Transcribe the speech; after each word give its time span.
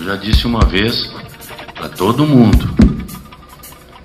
Eu 0.00 0.06
já 0.06 0.16
disse 0.16 0.46
uma 0.46 0.64
vez 0.64 1.12
para 1.74 1.90
todo 1.90 2.24
mundo 2.24 2.74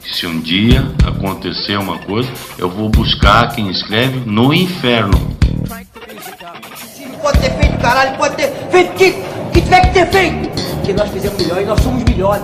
que 0.02 0.14
se 0.14 0.28
um 0.28 0.42
dia 0.42 0.86
acontecer 1.08 1.80
uma 1.80 1.98
coisa, 2.00 2.30
eu 2.58 2.70
vou 2.70 2.90
buscar 2.90 3.56
quem 3.56 3.70
escreve 3.70 4.20
no 4.30 4.54
inferno. 4.54 5.18
Pode 7.22 7.40
ter 7.40 7.50
feito, 7.50 7.78
caralho, 7.78 8.18
pode 8.18 8.36
ter 8.36 8.52
feito 8.70 8.92
o 8.92 8.96
que, 8.96 9.12
que 9.54 9.62
tiver 9.62 9.82
que 9.88 9.94
ter 9.94 10.08
feito. 10.08 10.50
Porque 10.76 10.92
nós 10.92 11.10
fizemos 11.12 11.42
melhor 11.42 11.62
e 11.62 11.66
nós 11.66 11.80
somos 11.80 12.04
melhores. 12.04 12.44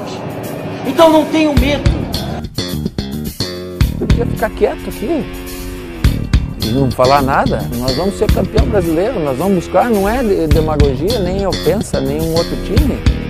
Então 0.88 1.11
não 1.11 1.25
tenham 1.25 1.54
medo. 1.55 1.91
Eu 3.99 4.07
podia 4.07 4.25
ficar 4.27 4.49
quieto 4.52 4.88
aqui 4.88 5.25
e 6.63 6.71
não 6.71 6.89
falar 6.89 7.21
nada. 7.21 7.70
Nós 7.75 7.97
vamos 7.97 8.18
ser 8.18 8.31
campeão 8.31 8.65
brasileiro, 8.68 9.20
nós 9.20 9.38
vamos 9.38 9.55
buscar, 9.55 9.89
não 9.89 10.07
é 10.07 10.23
demagogia, 10.47 11.19
nem 11.19 11.46
ofensa, 11.46 11.99
nem 11.99 12.21
um 12.21 12.33
outro 12.33 12.55
time. 12.63 13.21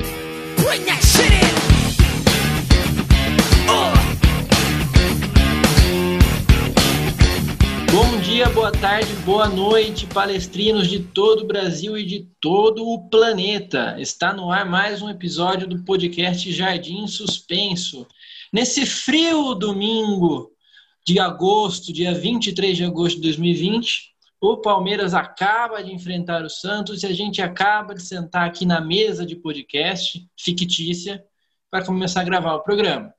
Boa 8.54 8.72
tarde, 8.72 9.14
boa 9.24 9.48
noite, 9.48 10.06
palestrinos 10.08 10.90
de 10.90 11.00
todo 11.00 11.44
o 11.44 11.48
Brasil 11.48 11.98
e 11.98 12.06
de 12.06 12.28
todo 12.42 12.86
o 12.86 13.10
planeta. 13.10 13.96
Está 13.98 14.34
no 14.34 14.52
ar 14.52 14.66
mais 14.66 15.02
um 15.02 15.10
episódio 15.10 15.66
do 15.66 15.84
podcast 15.86 16.52
Jardim 16.52 17.08
Suspenso. 17.08 18.06
Nesse 18.52 18.86
frio 18.86 19.54
domingo 19.56 20.52
de 21.06 21.18
agosto, 21.18 21.94
dia 21.94 22.14
23 22.14 22.76
de 22.76 22.84
agosto 22.84 23.16
de 23.16 23.22
2020, 23.22 24.12
o 24.42 24.58
Palmeiras 24.58 25.14
acaba 25.14 25.82
de 25.82 25.94
enfrentar 25.94 26.44
o 26.44 26.50
Santos 26.50 27.04
e 27.04 27.08
a 27.08 27.14
gente 27.14 27.42
acaba 27.42 27.96
de 27.96 28.02
sentar 28.02 28.46
aqui 28.46 28.66
na 28.66 28.82
mesa 28.82 29.26
de 29.26 29.36
podcast 29.38 30.28
fictícia 30.38 31.24
para 31.70 31.86
começar 31.86 32.20
a 32.22 32.26
gravar 32.26 32.56
o 32.56 32.64
programa. 32.64 33.14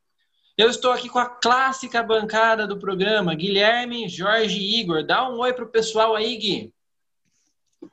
Eu 0.56 0.68
estou 0.68 0.90
aqui 0.90 1.08
com 1.08 1.18
a 1.18 1.24
clássica 1.24 2.02
bancada 2.02 2.66
do 2.66 2.78
programa, 2.78 3.34
Guilherme, 3.34 4.06
Jorge 4.06 4.58
e 4.58 4.80
Igor. 4.80 5.02
Dá 5.02 5.26
um 5.30 5.38
oi 5.38 5.54
para 5.54 5.64
o 5.64 5.68
pessoal 5.68 6.14
aí, 6.14 6.36
Gui. 6.36 6.74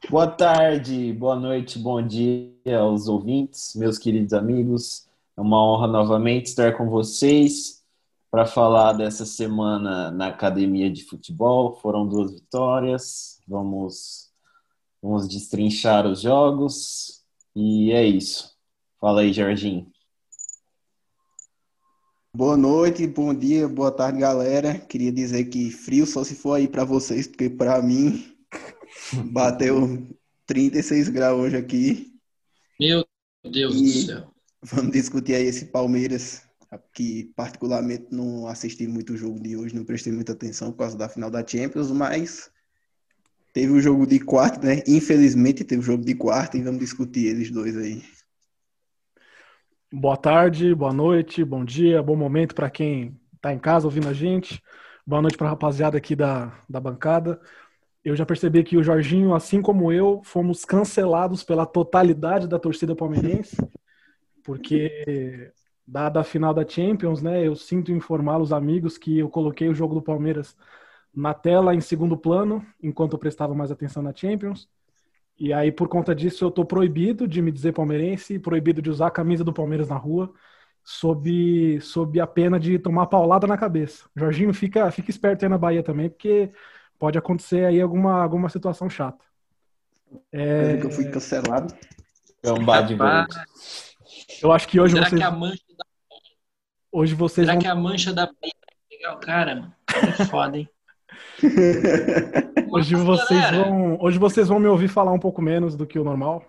Boa 0.09 0.27
tarde, 0.27 1.13
boa 1.13 1.37
noite, 1.37 1.79
bom 1.79 2.05
dia 2.05 2.77
aos 2.77 3.07
ouvintes, 3.07 3.73
meus 3.75 3.97
queridos 3.97 4.33
amigos. 4.33 5.07
É 5.37 5.41
uma 5.41 5.63
honra 5.63 5.87
novamente 5.87 6.47
estar 6.47 6.75
com 6.75 6.89
vocês 6.89 7.81
para 8.29 8.45
falar 8.45 8.91
dessa 8.91 9.25
semana 9.25 10.11
na 10.11 10.27
academia 10.27 10.91
de 10.91 11.05
futebol. 11.05 11.77
Foram 11.81 12.05
duas 12.05 12.33
vitórias. 12.33 13.41
Vamos, 13.47 14.31
vamos 15.01 15.29
destrinchar 15.29 16.05
os 16.05 16.21
jogos 16.21 17.23
e 17.55 17.93
é 17.93 18.03
isso. 18.03 18.53
Fala 18.99 19.21
aí, 19.21 19.31
Jorginho. 19.31 19.89
Boa 22.31 22.55
noite, 22.55 23.07
bom 23.07 23.33
dia, 23.33 23.67
boa 23.67 23.91
tarde, 23.91 24.19
galera. 24.19 24.77
Queria 24.77 25.11
dizer 25.11 25.45
que 25.45 25.71
frio 25.71 26.05
só 26.05 26.23
se 26.23 26.35
for 26.35 26.53
aí 26.53 26.67
para 26.67 26.83
vocês, 26.83 27.25
porque 27.25 27.49
para 27.49 27.81
mim 27.81 28.37
bateu 29.33 30.07
36 30.45 31.09
graus 31.09 31.41
hoje 31.41 31.57
aqui. 31.57 32.13
Meu 32.79 33.03
Deus 33.43 33.75
e 33.75 33.83
do 33.83 34.05
céu. 34.05 34.33
Vamos 34.61 34.91
discutir 34.91 35.33
aí 35.33 35.47
esse 35.47 35.65
Palmeiras, 35.65 36.43
que 36.93 37.33
particularmente 37.35 38.05
não 38.11 38.45
assisti 38.45 38.87
muito 38.87 39.13
o 39.13 39.17
jogo 39.17 39.41
de 39.41 39.57
hoje, 39.57 39.75
não 39.75 39.83
prestei 39.83 40.13
muita 40.13 40.33
atenção 40.33 40.71
por 40.71 40.77
causa 40.77 40.95
da 40.95 41.09
final 41.09 41.31
da 41.31 41.45
Champions, 41.45 41.89
mas 41.89 42.51
teve 43.53 43.71
o 43.71 43.81
jogo 43.81 44.05
de 44.05 44.19
quarto, 44.19 44.63
né? 44.63 44.83
Infelizmente 44.87 45.63
teve 45.63 45.81
o 45.81 45.85
jogo 45.85 46.05
de 46.05 46.13
quarto 46.13 46.57
e 46.57 46.61
vamos 46.61 46.79
discutir 46.79 47.25
eles 47.25 47.49
dois 47.49 47.75
aí. 47.75 48.03
Boa 49.91 50.15
tarde, 50.15 50.75
boa 50.75 50.93
noite, 50.93 51.43
bom 51.43 51.65
dia, 51.65 52.01
bom 52.03 52.15
momento 52.15 52.53
para 52.53 52.69
quem 52.69 53.19
está 53.35 53.51
em 53.51 53.57
casa 53.57 53.87
ouvindo 53.87 54.07
a 54.07 54.13
gente. 54.13 54.61
Boa 55.05 55.19
noite 55.19 55.35
para 55.35 55.47
a 55.47 55.49
rapaziada 55.49 55.97
aqui 55.97 56.15
da, 56.15 56.53
da 56.69 56.79
bancada. 56.79 57.41
Eu 58.03 58.15
já 58.15 58.23
percebi 58.25 58.63
que 58.63 58.77
o 58.77 58.83
Jorginho, 58.83 59.33
assim 59.33 59.61
como 59.63 59.91
eu, 59.91 60.21
fomos 60.23 60.63
cancelados 60.63 61.43
pela 61.43 61.65
totalidade 61.65 62.47
da 62.47 62.59
torcida 62.59 62.95
palmeirense, 62.95 63.57
porque 64.43 65.51
dada 65.87 66.21
a 66.21 66.23
final 66.23 66.53
da 66.53 66.67
Champions, 66.67 67.21
né, 67.21 67.47
eu 67.47 67.55
sinto 67.55 67.91
informar 67.91 68.39
os 68.39 68.53
amigos 68.53 68.97
que 68.97 69.19
eu 69.19 69.29
coloquei 69.29 69.69
o 69.69 69.75
jogo 69.75 69.95
do 69.95 70.01
Palmeiras 70.03 70.55
na 71.13 71.33
tela 71.33 71.73
em 71.75 71.81
segundo 71.81 72.17
plano, 72.17 72.65
enquanto 72.81 73.13
eu 73.13 73.19
prestava 73.19 73.55
mais 73.55 73.71
atenção 73.71 74.03
na 74.03 74.13
Champions. 74.15 74.69
E 75.39 75.53
aí, 75.53 75.71
por 75.71 75.87
conta 75.87 76.13
disso, 76.13 76.43
eu 76.43 76.51
tô 76.51 76.65
proibido 76.65 77.25
de 77.25 77.41
me 77.41 77.49
dizer 77.49 77.71
palmeirense, 77.71 78.37
proibido 78.37 78.81
de 78.81 78.89
usar 78.89 79.07
a 79.07 79.11
camisa 79.11 79.41
do 79.41 79.53
Palmeiras 79.53 79.87
na 79.87 79.95
rua, 79.95 80.33
sob, 80.83 81.79
sob 81.79 82.19
a 82.19 82.27
pena 82.27 82.59
de 82.59 82.77
tomar 82.77 83.07
paulada 83.07 83.47
na 83.47 83.57
cabeça. 83.57 84.03
Jorginho, 84.13 84.53
fica, 84.53 84.91
fica 84.91 85.09
esperto 85.09 85.43
aí 85.43 85.49
na 85.49 85.57
Bahia 85.57 85.81
também, 85.81 86.09
porque 86.09 86.51
pode 86.97 87.17
acontecer 87.17 87.63
aí 87.63 87.79
alguma, 87.79 88.21
alguma 88.21 88.49
situação 88.49 88.89
chata. 88.89 89.23
É... 90.29 90.83
Eu 90.83 90.91
fui 90.91 91.05
cancelado. 91.09 91.73
Gambá 92.43 92.81
de. 92.81 92.97
Eu 94.41 94.51
acho 94.51 94.67
que 94.67 94.79
hoje 94.79 94.93
Será 94.93 95.07
vocês... 95.07 95.21
que 95.21 95.25
a 95.25 95.31
mancha 95.31 95.63
da... 95.77 95.85
Hoje 96.91 97.15
vocês 97.15 97.45
Será 97.45 97.53
vão... 97.53 97.61
que 97.61 97.67
a 97.67 97.75
mancha 97.75 98.11
da 98.11 98.25
Bahia 98.25 98.53
vai 98.67 98.75
pegar 98.89 99.13
o 99.15 99.19
cara, 99.19 99.55
mano? 99.55 99.75
É 99.87 100.25
foda, 100.25 100.57
hein? 100.57 100.69
Hoje 102.71 102.95
vocês, 102.95 103.51
vão, 103.51 103.97
hoje 103.99 104.19
vocês 104.19 104.47
vão 104.47 104.59
me 104.59 104.67
ouvir 104.67 104.87
falar 104.87 105.11
um 105.11 105.19
pouco 105.19 105.41
menos 105.41 105.75
do 105.75 105.87
que 105.87 105.97
o 105.97 106.03
normal, 106.03 106.45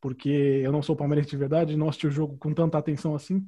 porque 0.00 0.28
eu 0.28 0.70
não 0.70 0.82
sou 0.82 0.94
palmeirense 0.94 1.30
de 1.30 1.36
verdade, 1.36 1.76
não 1.76 1.88
assisti 1.88 2.06
o 2.06 2.12
jogo 2.12 2.36
com 2.38 2.54
tanta 2.54 2.78
atenção 2.78 3.14
assim. 3.14 3.44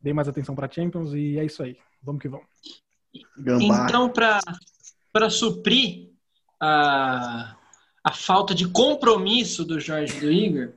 Dei 0.00 0.12
mais 0.12 0.28
atenção 0.28 0.54
para 0.54 0.70
Champions 0.70 1.14
e 1.14 1.38
é 1.38 1.44
isso 1.44 1.62
aí. 1.62 1.78
Vamos 2.02 2.20
que 2.20 2.28
vamos. 2.28 2.46
Gambá. 3.38 3.86
Então, 3.86 4.12
para 5.12 5.30
suprir 5.30 6.10
a, 6.60 7.56
a 8.02 8.12
falta 8.12 8.54
de 8.54 8.68
compromisso 8.68 9.64
do 9.64 9.80
Jorge 9.80 10.16
e 10.18 10.20
do 10.20 10.30
Igor, 10.30 10.72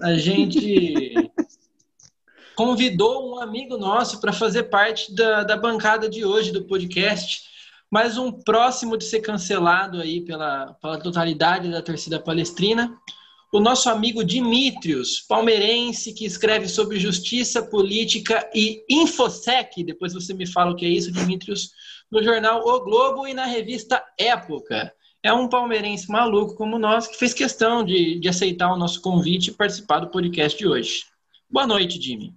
a 0.00 0.14
gente 0.14 1.14
convidou 2.56 3.34
um 3.34 3.40
amigo 3.40 3.76
nosso 3.76 4.20
para 4.20 4.32
fazer 4.32 4.64
parte 4.64 5.14
da, 5.14 5.42
da 5.42 5.56
bancada 5.56 6.08
de 6.08 6.24
hoje 6.24 6.50
do 6.50 6.64
podcast 6.64 7.55
mais 7.90 8.18
um 8.18 8.32
próximo 8.32 8.96
de 8.96 9.04
ser 9.04 9.20
cancelado 9.20 10.00
aí 10.00 10.20
pela, 10.20 10.74
pela 10.80 10.98
totalidade 10.98 11.70
da 11.70 11.80
torcida 11.80 12.20
palestrina. 12.20 12.96
O 13.52 13.60
nosso 13.60 13.88
amigo 13.88 14.24
Dimitrios, 14.24 15.20
palmeirense, 15.20 16.12
que 16.12 16.26
escreve 16.26 16.68
sobre 16.68 16.98
justiça, 16.98 17.62
política 17.62 18.48
e 18.54 18.84
infosec. 18.90 19.82
Depois 19.84 20.12
você 20.12 20.34
me 20.34 20.46
fala 20.46 20.72
o 20.72 20.76
que 20.76 20.84
é 20.84 20.88
isso, 20.88 21.12
Dimitrios, 21.12 21.70
no 22.10 22.22
jornal 22.22 22.66
O 22.66 22.84
Globo 22.84 23.26
e 23.26 23.32
na 23.32 23.46
revista 23.46 24.02
Época. 24.18 24.92
É 25.22 25.32
um 25.32 25.48
palmeirense 25.48 26.10
maluco 26.10 26.54
como 26.54 26.78
nós 26.78 27.06
que 27.06 27.16
fez 27.16 27.32
questão 27.32 27.84
de, 27.84 28.18
de 28.18 28.28
aceitar 28.28 28.72
o 28.72 28.76
nosso 28.76 29.00
convite 29.00 29.50
e 29.50 29.54
participar 29.54 30.00
do 30.00 30.10
podcast 30.10 30.58
de 30.58 30.66
hoje. 30.66 31.04
Boa 31.48 31.66
noite, 31.66 32.00
Jimmy. 32.00 32.34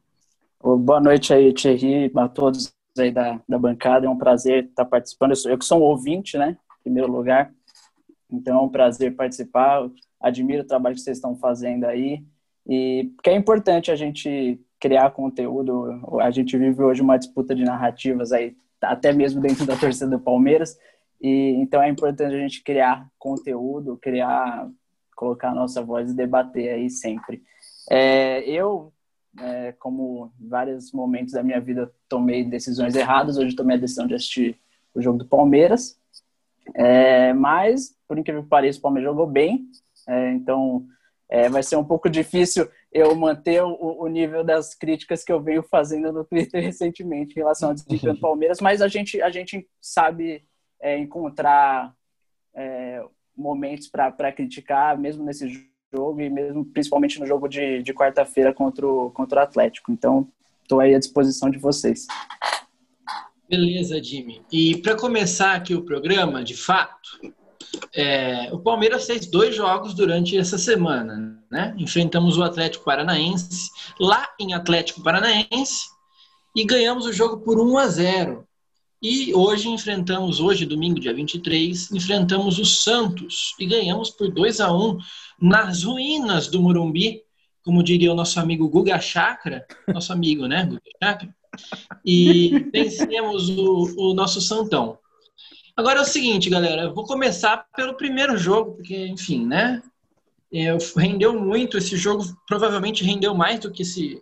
Boa 0.61 0.99
noite 0.99 1.33
aí, 1.33 1.53
Thierry, 1.53 2.11
a 2.15 2.27
todos 2.27 2.71
aí 2.97 3.11
da, 3.11 3.39
da 3.47 3.57
bancada. 3.57 4.05
É 4.05 4.09
um 4.09 4.17
prazer 4.17 4.65
estar 4.65 4.85
participando. 4.85 5.31
Eu, 5.31 5.35
sou, 5.35 5.51
eu 5.51 5.57
que 5.57 5.65
sou 5.65 5.79
um 5.79 5.83
ouvinte, 5.83 6.37
né? 6.37 6.57
Em 6.79 6.83
primeiro 6.83 7.11
lugar. 7.11 7.51
Então 8.31 8.59
é 8.59 8.61
um 8.61 8.69
prazer 8.69 9.15
participar. 9.15 9.89
Admiro 10.19 10.63
o 10.63 10.67
trabalho 10.67 10.95
que 10.95 11.01
vocês 11.01 11.17
estão 11.17 11.35
fazendo 11.35 11.85
aí. 11.85 12.23
E 12.67 13.11
que 13.23 13.29
é 13.29 13.35
importante 13.35 13.91
a 13.91 13.95
gente 13.95 14.59
criar 14.79 15.11
conteúdo. 15.11 16.19
A 16.21 16.31
gente 16.31 16.57
vive 16.57 16.81
hoje 16.81 17.01
uma 17.01 17.17
disputa 17.17 17.55
de 17.55 17.63
narrativas 17.63 18.31
aí, 18.31 18.55
até 18.81 19.11
mesmo 19.11 19.41
dentro 19.41 19.65
da 19.65 19.75
torcida 19.75 20.09
do 20.09 20.19
Palmeiras. 20.19 20.77
E 21.21 21.55
então 21.57 21.81
é 21.81 21.89
importante 21.89 22.33
a 22.33 22.39
gente 22.39 22.63
criar 22.63 23.07
conteúdo, 23.17 23.97
criar, 23.97 24.69
colocar 25.15 25.49
a 25.49 25.55
nossa 25.55 25.81
voz 25.81 26.11
e 26.11 26.15
debater 26.15 26.73
aí 26.73 26.89
sempre. 26.89 27.43
É, 27.89 28.41
eu 28.49 28.93
é, 29.37 29.71
como 29.73 30.31
em 30.39 30.47
vários 30.47 30.91
momentos 30.91 31.33
da 31.33 31.43
minha 31.43 31.59
vida 31.59 31.91
tomei 32.07 32.43
decisões 32.43 32.95
erradas, 32.95 33.37
hoje 33.37 33.55
tomei 33.55 33.77
a 33.77 33.79
decisão 33.79 34.07
de 34.07 34.15
assistir 34.15 34.59
o 34.93 35.01
jogo 35.01 35.19
do 35.19 35.25
Palmeiras. 35.25 35.99
É, 36.75 37.33
mas, 37.33 37.95
por 38.07 38.17
incrível 38.17 38.43
que 38.43 38.49
pareça, 38.49 38.79
o 38.79 38.81
Palmeiras 38.81 39.11
jogou 39.11 39.27
bem, 39.27 39.67
é, 40.07 40.31
então 40.31 40.85
é, 41.29 41.49
vai 41.49 41.61
ser 41.61 41.75
um 41.75 41.83
pouco 41.83 42.09
difícil 42.09 42.67
eu 42.91 43.15
manter 43.15 43.63
o, 43.63 44.01
o, 44.01 44.07
nível 44.07 44.43
das 44.43 44.73
críticas 44.73 45.23
que 45.23 45.31
eu 45.31 45.39
venho 45.39 45.61
fazendo 45.61 46.11
no 46.11 46.25
Twitter 46.25 46.61
recentemente 46.63 47.33
em 47.33 47.39
relação 47.39 47.69
ao 47.69 47.75
desempenho 47.75 48.15
do 48.15 48.19
Palmeiras, 48.19 48.59
mas 48.59 48.81
a 48.81 48.87
gente, 48.87 49.21
a 49.21 49.29
gente 49.29 49.67
sabe 49.79 50.43
é, 50.81 50.97
encontrar 50.97 51.93
é, 52.55 53.03
momentos 53.37 53.87
para 53.87 54.31
criticar, 54.31 54.97
mesmo 54.97 55.23
nesse 55.23 55.68
jogo 55.93 56.21
e 56.21 56.29
mesmo 56.29 56.65
principalmente 56.65 57.19
no 57.19 57.25
jogo 57.25 57.47
de, 57.47 57.81
de 57.81 57.93
quarta-feira 57.93 58.53
contra 58.53 58.87
o, 58.87 59.09
contra 59.11 59.39
o 59.39 59.43
Atlético. 59.43 59.91
Então, 59.91 60.27
estou 60.61 60.79
aí 60.79 60.93
à 60.93 60.99
disposição 60.99 61.49
de 61.49 61.57
vocês. 61.57 62.05
Beleza, 63.49 64.01
Jimmy. 64.01 64.41
E 64.51 64.77
para 64.77 64.95
começar 64.95 65.55
aqui 65.55 65.73
o 65.73 65.83
programa, 65.83 66.43
de 66.43 66.55
fato, 66.55 67.09
É, 67.95 68.49
o 68.51 68.59
Palmeiras 68.59 69.05
fez 69.05 69.27
dois 69.27 69.55
jogos 69.55 69.93
durante 69.93 70.35
essa 70.35 70.57
semana, 70.57 71.39
né? 71.51 71.75
Enfrentamos 71.77 72.35
o 72.37 72.43
Atlético 72.43 72.83
Paranaense 72.83 73.69
lá 73.99 74.27
em 74.39 74.53
Atlético 74.53 75.03
Paranaense 75.03 75.87
e 76.55 76.63
ganhamos 76.65 77.05
o 77.05 77.13
jogo 77.13 77.43
por 77.43 77.59
1 77.59 77.77
a 77.77 77.87
0. 77.87 78.47
E 79.01 79.33
hoje 79.33 79.69
enfrentamos, 79.69 80.41
hoje, 80.41 80.65
domingo, 80.65 80.99
dia 80.99 81.13
23, 81.13 81.89
enfrentamos 81.93 82.59
o 82.59 82.65
Santos 82.65 83.55
e 83.57 83.65
ganhamos 83.65 84.09
por 84.09 84.29
2 84.29 84.59
a 84.59 84.73
1 84.73 84.97
nas 85.41 85.83
ruínas 85.83 86.47
do 86.47 86.61
Morumbi, 86.61 87.23
como 87.63 87.81
diria 87.81 88.11
o 88.11 88.15
nosso 88.15 88.41
amigo 88.41 88.67
Guga 88.67 88.99
Chakra, 88.99 89.65
nosso 89.87 90.11
amigo, 90.11 90.47
né, 90.47 90.65
Guga 90.65 90.81
Chakra? 91.01 91.33
E 92.05 92.59
vencemos 92.73 93.49
o, 93.49 94.09
o 94.09 94.13
nosso 94.13 94.41
Santão. 94.41 94.99
Agora 95.77 95.99
é 95.99 96.01
o 96.01 96.05
seguinte, 96.05 96.49
galera, 96.49 96.81
eu 96.83 96.93
vou 96.93 97.05
começar 97.05 97.65
pelo 97.77 97.95
primeiro 97.95 98.37
jogo, 98.37 98.73
porque, 98.73 99.07
enfim, 99.07 99.45
né? 99.45 99.81
Eu, 100.51 100.77
rendeu 100.97 101.39
muito, 101.39 101.77
esse 101.77 101.95
jogo 101.95 102.25
provavelmente 102.45 103.05
rendeu 103.05 103.33
mais 103.33 103.61
do 103.61 103.71
que, 103.71 103.83
esse, 103.83 104.21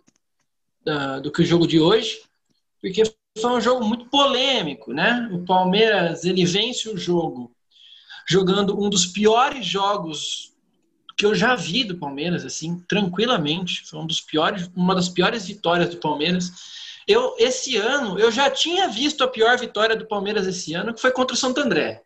uh, 0.86 1.20
do 1.20 1.32
que 1.32 1.42
o 1.42 1.44
jogo 1.44 1.66
de 1.66 1.80
hoje, 1.80 2.20
porque 2.80 3.02
foi 3.40 3.50
um 3.52 3.60
jogo 3.60 3.84
muito 3.84 4.06
polêmico, 4.06 4.92
né? 4.92 5.28
O 5.32 5.44
Palmeiras, 5.44 6.24
ele 6.24 6.44
vence 6.44 6.88
o 6.88 6.96
jogo 6.96 7.50
jogando 8.28 8.78
um 8.78 8.90
dos 8.90 9.06
piores 9.06 9.64
jogos 9.64 10.52
que 11.16 11.26
eu 11.26 11.34
já 11.34 11.56
vi 11.56 11.82
do 11.82 11.98
Palmeiras, 11.98 12.44
assim, 12.44 12.78
tranquilamente. 12.88 13.84
Foi 13.86 13.98
um 13.98 14.06
dos 14.06 14.20
piores, 14.20 14.70
uma 14.76 14.94
das 14.94 15.08
piores 15.08 15.46
vitórias 15.46 15.90
do 15.90 15.96
Palmeiras. 15.96 16.52
Eu, 17.08 17.34
esse 17.38 17.76
ano, 17.76 18.18
eu 18.18 18.30
já 18.30 18.50
tinha 18.50 18.86
visto 18.86 19.24
a 19.24 19.28
pior 19.28 19.58
vitória 19.58 19.96
do 19.96 20.06
Palmeiras 20.06 20.46
esse 20.46 20.74
ano, 20.74 20.94
que 20.94 21.00
foi 21.00 21.10
contra 21.10 21.34
o 21.34 21.38
Santo 21.38 21.60
André. 21.60 22.02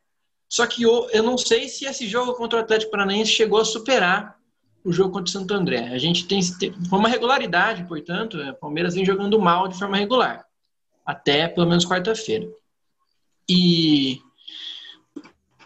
Só 0.49 0.67
que 0.67 0.85
eu, 0.85 1.08
eu 1.12 1.23
não 1.23 1.37
sei 1.37 1.69
se 1.69 1.85
esse 1.85 2.06
jogo 2.06 2.35
contra 2.35 2.58
o 2.58 2.62
Atlético 2.62 2.93
Paranaense 2.93 3.32
chegou 3.32 3.61
a 3.61 3.64
superar 3.64 4.37
o 4.85 4.93
jogo 4.93 5.11
contra 5.11 5.28
o 5.28 5.32
Santo 5.32 5.52
André. 5.52 5.88
A 5.93 5.99
gente 5.99 6.26
tem, 6.26 6.40
tem 6.58 6.75
uma 6.90 7.08
regularidade, 7.08 7.85
portanto, 7.85 8.38
o 8.38 8.55
Palmeiras 8.55 8.94
vem 8.94 9.05
jogando 9.05 9.38
mal 9.40 9.69
de 9.69 9.78
forma 9.78 9.96
regular 9.96 10.46
até 11.04 11.49
pelo 11.49 11.69
menos 11.69 11.84
quarta-feira. 11.84 12.49
E 13.49 14.20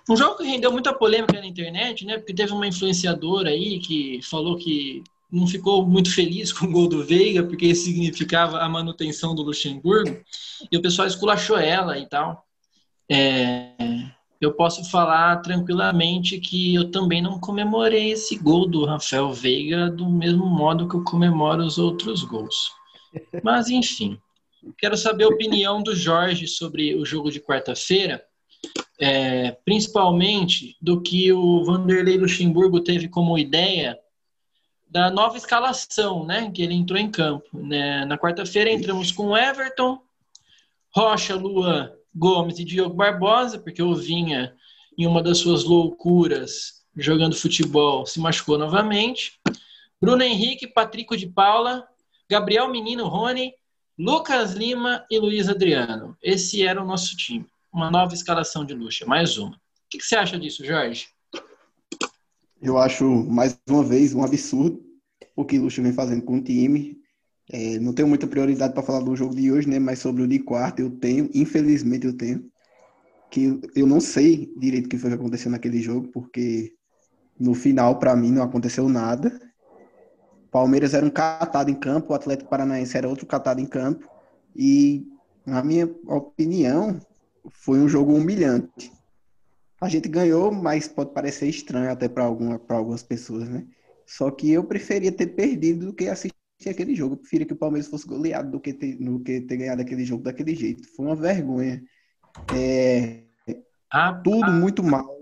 um 0.09 0.17
jogo 0.17 0.37
que 0.37 0.44
rendeu 0.44 0.71
muita 0.71 0.94
polêmica 0.94 1.41
na 1.41 1.47
internet, 1.47 2.05
né? 2.05 2.17
Porque 2.17 2.35
teve 2.35 2.53
uma 2.53 2.67
influenciadora 2.67 3.50
aí 3.50 3.79
que 3.81 4.21
falou 4.23 4.56
que 4.56 5.03
não 5.31 5.47
ficou 5.47 5.85
muito 5.85 6.15
feliz 6.15 6.53
com 6.55 6.67
o 6.67 6.71
gol 6.71 6.88
do 6.88 7.05
Veiga, 7.05 7.43
porque 7.43 7.67
isso 7.67 7.85
significava 7.85 8.59
a 8.59 8.69
manutenção 8.69 9.35
do 9.35 9.43
Luxemburgo, 9.43 10.19
e 10.71 10.77
o 10.77 10.83
pessoal 10.83 11.09
esculachou 11.09 11.59
ela 11.59 11.99
e 11.99 12.06
tal. 12.09 12.44
É, 13.11 13.73
eu 14.41 14.53
posso 14.53 14.88
falar 14.91 15.37
tranquilamente 15.37 16.38
que 16.38 16.75
eu 16.75 16.91
também 16.91 17.23
não 17.23 17.41
comemorei 17.41 18.11
esse 18.11 18.37
gol 18.37 18.67
do 18.67 18.85
Rafael 18.85 19.33
Veiga 19.33 19.91
do 19.91 20.09
mesmo 20.09 20.47
modo 20.47 20.88
que 20.88 20.97
eu 20.97 21.05
comemoro 21.05 21.65
os 21.65 21.79
outros 21.79 22.23
gols. 22.23 22.71
Mas, 23.43 23.69
enfim. 23.69 24.19
Quero 24.79 24.97
saber 24.97 25.25
a 25.25 25.29
opinião 25.29 25.83
do 25.83 25.95
Jorge 25.95 26.47
sobre 26.47 26.95
o 26.95 27.05
jogo 27.05 27.31
de 27.31 27.41
quarta-feira, 27.41 28.25
é, 28.99 29.53
principalmente 29.65 30.77
do 30.81 31.03
que 31.03 31.33
o 31.33 31.65
Vanderlei 31.65 32.17
Luxemburgo 32.17 32.81
teve 32.81 33.09
como 33.09 33.39
ideia 33.39 33.99
da 34.89 35.11
nova 35.11 35.37
escalação, 35.37 36.25
né? 36.25 36.51
Que 36.51 36.63
ele 36.63 36.75
entrou 36.75 36.99
em 36.99 37.11
campo. 37.11 37.59
Né? 37.59 38.05
Na 38.05 38.17
quarta-feira 38.17 38.71
entramos 38.71 39.13
com 39.13 39.37
Everton, 39.37 40.01
Rocha, 40.95 41.35
Luan, 41.35 41.93
Gomes 42.15 42.59
e 42.59 42.65
Diogo 42.65 42.95
Barbosa, 42.95 43.59
porque 43.59 43.83
o 43.83 43.95
Vinha, 43.95 44.55
em 44.97 45.07
uma 45.07 45.23
das 45.23 45.39
suas 45.39 45.65
loucuras, 45.65 46.85
jogando 46.97 47.37
futebol, 47.37 48.07
se 48.07 48.19
machucou 48.19 48.57
novamente. 48.57 49.39
Bruno 50.01 50.23
Henrique, 50.23 50.67
Patrico 50.67 51.17
de 51.17 51.27
Paula, 51.27 51.87
Gabriel 52.29 52.71
Menino, 52.71 53.07
Rony 53.07 53.53
Lucas 53.99 54.53
Lima 54.53 55.05
e 55.11 55.19
Luiz 55.19 55.49
Adriano. 55.49 56.17
Esse 56.23 56.63
era 56.63 56.83
o 56.83 56.87
nosso 56.87 57.17
time. 57.17 57.47
Uma 57.73 57.91
nova 57.91 58.15
escalação 58.15 58.65
de 58.65 58.75
luxa, 58.75 59.07
mais 59.07 59.39
uma. 59.39 59.57
O 59.57 59.89
que, 59.89 60.03
você 60.03 60.17
acha 60.17 60.39
disso, 60.39 60.65
Jorge? 60.65 61.09
Eu 62.61 62.79
acho, 62.79 63.05
mais 63.25 63.59
uma 63.69 63.85
vez, 63.85 64.15
um 64.15 64.23
absurdo 64.23 64.87
o 65.37 65.45
que 65.45 65.59
o 65.59 65.63
Lucha 65.63 65.83
vem 65.83 65.93
fazendo 65.93 66.23
com 66.23 66.39
o 66.39 66.43
time. 66.43 66.99
É, 67.53 67.79
não 67.79 67.93
tenho 67.93 68.09
muita 68.09 68.27
prioridade 68.27 68.73
para 68.73 68.83
falar 68.83 69.01
do 69.01 69.15
jogo 69.15 69.35
de 69.35 69.53
hoje, 69.53 69.69
né? 69.69 69.79
Mas 69.79 69.99
sobre 69.99 70.23
o 70.23 70.27
de 70.27 70.39
quarta 70.39 70.81
eu 70.81 70.91
tenho, 70.91 71.31
infelizmente 71.35 72.07
eu 72.07 72.17
tenho, 72.17 72.51
que 73.31 73.61
eu 73.75 73.87
não 73.87 74.01
sei 74.01 74.53
direito 74.57 74.87
o 74.87 74.89
que 74.89 74.99
foi 74.99 75.11
que 75.11 75.17
aconteceu 75.17 75.51
naquele 75.51 75.81
jogo, 75.81 76.09
porque 76.09 76.73
no 77.39 77.55
final, 77.55 77.99
para 77.99 78.17
mim, 78.17 78.33
não 78.33 78.43
aconteceu 78.43 78.89
nada. 78.89 79.39
Palmeiras 80.56 80.94
era 80.94 81.05
um 81.05 81.11
catado 81.11 81.70
em 81.70 81.75
campo, 81.75 82.14
o 82.14 82.17
Atlético 82.17 82.49
Paranaense 82.49 82.97
era 82.97 83.06
outro 83.06 83.26
catado 83.26 83.61
em 83.61 83.67
campo. 83.67 84.08
E, 84.56 85.06
na 85.44 85.62
minha 85.62 85.85
opinião, 86.06 86.99
foi 87.50 87.79
um 87.79 87.87
jogo 87.87 88.14
humilhante. 88.14 88.91
A 89.79 89.87
gente 89.87 90.08
ganhou, 90.08 90.50
mas 90.50 90.88
pode 90.88 91.12
parecer 91.12 91.47
estranho 91.47 91.91
até 91.91 92.08
para 92.08 92.25
alguma, 92.25 92.58
algumas 92.70 93.03
pessoas, 93.03 93.47
né? 93.50 93.67
Só 94.06 94.31
que 94.31 94.50
eu 94.50 94.64
preferia 94.64 95.12
ter 95.12 95.26
perdido 95.26 95.85
do 95.85 95.93
que 95.93 96.08
assistir 96.08 96.32
aquele 96.70 96.94
jogo. 96.94 97.17
Eu 97.17 97.19
preferia 97.19 97.47
que 97.47 97.52
o 97.52 97.56
Palmeiras 97.56 97.91
fosse 97.91 98.06
goleado 98.06 98.50
do 98.50 98.59
que 98.59 98.73
ter, 98.73 98.97
do 98.97 99.20
que 99.20 99.43
ter 99.43 99.59
ganhado 99.59 99.82
aquele 99.82 100.06
jogo 100.06 100.23
daquele 100.23 100.55
jeito. 100.55 100.88
Foi 100.97 101.05
uma 101.05 101.17
vergonha. 101.17 101.85
É, 102.55 103.25
ah, 103.93 104.14
tudo 104.14 104.47
ah. 104.47 104.52
muito 104.52 104.82
mal. 104.82 105.20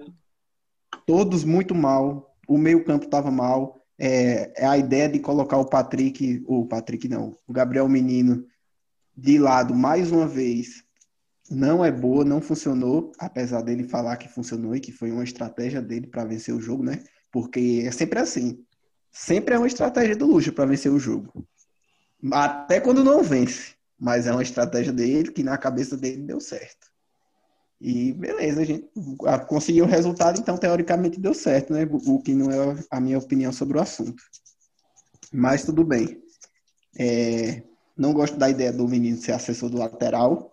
Todos 1.04 1.42
muito 1.42 1.75
mal. 1.75 2.37
O 2.46 2.56
meio-campo 2.56 3.06
estava 3.06 3.32
mal 3.32 3.83
é, 3.99 4.52
é 4.56 4.67
a 4.67 4.76
ideia 4.76 5.08
de 5.08 5.19
colocar 5.19 5.56
o 5.56 5.64
Patrick, 5.64 6.43
o 6.46 6.67
Patrick 6.67 7.08
não, 7.08 7.38
o 7.46 7.52
Gabriel 7.52 7.88
Menino 7.88 8.44
de 9.17 9.38
lado 9.38 9.75
mais 9.75 10.11
uma 10.11 10.26
vez 10.26 10.85
não 11.50 11.85
é 11.85 11.93
boa, 11.93 12.25
não 12.25 12.41
funcionou, 12.41 13.12
apesar 13.19 13.62
dele 13.62 13.85
falar 13.85 14.17
que 14.17 14.29
funcionou 14.29 14.75
e 14.75 14.81
que 14.81 14.91
foi 14.91 15.11
uma 15.12 15.25
estratégia 15.25 15.81
dele 15.82 16.06
para 16.06 16.25
vencer 16.25 16.55
o 16.55 16.61
jogo, 16.61 16.82
né? 16.82 17.05
Porque 17.31 17.82
é 17.87 17.91
sempre 17.91 18.19
assim. 18.19 18.64
Sempre 19.12 19.55
é 19.55 19.58
uma 19.58 19.67
estratégia 19.67 20.17
do 20.17 20.26
Lucha 20.26 20.50
para 20.50 20.64
vencer 20.64 20.90
o 20.90 20.99
jogo. 20.99 21.47
Até 22.32 22.81
quando 22.81 23.05
não 23.05 23.23
vence. 23.23 23.75
Mas 23.99 24.26
é 24.26 24.32
uma 24.32 24.43
estratégia 24.43 24.93
dele 24.93 25.31
que 25.31 25.43
na 25.43 25.56
cabeça 25.56 25.97
dele 25.97 26.23
deu 26.23 26.40
certo. 26.40 26.90
E 27.81 28.12
beleza, 28.12 28.62
a 28.62 28.65
gente 28.65 28.88
conseguiu 29.49 29.85
o 29.85 29.88
resultado, 29.88 30.41
então 30.41 30.56
teoricamente 30.56 31.21
deu 31.21 31.35
certo, 31.35 31.73
né? 31.73 31.87
O 32.06 32.23
que 32.23 32.35
não 32.35 32.50
é 32.50 32.76
a 32.91 33.00
minha 33.00 33.19
opinião 33.19 33.53
sobre 33.53 33.78
o 33.78 33.81
assunto. 33.81 34.23
Mas 35.33 35.64
tudo 35.64 35.85
bem. 35.85 36.23
É, 36.99 37.62
não 37.97 38.12
gosto 38.12 38.37
da 38.37 38.49
ideia 38.49 38.73
do 38.73 38.88
menino 38.88 39.16
ser 39.19 39.33
assessor 39.33 39.69
do 39.69 39.78
lateral. 39.78 40.52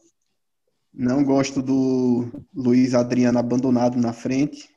Não 0.93 1.23
gosto 1.23 1.61
do 1.61 2.29
Luiz 2.53 2.93
Adriano 2.93 3.39
abandonado 3.39 3.97
na 3.97 4.11
frente. 4.11 4.69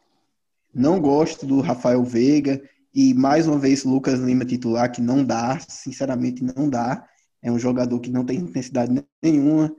Não 0.73 1.01
gosto 1.01 1.47
do 1.47 1.61
Rafael 1.61 2.05
Veiga. 2.05 2.63
E 2.95 3.13
mais 3.15 3.49
uma 3.49 3.59
vez, 3.59 3.83
Lucas 3.83 4.21
Lima 4.21 4.45
titular, 4.45 4.93
que 4.93 5.01
não 5.01 5.25
dá, 5.25 5.59
sinceramente 5.59 6.45
não 6.45 6.69
dá. 6.69 7.05
É 7.43 7.51
um 7.51 7.59
jogador 7.59 7.99
que 8.01 8.11
não 8.11 8.25
tem 8.25 8.39
intensidade 8.39 9.05
nenhuma 9.23 9.75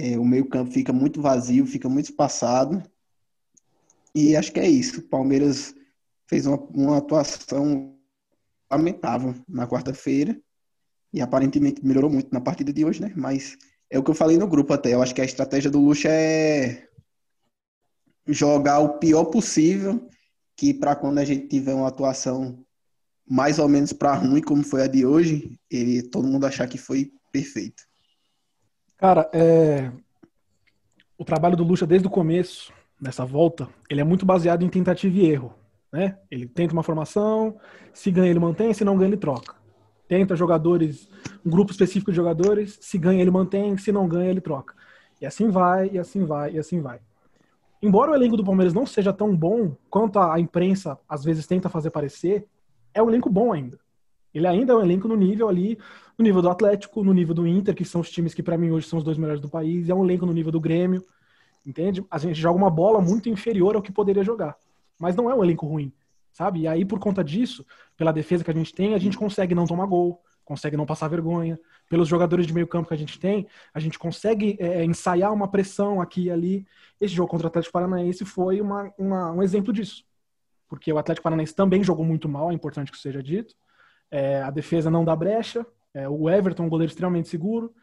é, 0.00 0.18
o 0.18 0.24
meio-campo 0.24 0.70
fica 0.70 0.92
muito 0.92 1.20
vazio, 1.20 1.66
fica 1.66 1.88
muito 1.88 2.06
espaçado. 2.06 2.82
E 4.14 4.34
acho 4.34 4.50
que 4.50 4.58
é 4.58 4.68
isso. 4.68 5.00
O 5.00 5.08
Palmeiras 5.08 5.74
fez 6.26 6.46
uma, 6.46 6.56
uma 6.56 6.96
atuação 6.96 7.94
lamentável 8.70 9.34
na 9.46 9.66
quarta-feira. 9.66 10.40
E 11.12 11.20
aparentemente 11.20 11.84
melhorou 11.84 12.08
muito 12.08 12.32
na 12.32 12.40
partida 12.40 12.72
de 12.72 12.84
hoje, 12.84 13.02
né? 13.02 13.12
Mas 13.14 13.58
é 13.90 13.98
o 13.98 14.02
que 14.02 14.10
eu 14.10 14.14
falei 14.14 14.38
no 14.38 14.46
grupo 14.46 14.72
até. 14.72 14.94
Eu 14.94 15.02
acho 15.02 15.14
que 15.14 15.20
a 15.20 15.24
estratégia 15.24 15.70
do 15.70 15.80
Lucha 15.80 16.08
é 16.08 16.88
jogar 18.26 18.78
o 18.78 18.98
pior 18.98 19.24
possível, 19.26 20.08
que 20.56 20.72
para 20.72 20.96
quando 20.96 21.18
a 21.18 21.24
gente 21.24 21.48
tiver 21.48 21.74
uma 21.74 21.88
atuação 21.88 22.64
mais 23.28 23.58
ou 23.58 23.68
menos 23.68 23.92
para 23.92 24.14
ruim, 24.14 24.40
como 24.40 24.62
foi 24.62 24.82
a 24.82 24.86
de 24.86 25.04
hoje, 25.04 25.58
ele, 25.70 26.02
todo 26.02 26.26
mundo 26.26 26.46
achar 26.46 26.66
que 26.68 26.78
foi 26.78 27.12
perfeito. 27.30 27.89
Cara, 29.00 29.30
é... 29.32 29.90
o 31.16 31.24
trabalho 31.24 31.56
do 31.56 31.64
Lucha 31.64 31.86
desde 31.86 32.06
o 32.06 32.10
começo, 32.10 32.70
nessa 33.00 33.24
volta, 33.24 33.66
ele 33.88 34.02
é 34.02 34.04
muito 34.04 34.26
baseado 34.26 34.62
em 34.62 34.68
tentativa 34.68 35.16
e 35.16 35.24
erro. 35.24 35.54
Né? 35.90 36.18
Ele 36.30 36.46
tenta 36.46 36.74
uma 36.74 36.82
formação, 36.82 37.56
se 37.94 38.10
ganha 38.10 38.28
ele 38.28 38.38
mantém, 38.38 38.74
se 38.74 38.84
não 38.84 38.98
ganha 38.98 39.08
ele 39.08 39.16
troca. 39.16 39.54
Tenta 40.06 40.36
jogadores, 40.36 41.08
um 41.42 41.48
grupo 41.48 41.72
específico 41.72 42.10
de 42.10 42.16
jogadores, 42.16 42.76
se 42.78 42.98
ganha 42.98 43.22
ele 43.22 43.30
mantém, 43.30 43.74
se 43.78 43.90
não 43.90 44.06
ganha 44.06 44.28
ele 44.28 44.40
troca. 44.42 44.74
E 45.18 45.24
assim 45.24 45.48
vai, 45.48 45.88
e 45.90 45.98
assim 45.98 46.26
vai, 46.26 46.52
e 46.52 46.58
assim 46.58 46.82
vai. 46.82 47.00
Embora 47.80 48.10
o 48.10 48.14
elenco 48.14 48.36
do 48.36 48.44
Palmeiras 48.44 48.74
não 48.74 48.84
seja 48.84 49.14
tão 49.14 49.34
bom 49.34 49.74
quanto 49.88 50.18
a 50.18 50.38
imprensa 50.38 50.98
às 51.08 51.24
vezes 51.24 51.46
tenta 51.46 51.70
fazer 51.70 51.88
parecer, 51.88 52.46
é 52.92 53.02
um 53.02 53.08
elenco 53.08 53.30
bom 53.30 53.50
ainda. 53.50 53.78
Ele 54.32 54.46
ainda 54.46 54.72
é 54.72 54.76
um 54.76 54.80
elenco 54.80 55.08
no 55.08 55.16
nível 55.16 55.48
ali, 55.48 55.78
no 56.16 56.24
nível 56.24 56.42
do 56.42 56.50
Atlético, 56.50 57.02
no 57.02 57.12
nível 57.12 57.34
do 57.34 57.46
Inter, 57.46 57.74
que 57.74 57.84
são 57.84 58.00
os 58.00 58.10
times 58.10 58.34
que 58.34 58.42
para 58.42 58.56
mim 58.56 58.70
hoje 58.70 58.86
são 58.86 58.98
os 58.98 59.04
dois 59.04 59.18
melhores 59.18 59.40
do 59.40 59.48
país, 59.48 59.88
é 59.88 59.94
um 59.94 60.04
elenco 60.04 60.26
no 60.26 60.32
nível 60.32 60.52
do 60.52 60.60
Grêmio, 60.60 61.04
entende? 61.64 62.04
A 62.10 62.18
gente 62.18 62.38
joga 62.40 62.58
uma 62.58 62.70
bola 62.70 63.00
muito 63.00 63.28
inferior 63.28 63.74
ao 63.76 63.82
que 63.82 63.92
poderia 63.92 64.22
jogar. 64.22 64.56
mas 64.98 65.16
não 65.16 65.30
é 65.30 65.34
um 65.34 65.42
elenco 65.42 65.66
ruim, 65.66 65.90
sabe? 66.30 66.60
E 66.60 66.68
aí, 66.68 66.84
por 66.84 66.98
conta 66.98 67.24
disso, 67.24 67.64
pela 67.96 68.12
defesa 68.12 68.44
que 68.44 68.50
a 68.50 68.54
gente 68.54 68.74
tem, 68.74 68.94
a 68.94 68.98
gente 68.98 69.16
consegue 69.16 69.54
não 69.54 69.66
tomar 69.66 69.86
gol, 69.86 70.20
consegue 70.44 70.76
não 70.76 70.84
passar 70.84 71.08
vergonha. 71.08 71.58
Pelos 71.88 72.06
jogadores 72.08 72.46
de 72.46 72.52
meio 72.52 72.66
campo 72.66 72.88
que 72.88 72.94
a 72.94 72.96
gente 72.96 73.18
tem, 73.18 73.46
a 73.72 73.80
gente 73.80 73.98
consegue 73.98 74.56
é, 74.60 74.84
ensaiar 74.84 75.32
uma 75.32 75.48
pressão 75.48 76.00
aqui 76.00 76.24
e 76.24 76.30
ali. 76.30 76.66
Esse 77.00 77.14
jogo 77.14 77.30
contra 77.30 77.46
o 77.46 77.48
Atlético 77.48 77.72
Paranaense 77.72 78.24
foi 78.24 78.60
uma, 78.60 78.92
uma, 78.98 79.32
um 79.32 79.42
exemplo 79.42 79.72
disso. 79.72 80.04
Porque 80.68 80.92
o 80.92 80.98
Atlético 80.98 81.24
Paranaense 81.24 81.54
também 81.54 81.82
jogou 81.82 82.04
muito 82.04 82.28
mal, 82.28 82.50
é 82.50 82.54
importante 82.54 82.92
que 82.92 82.98
seja 82.98 83.22
dito. 83.22 83.54
É, 84.10 84.42
a 84.42 84.50
defesa 84.50 84.90
não 84.90 85.04
dá 85.04 85.14
brecha, 85.14 85.64
é, 85.94 86.08
o 86.08 86.28
Everton, 86.28 86.64
um 86.64 86.68
goleiro 86.68 86.90
extremamente 86.90 87.28
seguro. 87.28 87.74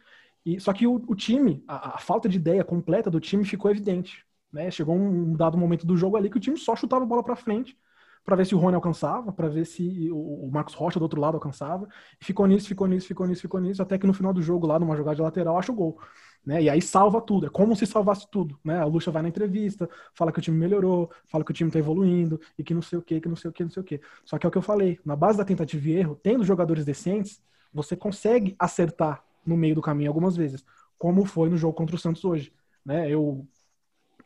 E, 0.46 0.60
só 0.60 0.74
que 0.74 0.88
o, 0.88 0.96
o 1.08 1.16
time, 1.16 1.64
a, 1.68 1.96
a, 1.96 1.98
falta 1.98 2.30
de 2.30 2.38
ideia 2.38 2.64
completa 2.64 3.10
do 3.10 3.20
time 3.20 3.44
ficou 3.46 3.70
evidente. 3.70 4.26
Né? 4.52 4.72
Chegou 4.72 4.96
um, 4.96 5.32
um 5.32 5.34
dado 5.36 5.58
momento 5.58 5.86
do 5.86 5.98
jogo 5.98 6.18
ali 6.18 6.30
que 6.30 6.38
o 6.38 6.40
time 6.40 6.58
só 6.58 6.76
chutava 6.76 7.04
a 7.04 7.08
bola 7.08 7.24
para 7.24 7.36
frente 7.36 7.78
para 8.24 8.36
ver 8.36 8.46
se 8.46 8.56
o 8.56 8.58
Rony 8.58 8.76
alcançava, 8.76 9.32
para 9.32 9.48
ver 9.48 9.66
se 9.66 10.10
o, 10.12 10.50
Marcos 10.52 10.74
Rocha 10.74 11.00
do 11.00 11.04
outro 11.04 11.20
lado 11.20 11.36
alcançava. 11.36 11.88
E 12.20 12.26
ficou 12.26 12.46
nisso, 12.46 12.68
ficou 12.68 12.88
nisso, 12.88 13.08
ficou 13.08 13.26
nisso, 13.28 13.42
ficou 13.42 13.60
nisso, 13.60 13.82
até 13.82 13.98
que 13.98 14.06
no 14.06 14.14
final 14.14 14.34
do 14.34 14.42
jogo, 14.42 14.68
lá 14.68 14.80
numa 14.80 14.96
jogada 14.96 15.16
de 15.16 15.22
lateral, 15.22 15.58
acha 15.58 15.72
o 15.72 15.76
gol. 15.76 16.00
Né? 16.46 16.64
E 16.64 16.70
aí 16.70 16.82
salva 16.82 17.20
tudo, 17.22 17.48
é 17.48 17.50
como 17.50 17.76
se 17.76 17.86
salvasse 17.86 18.30
tudo. 18.30 18.58
Né? 18.64 18.80
A 18.80 18.86
Lucha 18.86 19.12
vai 19.12 19.22
na 19.22 19.30
entrevista, 19.30 19.90
fala 20.14 20.32
que 20.32 20.40
o 20.40 20.42
time 20.42 20.58
melhorou, 20.58 21.12
fala 21.28 21.44
que 21.44 21.52
o 21.52 21.54
time 21.54 21.70
está 21.70 21.80
evoluindo, 21.80 22.40
e 22.58 22.64
que 22.64 22.74
não 22.74 22.82
sei 22.82 22.98
o 23.00 23.02
que, 23.02 23.20
que 23.20 23.28
não 23.28 23.36
sei 23.36 23.50
o 23.50 23.54
que, 23.54 23.64
não 23.64 23.72
sei 23.72 23.82
o 23.82 23.86
que. 23.86 24.02
Só 24.24 24.38
que 24.38 24.46
é 24.46 24.50
o 24.50 24.52
que 24.52 24.58
eu 24.58 24.62
falei, 24.62 25.00
na 25.06 25.16
base 25.16 25.38
da 25.38 25.46
tentativa 25.46 25.90
e 25.90 25.92
erro, 25.94 26.20
tendo 26.22 26.44
jogadores 26.44 26.86
decentes, 26.86 27.42
você 27.74 27.96
consegue 27.96 28.56
acertar 28.58 29.24
no 29.46 29.58
meio 29.58 29.76
do 29.76 29.82
caminho 29.82 30.10
algumas 30.10 30.36
vezes, 30.36 30.66
como 30.98 31.26
foi 31.26 31.50
no 31.50 31.58
jogo 31.58 31.74
contra 31.74 31.96
o 31.96 32.00
Santos 32.00 32.24
hoje. 32.26 32.54
Né? 32.86 33.10
Eu 33.10 33.46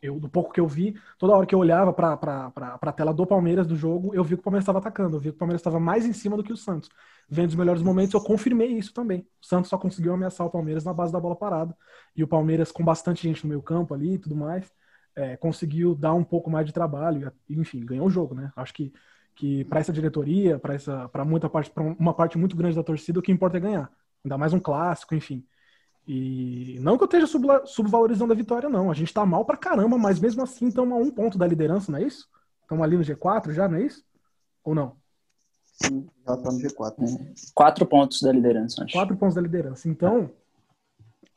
eu, 0.01 0.19
do 0.19 0.27
pouco 0.29 0.51
que 0.51 0.59
eu 0.59 0.67
vi, 0.67 0.95
toda 1.17 1.33
hora 1.33 1.45
que 1.45 1.53
eu 1.53 1.59
olhava 1.59 1.93
para 1.93 2.51
a 2.81 2.91
tela 2.91 3.13
do 3.13 3.25
Palmeiras 3.25 3.67
do 3.67 3.75
jogo, 3.75 4.13
eu 4.15 4.23
vi 4.23 4.35
que 4.35 4.41
o 4.41 4.43
Palmeiras 4.43 4.63
estava 4.63 4.79
atacando, 4.79 5.15
eu 5.17 5.19
vi 5.19 5.29
que 5.29 5.35
o 5.35 5.39
Palmeiras 5.39 5.59
estava 5.61 5.79
mais 5.79 6.05
em 6.05 6.13
cima 6.13 6.35
do 6.35 6.43
que 6.43 6.51
o 6.51 6.57
Santos. 6.57 6.89
Vendo 7.29 7.49
os 7.49 7.55
melhores 7.55 7.81
momentos, 7.81 8.13
eu 8.13 8.21
confirmei 8.21 8.67
isso 8.69 8.93
também. 8.93 9.21
O 9.41 9.45
Santos 9.45 9.69
só 9.69 9.77
conseguiu 9.77 10.13
ameaçar 10.13 10.45
o 10.45 10.49
Palmeiras 10.49 10.83
na 10.83 10.93
base 10.93 11.13
da 11.13 11.19
bola 11.19 11.35
parada. 11.35 11.75
E 12.15 12.23
o 12.23 12.27
Palmeiras, 12.27 12.71
com 12.71 12.83
bastante 12.83 13.23
gente 13.23 13.43
no 13.43 13.49
meio 13.49 13.61
campo 13.61 13.93
ali 13.93 14.15
e 14.15 14.19
tudo 14.19 14.35
mais, 14.35 14.69
é, 15.15 15.37
conseguiu 15.37 15.95
dar 15.95 16.13
um 16.13 16.23
pouco 16.23 16.49
mais 16.49 16.65
de 16.65 16.73
trabalho. 16.73 17.31
E, 17.49 17.59
enfim, 17.59 17.85
ganhou 17.85 18.07
o 18.07 18.09
jogo, 18.09 18.35
né? 18.35 18.51
Acho 18.55 18.73
que, 18.73 18.91
que 19.35 19.63
para 19.65 19.79
essa 19.79 19.93
diretoria, 19.93 20.59
para 20.59 21.23
muita 21.23 21.49
parte, 21.49 21.69
para 21.71 21.83
uma 21.83 22.13
parte 22.13 22.37
muito 22.37 22.55
grande 22.55 22.75
da 22.75 22.83
torcida, 22.83 23.19
o 23.19 23.21
que 23.21 23.31
importa 23.31 23.57
é 23.57 23.59
ganhar. 23.59 23.89
Ainda 24.25 24.37
mais 24.37 24.53
um 24.53 24.59
clássico, 24.59 25.15
enfim. 25.15 25.45
E 26.07 26.77
não 26.81 26.97
que 26.97 27.03
eu 27.03 27.05
esteja 27.05 27.27
subvalorizando 27.65 28.33
a 28.33 28.35
vitória, 28.35 28.67
não. 28.67 28.89
A 28.89 28.93
gente 28.93 29.13
tá 29.13 29.25
mal 29.25 29.45
pra 29.45 29.57
caramba, 29.57 29.97
mas 29.97 30.19
mesmo 30.19 30.41
assim 30.41 30.67
estamos 30.67 30.93
a 30.93 30.95
um 30.97 31.11
ponto 31.11 31.37
da 31.37 31.47
liderança, 31.47 31.91
não 31.91 31.99
é 31.99 32.03
isso? 32.03 32.27
Estamos 32.61 32.83
ali 32.83 32.97
no 32.97 33.03
G4 33.03 33.51
já, 33.53 33.67
não 33.67 33.77
é 33.77 33.83
isso? 33.83 34.03
Ou 34.63 34.73
não? 34.73 34.95
Sim, 35.63 36.07
já 36.25 36.37
tá 36.37 36.51
no 36.51 36.59
G4. 36.59 36.97
Né? 36.99 37.33
Quatro 37.53 37.85
pontos 37.85 38.21
da 38.21 38.31
liderança, 38.31 38.83
acho. 38.83 38.93
Quatro 38.93 39.15
pontos 39.15 39.35
da 39.35 39.41
liderança. 39.41 39.87
Então. 39.87 40.29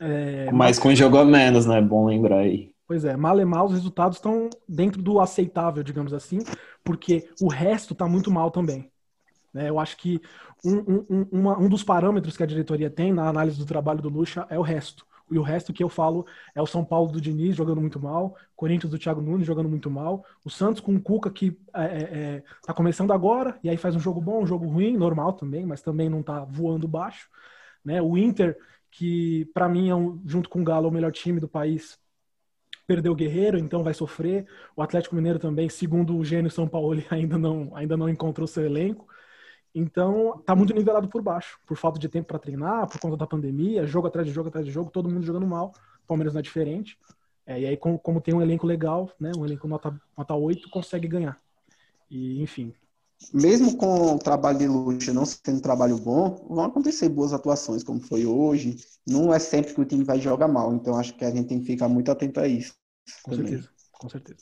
É, 0.00 0.50
mas 0.50 0.78
com 0.78 0.94
jogo 0.94 1.18
a 1.18 1.24
menos, 1.24 1.66
né? 1.66 1.78
É 1.78 1.82
bom 1.82 2.06
lembrar 2.06 2.38
aí. 2.38 2.72
Pois 2.86 3.04
é, 3.04 3.16
mal 3.16 3.40
e 3.40 3.44
mal, 3.44 3.66
os 3.66 3.72
resultados 3.72 4.18
estão 4.18 4.50
dentro 4.68 5.00
do 5.00 5.18
aceitável, 5.18 5.82
digamos 5.82 6.12
assim, 6.12 6.40
porque 6.82 7.30
o 7.40 7.48
resto 7.48 7.94
tá 7.94 8.06
muito 8.06 8.30
mal 8.30 8.50
também. 8.50 8.90
Né? 9.54 9.70
Eu 9.70 9.78
acho 9.78 9.96
que 9.96 10.20
um, 10.64 11.04
um, 11.08 11.28
uma, 11.30 11.58
um 11.58 11.68
dos 11.68 11.84
parâmetros 11.84 12.36
que 12.36 12.42
a 12.42 12.46
diretoria 12.46 12.90
tem 12.90 13.12
na 13.12 13.28
análise 13.28 13.56
do 13.56 13.64
trabalho 13.64 14.02
do 14.02 14.08
Lucha 14.08 14.46
é 14.50 14.58
o 14.58 14.62
resto. 14.62 15.06
E 15.30 15.38
o 15.38 15.42
resto 15.42 15.72
que 15.72 15.82
eu 15.82 15.88
falo 15.88 16.26
é 16.54 16.60
o 16.60 16.66
São 16.66 16.84
Paulo 16.84 17.10
do 17.10 17.20
Diniz 17.20 17.56
jogando 17.56 17.80
muito 17.80 17.98
mal, 17.98 18.36
Corinthians 18.54 18.90
do 18.90 18.98
Thiago 18.98 19.22
Nunes 19.22 19.46
jogando 19.46 19.68
muito 19.68 19.90
mal, 19.90 20.24
o 20.44 20.50
Santos 20.50 20.80
com 20.80 20.94
o 20.94 21.00
Cuca 21.00 21.30
que 21.30 21.58
é, 21.74 21.84
é, 21.84 21.86
é, 21.86 22.42
tá 22.62 22.74
começando 22.74 23.12
agora, 23.12 23.58
e 23.62 23.70
aí 23.70 23.76
faz 23.76 23.96
um 23.96 24.00
jogo 24.00 24.20
bom, 24.20 24.42
um 24.42 24.46
jogo 24.46 24.66
ruim, 24.66 24.96
normal 24.96 25.32
também, 25.32 25.64
mas 25.64 25.80
também 25.80 26.10
não 26.10 26.22
tá 26.22 26.44
voando 26.44 26.86
baixo. 26.86 27.28
Né? 27.82 28.02
O 28.02 28.18
Inter, 28.18 28.58
que 28.90 29.46
para 29.54 29.68
mim 29.68 29.88
é 29.88 29.94
um, 29.94 30.20
junto 30.26 30.48
com 30.48 30.60
o 30.60 30.64
Galo 30.64 30.88
o 30.88 30.92
melhor 30.92 31.10
time 31.10 31.40
do 31.40 31.48
país, 31.48 31.98
perdeu 32.86 33.12
o 33.12 33.16
Guerreiro, 33.16 33.58
então 33.58 33.82
vai 33.82 33.94
sofrer. 33.94 34.46
O 34.76 34.82
Atlético 34.82 35.16
Mineiro 35.16 35.38
também, 35.38 35.68
segundo 35.68 36.16
o 36.16 36.24
gênio 36.24 36.50
São 36.50 36.68
Paulo, 36.68 37.02
ainda 37.10 37.38
não, 37.38 37.74
ainda 37.74 37.96
não 37.96 38.08
encontrou 38.08 38.46
seu 38.46 38.64
elenco. 38.64 39.06
Então, 39.74 40.40
tá 40.46 40.54
muito 40.54 40.72
nivelado 40.72 41.08
por 41.08 41.20
baixo, 41.20 41.58
por 41.66 41.76
falta 41.76 41.98
de 41.98 42.08
tempo 42.08 42.28
para 42.28 42.38
treinar, 42.38 42.86
por 42.88 43.00
conta 43.00 43.16
da 43.16 43.26
pandemia, 43.26 43.86
jogo 43.86 44.06
atrás 44.06 44.26
de 44.26 44.32
jogo 44.32 44.48
atrás 44.48 44.64
de 44.64 44.70
jogo, 44.70 44.90
todo 44.90 45.10
mundo 45.10 45.26
jogando 45.26 45.46
mal. 45.46 45.72
O 46.04 46.06
Palmeiras 46.06 46.32
não 46.32 46.38
é 46.38 46.42
diferente. 46.42 46.96
É, 47.46 47.60
e 47.60 47.66
aí, 47.66 47.76
como, 47.76 47.98
como, 47.98 48.20
tem 48.20 48.32
um 48.32 48.40
elenco 48.40 48.66
legal, 48.66 49.10
né, 49.18 49.32
um 49.36 49.44
elenco 49.44 49.66
nota, 49.66 50.00
nota 50.16 50.34
8, 50.34 50.70
consegue 50.70 51.08
ganhar. 51.08 51.38
E, 52.08 52.40
enfim. 52.40 52.72
Mesmo 53.32 53.76
com 53.76 54.14
o 54.14 54.18
trabalho 54.18 54.58
de 54.58 54.66
luxo 54.66 55.12
não 55.12 55.24
sendo 55.24 55.58
um 55.58 55.60
trabalho 55.60 55.98
bom, 55.98 56.46
vão 56.48 56.64
acontecer 56.64 57.08
boas 57.08 57.32
atuações, 57.32 57.82
como 57.82 58.00
foi 58.00 58.26
hoje. 58.26 58.76
Não 59.06 59.32
é 59.34 59.38
sempre 59.38 59.74
que 59.74 59.80
o 59.80 59.84
time 59.84 60.04
vai 60.04 60.20
jogar 60.20 60.48
mal, 60.48 60.72
então 60.72 60.96
acho 60.96 61.14
que 61.14 61.24
a 61.24 61.30
gente 61.30 61.48
tem 61.48 61.60
que 61.60 61.66
ficar 61.66 61.88
muito 61.88 62.10
atento 62.10 62.40
a 62.40 62.46
isso. 62.46 62.74
Com 63.22 63.32
também. 63.32 63.48
certeza, 63.48 63.70
com 63.92 64.08
certeza. 64.08 64.38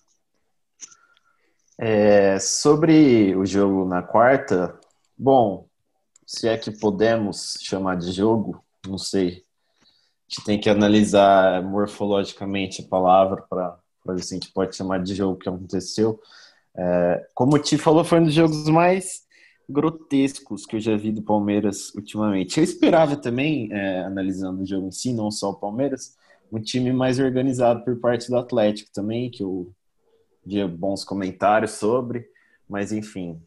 É, 1.78 2.38
sobre 2.38 3.34
o 3.34 3.44
jogo 3.44 3.84
na 3.84 4.02
quarta, 4.02 4.78
Bom, 5.16 5.66
se 6.26 6.48
é 6.48 6.56
que 6.56 6.70
podemos 6.70 7.58
chamar 7.60 7.96
de 7.96 8.12
jogo, 8.12 8.62
não 8.86 8.98
sei. 8.98 9.44
A 10.28 10.34
gente 10.34 10.44
tem 10.44 10.60
que 10.60 10.70
analisar 10.70 11.62
morfologicamente 11.62 12.82
a 12.82 12.88
palavra 12.88 13.42
para 13.42 13.78
ver 14.06 14.22
se 14.22 14.34
a 14.34 14.36
gente 14.38 14.52
pode 14.52 14.74
chamar 14.74 15.02
de 15.02 15.14
jogo 15.14 15.38
que 15.38 15.48
aconteceu. 15.48 16.20
É, 16.74 17.28
como 17.34 17.56
o 17.56 17.58
Ti 17.58 17.76
falou, 17.76 18.04
foi 18.04 18.20
um 18.20 18.24
dos 18.24 18.34
jogos 18.34 18.68
mais 18.68 19.22
grotescos 19.68 20.66
que 20.66 20.76
eu 20.76 20.80
já 20.80 20.96
vi 20.96 21.12
do 21.12 21.22
Palmeiras 21.22 21.94
ultimamente. 21.94 22.58
Eu 22.58 22.64
esperava 22.64 23.16
também, 23.16 23.72
é, 23.72 24.00
analisando 24.00 24.62
o 24.62 24.66
jogo 24.66 24.88
em 24.88 24.92
si, 24.92 25.12
não 25.12 25.30
só 25.30 25.50
o 25.50 25.56
Palmeiras, 25.56 26.16
um 26.50 26.60
time 26.60 26.92
mais 26.92 27.18
organizado 27.18 27.82
por 27.84 27.98
parte 27.98 28.28
do 28.28 28.36
Atlético 28.36 28.90
também, 28.92 29.30
que 29.30 29.42
eu 29.42 29.72
via 30.44 30.68
bons 30.68 31.04
comentários 31.04 31.72
sobre, 31.72 32.26
mas 32.68 32.92
enfim, 32.92 33.40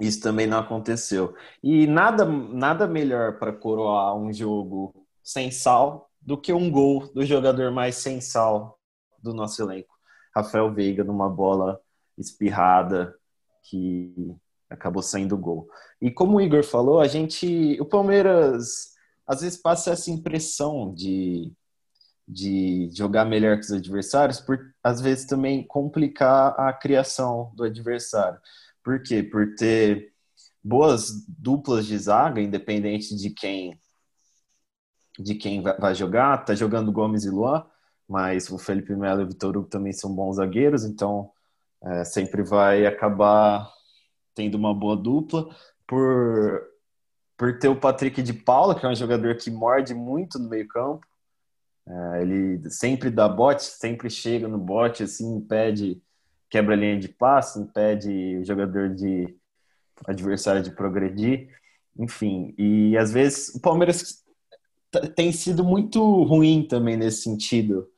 isso 0.00 0.20
também 0.20 0.46
não 0.46 0.58
aconteceu. 0.58 1.34
E 1.62 1.86
nada, 1.86 2.24
nada 2.24 2.86
melhor 2.86 3.38
para 3.38 3.52
coroar 3.52 4.16
um 4.16 4.32
jogo 4.32 5.06
sem 5.22 5.50
sal 5.50 6.10
do 6.20 6.36
que 6.36 6.52
um 6.52 6.70
gol 6.70 7.12
do 7.12 7.24
jogador 7.24 7.70
mais 7.70 7.96
sem 7.96 8.20
sal 8.20 8.78
do 9.22 9.32
nosso 9.32 9.62
elenco. 9.62 9.94
Rafael 10.34 10.72
Veiga 10.72 11.04
numa 11.04 11.28
bola 11.28 11.80
espirrada 12.16 13.14
que 13.62 14.34
acabou 14.68 15.02
saindo 15.02 15.36
gol. 15.36 15.68
E 16.00 16.10
como 16.10 16.36
o 16.36 16.40
Igor 16.40 16.62
falou, 16.62 17.00
a 17.00 17.08
gente, 17.08 17.76
o 17.80 17.84
Palmeiras 17.84 18.94
às 19.26 19.42
vezes 19.42 19.60
passa 19.60 19.92
essa 19.92 20.10
impressão 20.10 20.92
de, 20.94 21.52
de 22.26 22.90
jogar 22.92 23.24
melhor 23.24 23.56
que 23.56 23.64
os 23.64 23.72
adversários, 23.72 24.40
por 24.40 24.58
às 24.82 25.00
vezes 25.00 25.24
também 25.26 25.66
complicar 25.66 26.58
a 26.58 26.72
criação 26.72 27.52
do 27.54 27.64
adversário. 27.64 28.40
Por 28.82 29.02
quê? 29.02 29.22
Por 29.22 29.54
ter 29.54 30.12
boas 30.62 31.24
duplas 31.28 31.86
de 31.86 31.96
zaga, 31.98 32.40
independente 32.40 33.16
de 33.16 33.30
quem 33.30 33.78
de 35.18 35.34
quem 35.34 35.62
vai 35.62 35.94
jogar. 35.94 36.44
Tá 36.44 36.54
jogando 36.54 36.92
Gomes 36.92 37.24
e 37.24 37.30
Luan, 37.30 37.64
mas 38.08 38.50
o 38.50 38.58
Felipe 38.58 38.94
Melo 38.94 39.20
e 39.20 39.24
o 39.24 39.28
Vitor 39.28 39.56
Hugo 39.56 39.68
também 39.68 39.92
são 39.92 40.14
bons 40.14 40.36
zagueiros, 40.36 40.84
então 40.84 41.30
é, 41.82 42.04
sempre 42.04 42.42
vai 42.42 42.86
acabar 42.86 43.70
tendo 44.34 44.54
uma 44.56 44.74
boa 44.74 44.96
dupla. 44.96 45.54
Por, 45.86 46.62
por 47.36 47.58
ter 47.58 47.68
o 47.68 47.78
Patrick 47.78 48.22
de 48.22 48.32
Paula, 48.32 48.78
que 48.78 48.86
é 48.86 48.88
um 48.88 48.94
jogador 48.94 49.36
que 49.36 49.50
morde 49.50 49.92
muito 49.92 50.38
no 50.38 50.48
meio 50.48 50.66
campo. 50.68 51.06
É, 51.86 52.22
ele 52.22 52.70
sempre 52.70 53.10
dá 53.10 53.28
bote, 53.28 53.64
sempre 53.64 54.08
chega 54.08 54.46
no 54.46 54.58
bote, 54.58 55.02
assim, 55.02 55.36
impede 55.36 56.00
quebra 56.50 56.74
a 56.74 56.76
linha 56.76 56.98
de 56.98 57.08
passe, 57.08 57.60
impede 57.60 58.38
o 58.38 58.44
jogador 58.44 58.92
de 58.94 59.36
adversário 60.04 60.62
de 60.62 60.72
progredir, 60.72 61.48
enfim. 61.96 62.54
E 62.58 62.96
às 62.96 63.12
vezes 63.12 63.54
o 63.54 63.60
Palmeiras 63.60 64.24
tem 65.14 65.30
sido 65.30 65.62
muito 65.62 66.00
ruim 66.24 66.66
também 66.66 66.96
nesse 66.96 67.22
sentido 67.22 67.88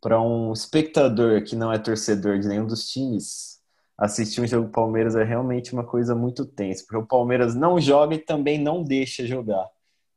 para 0.00 0.20
um 0.20 0.52
espectador 0.52 1.42
que 1.44 1.56
não 1.56 1.72
é 1.72 1.78
torcedor 1.78 2.38
de 2.38 2.48
nenhum 2.48 2.66
dos 2.66 2.90
times. 2.90 3.60
Assistir 3.96 4.40
um 4.40 4.46
jogo 4.46 4.66
do 4.66 4.72
Palmeiras 4.72 5.14
é 5.14 5.22
realmente 5.22 5.72
uma 5.72 5.84
coisa 5.84 6.14
muito 6.14 6.44
tensa, 6.44 6.82
porque 6.84 6.96
o 6.96 7.06
Palmeiras 7.06 7.54
não 7.54 7.80
joga 7.80 8.16
e 8.16 8.18
também 8.18 8.58
não 8.58 8.82
deixa 8.82 9.24
jogar, 9.24 9.68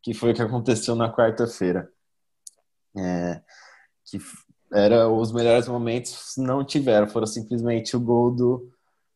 que 0.02 0.14
foi 0.14 0.32
o 0.32 0.34
que 0.34 0.42
aconteceu 0.42 0.96
na 0.96 1.14
quarta-feira. 1.14 1.88
É, 2.98 3.42
que 4.06 4.18
era 4.72 5.08
os 5.10 5.32
melhores 5.32 5.68
momentos 5.68 6.34
não 6.38 6.64
tiveram, 6.64 7.08
foram 7.08 7.28
simplesmente 7.28 7.96
o 7.96 8.00
gol 8.00 8.32
do, 8.32 8.72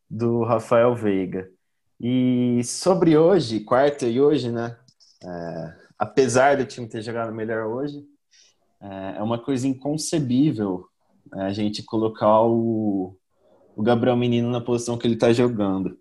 do 0.10 0.44
Rafael 0.44 0.96
Veiga. 0.96 1.50
E 2.00 2.62
sobre 2.63 3.18
hoje, 3.18 3.60
quarta 3.60 4.06
e 4.06 4.22
hoje, 4.22 4.51
né? 4.51 4.77
É, 5.22 5.75
apesar 5.98 6.56
do 6.56 6.65
time 6.65 6.88
ter 6.88 7.01
jogado 7.01 7.34
melhor 7.34 7.65
hoje, 7.65 8.06
é, 8.82 9.18
é 9.18 9.24
uma 9.24 9.38
coisa 9.38 9.68
inconcebível 9.68 10.86
né, 11.32 11.46
a 11.46 11.53
gente 11.53 11.84
colocar 11.84 12.41
o, 12.44 13.18
o 13.75 13.84
Gabriel 13.84 14.15
Menino 14.15 14.50
na 14.50 14.62
posição 14.62 14.98
que 14.98 15.06
ele 15.06 15.15
está 15.15 15.34
jogando. 15.34 15.98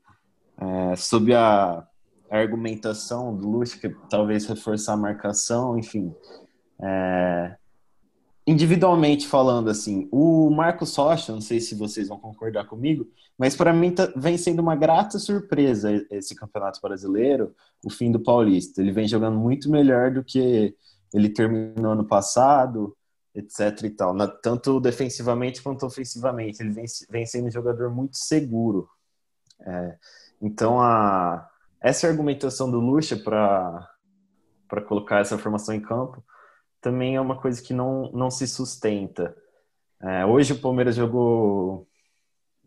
É, 0.60 0.96
sob 0.96 1.34
a, 1.34 1.84
argumentação 2.30 3.34
do 3.34 3.48
Lucha, 3.48 3.78
que 3.78 3.88
talvez 4.10 4.46
reforçar 4.46 4.92
a 4.92 4.98
marcação, 4.98 5.78
enfim. 5.78 6.14
É, 6.80 7.56
individualmente 8.48 9.28
falando, 9.28 9.68
assim, 9.68 10.08
o 10.10 10.48
Marcos 10.48 10.96
Rocha, 10.96 11.32
não 11.32 11.40
sei 11.42 11.60
se 11.60 11.74
vocês 11.74 12.08
vão 12.08 12.18
concordar 12.18 12.66
comigo, 12.66 13.06
mas 13.36 13.54
para 13.54 13.74
mim 13.74 13.90
tá, 13.90 14.10
vem 14.16 14.38
sendo 14.38 14.60
uma 14.60 14.74
grata 14.74 15.18
surpresa 15.18 15.90
esse 16.10 16.34
campeonato 16.34 16.80
brasileiro, 16.80 17.54
o 17.84 17.90
fim 17.90 18.10
do 18.10 18.18
Paulista. 18.18 18.80
Ele 18.80 18.90
vem 18.90 19.06
jogando 19.06 19.38
muito 19.38 19.70
melhor 19.70 20.10
do 20.10 20.24
que 20.24 20.74
ele 21.12 21.28
terminou 21.28 21.92
ano 21.92 22.06
passado, 22.06 22.96
etc 23.34 23.82
e 23.84 23.90
tal, 23.90 24.16
tanto 24.40 24.80
defensivamente 24.80 25.62
quanto 25.62 25.84
ofensivamente. 25.84 26.62
Ele 26.62 26.70
vem, 26.70 26.86
vem 27.10 27.26
sendo 27.26 27.48
um 27.48 27.50
jogador 27.50 27.90
muito 27.90 28.16
seguro. 28.16 28.88
É, 29.60 29.98
então, 30.40 30.80
a, 30.80 31.46
essa 31.82 32.08
argumentação 32.08 32.70
do 32.70 32.80
Lucha 32.80 33.14
para 33.14 33.86
colocar 34.86 35.20
essa 35.20 35.36
formação 35.36 35.74
em 35.74 35.80
campo 35.82 36.24
também 36.80 37.16
é 37.16 37.20
uma 37.20 37.40
coisa 37.40 37.62
que 37.62 37.72
não, 37.72 38.10
não 38.12 38.30
se 38.30 38.46
sustenta. 38.46 39.36
É, 40.00 40.24
hoje 40.24 40.52
o 40.52 40.60
Palmeiras 40.60 40.94
jogou 40.94 41.88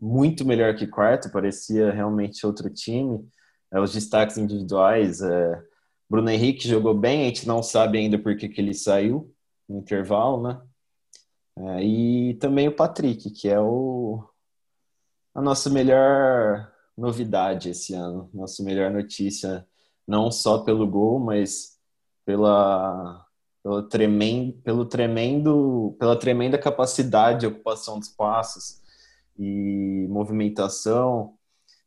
muito 0.00 0.44
melhor 0.44 0.74
que 0.74 0.86
quarto, 0.86 1.30
parecia 1.30 1.90
realmente 1.92 2.46
outro 2.46 2.68
time. 2.68 3.26
É, 3.72 3.80
os 3.80 3.92
destaques 3.92 4.36
individuais, 4.36 5.22
é, 5.22 5.62
Bruno 6.08 6.28
Henrique 6.28 6.68
jogou 6.68 6.94
bem, 6.94 7.22
a 7.22 7.24
gente 7.26 7.46
não 7.48 7.62
sabe 7.62 7.98
ainda 7.98 8.18
por 8.18 8.36
que, 8.36 8.48
que 8.48 8.60
ele 8.60 8.74
saiu 8.74 9.34
no 9.68 9.78
intervalo, 9.78 10.42
né? 10.42 10.60
É, 11.56 11.84
e 11.84 12.34
também 12.34 12.68
o 12.68 12.76
Patrick, 12.76 13.30
que 13.30 13.48
é 13.48 13.60
o, 13.60 14.24
a 15.34 15.40
nossa 15.40 15.70
melhor 15.70 16.70
novidade 16.96 17.70
esse 17.70 17.94
ano, 17.94 18.30
nossa 18.34 18.62
melhor 18.62 18.90
notícia, 18.90 19.66
não 20.06 20.30
só 20.30 20.62
pelo 20.64 20.86
gol, 20.86 21.18
mas 21.18 21.78
pela 22.24 23.26
pelo 23.62 23.82
tremendo, 23.84 24.52
pelo 24.64 24.84
tremendo, 24.84 25.96
pela 25.98 26.18
tremenda 26.18 26.58
capacidade 26.58 27.40
de 27.40 27.46
ocupação 27.46 27.98
de 27.98 28.06
espaços 28.06 28.82
e 29.38 30.06
movimentação, 30.08 31.34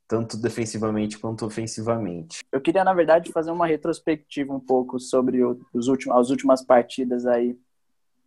tanto 0.07 0.37
defensivamente 0.37 1.19
quanto 1.19 1.45
ofensivamente. 1.45 2.39
Eu 2.51 2.61
queria, 2.61 2.83
na 2.83 2.93
verdade, 2.93 3.31
fazer 3.31 3.51
uma 3.51 3.67
retrospectiva 3.67 4.53
um 4.53 4.59
pouco 4.59 4.99
sobre 4.99 5.43
os 5.43 5.87
últimos, 5.87 6.17
as 6.17 6.29
últimas 6.29 6.63
partidas 6.63 7.25
aí 7.25 7.57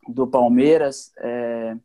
do 0.08 0.26
Palmeiras. 0.26 1.12
É, 1.18 1.76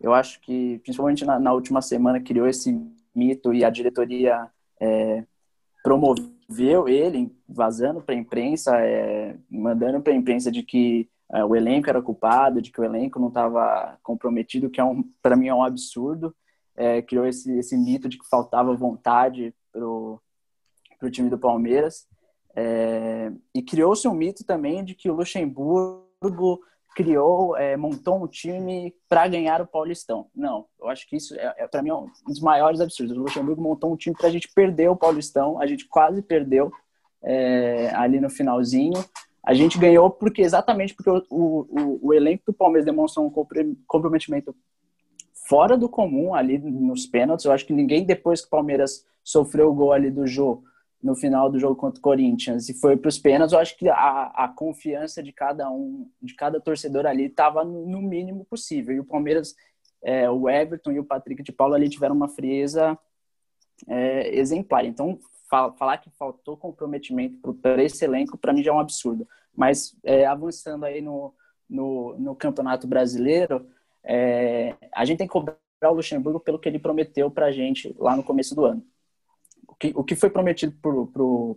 eu 0.00 0.14
acho 0.14 0.40
que, 0.40 0.78
principalmente 0.78 1.24
na, 1.24 1.38
na, 1.38 1.52
última 1.52 1.82
semana, 1.82 2.20
criou 2.20 2.46
esse 2.46 2.78
mito 3.14 3.52
e 3.52 3.64
a 3.64 3.70
diretoria 3.70 4.48
é, 4.80 5.24
promoveu 5.82 6.32
ele, 6.88 7.34
vazando 7.48 8.00
para 8.00 8.14
a 8.14 8.18
imprensa, 8.18 8.76
é, 8.80 9.36
mandando 9.50 10.00
para 10.00 10.12
a 10.12 10.16
imprensa 10.16 10.50
de 10.50 10.62
que 10.62 11.08
é, 11.32 11.44
o 11.44 11.56
elenco 11.56 11.88
era 11.88 12.02
culpado, 12.02 12.60
de 12.60 12.70
que 12.70 12.80
o 12.80 12.84
elenco 12.84 13.18
não 13.18 13.28
estava 13.28 13.98
comprometido, 14.02 14.70
que 14.70 14.80
é 14.80 14.84
um, 14.84 15.02
para 15.22 15.36
mim 15.36 15.48
é 15.48 15.54
um 15.54 15.64
absurdo. 15.64 16.34
É, 16.76 17.02
criou 17.02 17.26
esse, 17.26 17.52
esse 17.58 17.76
mito 17.76 18.08
de 18.08 18.18
que 18.18 18.28
faltava 18.28 18.74
vontade 18.74 19.54
para 19.70 19.86
o 19.86 20.20
time 21.10 21.30
do 21.30 21.38
Palmeiras. 21.38 22.06
É, 22.54 23.32
e 23.54 23.62
criou-se 23.62 24.06
um 24.06 24.14
mito 24.14 24.44
também 24.44 24.84
de 24.84 24.94
que 24.94 25.10
o 25.10 25.14
Luxemburgo 25.14 26.60
criou, 26.94 27.56
é, 27.56 27.76
montou 27.76 28.22
um 28.22 28.26
time 28.26 28.94
para 29.08 29.26
ganhar 29.28 29.60
o 29.60 29.66
Paulistão. 29.66 30.26
Não, 30.34 30.66
eu 30.80 30.88
acho 30.88 31.08
que 31.08 31.16
isso 31.16 31.34
é, 31.38 31.54
é 31.58 31.66
para 31.66 31.82
mim 31.82 31.90
é 31.90 31.94
um 31.94 32.08
dos 32.26 32.40
maiores 32.40 32.80
absurdos. 32.80 33.16
O 33.16 33.20
Luxemburgo 33.20 33.62
montou 33.62 33.92
um 33.92 33.96
time 33.96 34.16
para 34.16 34.28
a 34.28 34.30
gente 34.30 34.48
perder 34.54 34.90
o 34.90 34.96
Paulistão, 34.96 35.60
a 35.60 35.66
gente 35.66 35.86
quase 35.88 36.22
perdeu 36.22 36.72
é, 37.22 37.90
ali 37.94 38.20
no 38.20 38.30
finalzinho. 38.30 39.04
A 39.44 39.54
gente 39.54 39.78
ganhou 39.78 40.08
porque 40.10 40.42
exatamente 40.42 40.94
porque 40.94 41.10
o, 41.10 41.24
o, 41.28 42.08
o 42.08 42.14
elenco 42.14 42.44
do 42.46 42.52
Palmeiras 42.52 42.86
demonstrou 42.86 43.26
um 43.26 43.76
comprometimento 43.86 44.54
fora 45.48 45.76
do 45.76 45.88
comum 45.88 46.34
ali 46.34 46.58
nos 46.58 47.06
pênaltis. 47.06 47.44
Eu 47.44 47.52
acho 47.52 47.66
que 47.66 47.72
ninguém 47.72 48.04
depois 48.04 48.40
que 48.40 48.46
o 48.46 48.50
Palmeiras 48.50 49.04
sofreu 49.24 49.70
o 49.70 49.74
gol 49.74 49.92
ali 49.92 50.10
do 50.10 50.26
jogo 50.26 50.64
no 51.02 51.16
final 51.16 51.50
do 51.50 51.58
jogo 51.58 51.74
contra 51.74 51.98
o 51.98 52.02
Corinthians 52.02 52.68
e 52.68 52.74
foi 52.74 52.96
para 52.96 53.08
os 53.08 53.18
pênaltis, 53.18 53.52
eu 53.52 53.58
acho 53.58 53.76
que 53.76 53.88
a, 53.88 54.26
a 54.26 54.48
confiança 54.48 55.22
de 55.22 55.32
cada 55.32 55.68
um, 55.68 56.08
de 56.22 56.34
cada 56.34 56.60
torcedor 56.60 57.06
ali 57.06 57.24
estava 57.24 57.64
no 57.64 58.00
mínimo 58.00 58.44
possível. 58.44 58.94
E 58.94 59.00
o 59.00 59.04
Palmeiras, 59.04 59.54
é, 60.00 60.30
o 60.30 60.48
Everton 60.48 60.92
e 60.92 61.00
o 61.00 61.04
Patrick 61.04 61.42
de 61.42 61.50
Paulo 61.50 61.74
ali 61.74 61.88
tiveram 61.88 62.14
uma 62.14 62.28
frieza 62.28 62.96
é, 63.88 64.32
exemplar. 64.38 64.84
Então, 64.84 65.18
falar 65.50 65.98
que 65.98 66.08
faltou 66.10 66.56
comprometimento 66.56 67.52
para 67.54 67.82
esse 67.82 68.04
elenco, 68.04 68.38
para 68.38 68.52
mim 68.52 68.62
já 68.62 68.70
é 68.70 68.74
um 68.74 68.80
absurdo. 68.80 69.26
Mas 69.54 69.96
é, 70.04 70.24
avançando 70.24 70.84
aí 70.84 71.02
no, 71.02 71.34
no, 71.68 72.16
no 72.16 72.36
Campeonato 72.36 72.86
Brasileiro, 72.86 73.66
é, 74.04 74.76
a 74.94 75.04
gente 75.04 75.18
tem 75.18 75.26
que 75.26 75.32
cobrar 75.32 75.56
o 75.82 75.94
Luxemburgo 75.94 76.38
pelo 76.38 76.60
que 76.60 76.68
ele 76.68 76.78
prometeu 76.78 77.28
para 77.28 77.46
a 77.46 77.52
gente 77.52 77.92
lá 77.98 78.16
no 78.16 78.22
começo 78.22 78.54
do 78.54 78.64
ano 78.64 78.91
que, 79.82 79.92
o 79.96 80.04
que 80.04 80.14
foi 80.14 80.30
prometido 80.30 80.72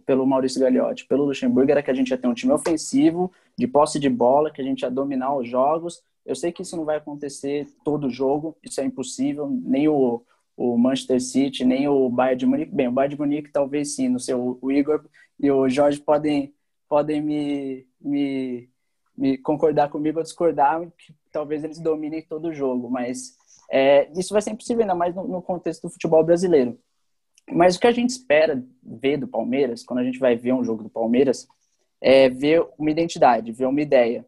pelo 0.03 0.25
Maurício 0.25 0.59
Gagliotti, 0.59 1.05
pelo 1.05 1.25
Luxemburgo, 1.25 1.69
era 1.69 1.83
que 1.83 1.91
a 1.91 1.93
gente 1.93 2.09
ia 2.09 2.17
ter 2.17 2.27
um 2.27 2.33
time 2.33 2.51
ofensivo, 2.51 3.31
de 3.55 3.67
posse 3.67 3.99
de 3.99 4.09
bola, 4.09 4.49
que 4.49 4.59
a 4.59 4.63
gente 4.63 4.81
ia 4.81 4.89
dominar 4.89 5.35
os 5.35 5.47
jogos. 5.47 6.01
Eu 6.25 6.35
sei 6.35 6.51
que 6.51 6.63
isso 6.63 6.75
não 6.75 6.85
vai 6.85 6.97
acontecer 6.97 7.67
todo 7.83 8.09
jogo, 8.09 8.57
isso 8.63 8.81
é 8.81 8.83
impossível, 8.83 9.47
nem 9.47 9.87
o, 9.87 10.23
o 10.57 10.75
Manchester 10.75 11.21
City, 11.21 11.63
nem 11.63 11.87
o 11.87 12.09
Bayern 12.09 12.39
de 12.39 12.45
Munique. 12.47 12.73
Bem, 12.73 12.87
o 12.87 12.91
Bayern 12.91 13.13
de 13.13 13.21
Munique 13.21 13.51
talvez 13.51 13.93
sim, 13.93 14.09
no 14.09 14.19
seu 14.19 14.57
o 14.59 14.71
Igor 14.71 15.05
e 15.39 15.51
o 15.51 15.69
Jorge 15.69 15.99
podem, 15.99 16.51
podem 16.89 17.21
me, 17.21 17.85
me, 18.01 18.67
me 19.15 19.37
concordar 19.37 19.89
comigo 19.89 20.17
ou 20.17 20.23
discordar, 20.23 20.81
que 20.97 21.13
talvez 21.31 21.63
eles 21.63 21.79
dominem 21.79 22.23
todo 22.23 22.47
o 22.47 22.53
jogo, 22.53 22.89
mas 22.89 23.37
é, 23.69 24.09
isso 24.17 24.33
vai 24.33 24.41
ser 24.41 24.49
impossível, 24.49 24.81
ainda 24.81 24.95
mais 24.95 25.13
no, 25.13 25.27
no 25.27 25.43
contexto 25.43 25.83
do 25.83 25.91
futebol 25.91 26.23
brasileiro. 26.23 26.79
Mas 27.51 27.75
o 27.75 27.79
que 27.79 27.87
a 27.87 27.91
gente 27.91 28.09
espera 28.09 28.63
ver 28.83 29.17
do 29.17 29.27
Palmeiras, 29.27 29.83
quando 29.83 29.99
a 29.99 30.03
gente 30.03 30.19
vai 30.19 30.35
ver 30.35 30.53
um 30.53 30.63
jogo 30.63 30.83
do 30.83 30.89
Palmeiras, 30.89 31.47
é 32.01 32.29
ver 32.29 32.65
uma 32.77 32.91
identidade, 32.91 33.51
ver 33.51 33.65
uma 33.65 33.81
ideia. 33.81 34.25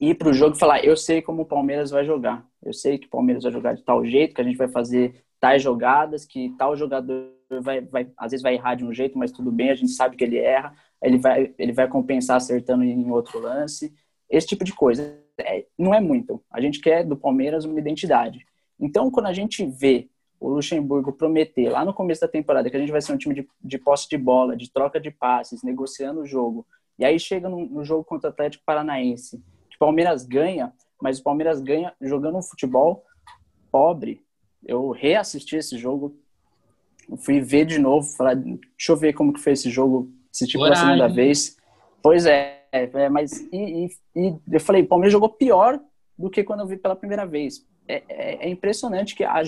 Ir 0.00 0.14
para 0.14 0.28
o 0.28 0.32
jogo 0.32 0.56
e 0.56 0.58
falar: 0.58 0.84
eu 0.84 0.96
sei 0.96 1.20
como 1.20 1.42
o 1.42 1.46
Palmeiras 1.46 1.90
vai 1.90 2.04
jogar. 2.04 2.46
Eu 2.62 2.72
sei 2.72 2.98
que 2.98 3.06
o 3.06 3.10
Palmeiras 3.10 3.42
vai 3.42 3.52
jogar 3.52 3.74
de 3.74 3.82
tal 3.82 4.04
jeito, 4.04 4.34
que 4.34 4.40
a 4.40 4.44
gente 4.44 4.56
vai 4.56 4.68
fazer 4.68 5.24
tais 5.40 5.62
jogadas, 5.62 6.24
que 6.24 6.54
tal 6.58 6.76
jogador 6.76 7.32
vai, 7.62 7.80
vai 7.80 8.10
às 8.16 8.30
vezes 8.30 8.42
vai 8.42 8.54
errar 8.54 8.74
de 8.74 8.84
um 8.84 8.92
jeito, 8.92 9.18
mas 9.18 9.32
tudo 9.32 9.50
bem, 9.50 9.70
a 9.70 9.74
gente 9.74 9.92
sabe 9.92 10.16
que 10.16 10.24
ele 10.24 10.38
erra, 10.38 10.74
ele 11.02 11.18
vai, 11.18 11.54
ele 11.58 11.72
vai 11.72 11.88
compensar 11.88 12.36
acertando 12.36 12.84
em 12.84 13.10
outro 13.10 13.38
lance. 13.40 13.92
Esse 14.28 14.46
tipo 14.46 14.64
de 14.64 14.72
coisa. 14.72 15.18
É, 15.40 15.64
não 15.78 15.94
é 15.94 16.00
muito. 16.00 16.42
A 16.50 16.60
gente 16.60 16.80
quer 16.80 17.04
do 17.04 17.16
Palmeiras 17.16 17.64
uma 17.64 17.78
identidade. 17.78 18.44
Então, 18.78 19.10
quando 19.10 19.26
a 19.26 19.32
gente 19.32 19.64
vê 19.64 20.08
o 20.40 20.48
Luxemburgo 20.48 21.12
prometer 21.12 21.68
lá 21.68 21.84
no 21.84 21.92
começo 21.92 22.20
da 22.20 22.28
temporada 22.28 22.70
que 22.70 22.76
a 22.76 22.80
gente 22.80 22.92
vai 22.92 23.00
ser 23.00 23.12
um 23.12 23.18
time 23.18 23.34
de, 23.34 23.48
de 23.62 23.78
posse 23.78 24.08
de 24.08 24.16
bola, 24.16 24.56
de 24.56 24.70
troca 24.70 25.00
de 25.00 25.10
passes, 25.10 25.62
negociando 25.62 26.20
o 26.20 26.26
jogo, 26.26 26.66
e 26.98 27.04
aí 27.04 27.18
chega 27.18 27.48
no, 27.48 27.66
no 27.66 27.84
jogo 27.84 28.04
contra 28.04 28.28
o 28.28 28.32
Atlético 28.32 28.64
Paranaense, 28.64 29.42
que 29.68 29.76
o 29.76 29.78
Palmeiras 29.78 30.24
ganha, 30.24 30.72
mas 31.00 31.18
o 31.18 31.22
Palmeiras 31.22 31.60
ganha 31.60 31.92
jogando 32.00 32.38
um 32.38 32.42
futebol 32.42 33.04
pobre. 33.70 34.20
Eu 34.66 34.90
reassisti 34.90 35.56
esse 35.56 35.78
jogo, 35.78 36.16
fui 37.18 37.40
ver 37.40 37.64
de 37.64 37.78
novo, 37.78 38.06
falar, 38.16 38.34
deixa 38.34 38.90
eu 38.90 38.96
ver 38.96 39.12
como 39.12 39.32
que 39.32 39.40
foi 39.40 39.52
esse 39.52 39.70
jogo, 39.70 40.10
esse 40.32 40.46
tipo 40.46 40.68
da 40.68 40.74
segunda 40.74 41.08
vez. 41.08 41.56
Pois 42.02 42.26
é, 42.26 42.64
é 42.72 43.08
mas 43.08 43.40
e, 43.52 43.86
e, 43.86 43.88
e 44.16 44.38
eu 44.50 44.60
falei, 44.60 44.82
o 44.82 44.88
Palmeiras 44.88 45.12
jogou 45.12 45.28
pior 45.28 45.80
do 46.18 46.28
que 46.28 46.42
quando 46.42 46.60
eu 46.60 46.66
vi 46.66 46.76
pela 46.76 46.96
primeira 46.96 47.24
vez 47.24 47.64
é, 47.88 48.02
é, 48.08 48.46
é, 48.46 48.48
impressionante 48.50 49.14
que 49.14 49.24
a, 49.24 49.32
a, 49.32 49.42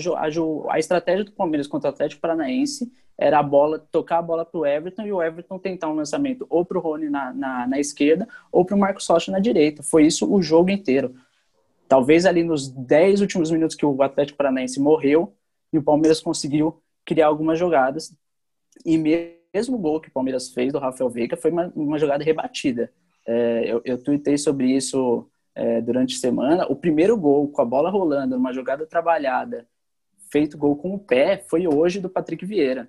a, 0.69 0.79
estratégia 0.79 1.23
do 1.23 1.31
Palmeiras 1.31 1.67
contra 1.67 1.91
o 1.91 1.93
Atlético 1.93 2.21
Paranaense 2.21 2.91
era 3.15 3.37
a 3.37 3.43
bola, 3.43 3.77
tocar 3.77 4.17
a 4.17 4.21
bola 4.21 4.43
para 4.43 4.59
o 4.59 4.65
Everton 4.65 5.03
e 5.03 5.13
o 5.13 5.21
Everton 5.21 5.59
tentar 5.59 5.89
um 5.89 5.93
lançamento 5.93 6.47
ou 6.49 6.65
para 6.65 6.79
o 6.79 6.81
Rony 6.81 7.07
na, 7.07 7.31
na, 7.31 7.67
na, 7.67 7.79
esquerda 7.79 8.27
ou 8.51 8.65
para 8.65 8.75
o 8.75 8.79
Marcos 8.79 9.05
Rocha 9.05 9.31
na 9.31 9.37
direita. 9.37 9.83
Foi 9.83 10.07
isso 10.07 10.31
o 10.31 10.41
jogo 10.41 10.71
inteiro. 10.71 11.13
Talvez 11.87 12.25
ali 12.25 12.43
nos 12.43 12.67
10 12.67 13.21
últimos 13.21 13.51
minutos 13.51 13.75
que 13.75 13.85
o 13.85 14.01
Atlético 14.01 14.39
Paranaense 14.39 14.79
morreu 14.79 15.35
e 15.71 15.77
o 15.77 15.83
Palmeiras 15.83 16.19
conseguiu 16.19 16.81
criar 17.05 17.27
algumas 17.27 17.59
jogadas. 17.59 18.11
E 18.83 18.97
mesmo 18.97 19.75
o 19.75 19.79
gol 19.79 20.01
que 20.01 20.09
o 20.09 20.11
Palmeiras 20.11 20.49
fez 20.49 20.73
do 20.73 20.79
Rafael 20.79 21.09
Veiga 21.11 21.37
foi 21.37 21.51
uma, 21.51 21.71
uma 21.75 21.99
jogada 21.99 22.23
rebatida. 22.23 22.91
É, 23.27 23.65
eu, 23.67 23.81
eu 23.85 24.01
tuitei 24.01 24.35
sobre 24.35 24.75
isso 24.75 25.29
é, 25.55 25.81
durante 25.81 26.15
a 26.15 26.19
semana, 26.19 26.65
o 26.67 26.75
primeiro 26.75 27.17
gol 27.17 27.47
com 27.49 27.61
a 27.61 27.65
bola 27.65 27.89
rolando, 27.89 28.35
numa 28.37 28.53
jogada 28.53 28.85
trabalhada, 28.85 29.67
feito 30.31 30.57
gol 30.57 30.75
com 30.75 30.93
o 30.93 30.99
pé, 30.99 31.43
foi 31.49 31.67
hoje 31.67 31.99
do 31.99 32.09
Patrick 32.09 32.45
Vieira. 32.45 32.87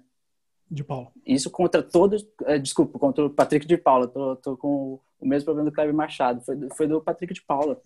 De 0.70 0.82
Paula. 0.82 1.08
Isso 1.26 1.50
contra 1.50 1.82
todos. 1.82 2.26
É, 2.44 2.56
desculpa, 2.58 2.98
contra 2.98 3.26
o 3.26 3.30
Patrick 3.30 3.66
de 3.66 3.76
Paula. 3.76 4.08
Tô, 4.08 4.36
tô 4.36 4.56
com 4.56 4.98
o 5.20 5.26
mesmo 5.26 5.44
problema 5.44 5.68
do 5.70 5.74
Cleber 5.74 5.92
Machado. 5.94 6.40
Foi, 6.40 6.56
foi 6.74 6.86
do 6.86 6.98
Patrick 6.98 7.34
de 7.34 7.42
Paula. 7.42 7.78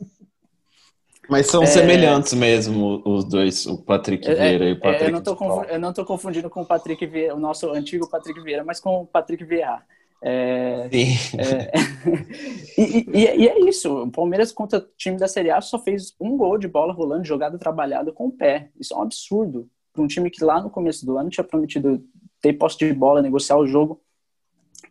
Mas 1.29 1.49
são 1.49 1.65
É. 1.65 1.67
semelhantes 1.67 2.33
mesmo 2.35 3.03
os 3.05 3.25
dois, 3.25 3.67
o 3.67 3.77
Patrick 3.83 4.29
É, 4.29 4.35
Vieira 4.35 4.65
e 4.67 4.73
o 4.73 4.77
é, 4.77 4.79
Patrick 4.79 5.05
eu, 5.07 5.11
não 5.11 5.23
tô 5.23 5.33
de 5.33 5.39
Paula. 5.39 5.55
confu- 5.63 5.71
eu 5.73 5.81
não 5.81 5.93
tô 5.93 6.05
confundindo 6.05 6.49
com 6.49 6.61
o 6.63 6.67
Patrick 6.67 7.05
Vieira, 7.07 7.35
o 7.35 7.41
nosso 7.41 7.69
antigo 7.73 8.09
Patrick 8.09 8.41
Vieira, 8.41 8.63
mas 8.63 8.79
com 8.79 9.01
o 9.03 9.07
Patrick 9.07 9.43
Vieira. 9.45 9.83
É, 10.23 10.89
Sim. 10.91 11.39
é, 11.39 11.71
e, 12.79 12.83
e- 13.13 13.43
e 13.45 13.49
é 13.49 13.61
isso. 13.69 14.05
O 14.05 14.11
Palmeiras 14.11 14.53
contra 14.53 14.79
o 14.79 14.83
time 14.97 15.17
da 15.19 15.29
Série 15.29 15.51
A 15.51 15.61
só 15.61 15.79
fez 15.79 16.15
um 16.21 16.37
gol 16.37 16.59
de 16.59 16.69
bola 16.69 16.93
rolando, 16.93 17.25
jogada 17.25 17.59
trabalhada 17.59 18.13
com 18.13 18.27
o 18.27 18.33
pé. 18.33 18.71
Isso 18.81 18.95
é 18.95 18.97
um 18.97 19.03
absurdo 19.03 19.69
para 19.93 20.03
um 20.03 20.07
time 20.07 20.31
que 20.31 20.45
lá 20.45 20.61
no 20.61 20.71
começo 20.71 21.05
do 21.07 21.17
ano 21.19 21.31
tinha 21.31 21.45
prometido 21.45 22.03
ter 22.41 22.53
posse 22.55 22.79
de 22.79 22.93
bola, 22.93 23.23
negociar 23.23 23.57
o 23.59 23.67
jogo. 23.67 24.01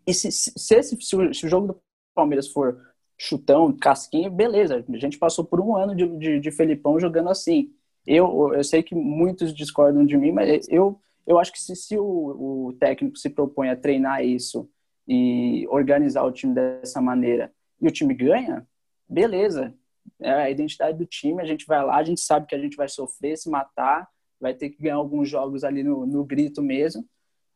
E 0.06 0.14
se, 0.14 0.32
se, 0.32 0.52
se 0.56 0.76
esse- 0.76 1.02
se 1.02 1.16
o, 1.16 1.34
se 1.34 1.46
o 1.46 1.50
jogo 1.50 1.68
do 1.68 1.82
Palmeiras 2.14 2.48
for 2.48 2.80
chutão, 3.18 3.72
casquinha, 3.74 4.30
beleza. 4.30 4.84
A 4.90 4.98
gente 4.98 5.18
passou 5.18 5.46
por 5.46 5.60
um 5.62 5.76
ano 5.76 5.96
de, 5.96 6.06
de, 6.18 6.40
de 6.40 6.52
Felipão 6.52 7.00
jogando 7.00 7.30
assim. 7.30 7.72
Eu, 8.06 8.54
eu 8.54 8.64
sei 8.64 8.84
que 8.84 8.94
muitos 8.94 9.54
discordam 9.54 10.06
de 10.06 10.18
mim, 10.18 10.32
mas 10.32 10.68
eu, 10.70 11.00
eu 11.26 11.40
acho 11.40 11.52
que 11.52 11.60
se, 11.62 11.76
se 11.76 11.98
o, 11.98 12.68
o 12.68 12.74
técnico 12.74 13.18
se 13.18 13.30
propõe 13.30 13.70
a 13.70 13.76
treinar 13.76 14.24
isso 14.24 14.70
e 15.08 15.68
organizar 15.70 16.24
o 16.24 16.32
time 16.32 16.54
dessa 16.54 17.02
maneira 17.02 17.52
e 17.82 17.88
o 17.88 17.92
time 17.92 18.14
ganha, 18.14 18.68
beleza. 19.08 19.74
É 20.20 20.32
a 20.32 20.50
identidade 20.50 20.98
do 20.98 21.06
time, 21.06 21.42
a 21.42 21.46
gente 21.46 21.66
vai 21.66 21.84
lá, 21.84 21.96
a 21.98 22.04
gente 22.04 22.22
sabe 22.22 22.46
que 22.48 22.56
a 22.56 22.60
gente 22.60 22.78
vai 22.78 22.88
sofrer, 22.88 23.38
se 23.38 23.50
matar, 23.50 24.08
vai 24.40 24.54
ter 24.54 24.70
que 24.70 24.82
ganhar 24.82 24.96
alguns 24.96 25.28
jogos 25.30 25.64
ali 25.64 25.84
no, 25.84 26.06
no 26.06 26.24
grito 26.24 26.62
mesmo, 26.62 27.06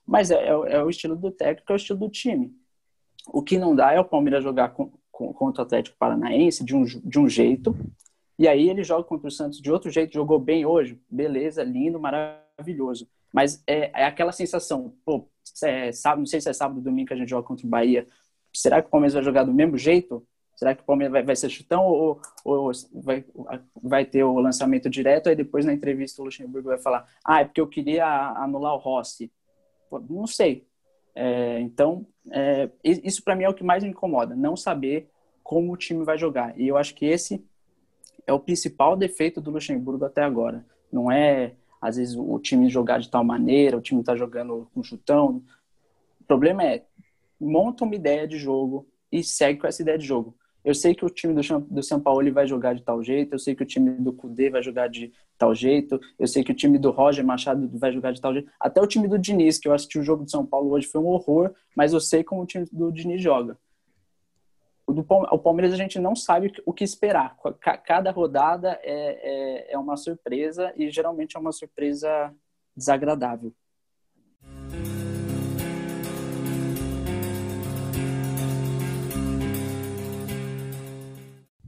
mas 0.05 0.31
é, 0.31 0.47
é 0.47 0.55
o- 0.55 0.65
é 0.65 0.83
o 0.83 0.89
estilo 0.89 1.15
do 1.15 1.29
técnico, 1.31 1.71
é 1.71 1.75
o 1.75 1.77
estilo 1.77 1.99
do 1.99 2.09
time. 2.09 2.51
O 3.27 3.43
que 3.43 3.57
não 3.57 3.75
dá 3.75 3.93
é 3.93 3.99
o 3.99 4.05
Palmeiras 4.05 4.43
jogar 4.43 4.69
com, 4.69 4.91
com- 5.11 5.31
contra 5.33 5.61
o 5.61 5.65
Atlético 5.65 5.97
Paranaense 5.99 6.63
de 6.65 6.75
um, 6.75 6.83
de 6.83 7.19
um 7.19 7.29
jeito, 7.29 7.75
e 8.37 8.47
aí 8.47 8.69
ele 8.69 8.83
joga 8.83 9.03
contra 9.03 9.27
o 9.27 9.31
Santos 9.31 9.61
de 9.61 9.71
outro 9.71 9.91
jeito, 9.91 10.13
jogou 10.13 10.39
bem 10.39 10.65
hoje, 10.65 10.99
beleza, 11.09 11.61
lindo, 11.63 11.99
maravilhoso. 11.99 13.07
Mas 13.31 13.63
é, 13.67 13.91
é 14.01 14.05
aquela 14.05 14.31
sensação, 14.31 14.93
pô, 15.05 15.29
é, 15.63 15.91
sábado, 15.91 16.19
não 16.19 16.25
sei 16.25 16.41
se 16.41 16.49
é 16.49 16.53
sábado 16.53 16.77
ou 16.77 16.83
domingo 16.83 17.07
que 17.07 17.13
a 17.13 17.17
gente 17.17 17.29
joga 17.29 17.47
contra 17.47 17.65
o 17.65 17.69
Bahia, 17.69 18.07
será 18.53 18.81
que 18.81 18.87
o 18.87 18.91
Palmeiras 18.91 19.13
vai 19.13 19.23
jogar 19.23 19.43
do 19.43 19.53
mesmo 19.53 19.77
jeito? 19.77 20.25
Será 20.55 20.75
que 20.75 20.81
o 20.81 20.85
Palmeiras 20.85 21.13
vai, 21.13 21.23
vai 21.23 21.35
ser 21.37 21.49
chutão 21.49 21.85
ou, 21.85 22.21
ou 22.43 22.71
vai, 22.93 23.23
vai 23.81 24.05
ter 24.05 24.25
o 24.25 24.39
lançamento 24.39 24.89
direto? 24.89 25.29
Aí 25.29 25.35
depois 25.35 25.65
na 25.65 25.71
entrevista 25.71 26.21
o 26.21 26.25
Luxemburgo 26.25 26.67
vai 26.67 26.77
falar: 26.77 27.07
ah, 27.23 27.39
é 27.39 27.45
porque 27.45 27.61
eu 27.61 27.67
queria 27.67 28.05
anular 28.35 28.73
o 28.73 28.77
Rossi. 28.77 29.31
Pô, 29.89 29.99
não 29.99 30.27
sei. 30.27 30.67
É, 31.15 31.61
então, 31.61 32.05
é, 32.31 32.69
isso 32.83 33.23
para 33.23 33.35
mim 33.35 33.45
é 33.45 33.49
o 33.49 33.53
que 33.53 33.63
mais 33.63 33.83
me 33.83 33.89
incomoda, 33.89 34.35
não 34.35 34.55
saber 34.55 35.09
como 35.43 35.71
o 35.71 35.77
time 35.77 36.03
vai 36.03 36.17
jogar. 36.17 36.53
E 36.59 36.67
eu 36.67 36.77
acho 36.77 36.93
que 36.93 37.05
esse 37.05 37.43
é 38.27 38.33
o 38.33 38.39
principal 38.39 38.95
defeito 38.95 39.41
do 39.41 39.51
Luxemburgo 39.51 40.05
até 40.05 40.23
agora. 40.23 40.65
Não 40.91 41.11
é, 41.11 41.55
às 41.81 41.95
vezes, 41.95 42.15
o 42.15 42.37
time 42.39 42.69
jogar 42.69 42.99
de 42.99 43.09
tal 43.09 43.23
maneira, 43.23 43.77
o 43.77 43.81
time 43.81 44.03
tá 44.03 44.15
jogando 44.15 44.67
com 44.73 44.83
chutão. 44.83 45.43
O 46.19 46.23
problema 46.25 46.63
é, 46.63 46.85
monta 47.39 47.85
uma 47.85 47.95
ideia 47.95 48.27
de 48.27 48.37
jogo 48.37 48.87
e 49.11 49.23
segue 49.23 49.59
com 49.59 49.67
essa 49.67 49.81
ideia 49.81 49.97
de 49.97 50.05
jogo. 50.05 50.35
Eu 50.63 50.75
sei 50.75 50.93
que 50.93 51.05
o 51.05 51.09
time 51.09 51.33
do, 51.33 51.41
do 51.61 51.81
São 51.81 51.99
Paulo 51.99 52.31
vai 52.33 52.45
jogar 52.45 52.75
de 52.75 52.83
tal 52.83 53.01
jeito, 53.01 53.33
eu 53.33 53.39
sei 53.39 53.55
que 53.55 53.63
o 53.63 53.65
time 53.65 53.91
do 53.91 54.11
Cudê 54.11 54.49
vai 54.49 54.61
jogar 54.61 54.89
de 54.89 55.11
tal 55.37 55.55
jeito, 55.55 55.99
eu 56.19 56.27
sei 56.27 56.43
que 56.43 56.51
o 56.51 56.55
time 56.55 56.77
do 56.77 56.91
Roger 56.91 57.25
Machado 57.25 57.69
vai 57.73 57.93
jogar 57.93 58.11
de 58.11 58.19
tal 58.19 58.33
jeito. 58.33 58.51
Até 58.59 58.81
o 58.81 58.87
time 58.87 59.07
do 59.07 59.17
Diniz, 59.17 59.57
que 59.57 59.69
eu 59.69 59.73
assisti 59.73 59.97
o 59.97 60.03
jogo 60.03 60.25
do 60.25 60.29
São 60.29 60.45
Paulo 60.45 60.71
hoje, 60.71 60.87
foi 60.87 60.99
um 60.99 61.07
horror, 61.07 61.53
mas 61.75 61.93
eu 61.93 62.01
sei 62.01 62.23
como 62.23 62.41
o 62.41 62.45
time 62.45 62.65
do 62.71 62.91
Diniz 62.91 63.21
joga. 63.21 63.57
Do, 64.91 65.05
o 65.09 65.39
Palmeiras 65.39 65.73
a 65.73 65.77
gente 65.77 65.99
não 65.99 66.15
sabe 66.15 66.51
o 66.65 66.73
que 66.73 66.83
esperar. 66.83 67.37
Ca- 67.59 67.77
Cada 67.77 68.11
rodada 68.11 68.79
é, 68.83 69.67
é, 69.71 69.73
é 69.73 69.77
uma 69.77 69.95
surpresa 69.97 70.73
e 70.75 70.89
geralmente 70.89 71.37
é 71.37 71.39
uma 71.39 71.51
surpresa 71.51 72.33
desagradável. 72.75 73.53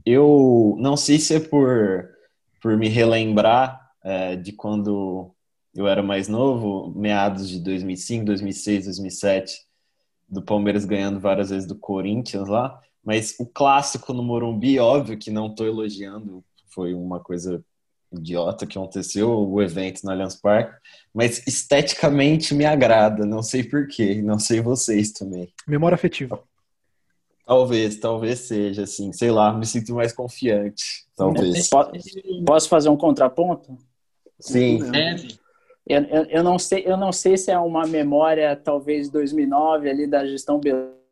Eu 0.04 0.76
não 0.78 0.96
sei 0.96 1.18
se 1.18 1.34
é 1.34 1.40
por, 1.40 2.08
por 2.60 2.76
me 2.76 2.88
relembrar 2.88 3.92
é, 4.02 4.34
de 4.36 4.52
quando 4.52 5.32
eu 5.74 5.86
era 5.86 6.02
mais 6.02 6.28
novo, 6.28 6.92
meados 6.98 7.48
de 7.48 7.60
2005, 7.60 8.24
2006, 8.26 8.84
2007, 8.86 9.64
do 10.28 10.42
Palmeiras 10.42 10.84
ganhando 10.84 11.20
várias 11.20 11.50
vezes 11.50 11.68
do 11.68 11.76
Corinthians 11.76 12.48
lá, 12.48 12.80
mas 13.04 13.34
o 13.38 13.46
clássico 13.46 14.12
no 14.12 14.22
Morumbi, 14.22 14.78
óbvio 14.78 15.18
que 15.18 15.30
não 15.30 15.48
estou 15.48 15.66
elogiando, 15.66 16.44
foi 16.68 16.94
uma 16.94 17.20
coisa 17.20 17.64
idiota 18.12 18.66
que 18.66 18.76
aconteceu, 18.78 19.30
o 19.30 19.62
evento 19.62 20.02
no 20.04 20.10
Allianz 20.10 20.36
Parque, 20.36 20.78
mas 21.14 21.46
esteticamente 21.46 22.54
me 22.54 22.64
agrada, 22.64 23.24
não 23.24 23.42
sei 23.42 23.64
porquê, 23.64 24.20
não 24.20 24.38
sei 24.38 24.60
vocês 24.60 25.12
também. 25.12 25.52
Memória 25.66 25.94
afetiva. 25.94 26.42
Talvez, 27.44 27.98
talvez 27.98 28.40
seja 28.40 28.84
assim, 28.84 29.12
sei 29.12 29.30
lá, 29.30 29.52
me 29.52 29.66
sinto 29.66 29.94
mais 29.94 30.12
confiante, 30.12 30.84
talvez. 31.16 31.68
Po- 31.68 31.90
Posso 32.46 32.68
fazer 32.68 32.88
um 32.88 32.96
contraponto? 32.96 33.76
Sim, 34.38 34.78
Deve. 34.90 35.40
Eu, 35.86 36.02
eu, 36.04 36.24
eu 36.26 36.42
não 36.44 36.58
sei, 36.58 36.84
eu 36.86 36.96
não 36.96 37.10
sei 37.12 37.36
se 37.36 37.50
é 37.50 37.58
uma 37.58 37.86
memória, 37.86 38.54
talvez 38.54 39.10
2009 39.10 39.90
ali 39.90 40.06
da 40.06 40.24
gestão 40.24 40.60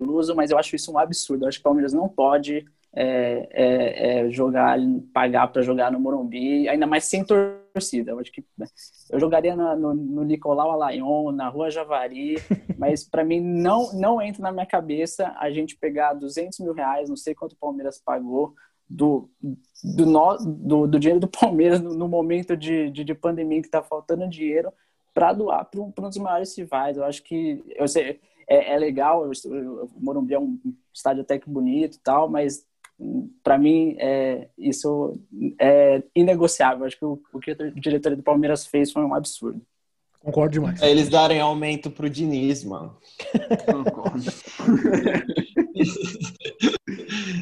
Beluso, 0.00 0.34
mas 0.34 0.50
eu 0.50 0.58
acho 0.58 0.74
isso 0.74 0.90
um 0.92 0.98
absurdo. 0.98 1.44
Eu 1.44 1.48
acho 1.48 1.58
que 1.58 1.62
o 1.62 1.64
Palmeiras 1.64 1.92
não 1.92 2.08
pode 2.08 2.64
é, 2.92 3.48
é, 3.52 4.20
é, 4.26 4.30
jogar, 4.30 4.78
pagar 5.12 5.46
para 5.48 5.62
jogar 5.62 5.92
no 5.92 6.00
Morumbi, 6.00 6.68
ainda 6.68 6.86
mais 6.86 7.04
sem 7.04 7.24
torcida. 7.24 8.10
Eu 8.12 8.18
acho 8.18 8.32
que 8.32 8.44
né, 8.58 8.66
eu 9.10 9.20
jogaria 9.20 9.54
na- 9.54 9.76
no, 9.76 9.94
no 9.94 10.24
Nicolau 10.24 10.70
Alayon, 10.72 11.30
na 11.32 11.48
Rua 11.48 11.70
Javari, 11.70 12.36
mas 12.78 13.04
para 13.04 13.22
mim 13.24 13.40
não 13.40 13.92
não 13.92 14.20
entra 14.20 14.42
na 14.42 14.50
minha 14.52 14.66
cabeça 14.66 15.34
a 15.38 15.50
gente 15.50 15.76
pegar 15.76 16.14
200 16.14 16.58
mil 16.60 16.72
reais, 16.72 17.08
não 17.08 17.16
sei 17.16 17.34
quanto 17.34 17.52
o 17.52 17.56
Palmeiras 17.58 18.00
pagou 18.04 18.54
do, 18.88 19.30
do, 19.84 20.06
no- 20.06 20.36
do, 20.38 20.86
do 20.88 20.98
dinheiro 20.98 21.20
do 21.20 21.28
Palmeiras 21.28 21.80
no, 21.80 21.94
no 21.94 22.08
momento 22.08 22.56
de, 22.56 22.90
de, 22.90 23.04
de 23.04 23.14
pandemia 23.14 23.60
que 23.60 23.68
está 23.68 23.82
faltando 23.82 24.28
dinheiro 24.28 24.72
para 25.14 25.32
doar 25.32 25.64
para 25.64 25.80
um, 25.80 25.92
um 25.96 26.08
dos 26.08 26.16
maiores 26.18 26.56
rivais. 26.58 26.96
Eu 26.96 27.04
acho 27.04 27.22
que 27.22 27.62
eu 27.76 27.86
sei, 27.86 28.18
é, 28.50 28.74
é 28.74 28.78
legal, 28.78 29.30
o 29.46 29.90
Morumbi 29.96 30.34
é 30.34 30.38
um 30.40 30.58
estádio 30.92 31.22
até 31.22 31.38
que 31.38 31.48
bonito 31.48 31.96
e 31.96 32.00
tal, 32.00 32.28
mas 32.28 32.66
para 33.42 33.56
mim 33.56 33.96
é, 33.98 34.48
isso 34.58 35.18
é 35.58 36.02
inegociável. 36.14 36.80
Eu 36.80 36.86
acho 36.86 36.98
que 36.98 37.04
o, 37.04 37.18
o 37.32 37.40
que 37.40 37.52
a 37.52 37.70
diretoria 37.70 38.16
do 38.16 38.22
Palmeiras 38.22 38.66
fez 38.66 38.92
foi 38.92 39.02
um 39.02 39.14
absurdo. 39.14 39.62
Concordo 40.18 40.52
demais. 40.52 40.82
É 40.82 40.90
eles 40.90 41.08
darem 41.08 41.40
aumento 41.40 41.90
pro 41.90 42.10
Diniz, 42.10 42.62
mano. 42.62 42.98
Concordo. 43.64 44.20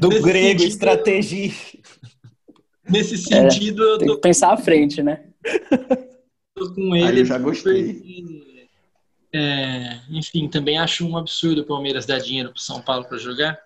Do 0.00 0.08
Nesse 0.10 0.22
grego, 0.22 0.60
sentido- 0.60 0.68
estratégia. 0.68 1.52
Nesse 2.88 3.18
sentido, 3.18 3.82
eu 3.82 3.98
Tem 3.98 4.08
tô 4.08 4.14
que 4.14 4.20
pensar 4.20 4.52
à 4.52 4.56
frente, 4.56 5.02
né? 5.02 5.24
tô 6.54 6.72
com 6.74 6.92
Aí 6.94 7.02
ele. 7.02 7.20
eu 7.20 7.24
já 7.24 7.38
gostei. 7.38 7.94
porque, 7.94 8.47
é, 9.32 10.00
enfim, 10.10 10.48
também 10.48 10.78
acho 10.78 11.06
um 11.06 11.16
absurdo 11.16 11.62
o 11.62 11.66
Palmeiras 11.66 12.06
dar 12.06 12.18
dinheiro 12.18 12.50
para 12.50 12.60
São 12.60 12.80
Paulo 12.80 13.04
para 13.06 13.18
jogar. 13.18 13.58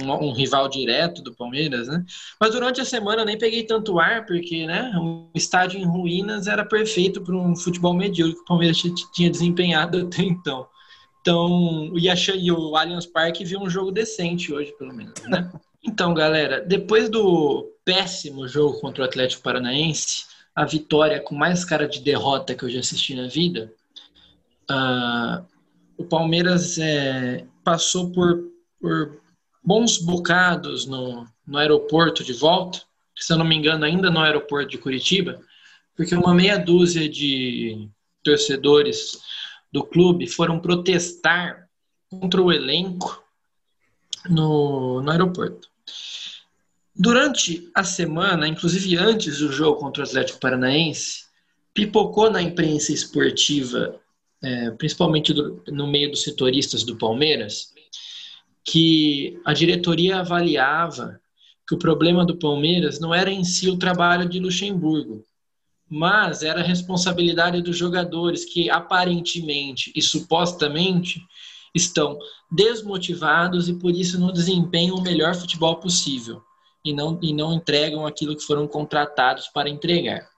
Um, 0.00 0.12
um 0.12 0.32
rival 0.32 0.68
direto 0.68 1.22
do 1.22 1.34
Palmeiras, 1.34 1.88
né? 1.88 2.04
Mas 2.38 2.52
durante 2.52 2.80
a 2.80 2.84
semana 2.84 3.22
eu 3.22 3.26
nem 3.26 3.38
peguei 3.38 3.64
tanto 3.64 3.98
ar, 3.98 4.26
porque 4.26 4.66
né, 4.66 4.92
um 4.96 5.28
estádio 5.34 5.80
em 5.80 5.84
ruínas 5.84 6.46
era 6.46 6.64
perfeito 6.64 7.22
para 7.22 7.34
um 7.34 7.56
futebol 7.56 7.94
medíocre 7.94 8.34
que 8.34 8.42
o 8.42 8.44
Palmeiras 8.44 8.76
tinha 9.14 9.30
desempenhado 9.30 9.98
até 10.06 10.22
então. 10.22 10.68
Então, 11.20 11.92
e, 11.96 12.08
a, 12.08 12.14
Chan- 12.14 12.36
e 12.36 12.52
o 12.52 12.76
Allianz 12.76 13.06
Parque 13.06 13.44
viu 13.44 13.60
um 13.60 13.68
jogo 13.68 13.90
decente 13.90 14.52
hoje, 14.52 14.72
pelo 14.78 14.94
menos, 14.94 15.20
né? 15.22 15.50
Então, 15.80 16.12
galera, 16.12 16.60
depois 16.60 17.08
do 17.08 17.72
péssimo 17.84 18.48
jogo 18.48 18.80
contra 18.80 19.02
o 19.02 19.06
Atlético 19.06 19.42
Paranaense, 19.42 20.24
a 20.54 20.64
vitória 20.64 21.20
com 21.20 21.36
mais 21.36 21.64
cara 21.64 21.88
de 21.88 22.00
derrota 22.00 22.54
que 22.54 22.64
eu 22.64 22.68
já 22.68 22.80
assisti 22.80 23.14
na 23.14 23.28
vida, 23.28 23.72
ah, 24.68 25.42
o 25.96 26.04
Palmeiras 26.04 26.78
é, 26.78 27.44
passou 27.64 28.12
por, 28.12 28.50
por 28.80 29.20
bons 29.62 29.98
bocados 29.98 30.86
no, 30.86 31.26
no 31.46 31.58
aeroporto 31.58 32.22
de 32.22 32.32
volta, 32.32 32.82
se 33.16 33.32
eu 33.32 33.38
não 33.38 33.44
me 33.44 33.56
engano, 33.56 33.84
ainda 33.84 34.10
no 34.10 34.20
aeroporto 34.20 34.70
de 34.70 34.78
Curitiba, 34.78 35.40
porque 35.96 36.14
uma 36.14 36.34
meia 36.34 36.56
dúzia 36.56 37.08
de 37.08 37.88
torcedores 38.22 39.18
do 39.72 39.84
clube 39.84 40.28
foram 40.28 40.60
protestar 40.60 41.68
contra 42.08 42.40
o 42.40 42.52
elenco 42.52 43.22
no, 44.28 45.02
no 45.02 45.10
aeroporto. 45.10 45.68
Durante 46.94 47.70
a 47.74 47.84
semana, 47.84 48.48
inclusive 48.48 48.96
antes 48.96 49.38
do 49.38 49.52
jogo 49.52 49.80
contra 49.80 50.02
o 50.02 50.06
Atlético 50.06 50.40
Paranaense, 50.40 51.26
pipocou 51.72 52.30
na 52.30 52.42
imprensa 52.42 52.92
esportiva, 52.92 54.00
é, 54.42 54.70
principalmente 54.72 55.32
do- 55.32 55.62
no 55.68 55.86
meio 55.86 56.10
dos 56.10 56.22
setoristas 56.22 56.84
do 56.84 56.96
Palmeiras, 56.96 57.72
que 58.64 59.40
a 59.44 59.52
diretoria 59.52 60.18
avaliava 60.20 61.20
que 61.66 61.74
o 61.74 61.78
problema 61.78 62.24
do 62.24 62.38
Palmeiras 62.38 62.98
não 62.98 63.14
era 63.14 63.30
em 63.30 63.44
si 63.44 63.68
o 63.68 63.78
trabalho 63.78 64.28
de 64.28 64.38
Luxemburgo, 64.38 65.24
mas 65.88 66.42
era 66.42 66.60
a 66.60 66.64
responsabilidade 66.64 67.62
dos 67.62 67.76
jogadores 67.76 68.44
que 68.44 68.70
aparentemente 68.70 69.92
e 69.94 70.02
supostamente 70.02 71.20
estão 71.74 72.18
desmotivados 72.50 73.68
e 73.68 73.74
por 73.74 73.90
isso 73.90 74.18
não 74.18 74.32
desempenham 74.32 74.96
o 74.96 75.02
melhor 75.02 75.34
futebol 75.34 75.76
possível 75.76 76.42
e 76.84 76.92
não, 76.92 77.18
e 77.22 77.32
não 77.32 77.52
entregam 77.52 78.06
aquilo 78.06 78.36
que 78.36 78.42
foram 78.42 78.66
contratados 78.66 79.48
para 79.48 79.68
entregar. 79.68 80.28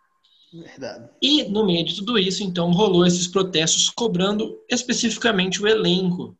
Verdade. 0.52 1.08
E 1.22 1.44
no 1.44 1.64
meio 1.64 1.84
de 1.84 1.96
tudo 1.96 2.18
isso, 2.18 2.42
então, 2.42 2.72
rolou 2.72 3.06
esses 3.06 3.28
protestos 3.28 3.88
cobrando 3.88 4.58
especificamente 4.68 5.62
o 5.62 5.68
elenco 5.68 6.36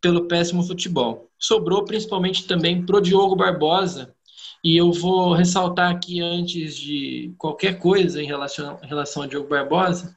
pelo 0.00 0.26
péssimo 0.26 0.62
futebol. 0.62 1.30
Sobrou 1.38 1.84
principalmente 1.84 2.46
também 2.46 2.84
pro 2.84 3.00
Diogo 3.00 3.36
Barbosa, 3.36 4.14
e 4.62 4.76
eu 4.76 4.92
vou 4.92 5.32
ressaltar 5.32 5.90
aqui 5.90 6.20
antes 6.20 6.76
de 6.76 7.32
qualquer 7.38 7.78
coisa 7.78 8.22
em 8.22 8.26
relação, 8.26 8.78
em 8.82 8.86
relação 8.86 9.22
a 9.22 9.26
Diogo 9.26 9.48
Barbosa, 9.48 10.16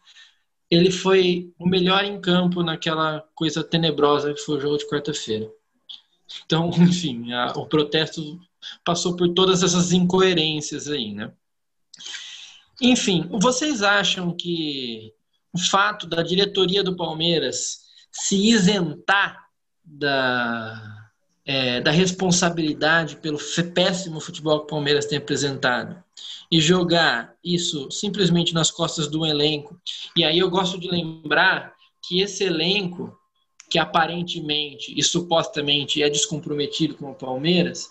ele 0.69 0.91
foi 0.91 1.53
o 1.59 1.67
melhor 1.67 2.03
em 2.03 2.19
campo 2.19 2.63
naquela 2.63 3.23
coisa 3.35 3.63
tenebrosa 3.63 4.33
que 4.33 4.41
foi 4.41 4.57
o 4.57 4.59
jogo 4.59 4.77
de 4.77 4.89
quarta-feira. 4.89 5.49
Então, 6.45 6.71
enfim, 6.77 7.31
a, 7.31 7.53
o 7.55 7.67
protesto 7.67 8.39
passou 8.83 9.15
por 9.15 9.29
todas 9.29 9.61
essas 9.61 9.91
incoerências 9.91 10.87
aí, 10.87 11.13
né? 11.13 11.31
Enfim, 12.81 13.29
vocês 13.39 13.81
acham 13.81 14.35
que 14.35 15.13
o 15.53 15.59
fato 15.59 16.07
da 16.07 16.23
diretoria 16.23 16.83
do 16.83 16.95
Palmeiras 16.95 17.83
se 18.11 18.49
isentar 18.49 19.43
da, 19.83 21.09
é, 21.45 21.81
da 21.81 21.91
responsabilidade 21.91 23.17
pelo 23.17 23.37
péssimo 23.73 24.19
futebol 24.19 24.59
que 24.59 24.65
o 24.65 24.67
Palmeiras 24.67 25.05
tem 25.05 25.17
apresentado 25.17 26.01
e 26.51 26.59
jogar 26.59 27.35
isso 27.43 27.89
simplesmente 27.91 28.53
nas 28.53 28.71
costas 28.71 29.07
do 29.07 29.25
elenco. 29.25 29.79
E 30.15 30.23
aí 30.23 30.39
eu 30.39 30.49
gosto 30.49 30.79
de 30.79 30.87
lembrar 30.87 31.73
que 32.01 32.21
esse 32.21 32.43
elenco, 32.43 33.17
que 33.69 33.79
aparentemente 33.79 34.93
e 34.95 35.03
supostamente 35.03 36.01
é 36.01 36.09
descomprometido 36.09 36.95
com 36.95 37.11
o 37.11 37.15
Palmeiras, 37.15 37.89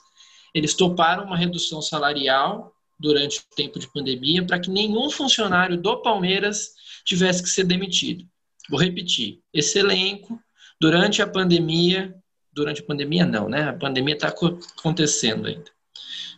eles 0.55 0.75
toparam 0.75 1.25
uma 1.25 1.37
redução 1.37 1.81
salarial 1.81 2.72
durante 3.03 3.41
o 3.41 3.43
tempo 3.57 3.79
de 3.79 3.93
pandemia 3.93 4.47
para 4.47 4.61
que 4.61 4.71
nenhum 4.71 5.11
funcionário 5.11 5.77
do 5.77 6.01
Palmeiras 6.01 6.71
tivesse 7.05 7.43
que 7.43 7.49
ser 7.49 7.65
demitido. 7.65 8.25
Vou 8.71 8.81
repetir: 8.81 9.41
esse 9.53 9.79
elenco, 9.81 10.41
durante 10.81 11.21
a 11.21 11.27
pandemia, 11.27 12.15
durante 12.53 12.81
a 12.81 12.87
pandemia 12.87 13.27
não, 13.27 13.49
né? 13.49 13.71
A 13.71 13.73
pandemia 13.73 14.15
está 14.15 14.29
acontecendo 14.29 15.49
ainda. 15.49 15.71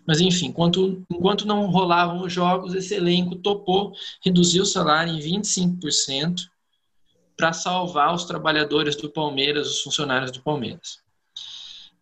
Mas 0.06 0.20
enfim, 0.20 0.46
enquanto, 0.46 1.04
enquanto 1.10 1.46
não 1.46 1.66
rolavam 1.66 2.22
os 2.22 2.32
jogos, 2.32 2.74
esse 2.74 2.94
elenco 2.94 3.36
topou 3.36 3.94
reduzir 4.22 4.60
o 4.60 4.66
salário 4.66 5.12
em 5.12 5.18
25% 5.18 6.42
para 7.36 7.52
salvar 7.52 8.14
os 8.14 8.24
trabalhadores 8.24 8.96
do 8.96 9.10
Palmeiras, 9.10 9.68
os 9.68 9.80
funcionários 9.82 10.30
do 10.30 10.40
Palmeiras. 10.40 11.03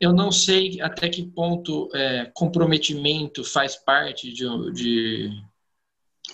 Eu 0.02 0.12
não 0.12 0.32
sei 0.32 0.80
até 0.80 1.08
que 1.08 1.22
ponto 1.22 1.88
é, 1.94 2.24
comprometimento 2.34 3.44
faz 3.44 3.76
parte 3.76 4.32
de, 4.32 4.44
de, 4.72 5.42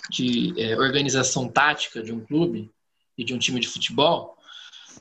de 0.09 0.59
é, 0.59 0.75
organização 0.75 1.47
tática 1.47 2.01
de 2.01 2.11
um 2.11 2.19
clube 2.19 2.71
e 3.15 3.23
de 3.23 3.31
um 3.31 3.37
time 3.37 3.59
de 3.59 3.67
futebol, 3.67 4.35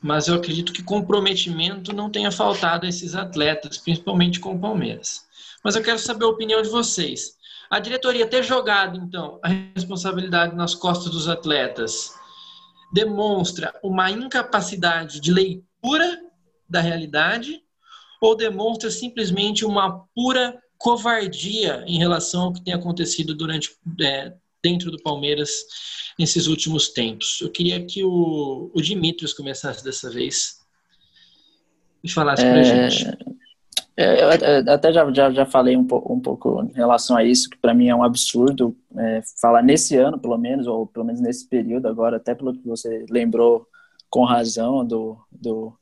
mas 0.02 0.28
eu 0.28 0.34
acredito 0.34 0.74
que 0.74 0.82
comprometimento 0.82 1.94
não 1.94 2.10
tenha 2.10 2.30
faltado 2.30 2.84
a 2.84 2.88
esses 2.90 3.14
atletas, 3.14 3.78
principalmente 3.78 4.38
com 4.38 4.54
o 4.54 4.60
Palmeiras. 4.60 5.26
Mas 5.64 5.74
eu 5.74 5.82
quero 5.82 5.98
saber 5.98 6.26
a 6.26 6.28
opinião 6.28 6.60
de 6.60 6.68
vocês. 6.68 7.38
A 7.70 7.80
diretoria 7.80 8.26
ter 8.26 8.42
jogado, 8.42 8.98
então, 8.98 9.40
a 9.42 9.48
responsabilidade 9.48 10.54
nas 10.54 10.74
costas 10.74 11.10
dos 11.10 11.26
atletas 11.26 12.12
demonstra 12.92 13.74
uma 13.82 14.10
incapacidade 14.10 15.20
de 15.20 15.32
leitura 15.32 16.20
da 16.68 16.82
realidade 16.82 17.66
ou 18.20 18.36
demonstra 18.36 18.90
simplesmente 18.90 19.64
uma 19.64 20.04
pura 20.14 20.58
covardia 20.76 21.84
em 21.86 21.98
relação 21.98 22.42
ao 22.42 22.52
que 22.52 22.62
tem 22.62 22.74
acontecido 22.74 23.34
durante 23.34 23.70
é, 24.00 24.32
dentro 24.62 24.90
do 24.90 25.02
Palmeiras 25.02 25.50
nesses 26.18 26.46
últimos 26.46 26.88
tempos. 26.88 27.38
Eu 27.40 27.50
queria 27.50 27.84
que 27.84 28.04
o, 28.04 28.70
o 28.74 28.80
Dimitrios 28.80 29.32
começasse 29.32 29.84
dessa 29.84 30.10
vez 30.10 30.58
e 32.02 32.10
falasse 32.10 32.44
é... 32.44 32.50
para 32.50 32.60
a 32.60 32.64
gente. 32.64 33.18
É, 33.96 34.22
eu 34.22 34.28
até 34.72 34.92
já, 34.92 35.12
já, 35.12 35.32
já 35.32 35.44
falei 35.44 35.76
um 35.76 35.84
pouco, 35.84 36.12
um 36.12 36.20
pouco 36.20 36.62
em 36.62 36.72
relação 36.72 37.16
a 37.16 37.24
isso, 37.24 37.50
que 37.50 37.58
para 37.58 37.74
mim 37.74 37.88
é 37.88 37.94
um 37.94 38.04
absurdo 38.04 38.76
é, 38.96 39.20
falar 39.40 39.60
nesse 39.60 39.96
ano, 39.96 40.20
pelo 40.20 40.38
menos, 40.38 40.68
ou 40.68 40.86
pelo 40.86 41.04
menos 41.04 41.20
nesse 41.20 41.48
período 41.48 41.88
agora, 41.88 42.16
até 42.16 42.32
pelo 42.32 42.52
que 42.52 42.64
você 42.64 43.04
lembrou 43.10 43.66
com 44.08 44.24
razão 44.24 44.86
do, 44.86 45.18
do, 45.32 45.76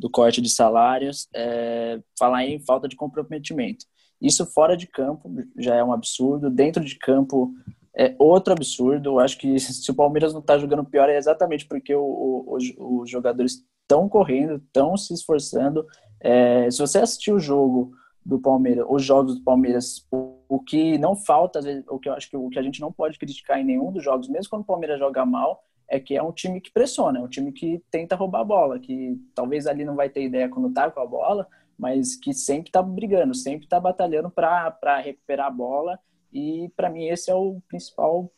do 0.00 0.08
corte 0.08 0.40
de 0.40 0.48
salários, 0.48 1.28
é, 1.34 2.00
falar 2.18 2.46
em 2.46 2.58
falta 2.58 2.88
de 2.88 2.96
comprometimento. 2.96 3.84
Isso 4.20 4.46
fora 4.46 4.76
de 4.76 4.86
campo 4.86 5.30
já 5.58 5.76
é 5.76 5.84
um 5.84 5.92
absurdo, 5.92 6.50
dentro 6.50 6.82
de 6.82 6.98
campo 6.98 7.52
é 7.94 8.14
outro 8.18 8.52
absurdo. 8.52 9.10
Eu 9.10 9.20
acho 9.20 9.36
que 9.36 9.58
se 9.60 9.90
o 9.90 9.94
Palmeiras 9.94 10.32
não 10.32 10.40
está 10.40 10.56
jogando 10.56 10.84
pior 10.84 11.08
é 11.08 11.18
exatamente 11.18 11.66
porque 11.66 11.94
o, 11.94 12.02
o, 12.02 12.56
os 13.00 13.10
jogadores 13.10 13.62
estão 13.82 14.08
correndo, 14.08 14.56
estão 14.56 14.96
se 14.96 15.12
esforçando. 15.12 15.86
É, 16.18 16.70
se 16.70 16.78
você 16.78 16.98
assistir 16.98 17.32
o 17.32 17.38
jogo 17.38 17.92
do 18.24 18.38
Palmeiras, 18.38 18.86
os 18.88 19.04
jogos 19.04 19.34
do 19.34 19.42
Palmeiras, 19.42 20.06
o, 20.10 20.38
o 20.48 20.60
que 20.60 20.96
não 20.96 21.14
falta, 21.14 21.58
às 21.58 21.64
vezes, 21.66 21.84
o 21.88 21.98
que 21.98 22.08
eu 22.08 22.14
acho 22.14 22.30
que 22.30 22.36
o 22.36 22.48
que 22.48 22.58
a 22.58 22.62
gente 22.62 22.80
não 22.80 22.92
pode 22.92 23.18
criticar 23.18 23.60
em 23.60 23.64
nenhum 23.64 23.92
dos 23.92 24.02
jogos, 24.02 24.28
mesmo 24.28 24.48
quando 24.48 24.62
o 24.62 24.66
Palmeiras 24.66 24.98
joga 24.98 25.26
mal, 25.26 25.62
é 25.90 25.98
que 25.98 26.16
é 26.16 26.22
um 26.22 26.32
time 26.32 26.60
que 26.60 26.70
pressiona, 26.70 27.18
é 27.18 27.22
um 27.22 27.28
time 27.28 27.50
que 27.50 27.82
tenta 27.90 28.14
roubar 28.14 28.42
a 28.42 28.44
bola, 28.44 28.78
que 28.78 29.20
talvez 29.34 29.66
ali 29.66 29.84
não 29.84 29.96
vai 29.96 30.08
ter 30.08 30.22
ideia 30.22 30.48
quando 30.48 30.72
tá 30.72 30.88
com 30.88 31.00
a 31.00 31.06
bola, 31.06 31.48
mas 31.76 32.14
que 32.14 32.32
sempre 32.32 32.70
tá 32.70 32.80
brigando, 32.80 33.34
sempre 33.34 33.66
tá 33.66 33.80
batalhando 33.80 34.30
para 34.30 35.00
recuperar 35.04 35.48
a 35.48 35.50
bola. 35.50 35.98
E 36.32 36.70
para 36.76 36.88
mim 36.88 37.06
esse 37.06 37.28
é 37.28 37.34
o 37.34 37.60
principal 37.66 38.32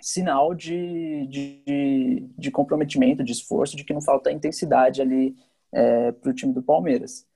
sinal 0.00 0.54
de, 0.54 1.26
de, 1.26 2.30
de, 2.38 2.50
comprometimento, 2.50 3.22
de 3.22 3.32
esforço, 3.32 3.76
de 3.76 3.84
que 3.84 3.92
não 3.92 4.00
falta 4.00 4.32
intensidade 4.32 5.02
ali 5.02 5.36
é, 5.70 6.12
para 6.12 6.30
o 6.30 6.34
time 6.34 6.54
do 6.54 6.62
Palmeiras. 6.62 7.26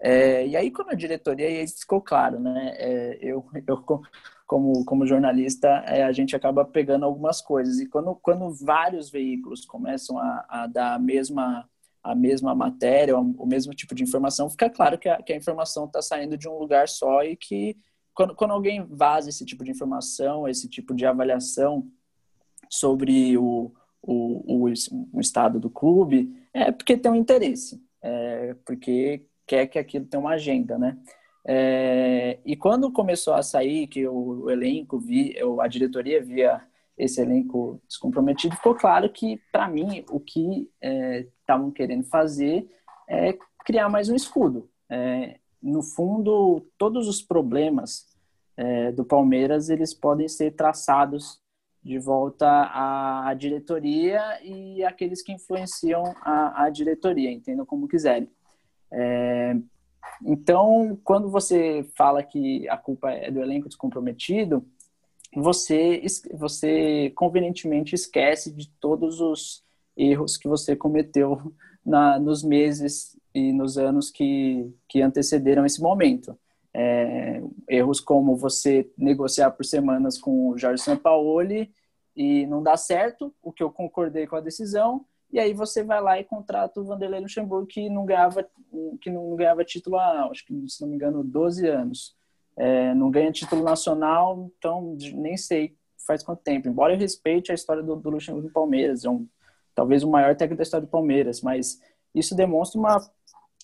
É, 0.00 0.46
e 0.46 0.56
aí, 0.56 0.70
quando 0.70 0.90
a 0.90 0.94
diretoria, 0.94 1.46
aí 1.46 1.66
ficou 1.66 2.00
claro, 2.00 2.38
né? 2.38 2.74
É, 2.76 3.18
eu, 3.20 3.44
eu, 3.66 4.02
como, 4.48 4.82
como 4.86 5.06
jornalista, 5.06 5.68
é, 5.86 6.02
a 6.02 6.10
gente 6.10 6.34
acaba 6.34 6.64
pegando 6.64 7.04
algumas 7.04 7.42
coisas. 7.42 7.78
E 7.78 7.86
quando, 7.86 8.14
quando 8.16 8.50
vários 8.50 9.10
veículos 9.10 9.66
começam 9.66 10.18
a, 10.18 10.46
a 10.48 10.66
dar 10.66 10.94
a 10.94 10.98
mesma, 10.98 11.68
a 12.02 12.14
mesma 12.14 12.54
matéria, 12.54 13.16
o, 13.16 13.46
mesmo 13.46 13.74
tipo 13.74 13.94
de 13.94 14.02
informação, 14.02 14.48
fica 14.48 14.70
claro 14.70 14.98
que 14.98 15.06
a, 15.06 15.22
que 15.22 15.34
a 15.34 15.36
informação 15.36 15.84
está 15.84 16.00
saindo 16.00 16.34
de 16.34 16.48
um 16.48 16.58
lugar 16.58 16.88
só 16.88 17.22
e 17.22 17.36
que 17.36 17.76
quando, 18.14 18.34
quando 18.34 18.52
alguém 18.52 18.86
vaza 18.88 19.28
esse 19.28 19.44
tipo 19.44 19.62
de 19.62 19.70
informação, 19.70 20.48
esse 20.48 20.66
tipo 20.66 20.94
de 20.94 21.04
avaliação 21.04 21.86
sobre 22.70 23.36
o, 23.36 23.70
o, 24.00 24.66
o, 24.66 24.72
o 25.12 25.20
estado 25.20 25.60
do 25.60 25.68
clube, 25.68 26.34
é 26.54 26.72
porque 26.72 26.96
tem 26.96 27.12
um 27.12 27.16
interesse, 27.16 27.84
é 28.00 28.56
porque 28.64 29.26
quer 29.46 29.66
que 29.66 29.78
aquilo 29.78 30.06
tenha 30.06 30.20
uma 30.22 30.32
agenda, 30.32 30.78
né? 30.78 30.96
É, 31.50 32.38
e 32.44 32.54
quando 32.54 32.92
começou 32.92 33.32
a 33.32 33.42
sair 33.42 33.86
que 33.86 34.06
o, 34.06 34.42
o 34.42 34.50
elenco, 34.50 34.98
vi, 34.98 35.34
a 35.60 35.66
diretoria 35.66 36.22
via 36.22 36.60
esse 36.96 37.22
elenco 37.22 37.80
descomprometido, 37.88 38.54
ficou 38.54 38.74
claro 38.74 39.08
que, 39.08 39.40
para 39.50 39.66
mim, 39.66 40.04
o 40.10 40.20
que 40.20 40.70
estavam 41.40 41.70
é, 41.70 41.72
querendo 41.72 42.04
fazer 42.04 42.68
é 43.08 43.32
criar 43.64 43.88
mais 43.88 44.10
um 44.10 44.14
escudo. 44.14 44.68
É, 44.90 45.38
no 45.62 45.82
fundo, 45.82 46.66
todos 46.76 47.08
os 47.08 47.22
problemas 47.22 48.06
é, 48.54 48.92
do 48.92 49.02
Palmeiras 49.02 49.70
eles 49.70 49.94
podem 49.94 50.28
ser 50.28 50.50
traçados 50.50 51.40
de 51.82 51.98
volta 51.98 52.46
à 52.46 53.32
diretoria 53.32 54.20
e 54.42 54.84
aqueles 54.84 55.22
que 55.22 55.32
influenciam 55.32 56.02
a, 56.20 56.64
a 56.64 56.68
diretoria, 56.70 57.30
entendam 57.30 57.64
como 57.64 57.88
quiserem. 57.88 58.28
É, 58.90 59.56
então, 60.24 60.98
quando 61.04 61.30
você 61.30 61.88
fala 61.96 62.22
que 62.22 62.68
a 62.68 62.76
culpa 62.76 63.10
é 63.10 63.30
do 63.30 63.40
elenco 63.40 63.68
descomprometido, 63.68 64.66
você, 65.34 66.02
você 66.34 67.10
convenientemente 67.14 67.94
esquece 67.94 68.52
de 68.52 68.68
todos 68.80 69.20
os 69.20 69.62
erros 69.96 70.36
que 70.36 70.48
você 70.48 70.74
cometeu 70.74 71.52
na, 71.84 72.18
nos 72.18 72.42
meses 72.42 73.16
e 73.34 73.52
nos 73.52 73.78
anos 73.78 74.10
que, 74.10 74.72
que 74.88 75.02
antecederam 75.02 75.64
esse 75.64 75.80
momento. 75.80 76.38
É, 76.74 77.42
erros 77.68 78.00
como 78.00 78.36
você 78.36 78.90
negociar 78.96 79.50
por 79.50 79.64
semanas 79.64 80.18
com 80.18 80.50
o 80.50 80.58
Jorge 80.58 80.82
Sampaoli 80.82 81.72
e 82.14 82.46
não 82.46 82.62
dá 82.62 82.76
certo, 82.76 83.34
o 83.42 83.52
que 83.52 83.62
eu 83.62 83.70
concordei 83.70 84.26
com 84.26 84.36
a 84.36 84.40
decisão, 84.40 85.04
e 85.30 85.38
aí 85.38 85.52
você 85.52 85.82
vai 85.82 86.00
lá 86.00 86.18
e 86.18 86.24
contrata 86.24 86.80
o 86.80 86.84
Vanderlei 86.84 87.20
Luxemburgo, 87.20 87.66
que 87.66 87.88
não 87.90 88.04
ganhava, 88.04 88.48
que 89.00 89.10
não 89.10 89.36
ganhava 89.36 89.64
título 89.64 89.96
há, 89.96 90.28
acho 90.30 90.44
que, 90.46 90.54
se 90.68 90.80
não 90.80 90.88
me 90.88 90.96
engano, 90.96 91.22
12 91.22 91.66
anos. 91.68 92.16
é, 92.56 92.92
não 92.94 93.10
ganha 93.10 93.30
título 93.30 93.62
nacional, 93.62 94.50
então 94.58 94.96
nem 95.14 95.36
sei 95.36 95.76
faz 96.06 96.22
quanto 96.22 96.42
tempo. 96.42 96.68
Embora 96.68 96.94
eu 96.94 96.98
respeite 96.98 97.52
a 97.52 97.54
história 97.54 97.82
do, 97.82 97.94
do 97.94 98.10
Luxemburgo 98.10 98.48
no 98.48 98.52
Palmeiras, 98.52 99.04
é 99.04 99.10
um, 99.10 99.28
talvez 99.74 100.02
o 100.02 100.10
maior 100.10 100.34
técnico 100.34 100.56
da 100.56 100.62
história 100.64 100.86
do 100.86 100.90
Palmeiras, 100.90 101.40
mas 101.40 101.80
isso 102.14 102.34
demonstra 102.34 102.80
uma, 102.80 102.96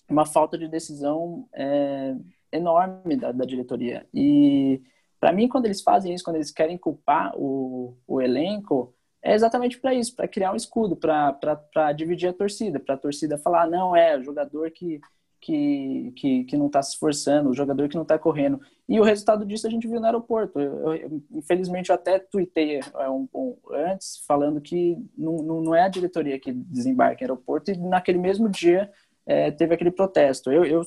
uma 0.09 0.25
falta 0.25 0.57
de 0.57 0.67
decisão 0.67 1.47
é, 1.53 2.15
enorme 2.53 3.17
da, 3.17 3.33
da 3.33 3.43
diretoria. 3.43 4.07
E 4.13 4.81
para 5.19 5.33
mim, 5.33 5.49
quando 5.49 5.65
eles 5.65 5.81
fazem 5.81 6.13
isso, 6.13 6.23
quando 6.23 6.37
eles 6.37 6.51
querem 6.51 6.77
culpar 6.77 7.33
o, 7.35 7.97
o 8.07 8.21
elenco, 8.21 8.94
é 9.25 9.33
exatamente 9.33 9.79
para 9.79 9.91
isso, 9.91 10.15
para 10.15 10.27
criar 10.27 10.53
um 10.53 10.55
escudo, 10.55 10.95
para 10.95 11.91
dividir 11.93 12.29
a 12.29 12.33
torcida, 12.33 12.79
para 12.79 12.93
a 12.93 12.97
torcida 12.97 13.39
falar, 13.39 13.67
não, 13.67 13.95
é 13.95 14.15
o 14.15 14.23
jogador 14.23 14.69
que, 14.69 15.01
que, 15.41 16.13
que, 16.15 16.43
que 16.43 16.55
não 16.55 16.67
está 16.67 16.79
se 16.83 16.91
esforçando, 16.91 17.49
o 17.49 17.55
jogador 17.55 17.89
que 17.89 17.95
não 17.95 18.03
está 18.03 18.19
correndo. 18.19 18.61
E 18.87 18.99
o 18.99 19.03
resultado 19.03 19.43
disso 19.43 19.65
a 19.65 19.69
gente 19.71 19.87
viu 19.87 19.99
no 19.99 20.05
aeroporto. 20.05 20.59
Eu, 20.59 20.93
eu, 20.93 21.21
infelizmente, 21.31 21.89
eu 21.89 21.95
até 21.95 22.19
tuitei 22.19 22.79
é, 22.79 23.09
um, 23.09 23.27
um, 23.33 23.57
antes, 23.71 24.23
falando 24.27 24.61
que 24.61 24.95
não, 25.17 25.37
não, 25.37 25.73
é 25.73 25.81
a 25.81 25.89
diretoria 25.89 26.39
que 26.39 26.53
desembarca 26.53 27.23
em 27.23 27.25
aeroporto, 27.25 27.71
e 27.71 27.77
naquele 27.79 28.19
mesmo 28.19 28.47
dia 28.47 28.91
é, 29.25 29.49
teve 29.49 29.73
aquele 29.73 29.89
protesto. 29.89 30.51
Eu, 30.51 30.63
eu, 30.65 30.81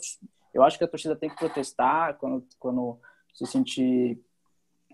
eu 0.54 0.62
acho 0.62 0.78
que 0.78 0.84
a 0.84 0.88
torcida 0.88 1.16
tem 1.16 1.28
que 1.28 1.34
protestar 1.34 2.16
quando, 2.18 2.46
quando 2.60 3.00
se 3.34 3.44
sentir 3.46 4.22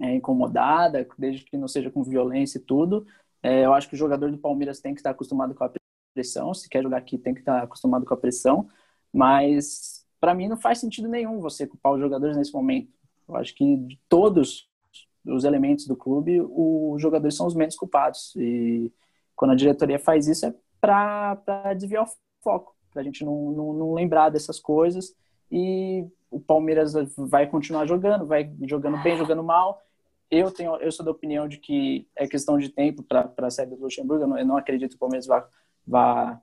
é, 0.00 0.14
incomodada, 0.14 1.06
desde 1.18 1.44
que 1.44 1.58
não 1.58 1.68
seja 1.68 1.90
com 1.90 2.02
violência 2.02 2.56
e 2.56 2.62
tudo. 2.62 3.06
É, 3.44 3.62
eu 3.62 3.74
acho 3.74 3.90
que 3.90 3.94
o 3.94 3.98
jogador 3.98 4.30
do 4.30 4.38
Palmeiras 4.38 4.80
tem 4.80 4.94
que 4.94 5.00
estar 5.00 5.10
acostumado 5.10 5.54
com 5.54 5.62
a 5.64 5.70
pressão, 6.14 6.54
se 6.54 6.66
quer 6.66 6.82
jogar 6.82 6.96
aqui 6.96 7.18
tem 7.18 7.34
que 7.34 7.40
estar 7.40 7.62
acostumado 7.62 8.06
com 8.06 8.14
a 8.14 8.16
pressão, 8.16 8.66
mas 9.12 10.06
para 10.18 10.34
mim 10.34 10.48
não 10.48 10.56
faz 10.56 10.78
sentido 10.78 11.08
nenhum 11.08 11.40
você 11.40 11.66
culpar 11.66 11.92
os 11.92 12.00
jogadores 12.00 12.38
nesse 12.38 12.54
momento. 12.54 12.90
Eu 13.28 13.36
acho 13.36 13.54
que 13.54 13.76
de 13.76 14.00
todos 14.08 14.66
os 15.26 15.44
elementos 15.44 15.86
do 15.86 15.94
clube, 15.94 16.40
os 16.40 17.02
jogadores 17.02 17.36
são 17.36 17.46
os 17.46 17.54
menos 17.54 17.76
culpados. 17.76 18.34
E 18.34 18.90
quando 19.36 19.50
a 19.50 19.56
diretoria 19.56 19.98
faz 19.98 20.26
isso 20.26 20.46
é 20.46 20.54
para 20.80 21.74
desviar 21.76 22.04
o 22.04 22.10
foco, 22.42 22.74
para 22.90 23.02
a 23.02 23.04
gente 23.04 23.24
não, 23.24 23.50
não, 23.50 23.72
não 23.74 23.92
lembrar 23.92 24.30
dessas 24.30 24.58
coisas 24.58 25.14
e 25.50 26.06
o 26.30 26.40
Palmeiras 26.40 26.94
vai 27.16 27.46
continuar 27.46 27.84
jogando, 27.84 28.26
vai 28.26 28.50
jogando 28.62 29.02
bem, 29.02 29.18
jogando 29.18 29.44
mal. 29.44 29.82
Eu 30.30 30.50
tenho, 30.50 30.76
eu 30.76 30.90
sou 30.90 31.04
da 31.04 31.10
opinião 31.10 31.46
de 31.46 31.58
que 31.58 32.08
é 32.16 32.26
questão 32.26 32.58
de 32.58 32.68
tempo 32.68 33.02
para 33.02 33.32
a 33.38 33.50
série 33.50 33.70
do 33.70 33.76
Luxemburgo. 33.82 34.24
Eu 34.24 34.28
não, 34.28 34.38
eu 34.38 34.46
não, 34.46 34.56
acredito 34.56 34.90
que 34.90 34.96
o 34.96 34.98
Palmeiras 34.98 35.26
vá, 35.26 35.46
vá 35.86 36.40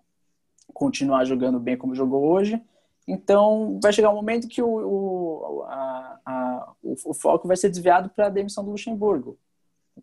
continuar 0.73 1.25
jogando 1.25 1.59
bem 1.59 1.77
como 1.77 1.95
jogou 1.95 2.23
hoje. 2.23 2.61
Então, 3.07 3.79
vai 3.81 3.91
chegar 3.91 4.11
um 4.11 4.15
momento 4.15 4.47
que 4.47 4.61
o, 4.61 4.67
o, 4.67 5.63
a, 5.63 6.19
a, 6.25 6.73
o, 6.81 6.95
o 7.05 7.13
foco 7.13 7.47
vai 7.47 7.57
ser 7.57 7.69
desviado 7.69 8.09
para 8.09 8.27
a 8.27 8.29
demissão 8.29 8.63
do 8.63 8.71
Luxemburgo, 8.71 9.37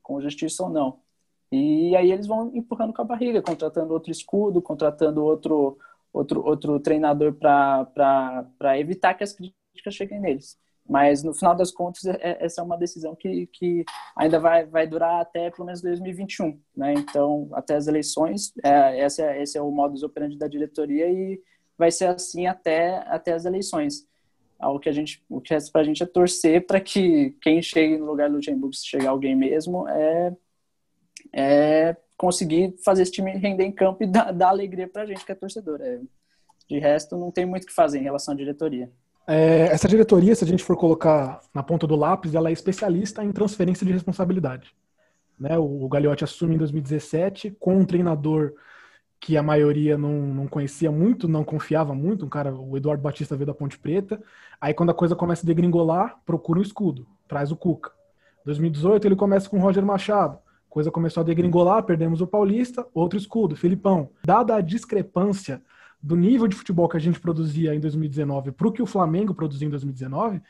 com 0.02 0.20
justiça 0.20 0.64
ou 0.64 0.68
não. 0.68 1.00
E 1.50 1.96
aí 1.96 2.12
eles 2.12 2.26
vão 2.26 2.50
empurrando 2.54 2.92
com 2.92 3.00
a 3.00 3.04
barriga, 3.04 3.40
contratando 3.40 3.94
outro 3.94 4.10
escudo, 4.10 4.60
contratando 4.60 5.24
outro, 5.24 5.78
outro, 6.12 6.44
outro 6.44 6.80
treinador 6.80 7.32
para 7.32 8.78
evitar 8.78 9.14
que 9.14 9.24
as 9.24 9.32
críticas 9.32 9.94
cheguem 9.94 10.20
neles. 10.20 10.58
Mas 10.88 11.22
no 11.22 11.34
final 11.34 11.54
das 11.54 11.70
contas, 11.70 12.06
é, 12.06 12.18
é, 12.20 12.44
essa 12.44 12.62
é 12.62 12.64
uma 12.64 12.78
decisão 12.78 13.14
que, 13.14 13.46
que 13.48 13.84
ainda 14.16 14.40
vai, 14.40 14.64
vai 14.64 14.86
durar 14.86 15.20
até 15.20 15.50
pelo 15.50 15.66
menos 15.66 15.82
2021. 15.82 16.58
Né? 16.74 16.94
Então, 16.94 17.48
até 17.52 17.76
as 17.76 17.86
eleições, 17.86 18.52
é, 18.64 19.04
esse, 19.04 19.22
é, 19.22 19.42
esse 19.42 19.58
é 19.58 19.62
o 19.62 19.70
modus 19.70 20.02
operandi 20.02 20.38
da 20.38 20.48
diretoria 20.48 21.06
e 21.06 21.40
vai 21.76 21.90
ser 21.90 22.06
assim 22.06 22.46
até, 22.46 22.98
até 23.06 23.34
as 23.34 23.44
eleições. 23.44 24.08
O 24.60 24.80
que, 24.80 24.88
a 24.88 24.92
gente, 24.92 25.22
o 25.28 25.40
que 25.40 25.54
resta 25.54 25.70
para 25.70 25.82
a 25.82 25.84
gente 25.84 26.02
é 26.02 26.06
torcer 26.06 26.66
para 26.66 26.80
que 26.80 27.36
quem 27.42 27.62
chegue 27.62 27.96
no 27.96 28.06
lugar 28.06 28.28
do 28.28 28.36
Luxemburgo, 28.36 28.74
se 28.74 28.86
chegar 28.86 29.10
alguém 29.10 29.36
mesmo, 29.36 29.86
é, 29.88 30.36
é 31.32 31.96
conseguir 32.16 32.74
fazer 32.84 33.02
esse 33.02 33.12
time 33.12 33.30
render 33.32 33.62
em 33.62 33.70
campo 33.70 34.02
e 34.02 34.06
dar, 34.06 34.32
dar 34.32 34.48
alegria 34.48 34.88
para 34.88 35.02
a 35.02 35.06
gente 35.06 35.24
que 35.24 35.30
é 35.30 35.34
torcedor. 35.34 35.80
É, 35.80 36.00
de 36.68 36.78
resto, 36.78 37.16
não 37.16 37.30
tem 37.30 37.46
muito 37.46 37.64
o 37.64 37.66
que 37.66 37.72
fazer 37.72 37.98
em 37.98 38.02
relação 38.02 38.34
à 38.34 38.36
diretoria. 38.36 38.90
É, 39.30 39.66
essa 39.66 39.86
diretoria, 39.86 40.34
se 40.34 40.42
a 40.42 40.46
gente 40.46 40.64
for 40.64 40.74
colocar 40.74 41.42
na 41.52 41.62
ponta 41.62 41.86
do 41.86 41.94
lápis, 41.94 42.34
ela 42.34 42.48
é 42.48 42.52
especialista 42.52 43.22
em 43.22 43.30
transferência 43.30 43.86
de 43.86 43.92
responsabilidade. 43.92 44.74
Né? 45.38 45.58
O, 45.58 45.84
o 45.84 45.88
Gagliotti 45.88 46.24
assume 46.24 46.54
em 46.54 46.58
2017 46.58 47.54
com 47.60 47.76
um 47.76 47.84
treinador 47.84 48.54
que 49.20 49.36
a 49.36 49.42
maioria 49.42 49.98
não, 49.98 50.12
não 50.12 50.46
conhecia 50.46 50.90
muito, 50.90 51.28
não 51.28 51.44
confiava 51.44 51.94
muito, 51.94 52.24
um 52.24 52.28
cara, 52.28 52.54
o 52.54 52.74
Eduardo 52.74 53.02
Batista 53.02 53.36
veio 53.36 53.46
da 53.46 53.52
Ponte 53.52 53.78
Preta. 53.78 54.18
Aí 54.58 54.72
quando 54.72 54.90
a 54.90 54.94
coisa 54.94 55.14
começa 55.14 55.44
a 55.44 55.46
degringolar, 55.46 56.18
procura 56.24 56.58
um 56.58 56.62
escudo, 56.62 57.06
traz 57.28 57.52
o 57.52 57.56
Cuca. 57.56 57.92
2018 58.46 59.06
ele 59.06 59.16
começa 59.16 59.50
com 59.50 59.58
o 59.58 59.60
Roger 59.60 59.84
Machado. 59.84 60.38
Coisa 60.70 60.90
começou 60.90 61.20
a 61.20 61.24
degringolar, 61.24 61.82
perdemos 61.82 62.22
o 62.22 62.26
Paulista, 62.26 62.86
outro 62.94 63.18
escudo, 63.18 63.54
Filipão. 63.56 64.08
Dada 64.24 64.54
a 64.54 64.60
discrepância 64.62 65.60
do 66.00 66.16
nível 66.16 66.46
de 66.46 66.56
futebol 66.56 66.88
que 66.88 66.96
a 66.96 67.00
gente 67.00 67.20
produzia 67.20 67.74
em 67.74 67.80
2019 67.80 68.52
para 68.52 68.68
o 68.68 68.72
que 68.72 68.82
o 68.82 68.86
Flamengo 68.86 69.34
produziu 69.34 69.66
em 69.66 69.70
2019, 69.70 70.40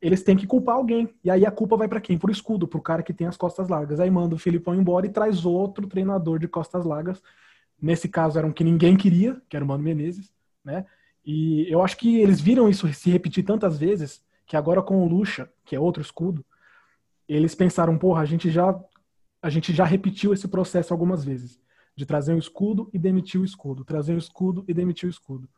eles 0.00 0.22
têm 0.22 0.36
que 0.36 0.46
culpar 0.46 0.76
alguém. 0.76 1.08
E 1.22 1.30
aí 1.30 1.46
a 1.46 1.50
culpa 1.50 1.76
vai 1.76 1.86
para 1.86 2.00
quem? 2.00 2.18
Para 2.18 2.28
o 2.28 2.32
escudo, 2.32 2.66
para 2.66 2.78
o 2.78 2.82
cara 2.82 3.02
que 3.02 3.12
tem 3.12 3.26
as 3.26 3.36
costas 3.36 3.68
largas. 3.68 4.00
Aí 4.00 4.10
manda 4.10 4.34
o 4.34 4.38
Filipão 4.38 4.74
embora 4.74 5.06
e 5.06 5.10
traz 5.10 5.44
outro 5.44 5.86
treinador 5.86 6.38
de 6.38 6.48
costas 6.48 6.84
largas. 6.84 7.22
Nesse 7.80 8.08
caso 8.08 8.38
era 8.38 8.46
um 8.46 8.52
que 8.52 8.64
ninguém 8.64 8.96
queria, 8.96 9.40
que 9.48 9.56
era 9.56 9.64
o 9.64 9.68
Mano 9.68 9.84
Menezes, 9.84 10.32
né? 10.64 10.86
E 11.24 11.70
eu 11.70 11.82
acho 11.82 11.96
que 11.96 12.18
eles 12.18 12.40
viram 12.40 12.68
isso 12.68 12.92
se 12.92 13.10
repetir 13.10 13.44
tantas 13.44 13.78
vezes 13.78 14.24
que 14.44 14.56
agora 14.56 14.82
com 14.82 15.04
o 15.04 15.08
Lucha, 15.08 15.48
que 15.64 15.76
é 15.76 15.80
outro 15.80 16.02
escudo, 16.02 16.44
eles 17.28 17.54
pensaram, 17.54 17.96
porra, 17.96 18.22
a 18.22 18.24
gente 18.24 18.50
já 18.50 18.78
a 19.40 19.50
gente 19.50 19.72
já 19.72 19.84
repetiu 19.84 20.32
esse 20.32 20.46
processo 20.46 20.92
algumas 20.92 21.24
vezes 21.24 21.60
de 21.96 22.06
trazer 22.06 22.34
um 22.34 22.38
escudo 22.38 22.90
e 22.92 22.98
demitir 22.98 23.40
o 23.40 23.44
escudo, 23.44 23.84
trazer 23.84 24.14
o 24.14 24.18
escudo 24.18 24.64
e 24.66 24.74
demitir 24.74 25.08
o 25.08 25.10
escudo. 25.10 25.48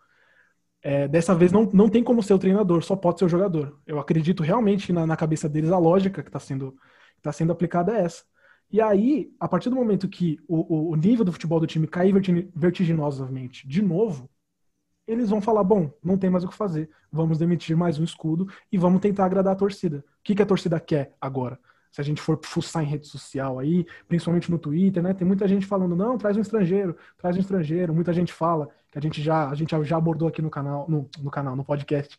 É, 0.83 1.09
dessa 1.09 1.35
vez 1.35 1.51
não, 1.51 1.65
não 1.73 1.89
tem 1.89 2.05
como 2.05 2.23
ser 2.23 2.35
o 2.35 2.39
treinador, 2.39 2.83
só 2.83 2.95
pode 2.95 3.19
ser 3.19 3.25
o 3.25 3.29
jogador. 3.29 3.81
Eu 3.87 3.99
acredito 3.99 4.43
realmente 4.43 4.93
na, 4.93 5.07
na 5.07 5.17
cabeça 5.17 5.49
deles 5.49 5.71
a 5.71 5.79
lógica 5.79 6.23
que 6.23 6.29
está 6.29 6.39
sendo, 6.39 6.77
tá 7.23 7.33
sendo 7.33 7.53
aplicada 7.53 7.97
é 7.97 8.03
essa. 8.03 8.25
E 8.71 8.81
aí, 8.81 9.33
a 9.39 9.49
partir 9.49 9.71
do 9.71 9.77
momento 9.77 10.09
que 10.09 10.39
o, 10.49 10.91
o 10.91 10.97
nível 10.97 11.25
do 11.25 11.33
futebol 11.33 11.61
do 11.61 11.67
time 11.67 11.87
cair 11.87 12.13
vertiginosamente 12.55 13.67
de 13.67 13.81
novo, 13.81 14.29
eles 15.07 15.31
vão 15.31 15.41
falar: 15.41 15.65
bom, 15.65 15.91
não 16.03 16.19
tem 16.19 16.31
mais 16.31 16.45
o 16.45 16.49
que 16.49 16.55
fazer, 16.55 16.91
vamos 17.11 17.39
demitir 17.39 17.77
mais 17.77 17.99
um 17.99 18.05
escudo 18.05 18.47
e 18.71 18.79
vamos 18.79 19.01
tentar 19.01 19.25
agradar 19.25 19.53
a 19.55 19.57
torcida. 19.57 19.99
O 19.99 20.23
que, 20.23 20.35
que 20.35 20.43
a 20.43 20.47
torcida 20.47 20.81
quer 20.81 21.15
agora? 21.21 21.59
Se 21.95 22.01
a 22.01 22.05
gente 22.05 22.21
for 22.21 22.37
fuçar 22.43 22.83
em 22.83 22.87
rede 22.87 23.07
social 23.07 23.57
aí, 23.57 23.87
principalmente 24.09 24.51
no 24.51 24.59
Twitter, 24.59 25.01
né? 25.01 25.15
Tem 25.15 25.25
muita 25.25 25.47
gente 25.47 25.65
falando, 25.65 25.95
não, 25.95 26.19
traz 26.19 26.37
um 26.37 26.41
estrangeiro, 26.41 26.97
traz 27.17 27.37
um 27.37 27.39
estrangeiro. 27.39 27.95
Muita 27.95 28.13
gente 28.13 28.33
fala, 28.33 28.69
que 28.91 28.99
a 28.99 29.01
gente 29.01 29.23
já, 29.23 29.49
a 29.49 29.55
gente 29.55 29.71
já 29.85 29.97
abordou 29.97 30.27
aqui 30.27 30.43
no 30.43 30.51
canal, 30.51 30.87
no, 30.89 31.09
no 31.23 31.31
canal, 31.31 31.55
no 31.55 31.65
podcast, 31.65 32.19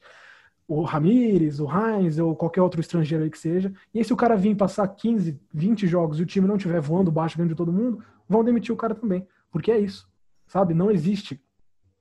o 0.65 0.81
Ramires, 0.83 1.59
o 1.59 1.67
Heinz, 1.69 2.17
ou 2.19 2.38
qualquer 2.38 2.61
outro 2.61 2.79
estrangeiro 2.79 3.25
aí 3.25 3.29
que 3.29 3.38
seja. 3.38 3.73
E 3.93 3.99
aí, 3.99 4.05
se 4.05 4.13
o 4.13 4.15
cara 4.15 4.38
vir 4.38 4.55
passar 4.55 4.88
15, 4.88 5.38
20 5.53 5.88
jogos 5.88 6.21
e 6.21 6.23
o 6.23 6.25
time 6.25 6.47
não 6.47 6.55
estiver 6.55 6.79
voando 6.79 7.11
baixo 7.11 7.35
ganhando 7.35 7.49
de 7.49 7.57
todo 7.57 7.73
mundo, 7.73 8.01
vão 8.29 8.45
demitir 8.45 8.73
o 8.73 8.77
cara 8.77 8.95
também. 8.95 9.27
Porque 9.51 9.73
é 9.73 9.77
isso. 9.77 10.07
Sabe? 10.47 10.73
Não 10.73 10.89
existe 10.89 11.43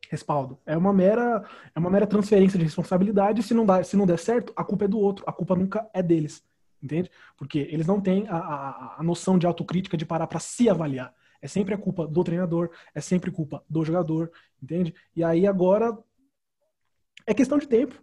respaldo. 0.09 0.61
É 0.65 0.77
uma 0.77 0.93
mera, 0.93 1.43
é 1.75 1.79
uma 1.81 1.91
mera 1.91 2.07
transferência 2.07 2.57
de 2.57 2.65
responsabilidade. 2.65 3.43
Se 3.43 3.53
não, 3.53 3.67
dá, 3.67 3.83
se 3.83 3.97
não 3.97 4.07
der 4.07 4.21
certo, 4.21 4.53
a 4.55 4.63
culpa 4.63 4.85
é 4.85 4.89
do 4.89 5.01
outro. 5.01 5.25
A 5.27 5.33
culpa 5.33 5.57
nunca 5.57 5.91
é 5.93 6.01
deles 6.01 6.41
entende? 6.85 7.11
Porque 7.37 7.59
eles 7.71 7.87
não 7.87 8.01
têm 8.01 8.29
a, 8.29 8.37
a, 8.37 8.97
a 8.99 9.03
noção 9.03 9.39
de 9.39 9.47
autocrítica 9.47 9.97
de 9.97 10.05
parar 10.05 10.27
para 10.27 10.39
se 10.39 10.69
avaliar. 10.69 11.15
É 11.41 11.49
sempre 11.49 11.75
a 11.75 11.79
culpa 11.79 12.07
do 12.07 12.23
treinador, 12.23 12.71
é 12.95 13.01
sempre 13.01 13.31
culpa 13.31 13.65
do 13.69 13.85
jogador, 13.85 14.31
entende? 14.63 14.95
E 15.17 15.25
aí 15.25 15.47
agora 15.47 15.97
é 17.27 17.33
questão 17.33 17.59
de 17.59 17.67
tempo. 17.67 18.03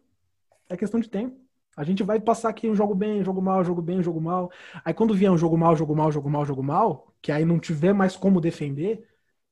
É 0.69 0.75
questão 0.75 0.99
de 0.99 1.09
tempo. 1.09 1.39
A 1.75 1.83
gente 1.83 2.03
vai 2.03 2.19
passar 2.19 2.49
aqui 2.49 2.69
um 2.69 2.75
jogo 2.75 2.93
bem, 2.93 3.23
jogo 3.23 3.41
mal, 3.41 3.63
jogo 3.63 3.81
bem, 3.81 4.03
jogo 4.03 4.19
mal. 4.19 4.51
Aí 4.83 4.93
quando 4.93 5.13
vier 5.13 5.31
um 5.31 5.37
jogo 5.37 5.57
mal, 5.57 5.75
jogo 5.75 5.95
mal, 5.95 6.11
jogo 6.11 6.29
mal, 6.29 6.45
jogo 6.45 6.63
mal, 6.63 7.13
que 7.21 7.31
aí 7.31 7.45
não 7.45 7.59
tiver 7.59 7.93
mais 7.93 8.15
como 8.15 8.41
defender, 8.41 9.07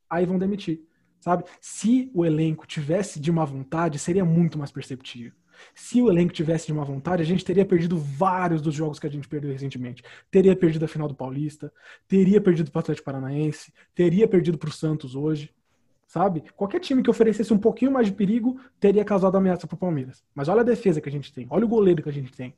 aí 0.10 0.26
vão 0.26 0.38
demitir. 0.38 0.82
Sabe? 1.20 1.44
Se 1.62 2.12
o 2.14 2.26
elenco 2.26 2.66
tivesse 2.66 3.20
de 3.20 3.32
má 3.32 3.46
vontade, 3.46 4.00
seria 4.00 4.26
muito 4.26 4.58
mais 4.58 4.72
perceptível. 4.72 5.34
Se 5.74 6.02
o 6.02 6.10
elenco 6.10 6.34
tivesse 6.34 6.68
de 6.68 6.74
uma 6.74 6.84
vontade, 6.84 7.22
a 7.22 7.26
gente 7.26 7.44
teria 7.44 7.66
perdido 7.66 7.98
vários 7.98 8.62
dos 8.62 8.74
jogos 8.74 9.00
que 9.00 9.08
a 9.08 9.10
gente 9.10 9.28
perdeu 9.28 9.52
recentemente. 9.52 10.04
Teria 10.30 10.56
perdido 10.56 10.86
a 10.86 10.88
final 10.88 11.08
do 11.08 11.16
Paulista, 11.16 11.72
teria 12.08 12.42
perdido 12.42 12.72
para 12.72 12.80
o 12.80 12.82
Atlético 12.82 13.06
Paranaense, 13.06 13.74
teria 13.96 14.28
perdido 14.28 14.58
para 14.58 14.70
o 14.70 14.74
Santos 14.74 15.16
hoje, 15.16 15.54
sabe? 16.08 16.44
Qualquer 16.56 16.80
time 16.80 17.04
que 17.04 17.10
oferecesse 17.10 17.54
um 17.54 17.58
pouquinho 17.58 17.92
mais 17.92 18.08
de 18.08 18.14
perigo 18.14 18.60
teria 18.80 19.06
causado 19.06 19.38
ameaça 19.38 19.68
para 19.68 19.76
o 19.76 19.78
Palmeiras. 19.78 20.24
Mas 20.34 20.48
olha 20.48 20.62
a 20.62 20.64
defesa 20.64 21.00
que 21.00 21.08
a 21.08 21.12
gente 21.12 21.32
tem, 21.32 21.48
olha 21.50 21.66
o 21.66 21.70
goleiro 21.70 22.02
que 22.02 22.10
a 22.10 22.14
gente 22.14 22.32
tem, 22.32 22.56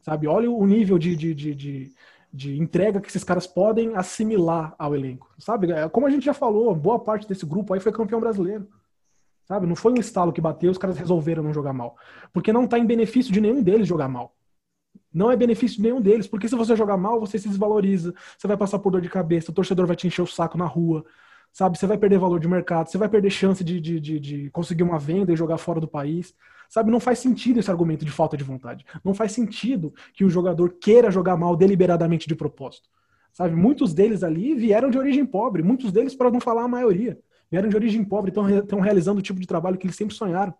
sabe? 0.00 0.26
Olha 0.26 0.50
o 0.50 0.66
nível 0.66 0.98
de, 0.98 1.14
de, 1.14 1.34
de, 1.34 1.54
de, 1.54 1.92
de 2.32 2.58
entrega 2.58 3.00
que 3.00 3.08
esses 3.08 3.22
caras 3.22 3.46
podem 3.46 3.94
assimilar 3.94 4.74
ao 4.78 4.94
elenco, 4.94 5.30
sabe? 5.38 5.70
É, 5.70 5.88
como 5.88 6.06
a 6.06 6.10
gente 6.10 6.24
já 6.24 6.34
falou, 6.34 6.74
boa 6.74 6.98
parte 6.98 7.28
desse 7.28 7.44
grupo 7.44 7.74
aí 7.74 7.80
foi 7.80 7.92
campeão 7.92 8.20
brasileiro. 8.20 8.66
Sabe? 9.44 9.66
Não 9.66 9.76
foi 9.76 9.92
um 9.92 10.00
estalo 10.00 10.32
que 10.32 10.40
bateu, 10.40 10.70
os 10.70 10.78
caras 10.78 10.96
resolveram 10.96 11.42
não 11.42 11.52
jogar 11.52 11.72
mal. 11.72 11.96
Porque 12.32 12.52
não 12.52 12.64
está 12.64 12.78
em 12.78 12.86
benefício 12.86 13.32
de 13.32 13.40
nenhum 13.40 13.62
deles 13.62 13.86
jogar 13.86 14.08
mal. 14.08 14.34
Não 15.12 15.30
é 15.30 15.36
benefício 15.36 15.80
nenhum 15.82 16.00
deles, 16.00 16.26
porque 16.26 16.48
se 16.48 16.56
você 16.56 16.74
jogar 16.74 16.96
mal, 16.96 17.20
você 17.20 17.38
se 17.38 17.48
desvaloriza, 17.48 18.14
você 18.36 18.48
vai 18.48 18.56
passar 18.56 18.78
por 18.78 18.90
dor 18.90 19.00
de 19.00 19.08
cabeça, 19.08 19.50
o 19.50 19.54
torcedor 19.54 19.86
vai 19.86 19.96
te 19.96 20.06
encher 20.06 20.22
o 20.22 20.26
saco 20.26 20.58
na 20.58 20.66
rua, 20.66 21.04
sabe? 21.52 21.78
Você 21.78 21.86
vai 21.86 21.96
perder 21.96 22.18
valor 22.18 22.40
de 22.40 22.48
mercado, 22.48 22.88
você 22.88 22.98
vai 22.98 23.08
perder 23.08 23.30
chance 23.30 23.62
de, 23.62 23.80
de, 23.80 24.00
de, 24.00 24.18
de 24.18 24.50
conseguir 24.50 24.82
uma 24.82 24.98
venda 24.98 25.32
e 25.32 25.36
jogar 25.36 25.58
fora 25.58 25.80
do 25.80 25.86
país. 25.86 26.34
Sabe, 26.68 26.90
não 26.90 26.98
faz 26.98 27.20
sentido 27.20 27.60
esse 27.60 27.70
argumento 27.70 28.04
de 28.04 28.10
falta 28.10 28.36
de 28.36 28.42
vontade. 28.42 28.84
Não 29.04 29.14
faz 29.14 29.30
sentido 29.30 29.94
que 30.14 30.24
o 30.24 30.30
jogador 30.30 30.70
queira 30.80 31.10
jogar 31.10 31.36
mal 31.36 31.54
deliberadamente 31.56 32.26
de 32.26 32.34
propósito. 32.34 32.88
Sabe, 33.32 33.54
muitos 33.54 33.92
deles 33.94 34.22
ali 34.22 34.54
vieram 34.54 34.90
de 34.90 34.98
origem 34.98 35.26
pobre, 35.26 35.62
muitos 35.62 35.92
deles, 35.92 36.14
para 36.14 36.30
não 36.30 36.40
falar 36.40 36.64
a 36.64 36.68
maioria, 36.68 37.18
vieram 37.50 37.68
de 37.68 37.76
origem 37.76 38.04
pobre, 38.04 38.30
estão 38.30 38.80
realizando 38.80 39.18
o 39.18 39.22
tipo 39.22 39.40
de 39.40 39.46
trabalho 39.46 39.78
que 39.78 39.86
eles 39.86 39.96
sempre 39.96 40.14
sonharam 40.14 40.54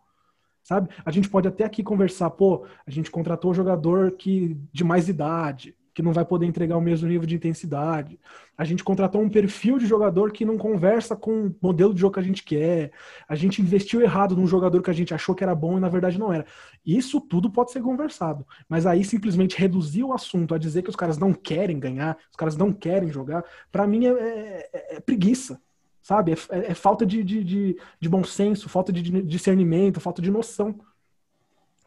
sabe? 0.64 0.88
A 1.04 1.10
gente 1.10 1.28
pode 1.28 1.46
até 1.46 1.62
aqui 1.62 1.82
conversar, 1.82 2.30
pô, 2.30 2.66
a 2.86 2.90
gente 2.90 3.10
contratou 3.10 3.50
um 3.50 3.54
jogador 3.54 4.12
que 4.12 4.56
de 4.72 4.82
mais 4.82 5.08
idade, 5.08 5.76
que 5.92 6.02
não 6.02 6.12
vai 6.12 6.24
poder 6.24 6.44
entregar 6.44 6.76
o 6.76 6.80
mesmo 6.80 7.06
nível 7.06 7.26
de 7.26 7.36
intensidade. 7.36 8.18
A 8.58 8.64
gente 8.64 8.82
contratou 8.82 9.22
um 9.22 9.28
perfil 9.28 9.78
de 9.78 9.86
jogador 9.86 10.32
que 10.32 10.44
não 10.44 10.58
conversa 10.58 11.14
com 11.14 11.46
o 11.46 11.56
modelo 11.62 11.94
de 11.94 12.00
jogo 12.00 12.14
que 12.14 12.20
a 12.20 12.22
gente 12.24 12.42
quer. 12.42 12.90
A 13.28 13.36
gente 13.36 13.62
investiu 13.62 14.00
errado 14.00 14.34
num 14.34 14.46
jogador 14.46 14.82
que 14.82 14.90
a 14.90 14.94
gente 14.94 15.14
achou 15.14 15.36
que 15.36 15.44
era 15.44 15.54
bom 15.54 15.76
e 15.76 15.80
na 15.80 15.88
verdade 15.88 16.18
não 16.18 16.32
era. 16.32 16.44
Isso 16.84 17.20
tudo 17.20 17.48
pode 17.48 17.70
ser 17.70 17.80
conversado. 17.80 18.44
Mas 18.68 18.86
aí 18.86 19.04
simplesmente 19.04 19.56
reduzir 19.56 20.02
o 20.02 20.12
assunto 20.12 20.52
a 20.52 20.58
dizer 20.58 20.82
que 20.82 20.90
os 20.90 20.96
caras 20.96 21.16
não 21.16 21.32
querem 21.32 21.78
ganhar, 21.78 22.16
os 22.28 22.36
caras 22.36 22.56
não 22.56 22.72
querem 22.72 23.12
jogar, 23.12 23.44
para 23.70 23.86
mim 23.86 24.06
é, 24.06 24.10
é, 24.10 24.96
é, 24.96 25.00
preguiça 25.00 25.60
sabe? 26.04 26.32
É, 26.32 26.34
é, 26.50 26.70
é 26.70 26.74
falta 26.74 27.04
de, 27.04 27.24
de, 27.24 27.42
de, 27.42 27.80
de, 27.98 28.08
bom 28.08 28.22
senso, 28.22 28.68
falta 28.68 28.92
de 28.92 29.22
discernimento, 29.22 30.00
falta 30.00 30.20
de 30.20 30.30
noção, 30.30 30.78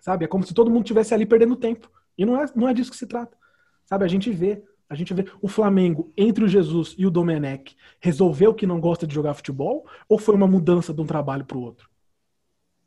sabe? 0.01 0.25
É 0.25 0.27
como 0.27 0.43
se 0.43 0.55
todo 0.55 0.71
mundo 0.71 0.83
tivesse 0.83 1.13
ali 1.13 1.25
perdendo 1.25 1.55
tempo. 1.55 1.89
E 2.17 2.25
não 2.25 2.41
é, 2.41 2.45
não 2.55 2.67
é 2.67 2.73
disso 2.73 2.89
que 2.89 2.97
se 2.97 3.05
trata, 3.05 3.37
sabe? 3.85 4.03
A 4.03 4.07
gente 4.07 4.31
vê, 4.31 4.63
a 4.89 4.95
gente 4.95 5.13
vê 5.13 5.25
o 5.39 5.47
Flamengo 5.47 6.11
entre 6.17 6.43
o 6.43 6.47
Jesus 6.47 6.95
e 6.97 7.05
o 7.05 7.11
Domenech 7.11 7.77
resolveu 8.01 8.55
que 8.55 8.65
não 8.65 8.81
gosta 8.81 9.05
de 9.05 9.13
jogar 9.13 9.35
futebol 9.35 9.87
ou 10.09 10.17
foi 10.17 10.33
uma 10.33 10.47
mudança 10.47 10.91
de 10.91 10.99
um 10.99 11.05
trabalho 11.05 11.45
para 11.45 11.57
o 11.57 11.61
outro? 11.61 11.87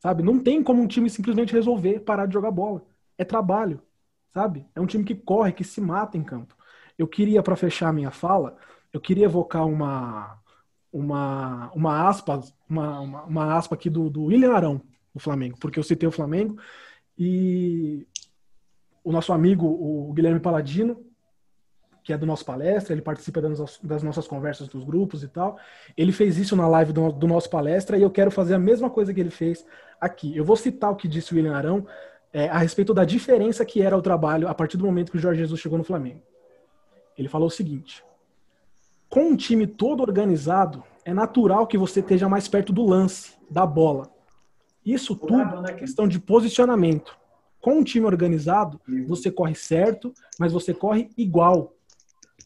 Sabe? 0.00 0.24
Não 0.24 0.40
tem 0.40 0.64
como 0.64 0.82
um 0.82 0.88
time 0.88 1.08
simplesmente 1.08 1.52
resolver 1.52 2.00
parar 2.00 2.26
de 2.26 2.32
jogar 2.32 2.50
bola. 2.50 2.84
É 3.16 3.24
trabalho, 3.24 3.80
sabe? 4.30 4.66
É 4.74 4.80
um 4.80 4.86
time 4.86 5.04
que 5.04 5.14
corre, 5.14 5.52
que 5.52 5.62
se 5.62 5.80
mata 5.80 6.18
em 6.18 6.24
campo. 6.24 6.56
Eu 6.98 7.06
queria, 7.06 7.40
para 7.40 7.54
fechar 7.54 7.90
a 7.90 7.92
minha 7.92 8.10
fala, 8.10 8.56
eu 8.92 9.00
queria 9.00 9.26
evocar 9.26 9.64
uma, 9.64 10.39
uma, 10.92 11.70
uma 11.74 12.08
aspa, 12.08 12.42
uma, 12.68 13.00
uma, 13.00 13.22
uma 13.24 13.56
aspa 13.56 13.74
aqui 13.74 13.88
do, 13.88 14.10
do 14.10 14.24
William 14.24 14.52
Arão, 14.52 14.80
do 15.14 15.20
Flamengo, 15.20 15.56
porque 15.60 15.78
eu 15.78 15.82
citei 15.82 16.08
o 16.08 16.12
Flamengo 16.12 16.56
e 17.18 18.06
o 19.02 19.12
nosso 19.12 19.32
amigo, 19.32 19.66
o 19.66 20.12
Guilherme 20.12 20.40
Paladino, 20.40 21.04
que 22.02 22.12
é 22.12 22.18
do 22.18 22.26
nosso 22.26 22.44
palestra, 22.44 22.94
ele 22.94 23.02
participa 23.02 23.40
das, 23.40 24.02
nossas 24.02 24.26
conversas 24.26 24.68
dos 24.68 24.84
grupos 24.84 25.22
e 25.22 25.28
tal. 25.28 25.58
Ele 25.96 26.12
fez 26.12 26.38
isso 26.38 26.56
na 26.56 26.66
live 26.66 26.92
do, 26.92 27.12
do, 27.12 27.26
nosso 27.26 27.50
palestra 27.50 27.96
e 27.96 28.02
eu 28.02 28.10
quero 28.10 28.30
fazer 28.30 28.54
a 28.54 28.58
mesma 28.58 28.88
coisa 28.88 29.12
que 29.12 29.20
ele 29.20 29.30
fez 29.30 29.64
aqui. 30.00 30.36
Eu 30.36 30.44
vou 30.44 30.56
citar 30.56 30.90
o 30.90 30.96
que 30.96 31.06
disse 31.06 31.32
o 31.32 31.36
William 31.36 31.54
Arão 31.54 31.86
é, 32.32 32.48
a 32.48 32.58
respeito 32.58 32.94
da 32.94 33.04
diferença 33.04 33.64
que 33.64 33.82
era 33.82 33.96
o 33.96 34.02
trabalho 34.02 34.48
a 34.48 34.54
partir 34.54 34.76
do 34.76 34.84
momento 34.84 35.12
que 35.12 35.18
o 35.18 35.20
Jorge 35.20 35.40
Jesus 35.40 35.60
chegou 35.60 35.76
no 35.76 35.84
Flamengo. 35.84 36.22
Ele 37.18 37.28
falou 37.28 37.48
o 37.48 37.50
seguinte: 37.50 38.02
com 39.10 39.30
um 39.30 39.36
time 39.36 39.66
todo 39.66 40.02
organizado, 40.02 40.84
é 41.04 41.12
natural 41.12 41.66
que 41.66 41.76
você 41.76 41.98
esteja 41.98 42.28
mais 42.28 42.46
perto 42.46 42.72
do 42.72 42.86
lance, 42.86 43.32
da 43.50 43.66
bola. 43.66 44.08
Isso 44.86 45.16
tudo 45.16 45.66
é 45.66 45.74
questão 45.74 46.06
de 46.06 46.20
posicionamento. 46.20 47.18
Com 47.60 47.80
um 47.80 47.84
time 47.84 48.06
organizado, 48.06 48.80
você 49.08 49.28
corre 49.28 49.56
certo, 49.56 50.14
mas 50.38 50.52
você 50.52 50.72
corre 50.72 51.10
igual. 51.18 51.74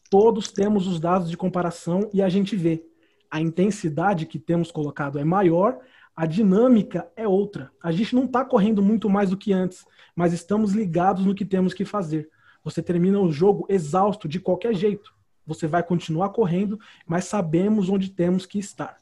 Todos 0.09 0.51
temos 0.51 0.87
os 0.87 0.99
dados 0.99 1.29
de 1.29 1.37
comparação 1.37 2.09
e 2.11 2.19
a 2.19 2.29
gente 2.29 2.55
vê. 2.55 2.83
A 3.29 3.39
intensidade 3.39 4.25
que 4.25 4.39
temos 4.39 4.71
colocado 4.71 5.19
é 5.19 5.23
maior, 5.23 5.79
a 6.15 6.25
dinâmica 6.25 7.07
é 7.15 7.27
outra. 7.27 7.71
A 7.81 7.91
gente 7.91 8.15
não 8.15 8.25
está 8.25 8.43
correndo 8.43 8.81
muito 8.81 9.07
mais 9.07 9.29
do 9.29 9.37
que 9.37 9.53
antes, 9.53 9.85
mas 10.15 10.33
estamos 10.33 10.73
ligados 10.73 11.25
no 11.25 11.35
que 11.35 11.45
temos 11.45 11.75
que 11.75 11.85
fazer. 11.85 12.27
Você 12.63 12.81
termina 12.81 13.19
o 13.19 13.31
jogo 13.31 13.67
exausto 13.69 14.27
de 14.27 14.39
qualquer 14.39 14.73
jeito 14.73 15.14
você 15.45 15.67
vai 15.67 15.83
continuar 15.83 16.29
correndo, 16.29 16.79
mas 17.05 17.25
sabemos 17.25 17.89
onde 17.89 18.09
temos 18.09 18.45
que 18.45 18.59
estar. 18.59 18.97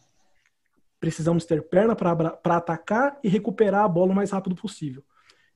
Precisamos 1.00 1.46
ter 1.46 1.62
perna 1.64 1.96
para 1.96 2.38
atacar 2.58 3.20
e 3.24 3.28
recuperar 3.28 3.84
a 3.84 3.88
bola 3.88 4.12
o 4.12 4.16
mais 4.16 4.32
rápido 4.32 4.56
possível. 4.56 5.04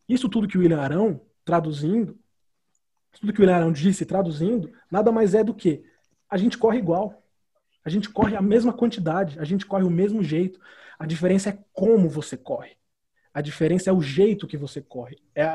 Isso 0.08 0.30
tudo 0.30 0.48
que 0.48 0.58
o 0.58 0.62
William 0.62 0.80
Arão, 0.80 1.22
traduzindo, 1.44 2.18
tudo 3.20 3.34
que 3.34 3.40
o 3.40 3.42
William 3.42 3.58
Arão 3.58 3.72
disse, 3.72 4.06
traduzindo, 4.06 4.72
nada 4.92 5.12
mais 5.12 5.34
é 5.34 5.44
do 5.44 5.54
que 5.54 5.84
a 6.30 6.38
gente 6.38 6.58
corre 6.58 6.78
igual. 6.78 7.24
A 7.84 7.90
gente 7.90 8.10
corre 8.10 8.36
a 8.36 8.42
mesma 8.42 8.74
quantidade, 8.74 9.40
a 9.40 9.46
gente 9.46 9.66
corre 9.66 9.84
o 9.84 9.90
mesmo 9.90 10.22
jeito. 10.22 10.60
A 11.00 11.06
diferença 11.06 11.50
é 11.50 11.58
como 11.72 12.10
você 12.10 12.36
corre. 12.36 12.76
A 13.34 13.42
diferença 13.42 13.90
é 13.90 13.94
o 13.94 14.02
jeito 14.02 14.48
que 14.48 14.58
você 14.58 14.82
corre. 14.82 15.18
É, 15.36 15.48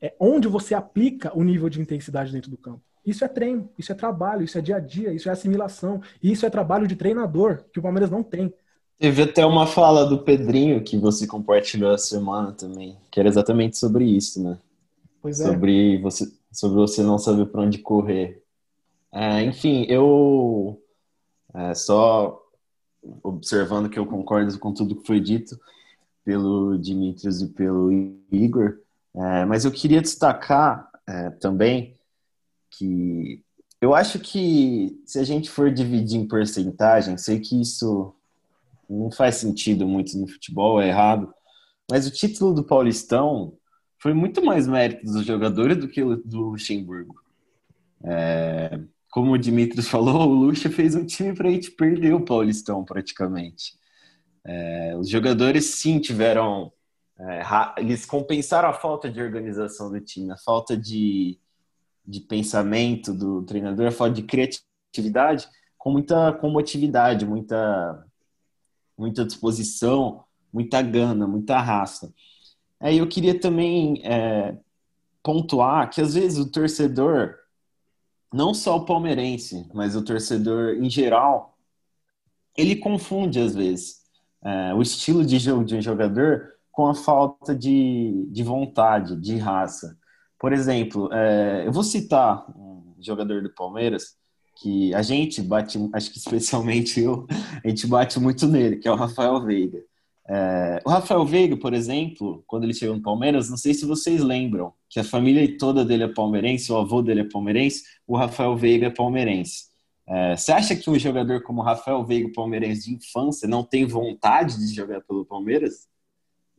é 0.00 0.14
onde 0.20 0.46
você 0.46 0.74
aplica 0.74 1.36
o 1.36 1.42
nível 1.42 1.68
de 1.68 1.80
intensidade 1.80 2.30
dentro 2.30 2.50
do 2.50 2.56
campo. 2.56 2.82
Isso 3.10 3.24
é 3.24 3.28
treino, 3.28 3.68
isso 3.76 3.90
é 3.90 3.94
trabalho, 3.94 4.44
isso 4.44 4.56
é 4.56 4.60
dia 4.60 4.76
a 4.76 4.80
dia, 4.80 5.12
isso 5.12 5.28
é 5.28 5.32
assimilação. 5.32 6.00
Isso 6.22 6.46
é 6.46 6.50
trabalho 6.50 6.86
de 6.86 6.94
treinador, 6.94 7.64
que 7.72 7.78
o 7.78 7.82
Palmeiras 7.82 8.10
não 8.10 8.22
tem. 8.22 8.54
Teve 8.98 9.22
até 9.22 9.44
uma 9.44 9.66
fala 9.66 10.06
do 10.06 10.22
Pedrinho 10.22 10.84
que 10.84 10.96
você 10.96 11.26
compartilhou 11.26 11.92
essa 11.92 12.06
semana 12.06 12.52
também, 12.52 12.96
que 13.10 13.18
era 13.18 13.28
exatamente 13.28 13.78
sobre 13.78 14.04
isso, 14.04 14.42
né? 14.42 14.58
Pois 15.20 15.40
é. 15.40 15.46
Sobre 15.46 15.98
você, 15.98 16.30
sobre 16.52 16.76
você 16.76 17.02
não 17.02 17.18
saber 17.18 17.46
para 17.46 17.62
onde 17.62 17.78
correr. 17.78 18.42
É, 19.12 19.42
enfim, 19.42 19.86
eu 19.88 20.80
é, 21.54 21.74
só 21.74 22.40
observando 23.22 23.88
que 23.88 23.98
eu 23.98 24.06
concordo 24.06 24.56
com 24.58 24.72
tudo 24.72 24.94
que 24.94 25.06
foi 25.06 25.18
dito 25.18 25.58
pelo 26.24 26.78
Dimitrios 26.78 27.42
e 27.42 27.48
pelo 27.48 27.90
Igor, 28.30 28.78
é, 29.14 29.44
mas 29.46 29.64
eu 29.64 29.72
queria 29.72 30.00
destacar 30.00 30.88
é, 31.08 31.30
também 31.30 31.98
que 32.80 33.42
eu 33.80 33.94
acho 33.94 34.18
que 34.18 35.00
se 35.06 35.18
a 35.18 35.24
gente 35.24 35.50
for 35.50 35.70
dividir 35.70 36.18
em 36.18 36.28
porcentagem, 36.28 37.16
sei 37.16 37.40
que 37.40 37.60
isso 37.60 38.14
não 38.88 39.10
faz 39.10 39.36
sentido 39.36 39.86
muito 39.86 40.18
no 40.18 40.26
futebol, 40.26 40.80
é 40.80 40.88
errado, 40.88 41.32
mas 41.90 42.06
o 42.06 42.10
título 42.10 42.52
do 42.52 42.64
Paulistão 42.64 43.56
foi 43.98 44.12
muito 44.12 44.44
mais 44.44 44.66
mérito 44.66 45.04
dos 45.04 45.24
jogadores 45.24 45.76
do 45.76 45.88
que 45.88 46.02
do 46.02 46.50
Luxemburgo. 46.50 47.20
É, 48.04 48.80
como 49.10 49.32
o 49.32 49.38
Dimitris 49.38 49.88
falou, 49.88 50.28
o 50.28 50.34
Luxa 50.34 50.70
fez 50.70 50.94
um 50.94 51.04
time 51.04 51.34
para 51.34 51.48
a 51.48 51.52
gente 51.52 51.70
perder 51.70 52.14
o 52.14 52.24
Paulistão 52.24 52.84
praticamente. 52.84 53.78
É, 54.44 54.96
os 54.96 55.08
jogadores 55.08 55.66
sim 55.66 55.98
tiveram. 55.98 56.72
É, 57.18 57.42
eles 57.78 58.06
compensaram 58.06 58.68
a 58.68 58.72
falta 58.72 59.10
de 59.10 59.20
organização 59.20 59.90
do 59.90 60.00
time, 60.00 60.32
a 60.32 60.38
falta 60.38 60.76
de, 60.76 61.38
de 62.10 62.20
pensamento 62.20 63.14
do 63.14 63.42
treinador, 63.42 63.86
a 63.86 63.92
falta 63.92 64.14
de 64.14 64.22
criatividade, 64.22 65.48
com 65.78 65.90
muita 65.90 66.32
combatividade, 66.32 67.24
muita, 67.24 68.06
muita 68.98 69.24
disposição, 69.24 70.24
muita 70.52 70.82
gana, 70.82 71.26
muita 71.26 71.58
raça. 71.58 72.12
Aí 72.80 72.98
eu 72.98 73.06
queria 73.06 73.38
também 73.38 74.02
é, 74.04 74.56
pontuar 75.22 75.88
que 75.90 76.00
às 76.00 76.14
vezes 76.14 76.38
o 76.38 76.50
torcedor, 76.50 77.36
não 78.32 78.52
só 78.52 78.76
o 78.76 78.84
palmeirense, 78.84 79.68
mas 79.72 79.94
o 79.94 80.04
torcedor 80.04 80.74
em 80.74 80.90
geral, 80.90 81.56
ele 82.56 82.76
confunde 82.76 83.38
às 83.38 83.54
vezes 83.54 84.00
é, 84.42 84.74
o 84.74 84.82
estilo 84.82 85.24
de 85.24 85.38
jogo 85.38 85.64
de 85.64 85.76
um 85.76 85.80
jogador 85.80 86.54
com 86.72 86.86
a 86.86 86.94
falta 86.94 87.54
de, 87.54 88.26
de 88.30 88.42
vontade, 88.42 89.16
de 89.16 89.36
raça. 89.36 89.98
Por 90.40 90.54
exemplo, 90.54 91.12
é, 91.12 91.64
eu 91.66 91.72
vou 91.72 91.84
citar 91.84 92.46
um 92.56 92.94
jogador 92.98 93.42
do 93.42 93.50
Palmeiras 93.50 94.16
que 94.56 94.92
a 94.94 95.02
gente 95.02 95.42
bate, 95.42 95.78
acho 95.92 96.10
que 96.10 96.18
especialmente 96.18 96.98
eu, 96.98 97.26
a 97.62 97.68
gente 97.68 97.86
bate 97.86 98.18
muito 98.18 98.48
nele, 98.48 98.76
que 98.76 98.88
é 98.88 98.90
o 98.90 98.96
Rafael 98.96 99.38
Veiga. 99.44 99.78
É, 100.26 100.80
o 100.84 100.90
Rafael 100.90 101.24
Veiga, 101.26 101.56
por 101.56 101.74
exemplo, 101.74 102.42
quando 102.46 102.64
ele 102.64 102.72
chegou 102.72 102.96
no 102.96 103.02
Palmeiras, 103.02 103.50
não 103.50 103.56
sei 103.58 103.74
se 103.74 103.84
vocês 103.84 104.22
lembram, 104.22 104.72
que 104.88 104.98
a 104.98 105.04
família 105.04 105.58
toda 105.58 105.84
dele 105.84 106.04
é 106.04 106.08
palmeirense, 106.08 106.72
o 106.72 106.78
avô 106.78 107.02
dele 107.02 107.20
é 107.20 107.24
palmeirense, 107.24 107.82
o 108.06 108.16
Rafael 108.16 108.56
Veiga 108.56 108.86
é 108.86 108.90
palmeirense. 108.90 109.70
É, 110.06 110.36
você 110.36 110.52
acha 110.52 110.74
que 110.74 110.88
um 110.88 110.98
jogador 110.98 111.42
como 111.42 111.60
o 111.60 111.64
Rafael 111.64 112.02
Veiga, 112.04 112.32
palmeirense 112.34 112.88
de 112.88 112.94
infância, 112.94 113.46
não 113.46 113.62
tem 113.62 113.86
vontade 113.86 114.56
de 114.56 114.74
jogar 114.74 115.02
pelo 115.02 115.24
Palmeiras? 115.24 115.86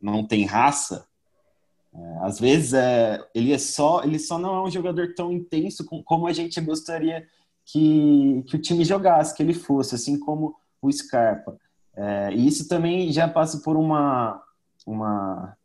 Não 0.00 0.24
tem 0.24 0.44
raça? 0.44 1.06
É, 1.94 2.18
às 2.22 2.40
vezes 2.40 2.72
é, 2.72 3.22
ele 3.34 3.52
é 3.52 3.58
só 3.58 4.02
ele 4.02 4.18
só 4.18 4.38
não 4.38 4.54
é 4.54 4.62
um 4.62 4.70
jogador 4.70 5.14
tão 5.14 5.30
intenso 5.30 5.84
com, 5.84 6.02
como 6.02 6.26
a 6.26 6.32
gente 6.32 6.60
gostaria 6.60 7.26
que, 7.64 8.42
que 8.46 8.56
o 8.56 8.60
time 8.60 8.84
jogasse, 8.84 9.34
que 9.34 9.42
ele 9.42 9.54
fosse, 9.54 9.94
assim 9.94 10.18
como 10.18 10.56
o 10.80 10.90
Scarpa. 10.90 11.56
É, 11.94 12.32
e 12.32 12.46
isso 12.46 12.68
também 12.68 13.12
já 13.12 13.28
passa 13.28 13.58
por 13.58 13.76
uma, 13.76 14.42
uma 14.86 15.56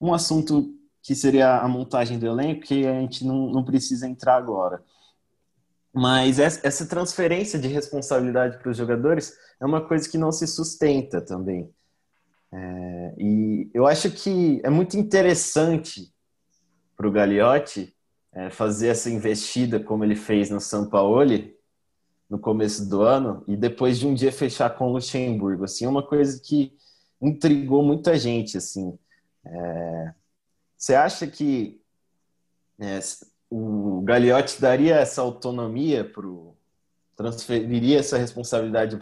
um 0.00 0.14
assunto 0.14 0.74
que 1.02 1.14
seria 1.14 1.58
a 1.58 1.68
montagem 1.68 2.18
do 2.18 2.26
elenco, 2.26 2.62
que 2.62 2.86
a 2.86 3.00
gente 3.00 3.24
não, 3.24 3.50
não 3.50 3.64
precisa 3.64 4.06
entrar 4.06 4.36
agora. 4.36 4.82
Mas 5.92 6.38
essa 6.38 6.86
transferência 6.86 7.58
de 7.58 7.66
responsabilidade 7.66 8.58
para 8.58 8.70
os 8.70 8.76
jogadores 8.76 9.36
é 9.60 9.66
uma 9.66 9.80
coisa 9.80 10.08
que 10.08 10.16
não 10.16 10.30
se 10.30 10.46
sustenta 10.46 11.20
também. 11.20 11.68
É, 12.52 13.14
e 13.18 13.70
eu 13.72 13.86
acho 13.86 14.10
que 14.10 14.60
é 14.64 14.70
muito 14.70 14.96
interessante 14.96 16.12
para 16.96 17.06
o 17.06 17.12
Gagliotti 17.12 17.94
é, 18.32 18.50
fazer 18.50 18.88
essa 18.88 19.10
investida 19.10 19.80
como 19.80 20.04
ele 20.04 20.16
fez 20.16 20.50
no 20.50 20.60
São 20.60 20.88
Paulo 20.88 21.22
no 22.28 22.38
começo 22.38 22.88
do 22.88 23.02
ano 23.02 23.42
e 23.48 23.56
depois 23.56 23.98
de 23.98 24.06
um 24.06 24.14
dia 24.14 24.30
fechar 24.30 24.70
com 24.70 24.88
o 24.88 24.92
Luxemburgo. 24.92 25.64
Assim, 25.64 25.86
uma 25.86 26.02
coisa 26.02 26.40
que 26.40 26.72
intrigou 27.20 27.82
muita 27.82 28.16
gente. 28.16 28.56
Assim, 28.56 28.96
é, 29.44 30.14
você 30.76 30.94
acha 30.94 31.26
que 31.26 31.80
é, 32.78 33.00
o 33.50 34.00
Gagliotti 34.02 34.60
daria 34.60 34.96
essa 34.96 35.20
autonomia 35.20 36.04
para 36.04 36.26
transferiria 37.16 37.98
essa 37.98 38.16
responsabilidade 38.16 38.96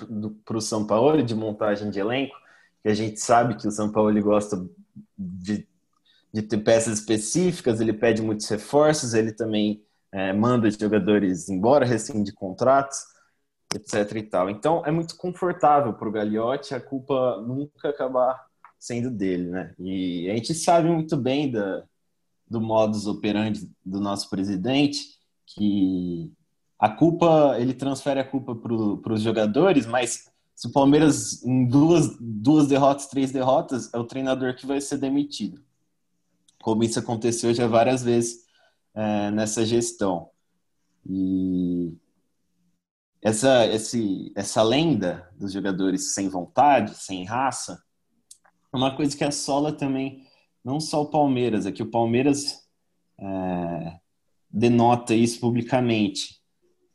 para 0.45 0.57
o 0.57 0.61
São 0.61 0.85
Paulo 0.85 1.23
de 1.23 1.37
montagem 1.37 1.89
de 1.89 2.01
elenco, 2.01 2.35
a 2.91 2.95
gente 2.95 3.21
sabe 3.21 3.57
que 3.57 3.67
o 3.67 3.71
São 3.71 3.91
Paulo 3.91 4.21
gosta 4.23 4.65
de, 5.17 5.67
de 6.33 6.43
ter 6.43 6.59
peças 6.59 6.99
específicas, 6.99 7.81
ele 7.81 7.93
pede 7.93 8.23
muitos 8.23 8.49
reforços, 8.49 9.15
ele 9.15 9.33
também 9.33 9.83
é, 10.13 10.33
manda 10.33 10.71
jogadores 10.71 11.49
embora, 11.49 11.85
rescinde 11.85 12.33
contratos, 12.33 12.99
etc. 13.75 14.17
e 14.17 14.23
tal. 14.23 14.49
Então 14.51 14.83
é 14.87 14.91
muito 14.91 15.17
confortável 15.17 15.93
para 15.93 16.09
o 16.09 16.13
Gagliotti 16.13 16.75
a 16.75 16.81
culpa 16.81 17.41
nunca 17.47 17.91
acabar 17.91 18.47
sendo 18.79 19.11
dele, 19.11 19.51
né? 19.51 19.75
E 19.79 20.31
a 20.31 20.35
gente 20.35 20.55
sabe 20.55 20.89
muito 20.89 21.17
bem 21.17 21.51
da, 21.51 21.85
do 22.49 22.61
modus 22.61 23.07
operandi 23.07 23.71
do 23.85 24.01
nosso 24.01 24.31
presidente, 24.31 25.01
que 25.47 26.33
a 26.79 26.89
culpa, 26.89 27.57
ele 27.59 27.75
transfere 27.75 28.21
a 28.21 28.25
culpa 28.25 28.55
para 28.55 29.13
os 29.13 29.21
jogadores, 29.21 29.85
mas 29.85 30.31
se 30.59 30.67
o 30.67 30.73
Palmeiras 30.73 31.41
em 31.45 31.69
duas, 31.69 32.19
duas 32.19 32.67
derrotas, 32.67 33.07
três 33.07 33.31
derrotas, 33.31 33.95
é 33.95 33.97
o 33.97 34.05
treinador 34.05 34.57
que 34.57 34.67
vai 34.67 34.81
ser 34.81 34.99
demitido. 34.99 35.63
Como 36.61 36.83
isso 36.83 36.99
aconteceu 36.99 37.55
já 37.55 37.69
várias 37.69 38.03
vezes 38.03 38.45
é, 38.93 39.31
nessa 39.31 39.65
gestão. 39.65 40.31
E 41.09 41.97
essa, 43.23 43.67
esse, 43.69 44.33
essa 44.35 44.61
lenda 44.61 45.31
dos 45.39 45.53
jogadores 45.53 46.13
sem 46.13 46.29
vontade, 46.29 46.93
sem 46.97 47.25
raça, 47.25 47.81
é 48.73 48.77
uma 48.77 48.97
coisa 48.97 49.17
que 49.17 49.23
assola 49.23 49.73
também 49.73 50.27
não 50.65 50.81
só 50.81 51.03
o 51.03 51.11
Palmeiras, 51.11 51.67
é 51.67 51.73
que 51.73 51.85
o 51.85 51.91
Palmeiras 51.91 52.67
é, 53.17 54.01
denota 54.51 55.15
isso 55.15 55.39
publicamente, 55.39 56.43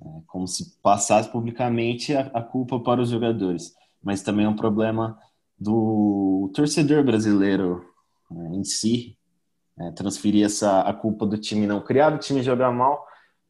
é, 0.03 0.21
como 0.27 0.47
se 0.47 0.79
passasse 0.81 1.29
publicamente 1.29 2.13
a, 2.13 2.21
a, 2.33 2.41
culpa 2.41 2.79
para 2.79 3.01
os 3.01 3.09
jogadores, 3.09 3.73
mas 4.01 4.21
também 4.21 4.45
é 4.45 4.49
um 4.49 4.55
problema 4.55 5.17
do 5.57 6.51
torcedor 6.53 7.03
brasileiro 7.03 7.85
é, 8.31 8.55
em 8.55 8.63
si, 8.63 9.17
é, 9.79 9.91
transferir 9.91 10.45
essa, 10.45 10.81
a 10.81 10.93
culpa 10.93 11.25
do 11.25 11.37
time 11.37 11.65
não 11.65 11.81
criado, 11.81 12.15
o 12.15 12.19
time 12.19 12.43
jogar 12.43 12.71
mal, 12.71 13.05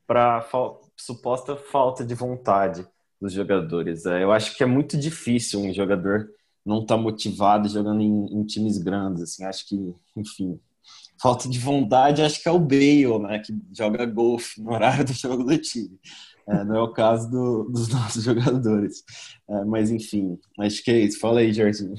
para 0.05 0.41
fa 0.41 0.71
suposta 0.95 1.55
falta 1.55 2.05
de 2.05 2.13
vontade 2.13 2.87
dos 3.19 3.33
jogadores. 3.33 4.05
É, 4.05 4.23
eu 4.23 4.31
acho 4.31 4.55
que 4.55 4.63
é 4.63 4.65
muito 4.65 4.97
difícil 4.97 5.59
um 5.59 5.73
jogador 5.73 6.29
não 6.65 6.81
está 6.81 6.95
motivado 6.95 7.67
jogando 7.67 8.01
em, 8.01 8.25
em, 8.33 8.45
times 8.45 8.77
grandes. 8.77 9.23
Assim, 9.23 9.43
acho 9.43 9.67
que, 9.67 9.93
enfim, 10.15 10.59
falta 11.21 11.49
de 11.49 11.59
vontade, 11.59 12.21
acho 12.21 12.41
que 12.41 12.47
é 12.47 12.51
o 12.51 12.59
Bale, 12.59 13.19
né, 13.19 13.39
que 13.39 13.53
joga 13.75 14.05
golfe 14.05 14.61
no 14.61 14.71
horário 14.71 15.03
do 15.03 15.13
jogo 15.13 15.43
do 15.43 15.57
time. 15.57 15.99
É, 16.47 16.63
não 16.63 16.75
é 16.75 16.81
o 16.81 16.93
caso 16.93 17.29
do, 17.29 17.63
dos 17.65 17.87
nossos 17.93 18.23
jogadores. 18.23 19.03
É, 19.49 19.63
mas, 19.65 19.91
enfim, 19.91 20.39
acho 20.59 20.83
que 20.83 20.91
é 20.91 20.99
isso. 20.99 21.19
Fala 21.19 21.39
aí, 21.39 21.53
Jorginho. 21.53 21.95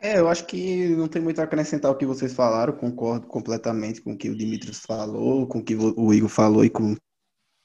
É, 0.00 0.18
eu 0.18 0.28
acho 0.28 0.46
que 0.46 0.88
não 0.90 1.08
tem 1.08 1.20
muito 1.20 1.40
a 1.40 1.44
acrescentar 1.44 1.90
o 1.90 1.96
que 1.96 2.06
vocês 2.06 2.32
falaram, 2.32 2.76
concordo 2.76 3.26
completamente 3.26 4.00
com 4.00 4.12
o 4.12 4.16
que 4.16 4.30
o 4.30 4.36
Dimitri 4.36 4.72
falou, 4.72 5.46
com 5.48 5.58
o 5.58 5.64
que 5.64 5.74
o 5.74 6.14
Igor 6.14 6.28
falou 6.28 6.64
e 6.64 6.70
com 6.70 6.92
o 6.92 6.96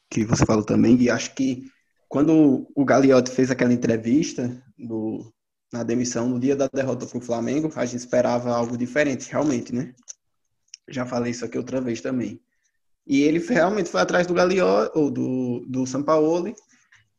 que 0.09 0.25
você 0.25 0.43
falou 0.43 0.63
também, 0.63 0.99
e 0.99 1.11
acho 1.11 1.35
que 1.35 1.67
quando 2.09 2.67
o 2.75 2.85
Gagliotti 2.85 3.31
fez 3.31 3.49
aquela 3.51 3.73
entrevista 3.73 4.63
do, 4.77 5.31
na 5.71 5.81
demissão, 5.83 6.29
no 6.29 6.39
dia 6.39 6.55
da 6.55 6.67
derrota 6.71 7.07
para 7.07 7.17
o 7.17 7.21
Flamengo, 7.21 7.71
a 7.75 7.85
gente 7.85 8.01
esperava 8.01 8.51
algo 8.51 8.77
diferente, 8.77 9.31
realmente, 9.31 9.73
né? 9.73 9.93
Já 10.87 11.05
falei 11.05 11.31
isso 11.31 11.45
aqui 11.45 11.57
outra 11.57 11.81
vez 11.81 12.01
também. 12.01 12.39
E 13.05 13.21
ele 13.23 13.39
realmente 13.39 13.89
foi 13.89 14.01
atrás 14.01 14.25
do 14.25 14.33
Gagliotti, 14.33 14.97
ou 14.97 15.11
do, 15.11 15.65
do 15.67 15.85
Sampaoli. 15.85 16.55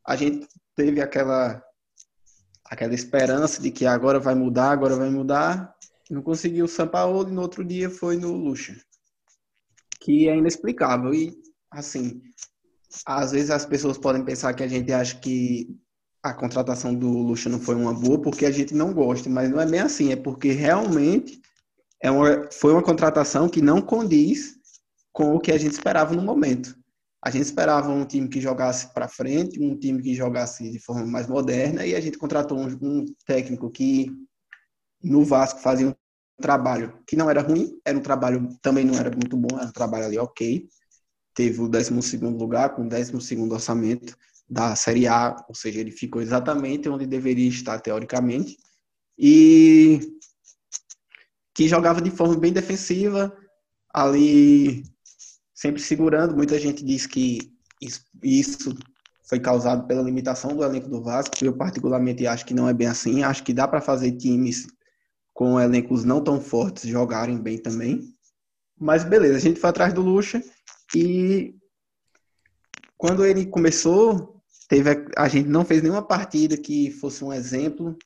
A 0.07 0.17
gente 0.17 0.47
teve 0.75 1.01
aquela, 1.01 1.63
aquela 2.65 2.95
esperança 2.95 3.61
de 3.61 3.71
que 3.71 3.87
agora 3.87 4.19
vai 4.19 4.35
mudar, 4.35 4.71
agora 4.71 4.97
vai 4.97 5.11
mudar. 5.11 5.75
Não 6.11 6.23
conseguiu 6.23 6.65
o 6.65 6.69
Sampaoli, 6.69 7.31
no 7.31 7.43
outro 7.43 7.65
dia 7.65 7.91
foi 7.91 8.17
no 8.17 8.33
Lucha. 8.33 8.77
Que 10.01 10.29
é 10.29 10.37
inexplicável. 10.37 11.13
E, 11.13 11.35
assim, 11.71 12.23
às 13.07 13.33
vezes 13.33 13.51
as 13.51 13.67
pessoas 13.67 13.99
podem 13.99 14.25
pensar 14.25 14.55
que 14.55 14.63
a 14.63 14.69
gente 14.69 14.93
acha 14.93 15.19
que 15.19 15.79
a 16.23 16.33
contratação 16.33 16.95
do 16.95 17.09
Lucha 17.09 17.51
não 17.51 17.61
foi 17.61 17.75
uma 17.75 17.93
boa 17.93 18.21
porque 18.21 18.47
a 18.47 18.51
gente 18.51 18.75
não 18.75 18.95
gosta, 18.95 19.29
mas 19.29 19.51
não 19.51 19.61
é 19.61 19.67
bem 19.67 19.81
assim, 19.81 20.11
é 20.11 20.17
porque 20.17 20.53
realmente 20.53 21.39
é 22.03 22.11
uma, 22.11 22.49
foi 22.51 22.73
uma 22.73 22.83
contratação 22.83 23.47
que 23.47 23.61
não 23.61 23.83
condiz 23.83 24.54
com 25.15 25.37
o 25.37 25.41
que 25.41 25.53
a 25.53 25.57
gente 25.57 25.73
esperava 25.73 26.13
no 26.13 26.21
momento. 26.21 26.77
A 27.25 27.31
gente 27.31 27.45
esperava 27.45 27.89
um 27.89 28.05
time 28.05 28.29
que 28.29 28.41
jogasse 28.41 28.93
para 28.93 29.09
frente, 29.09 29.63
um 29.63 29.79
time 29.79 30.03
que 30.03 30.13
jogasse 30.13 30.69
de 30.71 30.79
forma 30.81 31.07
mais 31.07 31.29
moderna, 31.29 31.87
e 31.87 31.95
a 31.95 32.01
gente 32.01 32.19
contratou 32.19 32.59
um, 32.59 32.67
um 32.83 33.05
técnico 33.25 33.71
que 33.71 34.11
no 35.03 35.25
Vasco 35.25 35.61
fazia 35.61 35.89
um 35.89 35.95
trabalho 36.43 36.99
que 37.07 37.17
não 37.17 37.31
era 37.31 37.41
ruim, 37.41 37.81
era 37.85 37.97
um 37.97 38.03
trabalho 38.03 38.49
também 38.61 38.85
não 38.85 38.99
era 38.99 39.09
muito 39.11 39.37
bom, 39.37 39.57
era 39.57 39.69
um 39.69 39.73
trabalho 39.73 40.07
ali 40.07 40.19
ok, 40.19 40.69
teve 41.33 41.63
o 41.63 41.69
12 41.69 42.19
lugar, 42.19 42.75
com 42.75 42.83
o 42.83 42.89
12 42.89 43.15
orçamento 43.51 44.19
da 44.51 44.75
Série 44.75 45.07
A, 45.07 45.37
ou 45.49 45.55
seja, 45.55 45.81
ele 45.81 45.93
ficou 45.93 46.21
exatamente 46.21 46.89
onde 46.89 47.07
deveria 47.07 47.49
estar 47.49 47.81
teoricamente, 47.81 48.59
e 49.17 50.01
que 51.55 51.69
jogava 51.69 52.03
de 52.03 52.11
forma 52.11 52.37
bem 52.37 52.53
defensiva, 52.53 53.33
ali 53.95 54.83
sempre 55.65 55.81
segurando. 55.81 56.37
Muita 56.37 56.59
gente 56.59 56.85
diz 56.85 57.07
que 57.07 57.51
isso 58.23 58.77
foi 59.27 59.41
causado 59.41 59.87
pela 59.87 60.03
limitação 60.03 60.55
do 60.55 60.63
elenco 60.63 60.91
do 60.91 61.03
Vasco. 61.03 61.43
Eu 61.43 61.57
particularmente 61.57 62.27
acho 62.27 62.45
que 62.45 62.53
não 62.53 62.69
é 62.69 62.75
bem 62.75 62.87
assim. 62.87 63.23
Acho 63.23 63.43
que 63.43 63.55
dá 63.55 63.67
para 63.67 63.81
fazer 63.81 64.13
times 64.13 64.67
com 65.33 65.59
elencos 65.59 66.05
não 66.05 66.23
tão 66.23 66.39
fortes 66.39 66.85
jogarem 66.85 67.39
bem 67.39 67.57
também. 67.57 68.15
Mas 68.79 69.05
beleza, 69.05 69.37
a 69.37 69.41
gente 69.41 69.59
foi 69.59 69.71
atrás 69.71 69.95
do 69.95 70.03
Lucha 70.03 70.43
e 70.95 71.55
quando 72.99 73.25
ele 73.25 73.47
começou, 73.47 74.43
teve 74.69 74.91
a, 75.17 75.29
gente 75.29 75.49
não 75.49 75.65
fez 75.65 75.83
nenhuma 75.83 76.07
partida 76.07 76.57
que 76.59 76.91
fosse 76.91 77.25
um 77.25 77.33
exemplo, 77.33 77.97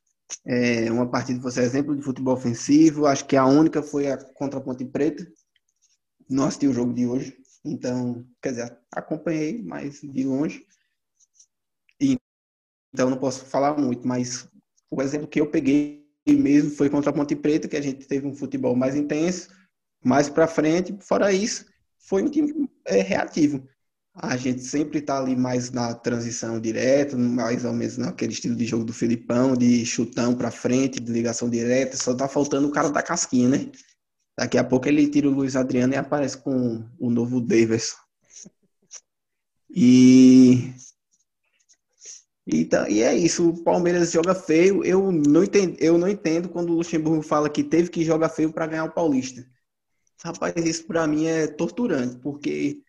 é, 0.47 0.91
uma 0.93 1.11
partida 1.11 1.39
que 1.39 1.43
fosse 1.43 1.61
exemplo 1.61 1.97
de 1.97 2.03
futebol 2.03 2.35
ofensivo. 2.35 3.07
Acho 3.07 3.27
que 3.27 3.37
a 3.37 3.47
única 3.47 3.83
foi 3.83 4.11
a 4.11 4.17
contra 4.35 4.61
a 4.61 4.63
Ponte 4.63 4.85
Preta. 4.85 5.27
Não 6.31 6.45
assisti 6.45 6.69
o 6.69 6.75
jogo 6.75 6.93
de 6.93 7.07
hoje, 7.07 7.38
então, 7.65 8.27
quer 8.43 8.51
dizer, 8.51 8.79
acompanhei, 8.93 9.63
mas 9.63 10.01
de 10.01 10.25
longe. 10.25 10.67
E, 12.01 12.17
então 12.93 13.11
não 13.11 13.19
posso 13.19 13.45
falar 13.45 13.77
muito, 13.77 14.07
mas 14.07 14.49
o 14.91 15.03
exemplo 15.03 15.29
que 15.29 15.41
eu 15.41 15.51
peguei 15.51 16.07
mesmo 16.27 16.71
foi 16.71 16.91
contra 16.91 17.11
a 17.11 17.13
Ponte 17.13 17.35
Preta, 17.35 17.69
que 17.69 17.77
a 17.77 17.81
gente 17.83 18.07
teve 18.07 18.27
um 18.27 18.35
futebol 18.35 18.77
mais 18.77 18.95
intenso, 18.95 19.49
mais 20.05 20.29
para 20.29 20.47
frente. 20.47 20.97
Fora 21.01 21.33
isso, 21.33 21.67
foi 21.99 22.23
um 22.23 22.31
time 22.31 22.69
é, 22.85 23.01
reativo. 23.03 23.67
A 24.15 24.37
gente 24.37 24.63
sempre 24.63 24.99
está 24.99 25.19
ali 25.19 25.37
mais 25.37 25.71
na 25.71 25.95
transição 25.95 26.61
direta, 26.61 27.17
mais 27.17 27.65
ou 27.65 27.73
menos 27.73 27.99
naquele 27.99 28.33
estilo 28.33 28.57
de 28.57 28.67
jogo 28.67 28.85
do 28.85 28.93
Filipão, 28.93 29.55
de 29.55 29.87
chutão 29.87 30.35
para 30.35 30.51
frente, 30.51 30.99
de 30.99 31.13
ligação 31.13 31.49
direta. 31.49 31.97
Só 31.97 32.15
tá 32.15 32.27
faltando 32.27 32.67
o 32.67 32.73
cara 32.73 32.91
da 32.91 33.03
casquinha, 33.03 33.49
né? 33.49 33.71
Daqui 34.39 34.57
a 34.57 34.63
pouco 34.63 34.87
ele 34.87 35.09
tira 35.09 35.29
o 35.29 35.33
Luiz 35.33 35.57
Adriano 35.57 35.95
e 35.95 35.97
aparece 35.97 36.39
com 36.39 36.85
o 36.97 37.11
novo 37.11 37.41
Davis. 37.41 37.97
E 39.69 40.73
então, 42.47 42.87
e 42.87 43.03
é 43.03 43.13
isso, 43.17 43.49
o 43.49 43.65
Palmeiras 43.65 44.13
joga 44.13 44.37
feio. 44.37 44.85
Eu 44.85 45.11
não 45.11 45.43
entendo, 45.43 45.77
eu 45.81 45.99
não 45.99 46.07
entendo 46.07 46.49
quando 46.49 46.71
o 46.71 46.77
Luxemburgo 46.77 47.21
fala 47.21 47.51
que 47.51 47.65
teve 47.65 47.91
que 47.91 48.05
jogar 48.05 48.29
feio 48.29 48.53
para 48.53 48.69
ganhar 48.69 48.85
o 48.85 48.93
Paulista. 48.93 49.45
Rapaz, 50.23 50.55
isso 50.65 50.87
para 50.87 51.05
mim 51.09 51.27
é 51.27 51.49
torturante, 51.49 52.17
porque 52.19 52.81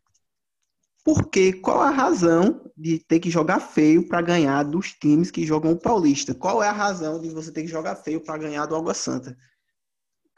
porque 1.04 1.54
qual 1.54 1.82
a 1.82 1.90
razão 1.90 2.72
de 2.78 3.00
ter 3.00 3.20
que 3.20 3.32
jogar 3.32 3.60
feio 3.60 4.08
para 4.08 4.22
ganhar 4.22 4.62
dos 4.62 4.94
times 4.94 5.32
que 5.32 5.48
jogam 5.48 5.72
o 5.72 5.80
Paulista? 5.80 6.36
Qual 6.36 6.62
é 6.62 6.68
a 6.68 6.72
razão 6.72 7.20
de 7.20 7.30
você 7.30 7.52
ter 7.52 7.64
que 7.64 7.68
jogar 7.68 7.96
feio 7.96 8.22
para 8.22 8.38
ganhar 8.38 8.68
do 8.68 8.76
Água 8.76 8.94
Santa? 8.94 9.36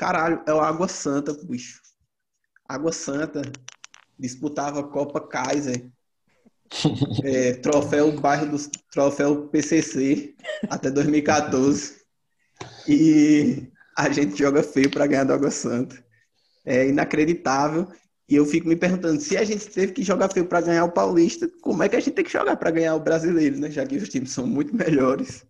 Caralho, 0.01 0.41
é 0.47 0.51
o 0.51 0.59
Água 0.59 0.87
Santa, 0.87 1.31
bicho. 1.43 1.79
Água 2.67 2.91
Santa 2.91 3.43
disputava 4.17 4.81
Copa 4.81 5.21
Kaiser, 5.21 5.91
é, 7.23 7.53
troféu 7.53 8.11
bairro 8.19 8.47
do 8.47 8.57
troféu 8.91 9.47
PCC 9.49 10.33
até 10.67 10.89
2014 10.89 12.01
e 12.87 13.67
a 13.95 14.09
gente 14.09 14.39
joga 14.39 14.63
feio 14.63 14.89
para 14.89 15.05
ganhar 15.05 15.23
do 15.23 15.33
Água 15.33 15.51
Santa. 15.51 16.03
É 16.65 16.87
inacreditável. 16.87 17.87
E 18.27 18.35
eu 18.35 18.45
fico 18.47 18.67
me 18.67 18.75
perguntando, 18.75 19.21
se 19.21 19.37
a 19.37 19.43
gente 19.43 19.67
teve 19.67 19.93
que 19.93 20.01
jogar 20.01 20.29
feio 20.29 20.47
para 20.47 20.61
ganhar 20.61 20.85
o 20.85 20.91
Paulista, 20.91 21.47
como 21.61 21.83
é 21.83 21.89
que 21.89 21.95
a 21.95 21.99
gente 21.99 22.15
tem 22.15 22.25
que 22.25 22.31
jogar 22.31 22.57
para 22.57 22.71
ganhar 22.71 22.95
o 22.95 22.99
Brasileiro, 22.99 23.59
né? 23.59 23.69
Já 23.69 23.85
que 23.85 23.97
os 23.97 24.09
times 24.09 24.31
são 24.31 24.47
muito 24.47 24.75
melhores 24.75 25.45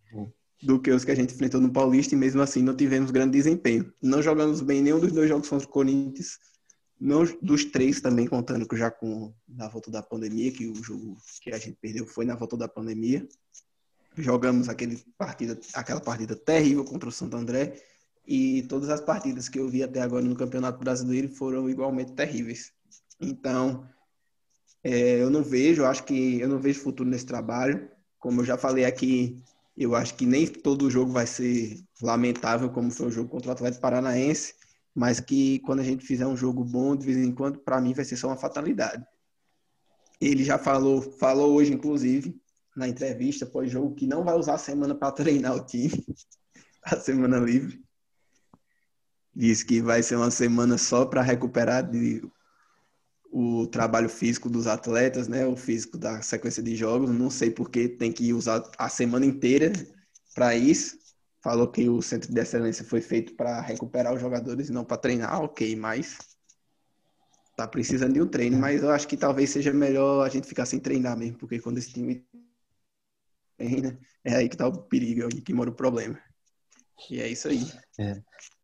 do 0.61 0.79
que 0.79 0.91
os 0.91 1.03
que 1.03 1.11
a 1.11 1.15
gente 1.15 1.33
enfrentou 1.33 1.59
no 1.59 1.71
Paulista 1.71 2.13
e 2.13 2.17
mesmo 2.17 2.41
assim 2.41 2.61
não 2.61 2.75
tivemos 2.75 3.11
grande 3.11 3.37
desempenho. 3.37 3.91
Não 4.01 4.21
jogamos 4.21 4.61
bem 4.61 4.81
nenhum 4.81 4.99
dos 4.99 5.11
dois 5.11 5.27
jogos 5.27 5.49
contra 5.49 5.67
o 5.67 5.71
Corinthians, 5.71 6.37
não 6.99 7.23
dos 7.41 7.65
três 7.65 7.99
também 7.99 8.27
contando 8.27 8.67
já 8.77 8.91
com 8.91 9.33
na 9.47 9.67
volta 9.67 9.89
da 9.89 10.03
pandemia, 10.03 10.51
que 10.51 10.67
o 10.67 10.75
jogo 10.83 11.17
que 11.41 11.51
a 11.51 11.57
gente 11.57 11.77
perdeu 11.81 12.05
foi 12.05 12.25
na 12.25 12.35
volta 12.35 12.55
da 12.55 12.67
pandemia. 12.67 13.27
Jogamos 14.15 14.69
aquele 14.69 15.03
partida, 15.17 15.59
aquela 15.73 15.99
partida 15.99 16.35
terrível 16.35 16.85
contra 16.85 17.09
o 17.09 17.11
Santo 17.11 17.35
André 17.37 17.81
e 18.27 18.61
todas 18.63 18.89
as 18.89 19.01
partidas 19.01 19.49
que 19.49 19.57
eu 19.57 19.67
vi 19.67 19.81
até 19.81 19.99
agora 19.99 20.23
no 20.23 20.35
Campeonato 20.35 20.77
Brasileiro 20.77 21.27
foram 21.29 21.67
igualmente 21.67 22.11
terríveis. 22.11 22.71
Então, 23.19 23.87
é, 24.83 25.21
eu 25.21 25.29
não 25.29 25.41
vejo, 25.41 25.85
acho 25.85 26.03
que 26.03 26.39
eu 26.39 26.47
não 26.47 26.59
vejo 26.59 26.81
futuro 26.81 27.09
nesse 27.09 27.25
trabalho. 27.25 27.89
Como 28.19 28.41
eu 28.41 28.45
já 28.45 28.57
falei 28.57 28.85
aqui, 28.85 29.41
eu 29.75 29.95
acho 29.95 30.15
que 30.15 30.25
nem 30.25 30.45
todo 30.47 30.89
jogo 30.89 31.11
vai 31.11 31.25
ser 31.25 31.83
lamentável 32.01 32.69
como 32.69 32.91
foi 32.91 33.07
o 33.07 33.11
jogo 33.11 33.29
contra 33.29 33.49
o 33.49 33.53
Atlético 33.53 33.81
Paranaense, 33.81 34.53
mas 34.93 35.19
que 35.19 35.59
quando 35.59 35.79
a 35.79 35.83
gente 35.83 36.05
fizer 36.05 36.27
um 36.27 36.35
jogo 36.35 36.63
bom 36.63 36.95
de 36.95 37.05
vez 37.05 37.17
em 37.17 37.31
quando, 37.31 37.59
para 37.59 37.79
mim 37.79 37.93
vai 37.93 38.03
ser 38.03 38.17
só 38.17 38.27
uma 38.27 38.37
fatalidade. 38.37 39.05
Ele 40.19 40.43
já 40.43 40.57
falou, 40.57 41.01
falou 41.01 41.53
hoje 41.53 41.73
inclusive 41.73 42.39
na 42.75 42.87
entrevista 42.87 43.45
pós-jogo 43.45 43.95
que 43.95 44.07
não 44.07 44.23
vai 44.23 44.35
usar 44.35 44.55
a 44.55 44.59
semana 44.59 44.95
para 44.95 45.11
treinar 45.11 45.55
o 45.55 45.65
time, 45.65 46.05
a 46.83 46.95
semana 46.97 47.37
livre. 47.37 47.81
Diz 49.33 49.63
que 49.63 49.81
vai 49.81 50.03
ser 50.03 50.17
uma 50.17 50.31
semana 50.31 50.77
só 50.77 51.05
para 51.05 51.21
recuperar 51.21 51.89
de, 51.89 52.21
o 53.31 53.65
trabalho 53.65 54.09
físico 54.09 54.49
dos 54.49 54.67
atletas, 54.67 55.27
né? 55.27 55.45
O 55.47 55.55
físico 55.55 55.97
da 55.97 56.21
sequência 56.21 56.61
de 56.61 56.75
jogos. 56.75 57.09
Não 57.09 57.29
sei 57.29 57.49
porque 57.49 57.87
tem 57.87 58.11
que 58.11 58.33
usar 58.33 58.61
a 58.77 58.89
semana 58.89 59.25
inteira 59.25 59.71
para 60.35 60.55
isso. 60.55 60.99
Falou 61.41 61.67
que 61.67 61.89
o 61.89 62.01
centro 62.01 62.31
de 62.31 62.39
excelência 62.39 62.83
foi 62.83 63.01
feito 63.01 63.33
para 63.35 63.61
recuperar 63.61 64.13
os 64.13 64.21
jogadores 64.21 64.69
e 64.69 64.73
não 64.73 64.83
para 64.83 64.97
treinar, 64.97 65.41
ok, 65.41 65.75
mas 65.75 66.17
tá 67.55 67.67
precisando 67.67 68.13
de 68.13 68.21
um 68.21 68.27
treino. 68.27 68.59
Mas 68.59 68.83
eu 68.83 68.91
acho 68.91 69.07
que 69.07 69.17
talvez 69.17 69.49
seja 69.49 69.73
melhor 69.73 70.23
a 70.23 70.29
gente 70.29 70.45
ficar 70.45 70.65
sem 70.65 70.79
treinar 70.79 71.17
mesmo, 71.17 71.37
porque 71.37 71.59
quando 71.59 71.77
esse 71.77 71.91
time 71.91 72.23
treina, 73.57 73.97
é 74.23 74.35
aí 74.35 74.49
que 74.49 74.57
tá 74.57 74.67
o 74.67 74.83
perigo, 74.83 75.21
é 75.21 75.25
aí 75.25 75.41
que 75.41 75.53
mora 75.53 75.69
o 75.69 75.75
problema. 75.75 76.19
E 77.09 77.19
é 77.19 77.27
isso 77.27 77.47
aí. 77.47 77.65
É. 77.99 78.21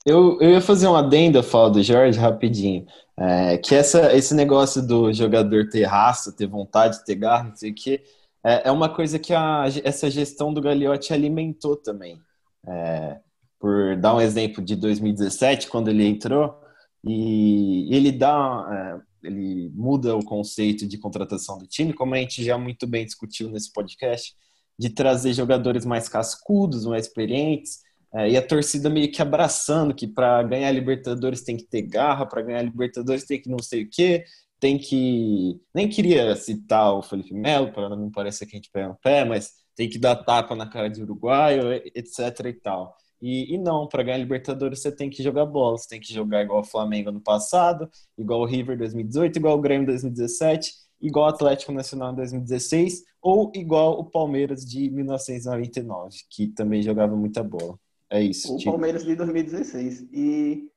Eu, 0.07 0.39
eu 0.39 0.51
ia 0.51 0.61
fazer 0.61 0.87
uma 0.87 0.99
adenda, 0.99 1.43
fala 1.43 1.69
do 1.69 1.83
Jorge, 1.83 2.17
rapidinho. 2.17 2.85
É, 3.17 3.57
que 3.57 3.75
essa, 3.75 4.15
esse 4.15 4.33
negócio 4.33 4.81
do 4.81 5.11
jogador 5.11 5.67
ter 5.67 5.83
raça, 5.83 6.31
ter 6.31 6.47
vontade, 6.47 7.03
ter 7.03 7.15
garra, 7.15 7.49
não 7.49 7.55
sei 7.57 7.71
o 7.71 7.75
quê, 7.75 8.01
é, 8.41 8.69
é 8.69 8.71
uma 8.71 8.87
coisa 8.87 9.19
que 9.19 9.33
a, 9.33 9.65
essa 9.83 10.09
gestão 10.09 10.53
do 10.53 10.61
Gagliotti 10.61 11.11
alimentou 11.11 11.75
também. 11.75 12.21
É, 12.65 13.19
por 13.59 13.97
dar 13.97 14.15
um 14.15 14.21
exemplo 14.21 14.63
de 14.63 14.77
2017, 14.77 15.67
quando 15.67 15.89
ele 15.89 16.07
entrou, 16.07 16.57
e 17.03 17.93
ele 17.93 18.13
dá, 18.13 19.01
é, 19.23 19.27
ele 19.27 19.69
muda 19.75 20.15
o 20.15 20.23
conceito 20.23 20.87
de 20.87 20.97
contratação 20.97 21.57
do 21.57 21.67
time, 21.67 21.91
como 21.91 22.15
a 22.15 22.17
gente 22.17 22.45
já 22.45 22.57
muito 22.57 22.87
bem 22.87 23.03
discutiu 23.03 23.49
nesse 23.49 23.73
podcast, 23.73 24.33
de 24.79 24.89
trazer 24.89 25.33
jogadores 25.33 25.83
mais 25.85 26.07
cascudos, 26.07 26.85
mais 26.85 27.07
experientes, 27.07 27.85
é, 28.13 28.29
e 28.29 28.37
a 28.37 28.41
torcida 28.41 28.89
meio 28.89 29.11
que 29.11 29.21
abraçando 29.21 29.93
que 29.93 30.07
para 30.07 30.41
ganhar 30.43 30.71
Libertadores 30.71 31.43
tem 31.43 31.57
que 31.57 31.65
ter 31.65 31.81
garra, 31.81 32.25
para 32.25 32.41
ganhar 32.41 32.61
Libertadores 32.61 33.25
tem 33.25 33.41
que 33.41 33.49
não 33.49 33.59
sei 33.59 33.83
o 33.83 33.89
quê, 33.89 34.23
tem 34.59 34.77
que. 34.77 35.59
Nem 35.73 35.87
queria 35.89 36.35
citar 36.35 36.93
o 36.93 37.01
Felipe 37.01 37.33
Melo, 37.33 37.71
para 37.71 37.89
não 37.89 38.09
parecer 38.11 38.45
que 38.45 38.55
a 38.55 38.59
gente 38.59 38.71
pega 38.71 38.89
no 38.89 38.95
pé, 38.95 39.23
mas 39.25 39.51
tem 39.75 39.89
que 39.89 39.99
dar 39.99 40.15
tapa 40.15 40.55
na 40.55 40.67
cara 40.67 40.89
de 40.89 41.01
uruguaio, 41.03 41.71
etc 41.95 42.45
e 42.45 42.53
tal. 42.53 42.95
E, 43.21 43.55
e 43.55 43.57
não, 43.57 43.87
para 43.87 44.03
ganhar 44.03 44.17
Libertadores 44.17 44.79
você 44.79 44.91
tem 44.91 45.09
que 45.09 45.23
jogar 45.23 45.45
bola, 45.45 45.77
você 45.77 45.87
tem 45.89 45.99
que 45.99 46.13
jogar 46.13 46.43
igual 46.43 46.61
o 46.61 46.63
Flamengo 46.63 47.11
no 47.11 47.21
passado, 47.21 47.89
igual 48.17 48.41
o 48.41 48.45
River 48.45 48.77
2018, 48.77 49.37
igual 49.37 49.57
o 49.57 49.61
Grêmio 49.61 49.87
2017, 49.87 50.71
igual 51.01 51.25
o 51.25 51.29
Atlético 51.29 51.71
Nacional 51.71 52.13
em 52.13 52.15
2016, 52.15 53.03
ou 53.21 53.51
igual 53.55 53.99
o 53.99 54.05
Palmeiras 54.05 54.65
de 54.65 54.89
1999, 54.89 56.15
que 56.29 56.47
também 56.47 56.81
jogava 56.81 57.15
muita 57.15 57.43
bola. 57.43 57.77
É 58.09 58.21
isso. 58.21 58.55
O 58.55 58.57
tipo... 58.57 58.71
Palmeiras 58.71 59.03
de 59.03 59.15
2016. 59.15 60.07
E 60.11 60.69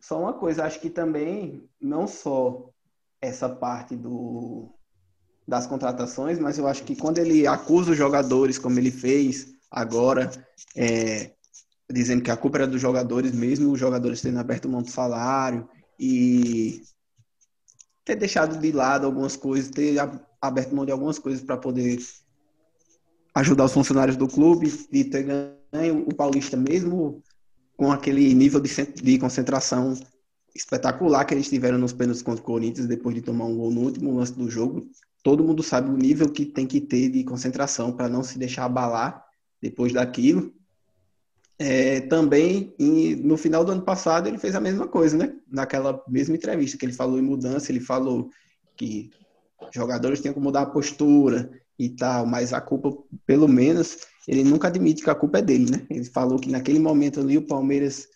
só 0.00 0.20
uma 0.20 0.34
coisa, 0.34 0.64
acho 0.64 0.80
que 0.80 0.90
também 0.90 1.68
não 1.80 2.06
só 2.06 2.70
essa 3.20 3.48
parte 3.48 3.96
do 3.96 4.74
das 5.46 5.66
contratações, 5.66 6.38
mas 6.38 6.58
eu 6.58 6.66
acho 6.68 6.84
que 6.84 6.94
quando 6.94 7.16
ele 7.16 7.46
acusa 7.46 7.92
os 7.92 7.96
jogadores, 7.96 8.58
como 8.58 8.78
ele 8.78 8.90
fez 8.90 9.54
agora, 9.70 10.30
é, 10.76 11.30
dizendo 11.90 12.22
que 12.22 12.30
a 12.30 12.36
culpa 12.36 12.58
era 12.58 12.66
dos 12.66 12.82
jogadores 12.82 13.32
mesmo, 13.32 13.72
os 13.72 13.80
jogadores 13.80 14.20
tendo 14.20 14.38
aberto 14.38 14.68
mão 14.68 14.82
do 14.82 14.90
salário 14.90 15.66
e 15.98 16.82
ter 18.04 18.16
deixado 18.16 18.60
de 18.60 18.72
lado 18.72 19.06
algumas 19.06 19.36
coisas, 19.36 19.70
ter 19.70 19.96
aberto 20.38 20.74
mão 20.74 20.84
de 20.84 20.92
algumas 20.92 21.18
coisas 21.18 21.42
para 21.42 21.56
poder 21.56 21.98
ajudar 23.34 23.64
os 23.64 23.72
funcionários 23.72 24.18
do 24.18 24.28
clube 24.28 24.70
e 24.92 25.02
ter 25.02 25.22
ganho 25.22 25.57
o 26.06 26.14
Paulista 26.14 26.56
mesmo 26.56 27.22
com 27.76 27.92
aquele 27.92 28.34
nível 28.34 28.60
de, 28.60 28.70
de 28.86 29.18
concentração 29.18 29.94
espetacular 30.54 31.24
que 31.24 31.34
eles 31.34 31.48
tiveram 31.48 31.78
nos 31.78 31.92
pênaltis 31.92 32.22
contra 32.22 32.42
o 32.42 32.44
Corinthians 32.44 32.86
depois 32.86 33.14
de 33.14 33.22
tomar 33.22 33.44
um 33.44 33.56
gol 33.56 33.70
no 33.70 33.82
último 33.82 34.16
lance 34.16 34.32
do 34.32 34.50
jogo. 34.50 34.88
Todo 35.22 35.44
mundo 35.44 35.62
sabe 35.62 35.90
o 35.90 35.96
nível 35.96 36.30
que 36.30 36.44
tem 36.44 36.66
que 36.66 36.80
ter 36.80 37.08
de 37.08 37.22
concentração 37.24 37.92
para 37.92 38.08
não 38.08 38.22
se 38.22 38.38
deixar 38.38 38.64
abalar 38.64 39.24
depois 39.60 39.92
daquilo. 39.92 40.52
É, 41.58 42.00
também, 42.02 42.74
em, 42.78 43.16
no 43.16 43.36
final 43.36 43.64
do 43.64 43.72
ano 43.72 43.82
passado, 43.82 44.28
ele 44.28 44.38
fez 44.38 44.54
a 44.54 44.60
mesma 44.60 44.86
coisa, 44.86 45.16
né? 45.16 45.34
Naquela 45.50 46.02
mesma 46.08 46.36
entrevista 46.36 46.78
que 46.78 46.86
ele 46.86 46.92
falou 46.92 47.18
em 47.18 47.22
mudança, 47.22 47.70
ele 47.70 47.80
falou 47.80 48.30
que 48.76 49.10
jogadores 49.74 50.20
tinham 50.20 50.34
que 50.34 50.40
mudar 50.40 50.62
a 50.62 50.66
postura 50.66 51.50
e 51.78 51.88
tal, 51.90 52.26
mas 52.26 52.52
a 52.52 52.60
culpa, 52.60 52.90
pelo 53.24 53.46
menos, 53.46 53.98
ele 54.26 54.42
nunca 54.42 54.68
admite 54.68 55.02
que 55.02 55.10
a 55.10 55.14
culpa 55.14 55.38
é 55.38 55.42
dele, 55.42 55.70
né? 55.70 55.86
Ele 55.88 56.04
falou 56.04 56.38
que 56.38 56.50
naquele 56.50 56.78
momento 56.78 57.20
ali 57.20 57.38
o 57.38 57.46
Palmeiras, 57.46 58.08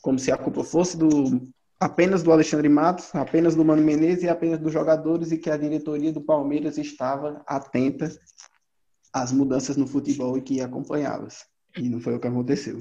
como 0.00 0.18
se 0.18 0.32
a 0.32 0.36
culpa 0.38 0.64
fosse 0.64 0.96
do 0.96 1.52
apenas 1.78 2.22
do 2.22 2.30
Alexandre 2.30 2.68
Matos, 2.68 3.12
apenas 3.12 3.56
do 3.56 3.64
Mano 3.64 3.82
Menezes 3.82 4.22
e 4.22 4.28
apenas 4.28 4.60
dos 4.60 4.72
jogadores 4.72 5.32
e 5.32 5.36
que 5.36 5.50
a 5.50 5.56
diretoria 5.56 6.12
do 6.12 6.20
Palmeiras 6.20 6.78
estava 6.78 7.42
atenta 7.44 8.08
às 9.12 9.32
mudanças 9.32 9.76
no 9.76 9.86
futebol 9.86 10.38
e 10.38 10.42
que 10.42 10.60
acompanhá-las. 10.60 11.44
E 11.76 11.88
não 11.88 12.00
foi 12.00 12.14
o 12.14 12.20
que 12.20 12.28
aconteceu. 12.28 12.78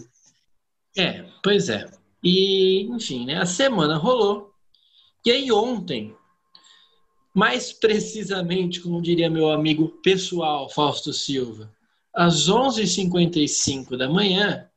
É, 0.96 1.26
pois 1.44 1.68
é. 1.68 1.90
E, 2.24 2.84
enfim, 2.94 3.26
né, 3.26 3.38
a 3.38 3.46
semana 3.46 3.98
rolou. 3.98 4.52
E 5.26 5.32
aí 5.32 5.52
ontem, 5.52 6.16
mais 7.34 7.72
precisamente, 7.72 8.82
como 8.82 9.02
diria 9.02 9.30
meu 9.30 9.50
amigo 9.50 9.88
pessoal 10.04 10.70
Fausto 10.70 11.14
Silva, 11.14 11.72
às 12.14 12.50
11h55 12.50 13.98
da 13.98 14.10
manhã, 14.10 14.68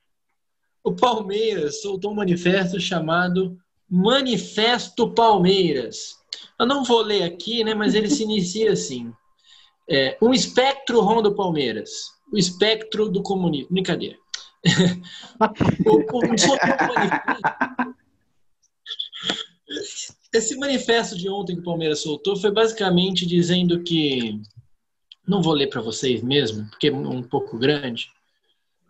o 0.83 0.95
Palmeiras 0.95 1.83
soltou 1.83 2.13
um 2.13 2.15
manifesto 2.15 2.79
chamado 2.79 3.59
Manifesto 3.91 5.13
Palmeiras. 5.13 6.15
Eu 6.59 6.67
não 6.67 6.85
vou 6.85 7.03
ler 7.03 7.25
aqui, 7.25 7.65
né, 7.65 7.75
mas 7.75 7.95
ele 7.95 8.09
se 8.09 8.23
inicia 8.23 8.73
assim. 8.73 9.13
É, 9.89 10.17
um 10.23 10.33
espectro 10.33 11.01
ronda 11.01 11.29
o 11.29 11.35
Palmeiras. 11.35 11.91
O 12.33 12.39
espectro 12.39 13.09
do 13.09 13.23
comunismo. 13.23 13.69
Brincadeira. 13.73 14.17
o, 15.87 15.91
o, 15.91 16.19
o, 16.19 16.35
esse 20.39 20.57
manifesto 20.57 21.17
de 21.17 21.29
ontem 21.29 21.55
que 21.55 21.61
o 21.61 21.65
Palmeiras 21.65 22.01
soltou 22.01 22.37
foi 22.37 22.51
basicamente 22.51 23.27
dizendo 23.27 23.83
que 23.83 24.41
não 25.27 25.43
vou 25.43 25.55
ler 25.55 25.69
para 25.69 25.81
vocês 25.81 26.23
mesmo, 26.23 26.69
porque 26.71 26.89
é 26.89 26.93
um 26.93 27.23
pouco 27.23 27.59
grande, 27.59 28.11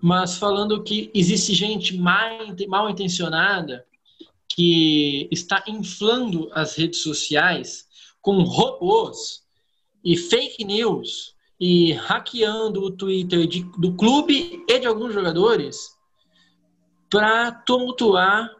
mas 0.01 0.36
falando 0.36 0.82
que 0.82 1.11
existe 1.14 1.55
gente 1.55 1.97
mal 1.97 2.90
intencionada 2.90 3.84
que 4.49 5.28
está 5.30 5.62
inflando 5.66 6.51
as 6.53 6.76
redes 6.76 7.03
sociais 7.03 7.86
com 8.20 8.42
robôs 8.42 9.42
e 10.05 10.16
fake 10.16 10.64
news 10.64 11.34
e 11.59 11.92
hackeando 11.92 12.82
o 12.82 12.90
Twitter 12.90 13.47
de, 13.47 13.62
do 13.78 13.95
clube 13.95 14.64
e 14.68 14.78
de 14.78 14.86
alguns 14.86 15.12
jogadores 15.12 15.95
para 17.11 17.53
tumultuar 17.53 18.51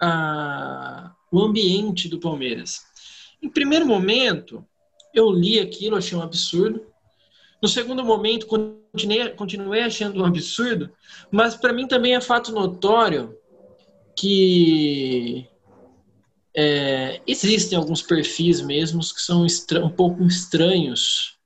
a, 0.00 1.12
o 1.32 1.40
ambiente 1.40 2.08
do 2.08 2.20
Palmeiras. 2.20 2.82
Em 3.42 3.48
primeiro 3.48 3.86
momento, 3.86 4.64
eu 5.14 5.30
li 5.30 5.58
aquilo, 5.58 5.96
achei 5.96 6.16
um 6.16 6.22
absurdo. 6.22 6.86
No 7.60 7.68
segundo 7.68 8.04
momento, 8.04 8.46
continuei, 8.46 9.30
continuei 9.30 9.82
achando 9.82 10.22
um 10.22 10.26
absurdo, 10.26 10.90
mas 11.30 11.56
para 11.56 11.72
mim 11.72 11.88
também 11.88 12.14
é 12.14 12.20
fato 12.20 12.52
notório 12.52 13.36
que 14.14 15.48
é, 16.54 17.20
existem 17.26 17.78
alguns 17.78 18.02
perfis 18.02 18.60
mesmos 18.60 19.10
que 19.10 19.22
são 19.22 19.46
um 19.82 19.88
pouco 19.88 20.22
estranhos 20.24 21.38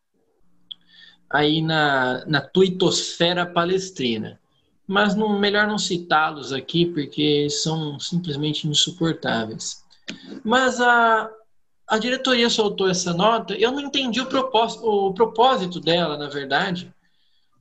aí 1.30 1.62
na, 1.62 2.24
na 2.26 2.40
tuitosfera 2.40 3.46
palestrina. 3.46 4.40
Mas 4.86 5.14
não, 5.14 5.38
melhor 5.38 5.66
não 5.66 5.78
citá-los 5.78 6.52
aqui 6.52 6.86
porque 6.86 7.50
são 7.50 7.98
simplesmente 7.98 8.68
insuportáveis. 8.68 9.84
Mas 10.44 10.80
a, 10.80 11.28
a 11.88 11.98
diretoria 11.98 12.48
soltou 12.48 12.88
essa 12.88 13.12
nota, 13.12 13.54
eu 13.54 13.72
não 13.72 13.80
entendi 13.80 14.20
o 14.20 14.26
propósito, 14.26 14.84
o 14.84 15.12
propósito 15.12 15.80
dela, 15.80 16.16
na 16.16 16.28
verdade, 16.28 16.92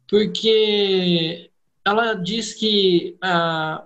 porque 0.07 1.49
ela 1.83 2.13
diz 2.13 2.53
que 2.53 3.17
ah, 3.21 3.83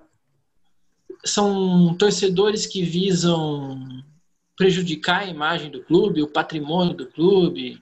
são 1.24 1.96
torcedores 1.96 2.66
que 2.66 2.84
visam 2.84 4.04
prejudicar 4.56 5.22
a 5.22 5.28
imagem 5.28 5.72
do 5.72 5.82
clube, 5.82 6.22
o 6.22 6.28
patrimônio 6.28 6.94
do 6.94 7.08
clube, 7.08 7.82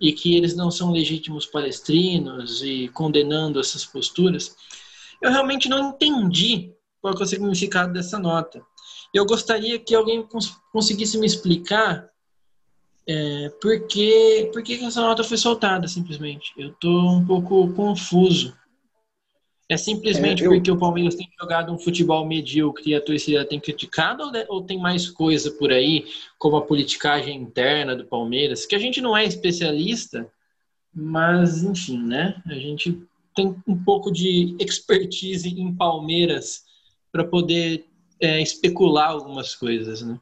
e 0.00 0.12
que 0.12 0.34
eles 0.34 0.56
não 0.56 0.70
são 0.70 0.90
legítimos 0.90 1.46
palestrinos 1.46 2.62
e 2.62 2.88
condenando 2.88 3.60
essas 3.60 3.84
posturas. 3.84 4.56
Eu 5.22 5.30
realmente 5.30 5.68
não 5.68 5.90
entendi 5.90 6.72
qual 7.00 7.14
é 7.14 7.22
o 7.22 7.26
significado 7.26 7.92
dessa 7.92 8.18
nota. 8.18 8.60
Eu 9.14 9.24
gostaria 9.24 9.78
que 9.78 9.94
alguém 9.94 10.22
cons 10.26 10.56
conseguisse 10.72 11.16
me 11.18 11.26
explicar 11.26 12.10
é, 13.06 13.50
por, 13.60 13.86
que, 13.86 14.50
por 14.52 14.62
que 14.62 14.84
essa 14.84 15.00
nota 15.00 15.22
foi 15.22 15.36
soltada, 15.36 15.86
simplesmente. 15.86 16.52
Eu 16.56 16.70
estou 16.70 17.10
um 17.10 17.24
pouco 17.24 17.72
confuso. 17.74 18.56
É 19.68 19.76
simplesmente 19.76 20.42
é, 20.42 20.46
eu... 20.46 20.52
porque 20.52 20.70
o 20.70 20.78
Palmeiras 20.78 21.14
tem 21.14 21.28
jogado 21.40 21.72
um 21.72 21.78
futebol 21.78 22.26
medíocre 22.26 22.90
e 22.90 22.94
a 22.94 23.00
torcida 23.00 23.44
tem 23.44 23.60
criticado 23.60 24.24
ou, 24.24 24.32
ou 24.48 24.62
tem 24.62 24.78
mais 24.78 25.08
coisa 25.08 25.50
por 25.52 25.72
aí, 25.72 26.04
como 26.38 26.56
a 26.56 26.62
politicagem 26.62 27.36
interna 27.36 27.94
do 27.94 28.04
Palmeiras, 28.04 28.66
que 28.66 28.74
a 28.74 28.78
gente 28.78 29.00
não 29.00 29.16
é 29.16 29.24
especialista, 29.24 30.30
mas 30.94 31.62
enfim, 31.62 32.02
né? 32.02 32.42
A 32.46 32.54
gente 32.54 33.02
tem 33.34 33.56
um 33.66 33.82
pouco 33.82 34.10
de 34.10 34.56
expertise 34.58 35.48
em 35.48 35.74
Palmeiras 35.74 36.62
para 37.10 37.24
poder 37.24 37.86
é, 38.20 38.40
especular 38.40 39.10
algumas 39.10 39.54
coisas, 39.54 40.02
né? 40.02 40.18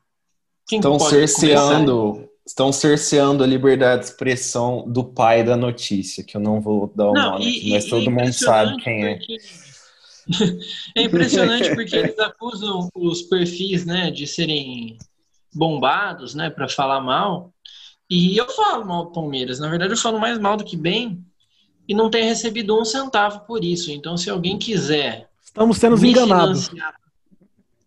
Quem 0.66 0.78
estão 0.78 0.98
cerceando, 0.98 2.28
estão 2.46 2.72
cerceando 2.72 3.42
a 3.42 3.46
liberdade 3.46 4.02
de 4.02 4.10
expressão 4.10 4.84
do 4.88 5.04
pai 5.04 5.42
da 5.42 5.56
notícia, 5.56 6.22
que 6.22 6.36
eu 6.36 6.40
não 6.40 6.60
vou 6.60 6.92
dar 6.94 7.10
o 7.10 7.12
não, 7.12 7.32
nome, 7.32 7.58
e, 7.58 7.70
mas 7.70 7.86
todo 7.86 8.06
é 8.06 8.10
mundo 8.10 8.32
sabe 8.32 8.76
quem 8.82 9.04
é. 9.04 9.18
É 10.96 11.02
impressionante 11.02 11.74
porque 11.74 11.96
eles 11.96 12.18
acusam 12.18 12.88
os 12.94 13.22
perfis, 13.22 13.84
né, 13.84 14.12
de 14.12 14.28
serem 14.28 14.96
bombados, 15.52 16.34
né, 16.36 16.48
para 16.50 16.68
falar 16.68 17.00
mal. 17.00 17.52
E 18.08 18.36
eu 18.36 18.48
falo 18.48 18.84
mal 18.84 19.06
do 19.06 19.12
Palmeiras. 19.12 19.58
Na 19.58 19.68
verdade, 19.68 19.92
eu 19.92 19.96
falo 19.96 20.20
mais 20.20 20.38
mal 20.38 20.56
do 20.56 20.64
que 20.64 20.76
bem 20.76 21.24
e 21.90 21.94
não 21.94 22.08
tenho 22.08 22.26
recebido 22.26 22.80
um 22.80 22.84
centavo 22.84 23.40
por 23.40 23.64
isso. 23.64 23.90
Então, 23.90 24.16
se 24.16 24.30
alguém 24.30 24.56
quiser. 24.56 25.28
Estamos 25.44 25.76
sendo 25.76 26.06
enganados. 26.06 26.70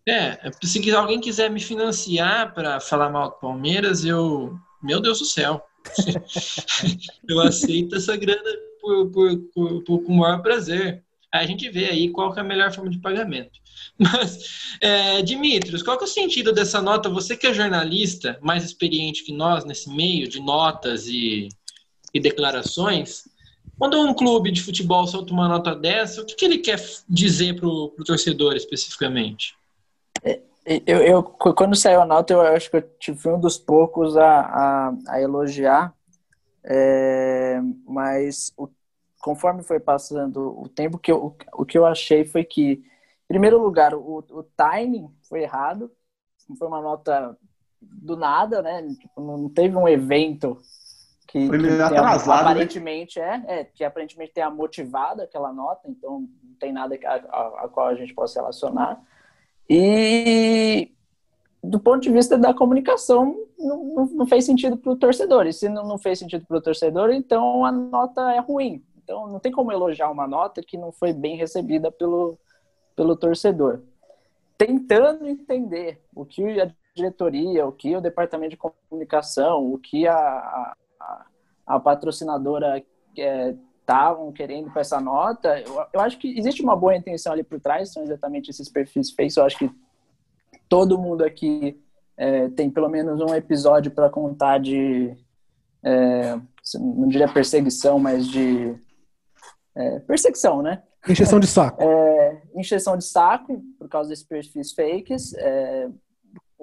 É, 0.06 0.38
se 0.62 0.90
alguém 0.94 1.18
quiser 1.18 1.50
me 1.50 1.58
financiar 1.58 2.52
para 2.52 2.78
falar 2.80 3.08
mal 3.08 3.30
do 3.30 3.36
Palmeiras, 3.36 4.04
eu. 4.04 4.58
Meu 4.82 5.00
Deus 5.00 5.20
do 5.20 5.24
céu. 5.24 5.64
eu 7.26 7.40
aceito 7.40 7.96
essa 7.96 8.14
grana 8.14 8.42
por, 8.78 9.10
por, 9.10 9.38
por, 9.54 9.84
por, 9.84 10.02
com 10.02 10.12
o 10.12 10.18
maior 10.18 10.42
prazer. 10.42 11.02
A 11.32 11.46
gente 11.46 11.70
vê 11.70 11.86
aí 11.86 12.10
qual 12.10 12.36
é 12.36 12.40
a 12.40 12.44
melhor 12.44 12.70
forma 12.74 12.90
de 12.90 12.98
pagamento. 12.98 13.58
Mas, 13.98 14.76
é, 14.82 15.22
Dimitrios, 15.22 15.82
qual 15.82 15.98
é 15.98 16.04
o 16.04 16.06
sentido 16.06 16.52
dessa 16.52 16.82
nota? 16.82 17.08
Você 17.08 17.38
que 17.38 17.46
é 17.46 17.54
jornalista, 17.54 18.38
mais 18.42 18.64
experiente 18.64 19.24
que 19.24 19.32
nós 19.32 19.64
nesse 19.64 19.88
meio 19.88 20.28
de 20.28 20.40
notas 20.40 21.06
e, 21.06 21.48
e 22.12 22.20
declarações, 22.20 23.24
quando 23.78 24.00
um 24.00 24.14
clube 24.14 24.50
de 24.50 24.62
futebol 24.62 25.06
solta 25.06 25.32
uma 25.32 25.48
nota 25.48 25.74
dessa, 25.74 26.22
o 26.22 26.26
que, 26.26 26.34
que 26.34 26.44
ele 26.44 26.58
quer 26.58 26.80
dizer 27.08 27.56
para 27.56 27.66
o 27.66 27.90
torcedor 28.04 28.54
especificamente? 28.54 29.56
Eu, 30.66 30.98
eu, 31.02 31.22
quando 31.22 31.76
saiu 31.76 32.00
a 32.00 32.06
nota, 32.06 32.32
eu 32.32 32.40
acho 32.40 32.70
que 32.70 33.10
eu 33.10 33.16
fui 33.16 33.32
um 33.32 33.40
dos 33.40 33.58
poucos 33.58 34.16
a, 34.16 34.40
a, 34.40 34.94
a 35.08 35.20
elogiar, 35.20 35.94
é, 36.64 37.60
mas 37.86 38.50
o, 38.56 38.68
conforme 39.20 39.62
foi 39.62 39.78
passando 39.78 40.58
o 40.58 40.66
tempo, 40.66 40.98
que 40.98 41.12
eu, 41.12 41.36
o 41.52 41.66
que 41.66 41.76
eu 41.76 41.84
achei 41.84 42.24
foi 42.24 42.44
que, 42.44 42.72
em 42.72 43.28
primeiro 43.28 43.62
lugar, 43.62 43.94
o, 43.94 44.24
o 44.30 44.42
timing 44.56 45.10
foi 45.28 45.42
errado, 45.42 45.90
foi 46.58 46.66
uma 46.66 46.80
nota 46.80 47.36
do 47.82 48.16
nada, 48.16 48.62
né? 48.62 48.82
Tipo, 48.98 49.20
não 49.20 49.50
teve 49.50 49.76
um 49.76 49.86
evento 49.86 50.58
que, 51.34 51.48
foi 51.48 51.58
meio 51.58 51.76
que 51.76 51.82
atrasado, 51.82 52.44
né? 52.44 52.50
aparentemente 52.52 53.18
né? 53.18 53.44
é, 53.48 53.60
é, 53.60 53.64
que 53.64 53.82
aparentemente 53.82 54.32
tenha 54.32 54.48
motivado 54.48 55.20
aquela 55.20 55.52
nota, 55.52 55.90
então 55.90 56.20
não 56.20 56.54
tem 56.60 56.72
nada 56.72 56.96
a, 57.04 57.14
a, 57.14 57.64
a 57.64 57.68
qual 57.68 57.88
a 57.88 57.94
gente 57.96 58.14
possa 58.14 58.38
relacionar. 58.38 59.02
E 59.68 60.92
do 61.60 61.80
ponto 61.80 62.02
de 62.02 62.12
vista 62.12 62.38
da 62.38 62.54
comunicação, 62.54 63.36
não, 63.58 63.84
não, 63.84 64.06
não 64.06 64.26
fez 64.28 64.44
sentido 64.44 64.76
para 64.76 64.92
o 64.92 64.96
torcedor. 64.96 65.48
E 65.48 65.52
se 65.52 65.68
não, 65.68 65.84
não 65.84 65.98
fez 65.98 66.20
sentido 66.20 66.46
para 66.46 66.56
o 66.56 66.62
torcedor, 66.62 67.10
então 67.10 67.64
a 67.64 67.72
nota 67.72 68.32
é 68.32 68.38
ruim. 68.38 68.84
Então 69.02 69.26
não 69.26 69.40
tem 69.40 69.50
como 69.50 69.72
elogiar 69.72 70.12
uma 70.12 70.28
nota 70.28 70.62
que 70.62 70.78
não 70.78 70.92
foi 70.92 71.12
bem 71.12 71.36
recebida 71.36 71.90
pelo, 71.90 72.38
pelo 72.94 73.16
torcedor. 73.16 73.80
Tentando 74.56 75.26
entender 75.26 76.00
o 76.14 76.24
que 76.24 76.60
a 76.60 76.70
diretoria, 76.94 77.66
o 77.66 77.72
que 77.72 77.96
o 77.96 78.00
departamento 78.00 78.50
de 78.50 78.56
comunicação, 78.56 79.72
o 79.72 79.78
que 79.78 80.06
a, 80.06 80.16
a, 80.16 80.76
a 81.66 81.80
patrocinadora 81.80 82.82
é, 83.16 83.54
estavam 83.80 84.32
querendo 84.32 84.70
com 84.70 84.78
essa 84.78 85.00
nota, 85.00 85.60
eu, 85.60 85.86
eu, 85.92 86.00
acho 86.00 86.18
que 86.18 86.38
existe 86.38 86.62
uma 86.62 86.74
boa 86.74 86.96
intenção 86.96 87.32
ali 87.32 87.42
por 87.42 87.60
trás, 87.60 87.92
são 87.92 88.02
exatamente 88.02 88.50
esses 88.50 88.68
perfis 88.68 89.10
fakes. 89.10 89.36
Eu 89.36 89.44
acho 89.44 89.58
que 89.58 89.70
todo 90.68 90.98
mundo 90.98 91.22
aqui 91.22 91.78
é, 92.16 92.48
tem 92.50 92.70
pelo 92.70 92.88
menos 92.88 93.20
um 93.20 93.34
episódio 93.34 93.90
para 93.90 94.08
contar 94.08 94.58
de, 94.58 95.14
é, 95.82 96.40
não 96.74 97.08
diria 97.08 97.28
perseguição, 97.28 97.98
mas 97.98 98.26
de 98.26 98.74
é, 99.74 99.98
perseguição, 100.00 100.62
né? 100.62 100.82
Encheção 101.06 101.38
de 101.38 101.46
saco. 101.46 101.82
É, 101.82 102.42
encheção 102.54 102.96
de 102.96 103.04
saco 103.04 103.62
por 103.78 103.88
causa 103.88 104.08
desses 104.08 104.24
perfis 104.24 104.72
fakes. 104.72 105.34
É, 105.34 105.90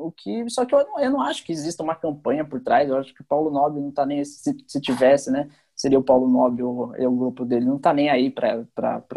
o 0.07 0.11
que, 0.11 0.49
só 0.49 0.65
que 0.65 0.73
eu 0.73 0.85
não, 0.85 0.99
eu 0.99 1.11
não 1.11 1.21
acho 1.21 1.43
que 1.43 1.51
exista 1.51 1.83
uma 1.83 1.95
campanha 1.95 2.45
por 2.45 2.61
trás. 2.61 2.89
Eu 2.89 2.97
acho 2.97 3.13
que 3.13 3.21
o 3.21 3.25
Paulo 3.25 3.51
Nobre 3.51 3.79
não 3.79 3.89
está 3.89 4.05
nem 4.05 4.23
se, 4.23 4.55
se 4.67 4.81
tivesse, 4.81 5.31
né? 5.31 5.49
seria 5.81 5.97
o 5.97 6.03
Paulo 6.03 6.29
Nobre 6.29 6.61
ou 6.61 6.93
o 6.93 7.17
grupo 7.17 7.43
dele, 7.43 7.65
não 7.65 7.79
tá 7.79 7.91
nem 7.91 8.09
aí 8.09 8.29
para 8.29 8.63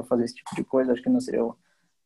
fazer 0.08 0.24
esse 0.24 0.36
tipo 0.36 0.54
de 0.54 0.64
coisa, 0.64 0.92
acho 0.92 1.02
que 1.02 1.10
não 1.10 1.20
seria 1.20 1.44
o, 1.44 1.54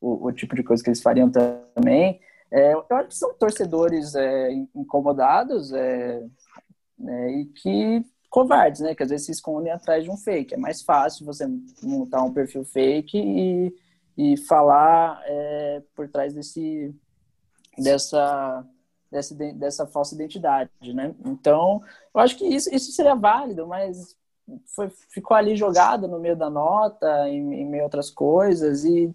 o, 0.00 0.26
o 0.26 0.32
tipo 0.32 0.56
de 0.56 0.64
coisa 0.64 0.82
que 0.82 0.88
eles 0.88 1.00
fariam 1.00 1.30
também. 1.30 2.20
É, 2.50 2.72
eu 2.72 2.84
acho 2.90 3.08
que 3.08 3.14
são 3.14 3.32
torcedores 3.34 4.16
é, 4.16 4.50
incomodados 4.74 5.72
é, 5.72 6.24
né, 6.98 7.32
e 7.32 7.44
que 7.46 8.04
covardes, 8.28 8.80
né? 8.80 8.94
Que 8.94 9.02
às 9.02 9.10
vezes 9.10 9.26
se 9.26 9.32
escondem 9.32 9.72
atrás 9.72 10.02
de 10.02 10.10
um 10.10 10.16
fake. 10.16 10.54
É 10.54 10.58
mais 10.58 10.82
fácil 10.82 11.24
você 11.24 11.46
montar 11.82 12.22
um 12.22 12.32
perfil 12.32 12.64
fake 12.64 13.16
e, 13.16 13.74
e 14.16 14.36
falar 14.36 15.22
é, 15.24 15.82
por 15.94 16.08
trás 16.08 16.34
desse, 16.34 16.94
dessa, 17.78 18.64
dessa, 19.10 19.34
dessa 19.34 19.86
falsa 19.86 20.14
identidade, 20.14 20.70
né? 20.94 21.14
Então, 21.24 21.82
eu 22.14 22.20
acho 22.20 22.36
que 22.36 22.46
isso, 22.46 22.74
isso 22.74 22.92
seria 22.92 23.14
válido, 23.14 23.66
mas 23.66 24.16
foi, 24.74 24.90
ficou 25.10 25.36
ali 25.36 25.56
jogado 25.56 26.08
no 26.08 26.18
meio 26.18 26.36
da 26.36 26.48
nota, 26.48 27.28
em, 27.28 27.54
em 27.54 27.66
meio 27.66 27.82
a 27.82 27.86
outras 27.86 28.10
coisas, 28.10 28.84
e 28.84 29.14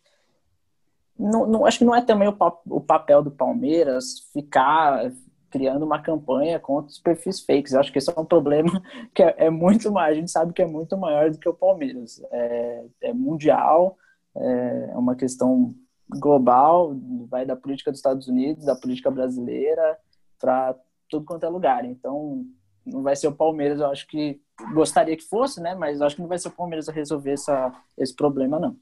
não, 1.17 1.45
não, 1.45 1.65
acho 1.65 1.79
que 1.79 1.85
não 1.85 1.95
é 1.95 2.01
também 2.01 2.27
o, 2.27 2.35
o 2.67 2.81
papel 2.81 3.21
do 3.21 3.31
Palmeiras 3.31 4.19
ficar 4.33 5.11
criando 5.49 5.85
uma 5.85 6.01
campanha 6.01 6.59
contra 6.59 6.89
os 6.89 6.97
perfis 6.97 7.39
fakes. 7.39 7.73
Eu 7.73 7.79
acho 7.79 7.91
que 7.91 7.99
esse 7.99 8.09
é 8.09 8.19
um 8.19 8.25
problema 8.25 8.81
que 9.13 9.21
é, 9.21 9.35
é 9.37 9.49
muito 9.51 9.91
mais, 9.91 10.13
a 10.13 10.19
gente 10.19 10.31
sabe 10.31 10.51
que 10.51 10.61
é 10.63 10.65
muito 10.65 10.97
maior 10.97 11.29
do 11.29 11.37
que 11.37 11.47
o 11.47 11.53
Palmeiras. 11.53 12.21
É, 12.31 12.85
é 13.01 13.13
mundial, 13.13 13.95
é, 14.35 14.89
é 14.91 14.97
uma 14.97 15.15
questão 15.15 15.75
global, 16.19 16.95
vai 17.29 17.45
da 17.45 17.55
política 17.55 17.91
dos 17.91 17.99
Estados 17.99 18.27
Unidos, 18.27 18.65
da 18.65 18.75
política 18.75 19.09
brasileira, 19.11 19.97
para 20.39 20.75
tudo 21.09 21.25
quanto 21.25 21.45
é 21.45 21.49
lugar. 21.49 21.85
Então, 21.85 22.45
não 22.85 23.01
vai 23.01 23.15
ser 23.15 23.27
o 23.27 23.35
Palmeiras, 23.35 23.79
eu 23.79 23.87
acho 23.87 24.07
que 24.07 24.41
gostaria 24.73 25.15
que 25.15 25.23
fosse, 25.23 25.61
né? 25.61 25.75
Mas 25.75 26.01
acho 26.01 26.15
que 26.15 26.21
não 26.21 26.29
vai 26.29 26.37
ser 26.37 26.49
o 26.49 26.51
Palmeiras 26.51 26.89
a 26.89 26.91
resolver 26.91 27.31
essa, 27.31 27.71
esse 27.97 28.15
problema, 28.15 28.59
não. 28.59 28.75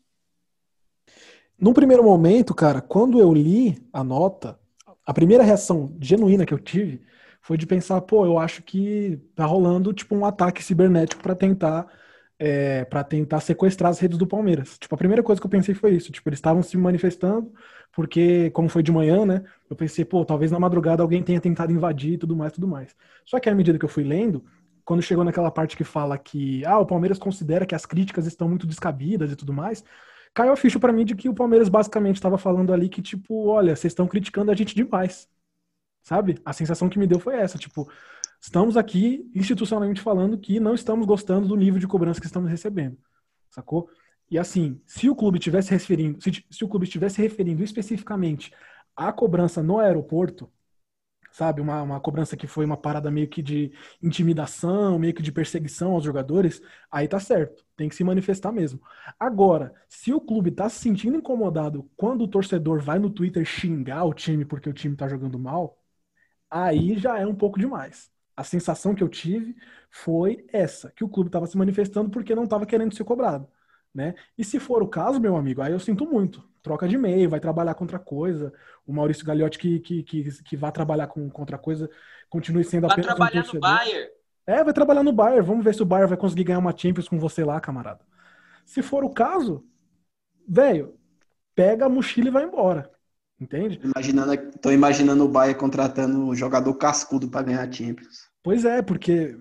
No 1.59 1.73
primeiro 1.73 2.03
momento, 2.03 2.55
cara, 2.55 2.81
quando 2.81 3.19
eu 3.19 3.31
li 3.31 3.77
a 3.93 4.03
nota, 4.03 4.59
a 5.05 5.13
primeira 5.13 5.43
reação 5.43 5.95
genuína 5.99 6.45
que 6.45 6.53
eu 6.53 6.59
tive 6.59 7.03
foi 7.41 7.57
de 7.57 7.67
pensar, 7.67 8.01
pô, 8.01 8.25
eu 8.25 8.39
acho 8.39 8.63
que 8.63 9.19
tá 9.35 9.45
rolando 9.45 9.93
tipo 9.93 10.15
um 10.15 10.25
ataque 10.25 10.63
cibernético 10.63 11.21
para 11.21 11.35
tentar 11.35 11.87
é, 12.43 12.83
para 12.85 13.03
tentar 13.03 13.39
sequestrar 13.39 13.91
as 13.91 13.99
redes 13.99 14.17
do 14.17 14.25
Palmeiras. 14.25 14.75
Tipo, 14.79 14.95
a 14.95 14.97
primeira 14.97 15.21
coisa 15.21 15.39
que 15.39 15.45
eu 15.45 15.51
pensei 15.51 15.75
foi 15.75 15.91
isso, 15.93 16.11
tipo, 16.11 16.27
eles 16.27 16.39
estavam 16.39 16.63
se 16.63 16.75
manifestando 16.75 17.53
porque 17.91 18.49
como 18.49 18.67
foi 18.67 18.81
de 18.81 18.91
manhã, 18.91 19.25
né? 19.25 19.43
Eu 19.69 19.75
pensei, 19.75 20.03
pô, 20.03 20.25
talvez 20.25 20.49
na 20.49 20.59
madrugada 20.59 21.03
alguém 21.03 21.21
tenha 21.21 21.39
tentado 21.39 21.71
invadir 21.71 22.13
e 22.13 22.17
tudo 22.17 22.35
mais, 22.35 22.51
tudo 22.51 22.67
mais. 22.67 22.95
Só 23.25 23.39
que 23.39 23.47
à 23.47 23.53
medida 23.53 23.77
que 23.77 23.85
eu 23.85 23.89
fui 23.89 24.03
lendo, 24.03 24.43
quando 24.83 25.03
chegou 25.03 25.23
naquela 25.23 25.51
parte 25.51 25.77
que 25.77 25.83
fala 25.83 26.17
que 26.17 26.65
ah, 26.65 26.79
o 26.79 26.85
Palmeiras 26.85 27.19
considera 27.19 27.65
que 27.65 27.75
as 27.75 27.85
críticas 27.85 28.25
estão 28.25 28.49
muito 28.49 28.65
descabidas 28.65 29.31
e 29.31 29.35
tudo 29.35 29.53
mais, 29.53 29.83
caiu 30.33 30.51
a 30.53 30.57
ficha 30.57 30.79
para 30.79 30.91
mim 30.91 31.05
de 31.05 31.15
que 31.15 31.29
o 31.29 31.35
Palmeiras 31.35 31.69
basicamente 31.69 32.15
estava 32.15 32.37
falando 32.39 32.73
ali 32.73 32.89
que 32.89 33.01
tipo, 33.03 33.47
olha, 33.49 33.75
vocês 33.75 33.91
estão 33.91 34.07
criticando 34.07 34.49
a 34.51 34.55
gente 34.55 34.73
demais. 34.73 35.29
Sabe? 36.03 36.39
A 36.43 36.53
sensação 36.53 36.89
que 36.89 36.97
me 36.97 37.05
deu 37.05 37.19
foi 37.19 37.35
essa, 37.35 37.57
tipo, 37.59 37.87
estamos 38.41 38.75
aqui 38.75 39.29
institucionalmente 39.35 40.01
falando 40.01 40.37
que 40.37 40.59
não 40.59 40.73
estamos 40.73 41.05
gostando 41.05 41.47
do 41.47 41.55
nível 41.55 41.79
de 41.79 41.87
cobrança 41.87 42.19
que 42.19 42.25
estamos 42.27 42.49
recebendo. 42.49 42.97
Sacou? 43.49 43.89
E 44.29 44.37
assim, 44.39 44.81
se 44.85 45.09
o 45.09 45.15
clube 45.15 45.39
tivesse 45.39 45.71
referindo, 45.71 46.21
se, 46.21 46.45
se 46.49 46.63
o 46.63 46.67
clube 46.67 46.85
estivesse 46.85 47.21
referindo 47.21 47.63
especificamente 47.63 48.51
à 48.95 49.11
cobrança 49.13 49.61
no 49.61 49.79
aeroporto, 49.79 50.51
sabe? 51.31 51.61
Uma, 51.61 51.81
uma 51.81 51.99
cobrança 51.99 52.37
que 52.37 52.47
foi 52.47 52.65
uma 52.65 52.77
parada 52.77 53.09
meio 53.11 53.27
que 53.29 53.41
de 53.41 53.71
intimidação, 54.01 54.99
meio 54.99 55.13
que 55.13 55.21
de 55.21 55.31
perseguição 55.31 55.93
aos 55.93 56.03
jogadores, 56.03 56.61
aí 56.91 57.07
tá 57.07 57.19
certo, 57.19 57.65
tem 57.75 57.89
que 57.89 57.95
se 57.95 58.03
manifestar 58.03 58.51
mesmo. 58.51 58.81
Agora, 59.19 59.73
se 59.87 60.13
o 60.13 60.21
clube 60.21 60.51
tá 60.51 60.69
se 60.69 60.79
sentindo 60.79 61.17
incomodado 61.17 61.89
quando 61.95 62.23
o 62.23 62.27
torcedor 62.27 62.81
vai 62.81 62.99
no 62.99 63.09
Twitter 63.09 63.45
xingar 63.45 64.05
o 64.05 64.13
time 64.13 64.45
porque 64.45 64.69
o 64.69 64.73
time 64.73 64.95
tá 64.95 65.07
jogando 65.07 65.39
mal, 65.39 65.77
aí 66.49 66.97
já 66.97 67.19
é 67.19 67.25
um 67.25 67.35
pouco 67.35 67.59
demais. 67.59 68.11
A 68.41 68.43
sensação 68.43 68.95
que 68.95 69.03
eu 69.03 69.07
tive 69.07 69.55
foi 69.91 70.47
essa, 70.51 70.91
que 70.91 71.03
o 71.03 71.07
clube 71.07 71.27
estava 71.27 71.45
se 71.45 71.55
manifestando 71.55 72.09
porque 72.09 72.33
não 72.33 72.45
estava 72.45 72.65
querendo 72.65 72.95
ser 72.95 73.03
cobrado. 73.03 73.47
Né? 73.93 74.15
E 74.35 74.43
se 74.43 74.59
for 74.59 74.81
o 74.81 74.87
caso, 74.87 75.19
meu 75.19 75.35
amigo, 75.35 75.61
aí 75.61 75.71
eu 75.71 75.79
sinto 75.79 76.07
muito. 76.07 76.43
Troca 76.59 76.87
de 76.87 76.95
e-mail, 76.95 77.29
vai 77.29 77.39
trabalhar 77.39 77.75
contra 77.75 77.99
coisa. 77.99 78.51
O 78.83 78.91
Maurício 78.91 79.23
Gagliotti 79.23 79.59
que, 79.59 79.79
que, 79.79 80.01
que, 80.01 80.43
que 80.43 80.57
vai 80.57 80.71
trabalhar 80.71 81.05
com 81.05 81.29
contra 81.29 81.55
coisa 81.55 81.87
continue 82.31 82.63
sendo 82.63 82.87
vai 82.87 82.93
apenas 82.93 83.13
um 83.13 83.17
torcedor. 83.17 83.43
Vai 83.43 83.51
trabalhar 83.51 83.53
no 83.53 83.93
Bayern. 83.93 84.11
É, 84.47 84.63
vai 84.63 84.73
trabalhar 84.73 85.03
no 85.03 85.13
Bayern. 85.13 85.45
Vamos 85.45 85.63
ver 85.63 85.75
se 85.75 85.83
o 85.83 85.85
Bayern 85.85 86.09
vai 86.09 86.17
conseguir 86.17 86.45
ganhar 86.45 86.59
uma 86.59 86.75
Champions 86.75 87.07
com 87.07 87.19
você 87.19 87.45
lá, 87.45 87.61
camarada. 87.61 88.03
Se 88.65 88.81
for 88.81 89.03
o 89.03 89.13
caso, 89.13 89.63
velho, 90.47 90.95
pega 91.53 91.85
a 91.85 91.89
mochila 91.89 92.29
e 92.29 92.31
vai 92.31 92.43
embora. 92.43 92.89
Entende? 93.39 93.79
Imaginando, 93.83 94.51
tô 94.59 94.71
imaginando 94.71 95.25
o 95.25 95.29
Bayern 95.29 95.59
contratando 95.59 96.17
um 96.17 96.33
jogador 96.33 96.73
cascudo 96.73 97.27
para 97.27 97.43
ganhar 97.43 97.67
a 97.67 97.71
Champions. 97.71 98.30
Pois 98.43 98.65
é, 98.65 98.81
porque 98.81 99.37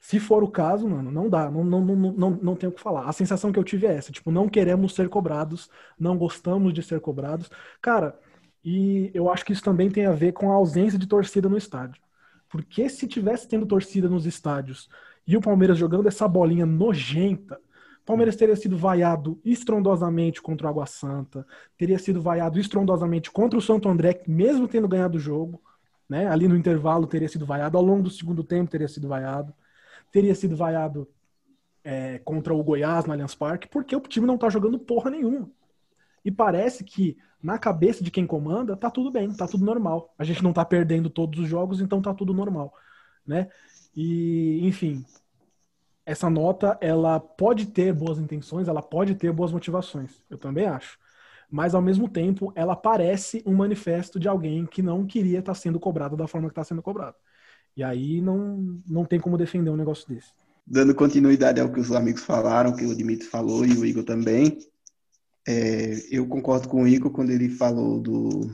se 0.00 0.18
for 0.20 0.42
o 0.42 0.50
caso, 0.50 0.88
mano, 0.88 1.10
não 1.10 1.28
dá, 1.28 1.50
não, 1.50 1.64
não, 1.64 1.84
não, 1.84 1.96
não, 2.12 2.30
não 2.30 2.56
tem 2.56 2.68
o 2.68 2.72
que 2.72 2.80
falar. 2.80 3.08
A 3.08 3.12
sensação 3.12 3.52
que 3.52 3.58
eu 3.58 3.64
tive 3.64 3.86
é 3.86 3.94
essa, 3.94 4.12
tipo, 4.12 4.30
não 4.30 4.48
queremos 4.48 4.94
ser 4.94 5.08
cobrados, 5.08 5.70
não 5.98 6.16
gostamos 6.16 6.72
de 6.72 6.82
ser 6.82 7.00
cobrados. 7.00 7.50
Cara, 7.80 8.18
e 8.64 9.10
eu 9.14 9.30
acho 9.30 9.44
que 9.44 9.52
isso 9.52 9.62
também 9.62 9.90
tem 9.90 10.06
a 10.06 10.12
ver 10.12 10.32
com 10.32 10.50
a 10.50 10.54
ausência 10.54 10.98
de 10.98 11.06
torcida 11.06 11.48
no 11.48 11.56
estádio. 11.56 12.00
Porque 12.48 12.88
se 12.88 13.06
tivesse 13.06 13.46
tendo 13.46 13.66
torcida 13.66 14.08
nos 14.08 14.24
estádios 14.26 14.88
e 15.26 15.36
o 15.36 15.40
Palmeiras 15.40 15.76
jogando 15.78 16.08
essa 16.08 16.26
bolinha 16.26 16.64
nojenta, 16.64 17.60
Palmeiras 18.08 18.36
teria 18.36 18.56
sido 18.56 18.78
vaiado 18.78 19.38
estrondosamente 19.44 20.40
contra 20.40 20.66
o 20.66 20.70
Água 20.70 20.86
Santa, 20.86 21.46
teria 21.76 21.98
sido 21.98 22.22
vaiado 22.22 22.58
estrondosamente 22.58 23.30
contra 23.30 23.58
o 23.58 23.62
Santo 23.62 23.86
André, 23.86 24.22
mesmo 24.26 24.66
tendo 24.66 24.88
ganhado 24.88 25.18
o 25.18 25.20
jogo. 25.20 25.60
Né? 26.08 26.26
Ali 26.26 26.48
no 26.48 26.56
intervalo 26.56 27.06
teria 27.06 27.28
sido 27.28 27.44
vaiado, 27.44 27.76
ao 27.76 27.84
longo 27.84 28.04
do 28.04 28.10
segundo 28.10 28.42
tempo 28.42 28.70
teria 28.70 28.88
sido 28.88 29.08
vaiado, 29.08 29.54
teria 30.10 30.34
sido 30.34 30.56
vaiado 30.56 31.08
é, 31.84 32.18
contra 32.20 32.54
o 32.54 32.62
Goiás 32.62 33.04
no 33.04 33.12
Allianz 33.12 33.34
Parque, 33.34 33.68
porque 33.68 33.94
o 33.94 34.00
time 34.00 34.26
não 34.26 34.38
tá 34.38 34.48
jogando 34.48 34.78
porra 34.78 35.10
nenhuma. 35.10 35.50
E 36.24 36.30
parece 36.30 36.84
que 36.84 37.16
na 37.42 37.58
cabeça 37.58 38.02
de 38.02 38.10
quem 38.10 38.26
comanda 38.26 38.76
tá 38.76 38.90
tudo 38.90 39.10
bem, 39.10 39.32
tá 39.34 39.46
tudo 39.46 39.64
normal. 39.64 40.12
A 40.18 40.24
gente 40.24 40.42
não 40.42 40.52
tá 40.52 40.64
perdendo 40.64 41.08
todos 41.08 41.40
os 41.40 41.48
jogos, 41.48 41.80
então 41.80 42.02
tá 42.02 42.12
tudo 42.12 42.34
normal, 42.34 42.74
né? 43.26 43.48
E, 43.94 44.60
enfim, 44.66 45.04
essa 46.04 46.28
nota 46.30 46.78
ela 46.80 47.20
pode 47.20 47.66
ter 47.66 47.92
boas 47.92 48.18
intenções, 48.18 48.68
ela 48.68 48.82
pode 48.82 49.14
ter 49.14 49.32
boas 49.32 49.52
motivações. 49.52 50.22
Eu 50.28 50.38
também 50.38 50.66
acho. 50.66 50.98
Mas 51.50 51.74
ao 51.74 51.82
mesmo 51.82 52.08
tempo, 52.08 52.52
ela 52.54 52.76
parece 52.76 53.42
um 53.46 53.54
manifesto 53.54 54.20
de 54.20 54.28
alguém 54.28 54.66
que 54.66 54.82
não 54.82 55.06
queria 55.06 55.38
estar 55.38 55.54
sendo 55.54 55.80
cobrado 55.80 56.16
da 56.16 56.26
forma 56.26 56.48
que 56.48 56.52
está 56.52 56.64
sendo 56.64 56.82
cobrado. 56.82 57.16
E 57.76 57.82
aí 57.82 58.20
não, 58.20 58.80
não 58.86 59.04
tem 59.04 59.18
como 59.18 59.38
defender 59.38 59.70
um 59.70 59.76
negócio 59.76 60.06
desse. 60.08 60.32
Dando 60.66 60.94
continuidade 60.94 61.60
ao 61.60 61.72
que 61.72 61.80
os 61.80 61.92
amigos 61.92 62.22
falaram, 62.22 62.76
que 62.76 62.84
o 62.84 62.94
Dimitri 62.94 63.26
falou 63.26 63.64
e 63.64 63.72
o 63.72 63.86
Igor 63.86 64.04
também, 64.04 64.58
é, 65.46 65.94
eu 66.10 66.26
concordo 66.26 66.68
com 66.68 66.82
o 66.82 66.88
Igor 66.88 67.10
quando 67.10 67.30
ele 67.30 67.48
falou 67.48 68.00
do 68.00 68.50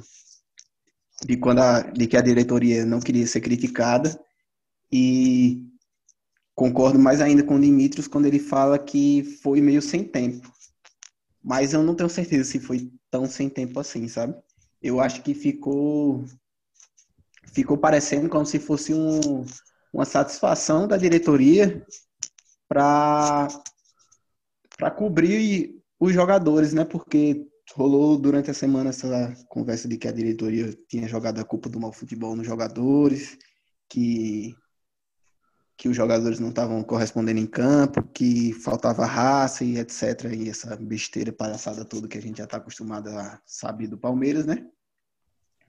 de 1.24 1.36
quando 1.36 1.60
a, 1.60 1.80
de 1.80 2.06
que 2.06 2.16
a 2.16 2.20
diretoria 2.20 2.84
não 2.84 3.00
queria 3.00 3.26
ser 3.26 3.40
criticada 3.40 4.20
e 4.92 5.64
Concordo 6.54 7.00
mais 7.00 7.20
ainda 7.20 7.42
com 7.42 7.56
o 7.56 7.60
Dimitrios 7.60 8.06
quando 8.06 8.26
ele 8.26 8.38
fala 8.38 8.78
que 8.78 9.24
foi 9.42 9.60
meio 9.60 9.82
sem 9.82 10.04
tempo. 10.04 10.52
Mas 11.44 11.74
eu 11.74 11.82
não 11.82 11.94
tenho 11.94 12.08
certeza 12.08 12.50
se 12.50 12.58
foi 12.58 12.90
tão 13.10 13.26
sem 13.26 13.50
tempo 13.50 13.78
assim, 13.78 14.08
sabe? 14.08 14.34
Eu 14.82 14.98
acho 14.98 15.22
que 15.22 15.34
ficou 15.34 16.24
ficou 17.52 17.76
parecendo 17.76 18.28
como 18.30 18.46
se 18.46 18.58
fosse 18.58 18.94
um, 18.94 19.44
uma 19.92 20.06
satisfação 20.06 20.88
da 20.88 20.96
diretoria 20.96 21.86
para 22.66 23.48
para 24.76 24.90
cobrir 24.90 25.80
os 26.00 26.12
jogadores, 26.12 26.72
né? 26.72 26.84
Porque 26.84 27.46
rolou 27.74 28.18
durante 28.18 28.50
a 28.50 28.54
semana 28.54 28.90
essa 28.90 29.34
conversa 29.48 29.86
de 29.86 29.98
que 29.98 30.08
a 30.08 30.12
diretoria 30.12 30.76
tinha 30.88 31.06
jogado 31.06 31.40
a 31.40 31.44
culpa 31.44 31.68
do 31.68 31.78
mau 31.78 31.92
futebol 31.92 32.34
nos 32.34 32.46
jogadores, 32.46 33.38
que 33.88 34.54
que 35.76 35.88
os 35.88 35.96
jogadores 35.96 36.38
não 36.38 36.50
estavam 36.50 36.82
correspondendo 36.82 37.40
em 37.40 37.46
campo, 37.46 38.02
que 38.02 38.52
faltava 38.52 39.04
raça 39.04 39.64
e 39.64 39.78
etc. 39.78 40.32
E 40.32 40.48
essa 40.48 40.76
besteira 40.76 41.32
palhaçada 41.32 41.84
toda 41.84 42.08
que 42.08 42.18
a 42.18 42.22
gente 42.22 42.38
já 42.38 42.44
está 42.44 42.58
acostumado 42.58 43.08
a 43.08 43.40
saber 43.44 43.88
do 43.88 43.98
Palmeiras, 43.98 44.46
né? 44.46 44.66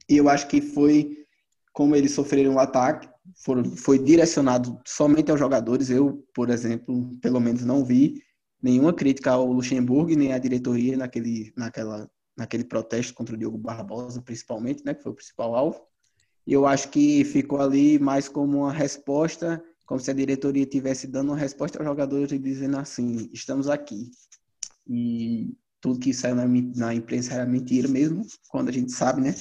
E 0.07 0.17
eu 0.17 0.29
acho 0.29 0.47
que 0.47 0.61
foi 0.61 1.25
como 1.73 1.95
eles 1.95 2.13
sofreram 2.13 2.53
o 2.53 2.59
ataque, 2.59 3.09
foram, 3.43 3.65
foi 3.65 3.99
direcionado 3.99 4.79
somente 4.85 5.31
aos 5.31 5.39
jogadores. 5.39 5.89
Eu, 5.89 6.25
por 6.33 6.49
exemplo, 6.49 7.17
pelo 7.21 7.39
menos 7.39 7.65
não 7.65 7.83
vi 7.83 8.23
nenhuma 8.61 8.93
crítica 8.93 9.31
ao 9.31 9.51
Luxemburgo 9.51 10.15
nem 10.15 10.31
à 10.31 10.37
diretoria 10.37 10.95
naquele, 10.95 11.51
naquela, 11.57 12.09
naquele 12.37 12.63
protesto 12.63 13.13
contra 13.13 13.35
o 13.35 13.37
Diogo 13.37 13.57
Barbosa, 13.57 14.21
principalmente, 14.21 14.85
né? 14.85 14.93
Que 14.93 15.03
foi 15.03 15.11
o 15.11 15.15
principal 15.15 15.55
alvo. 15.55 15.81
E 16.47 16.53
eu 16.53 16.67
acho 16.67 16.89
que 16.89 17.25
ficou 17.25 17.59
ali 17.59 17.97
mais 17.97 18.29
como 18.29 18.59
uma 18.59 18.71
resposta 18.71 19.61
como 19.85 19.99
se 19.99 20.09
a 20.09 20.13
diretoria 20.13 20.63
estivesse 20.63 21.07
dando 21.07 21.29
uma 21.29 21.37
resposta 21.37 21.77
aos 21.77 21.85
jogadores 21.85 22.31
e 22.31 22.39
dizendo 22.39 22.77
assim: 22.77 23.29
estamos 23.33 23.69
aqui. 23.69 24.11
E 24.87 25.55
tudo 25.79 25.99
que 25.99 26.13
saiu 26.13 26.35
na, 26.35 26.47
na 26.47 26.93
imprensa 26.93 27.33
era 27.33 27.45
mentira 27.45 27.87
mesmo, 27.87 28.25
quando 28.49 28.69
a 28.69 28.71
gente 28.71 28.91
sabe, 28.91 29.21
né? 29.21 29.35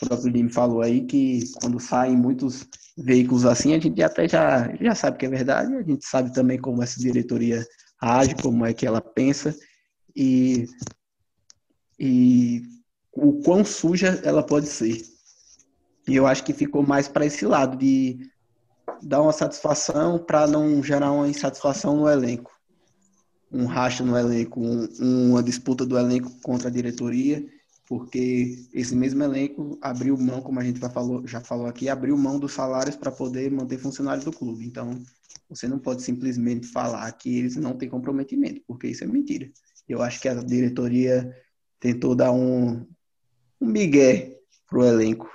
O 0.00 0.06
próprio 0.06 0.30
Lime 0.30 0.48
falou 0.48 0.82
aí 0.82 1.04
que 1.04 1.44
quando 1.60 1.78
saem 1.78 2.16
muitos 2.16 2.66
veículos 2.96 3.44
assim, 3.44 3.74
a 3.74 3.78
gente 3.78 4.02
até 4.02 4.28
já, 4.28 4.74
já 4.76 4.94
sabe 4.94 5.18
que 5.18 5.26
é 5.26 5.28
verdade, 5.28 5.74
a 5.74 5.82
gente 5.82 6.04
sabe 6.04 6.32
também 6.32 6.58
como 6.58 6.82
essa 6.82 7.00
diretoria 7.00 7.66
age, 8.00 8.34
como 8.36 8.66
é 8.66 8.74
que 8.74 8.86
ela 8.86 9.00
pensa 9.00 9.56
e, 10.14 10.66
e 11.98 12.62
o 13.12 13.40
quão 13.42 13.64
suja 13.64 14.20
ela 14.24 14.42
pode 14.42 14.66
ser. 14.66 15.02
E 16.08 16.16
eu 16.16 16.26
acho 16.26 16.44
que 16.44 16.52
ficou 16.52 16.84
mais 16.84 17.06
para 17.06 17.24
esse 17.24 17.46
lado 17.46 17.76
de 17.76 18.18
dar 19.02 19.22
uma 19.22 19.32
satisfação 19.32 20.18
para 20.18 20.46
não 20.46 20.82
gerar 20.82 21.12
uma 21.12 21.28
insatisfação 21.28 21.96
no 21.96 22.08
elenco. 22.08 22.52
Um 23.50 23.66
racha 23.66 24.04
no 24.04 24.16
elenco, 24.16 24.60
um, 24.60 25.30
uma 25.30 25.42
disputa 25.42 25.84
do 25.84 25.98
elenco 25.98 26.30
contra 26.42 26.68
a 26.68 26.72
diretoria, 26.72 27.44
porque 27.86 28.66
esse 28.72 28.96
mesmo 28.96 29.22
elenco 29.22 29.78
abriu 29.82 30.16
mão, 30.16 30.40
como 30.40 30.58
a 30.58 30.64
gente 30.64 30.80
já 30.80 30.88
falou, 30.88 31.26
já 31.26 31.40
falou 31.40 31.66
aqui, 31.66 31.88
abriu 31.88 32.16
mão 32.16 32.38
dos 32.38 32.52
salários 32.52 32.96
para 32.96 33.10
poder 33.10 33.50
manter 33.50 33.78
funcionários 33.78 34.24
do 34.24 34.32
clube. 34.32 34.64
Então, 34.64 35.02
você 35.48 35.68
não 35.68 35.78
pode 35.78 36.02
simplesmente 36.02 36.66
falar 36.68 37.10
que 37.12 37.38
eles 37.38 37.56
não 37.56 37.76
têm 37.76 37.90
comprometimento, 37.90 38.62
porque 38.66 38.86
isso 38.86 39.04
é 39.04 39.06
mentira. 39.06 39.50
Eu 39.86 40.00
acho 40.00 40.20
que 40.20 40.28
a 40.28 40.34
diretoria 40.34 41.30
tentou 41.78 42.14
dar 42.14 42.32
um, 42.32 42.86
um 43.60 43.66
migué 43.66 44.38
pro 44.66 44.84
elenco 44.84 45.30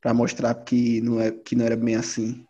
para 0.00 0.14
mostrar 0.14 0.54
que 0.54 1.00
não, 1.02 1.20
é, 1.20 1.30
que 1.30 1.54
não 1.54 1.64
era 1.64 1.76
bem 1.76 1.94
assim. 1.94 2.44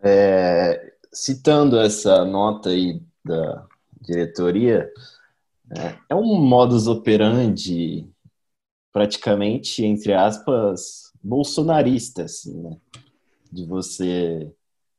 É, 0.00 0.92
citando 1.12 1.78
essa 1.78 2.24
nota 2.24 2.70
aí 2.70 3.00
da 3.24 3.66
diretoria, 4.00 4.90
é, 5.76 5.94
é 6.10 6.14
um 6.14 6.36
modus 6.36 6.86
operandi 6.86 8.08
praticamente, 8.92 9.84
entre 9.84 10.12
aspas, 10.12 11.12
bolsonarista, 11.22 12.24
assim, 12.24 12.60
né? 12.62 12.76
De 13.50 13.64
você 13.64 14.50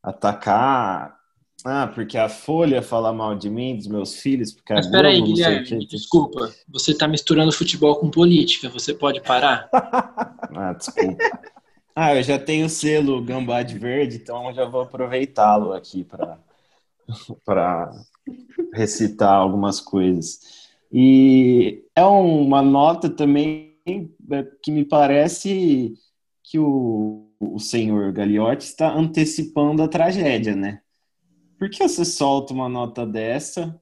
atacar. 0.01 1.17
Ah, 1.65 1.87
porque 1.87 2.17
a 2.17 2.29
Folha 2.29 2.81
fala 2.81 3.11
mal 3.11 3.35
de 3.35 3.49
mim, 3.49 3.75
dos 3.75 3.87
meus 3.87 4.15
filhos, 4.15 4.53
porque 4.53 4.73
Mas 4.73 4.85
espera 4.85 5.09
aí, 5.09 5.21
Guilherme, 5.21 5.85
desculpa. 5.85 6.49
Você 6.69 6.91
está 6.91 7.07
misturando 7.07 7.51
futebol 7.51 7.97
com 7.97 8.09
política, 8.09 8.69
você 8.69 8.93
pode 8.93 9.21
parar? 9.21 9.69
ah, 9.73 10.73
desculpa. 10.73 11.17
Ah, 12.01 12.15
eu 12.15 12.23
já 12.23 12.39
tenho 12.39 12.67
o 12.67 12.69
selo 12.69 13.21
Gambá 13.21 13.61
de 13.61 13.77
Verde, 13.77 14.15
então 14.15 14.53
já 14.53 14.63
vou 14.63 14.79
aproveitá-lo 14.79 15.73
aqui 15.73 16.05
para 16.05 16.39
recitar 18.73 19.33
algumas 19.33 19.81
coisas. 19.81 20.69
E 20.89 21.83
é 21.93 22.01
uma 22.01 22.61
nota 22.61 23.09
também 23.09 23.75
é, 23.85 24.43
que 24.63 24.71
me 24.71 24.85
parece 24.85 25.93
que 26.41 26.57
o, 26.57 27.33
o 27.37 27.59
senhor 27.59 28.13
Gagliotti 28.13 28.63
está 28.63 28.93
antecipando 28.93 29.83
a 29.83 29.87
tragédia, 29.89 30.55
né? 30.55 30.79
Por 31.57 31.69
que 31.69 31.85
você 31.85 32.05
solta 32.05 32.53
uma 32.53 32.69
nota 32.69 33.05
dessa 33.05 33.77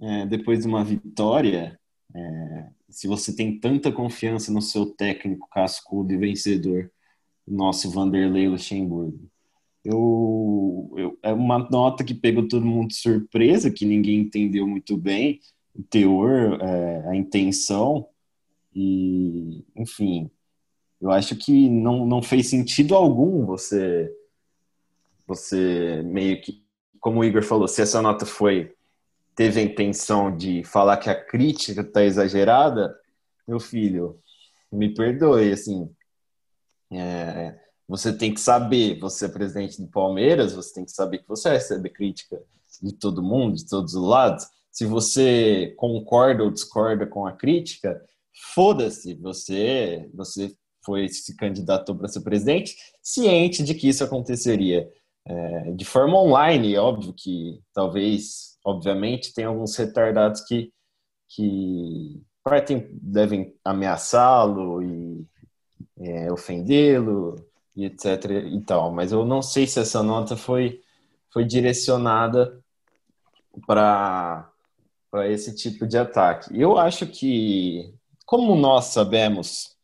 é, 0.00 0.26
depois 0.26 0.62
de 0.62 0.66
uma 0.66 0.82
vitória? 0.82 1.78
É, 2.12 2.66
se 2.88 3.06
você 3.06 3.32
tem 3.32 3.60
tanta 3.60 3.92
confiança 3.92 4.52
no 4.52 4.60
seu 4.60 4.86
técnico 4.86 5.48
cascudo 5.48 6.12
e 6.12 6.16
vencedor, 6.16 6.90
nosso 7.50 7.90
Vanderlei 7.90 8.48
Luxemburgo. 8.48 9.28
Eu, 9.84 10.92
eu, 10.96 11.18
é 11.22 11.32
uma 11.32 11.58
nota 11.58 12.04
que 12.04 12.14
pegou 12.14 12.46
todo 12.46 12.66
mundo 12.66 12.88
de 12.88 12.96
surpresa, 12.96 13.70
que 13.70 13.86
ninguém 13.86 14.20
entendeu 14.20 14.66
muito 14.66 14.96
bem 14.96 15.40
o 15.74 15.82
teor, 15.82 16.58
é, 16.60 17.08
a 17.08 17.16
intenção, 17.16 18.06
e, 18.74 19.64
enfim, 19.76 20.30
eu 21.00 21.10
acho 21.10 21.36
que 21.36 21.68
não, 21.68 22.06
não 22.06 22.22
fez 22.22 22.48
sentido 22.48 22.94
algum 22.94 23.44
você, 23.44 24.14
você 25.26 26.02
meio 26.04 26.40
que, 26.40 26.62
como 27.00 27.20
o 27.20 27.24
Igor 27.24 27.42
falou, 27.42 27.66
se 27.66 27.82
essa 27.82 28.02
nota 28.02 28.26
foi, 28.26 28.74
teve 29.34 29.60
a 29.60 29.62
intenção 29.62 30.34
de 30.34 30.62
falar 30.64 30.98
que 30.98 31.08
a 31.08 31.14
crítica 31.14 31.80
está 31.80 32.04
exagerada, 32.04 32.94
meu 33.46 33.58
filho, 33.58 34.18
me 34.70 34.92
perdoe, 34.94 35.52
assim, 35.52 35.90
é, 36.92 37.58
você 37.88 38.12
tem 38.12 38.32
que 38.32 38.40
saber, 38.40 38.98
você 38.98 39.26
é 39.26 39.28
presidente 39.28 39.80
do 39.80 39.88
Palmeiras, 39.88 40.54
você 40.54 40.74
tem 40.74 40.84
que 40.84 40.92
saber 40.92 41.18
que 41.18 41.28
você 41.28 41.50
recebe 41.50 41.90
crítica 41.90 42.40
de 42.80 42.92
todo 42.92 43.22
mundo, 43.22 43.56
de 43.56 43.68
todos 43.68 43.94
os 43.94 44.08
lados. 44.08 44.46
Se 44.70 44.86
você 44.86 45.74
concorda 45.76 46.44
ou 46.44 46.50
discorda 46.50 47.06
com 47.06 47.26
a 47.26 47.32
crítica, 47.32 48.00
foda-se, 48.54 49.14
você, 49.14 50.08
você 50.14 50.54
foi 50.84 51.08
se 51.08 51.36
candidatou 51.36 51.96
para 51.96 52.08
ser 52.08 52.20
presidente, 52.20 52.76
ciente 53.02 53.62
de 53.62 53.74
que 53.74 53.88
isso 53.88 54.04
aconteceria. 54.04 54.88
É, 55.26 55.72
de 55.72 55.84
forma 55.84 56.18
online, 56.20 56.78
óbvio 56.78 57.12
que 57.12 57.60
talvez, 57.74 58.56
obviamente, 58.64 59.34
tem 59.34 59.44
alguns 59.44 59.76
retardados 59.76 60.40
que, 60.42 60.72
que 61.28 62.22
partem, 62.42 62.88
devem 62.92 63.54
ameaçá-lo 63.64 64.82
e 64.82 65.26
é, 66.00 66.32
ofendê-lo 66.32 67.36
e 67.76 67.84
etc 67.84 68.24
e 68.46 68.60
tal. 68.62 68.90
Mas 68.92 69.12
eu 69.12 69.24
não 69.24 69.42
sei 69.42 69.66
se 69.66 69.78
essa 69.78 70.02
nota 70.02 70.36
foi, 70.36 70.80
foi 71.30 71.44
direcionada 71.44 72.60
para 73.66 74.48
esse 75.26 75.54
tipo 75.54 75.86
de 75.86 75.98
ataque. 75.98 76.58
Eu 76.58 76.78
acho 76.78 77.06
que, 77.06 77.94
como 78.24 78.54
nós 78.56 78.86
sabemos 78.86 79.76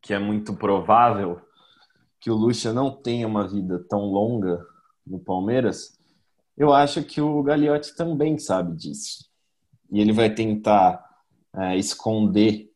que 0.00 0.14
é 0.14 0.18
muito 0.18 0.54
provável 0.54 1.40
que 2.20 2.30
o 2.30 2.34
Lucha 2.34 2.72
não 2.72 2.90
tenha 2.90 3.26
uma 3.26 3.46
vida 3.46 3.84
tão 3.88 4.04
longa 4.04 4.64
no 5.06 5.18
Palmeiras, 5.18 5.98
eu 6.56 6.72
acho 6.72 7.02
que 7.02 7.20
o 7.20 7.42
Gagliotti 7.42 7.94
também 7.94 8.38
sabe 8.38 8.76
disso. 8.76 9.26
E 9.90 10.00
ele 10.00 10.12
vai 10.12 10.32
tentar 10.32 11.04
é, 11.54 11.76
esconder 11.76 12.70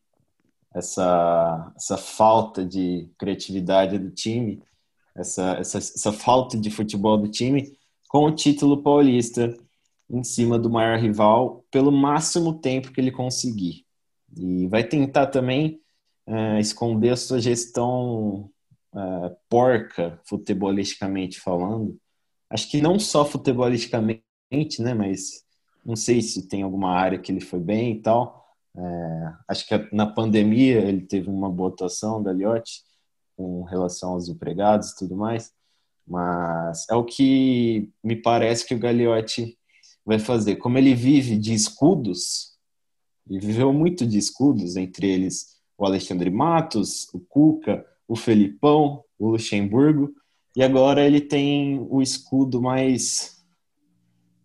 essa, 0.73 1.73
essa 1.75 1.97
falta 1.97 2.65
de 2.65 3.09
criatividade 3.17 3.99
do 3.99 4.09
time, 4.09 4.61
essa, 5.15 5.57
essa, 5.59 5.77
essa 5.77 6.13
falta 6.13 6.57
de 6.57 6.69
futebol 6.71 7.17
do 7.17 7.27
time, 7.27 7.77
com 8.07 8.25
o 8.25 8.31
título 8.31 8.81
paulista 8.81 9.55
em 10.09 10.23
cima 10.23 10.59
do 10.59 10.69
maior 10.69 10.99
rival 10.99 11.63
pelo 11.71 11.91
máximo 11.91 12.59
tempo 12.59 12.91
que 12.91 12.99
ele 12.99 13.11
conseguir. 13.11 13.85
E 14.35 14.67
vai 14.67 14.83
tentar 14.83 15.27
também 15.27 15.79
uh, 16.27 16.57
esconder 16.59 17.11
a 17.11 17.17
sua 17.17 17.39
gestão 17.39 18.49
uh, 18.93 19.35
porca, 19.49 20.19
futebolisticamente 20.25 21.39
falando. 21.39 21.97
Acho 22.49 22.69
que 22.69 22.81
não 22.81 22.99
só 22.99 23.25
futebolisticamente, 23.25 24.23
né, 24.79 24.93
mas 24.93 25.45
não 25.85 25.95
sei 25.95 26.21
se 26.21 26.47
tem 26.47 26.63
alguma 26.63 26.91
área 26.91 27.17
que 27.17 27.31
ele 27.31 27.41
foi 27.41 27.59
bem 27.59 27.93
e 27.93 28.01
tal, 28.01 28.40
é, 28.75 29.33
acho 29.47 29.67
que 29.67 29.89
na 29.93 30.05
pandemia 30.05 30.79
ele 30.79 31.01
teve 31.01 31.29
uma 31.29 31.49
boa 31.49 31.69
atuação 31.69 32.21
da 32.21 32.31
Liotte 32.31 32.83
com 33.35 33.63
relação 33.63 34.11
aos 34.11 34.29
empregados 34.29 34.91
e 34.91 34.95
tudo 34.97 35.15
mais, 35.15 35.51
mas 36.07 36.85
é 36.89 36.95
o 36.95 37.03
que 37.03 37.89
me 38.03 38.15
parece 38.15 38.65
que 38.65 38.75
o 38.75 38.79
Gagliotti 38.79 39.57
vai 40.05 40.19
fazer. 40.19 40.57
Como 40.57 40.77
ele 40.77 40.93
vive 40.93 41.37
de 41.37 41.53
escudos, 41.53 42.51
e 43.29 43.39
viveu 43.39 43.71
muito 43.71 44.05
de 44.05 44.17
escudos, 44.17 44.75
entre 44.75 45.07
eles 45.07 45.57
o 45.77 45.85
Alexandre 45.85 46.29
Matos, 46.29 47.07
o 47.13 47.19
Cuca, 47.19 47.85
o 48.07 48.15
Felipão, 48.15 49.03
o 49.17 49.29
Luxemburgo, 49.29 50.13
e 50.55 50.63
agora 50.63 51.05
ele 51.05 51.21
tem 51.21 51.79
o 51.89 52.01
escudo 52.01 52.61
mais 52.61 53.41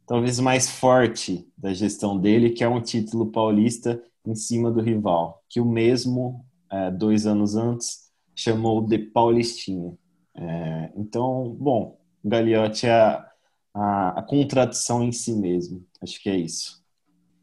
talvez 0.06 0.38
mais 0.38 0.70
forte 0.70 1.48
da 1.58 1.74
gestão 1.74 2.16
dele, 2.16 2.50
que 2.50 2.62
é 2.62 2.68
um 2.68 2.80
título 2.80 3.26
paulista 3.26 4.00
em 4.26 4.34
cima 4.34 4.70
do 4.70 4.80
rival, 4.80 5.42
que 5.48 5.60
o 5.60 5.64
mesmo, 5.64 6.44
é, 6.70 6.90
dois 6.90 7.26
anos 7.26 7.54
antes, 7.54 8.10
chamou 8.34 8.82
de 8.86 8.98
Paulistinha. 8.98 9.96
É, 10.34 10.92
então, 10.96 11.56
bom, 11.58 11.98
Gagliotti 12.24 12.86
é 12.86 12.92
a, 12.92 13.30
a, 13.72 14.08
a, 14.18 14.22
contradição 14.22 15.02
em 15.02 15.12
si 15.12 15.32
mesmo. 15.32 15.86
Acho 16.02 16.20
que 16.20 16.28
é 16.28 16.36
isso. 16.36 16.84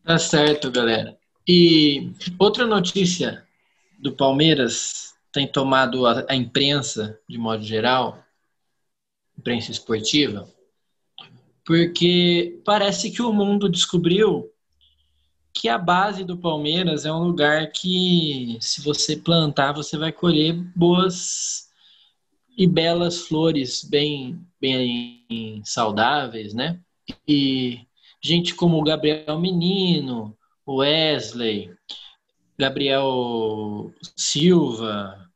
Tá 0.04 0.20
certo, 0.20 0.70
galera. 0.70 1.18
E 1.48 2.12
outra 2.38 2.66
notícia 2.66 3.44
do 4.00 4.16
Palmeiras 4.16 5.14
tem 5.32 5.48
tomado 5.48 6.06
a, 6.06 6.26
a 6.30 6.36
imprensa, 6.36 7.20
de 7.28 7.38
modo 7.38 7.64
geral, 7.64 8.24
imprensa 9.38 9.72
esportiva, 9.72 10.48
porque 11.66 12.62
parece 12.64 13.10
que 13.10 13.22
o 13.22 13.34
mundo 13.34 13.70
descobriu 13.70 14.53
que 15.54 15.70
a 15.70 15.78
base 15.78 16.24
do 16.24 16.38
Palmeiras 16.38 17.06
é 17.06 17.14
um 17.14 17.24
lugar 17.24 17.72
que, 17.72 18.58
se 18.60 18.82
você 18.82 19.16
plantar, 19.16 19.72
você 19.72 19.98
vai 19.98 20.12
colher 20.12 20.54
boas 20.76 21.70
e 22.58 22.68
belas 22.68 23.20
flores, 23.28 23.84
bem, 23.84 24.40
bem 24.60 25.62
saudáveis, 25.64 26.54
né? 26.54 26.80
E 27.28 27.82
gente 28.22 28.56
como 28.56 28.80
o 28.80 28.84
Gabriel 28.84 29.40
Menino, 29.40 30.36
o 30.66 30.78
Wesley, 30.78 31.72
Gabriel 32.58 33.92
Silva 34.16 35.30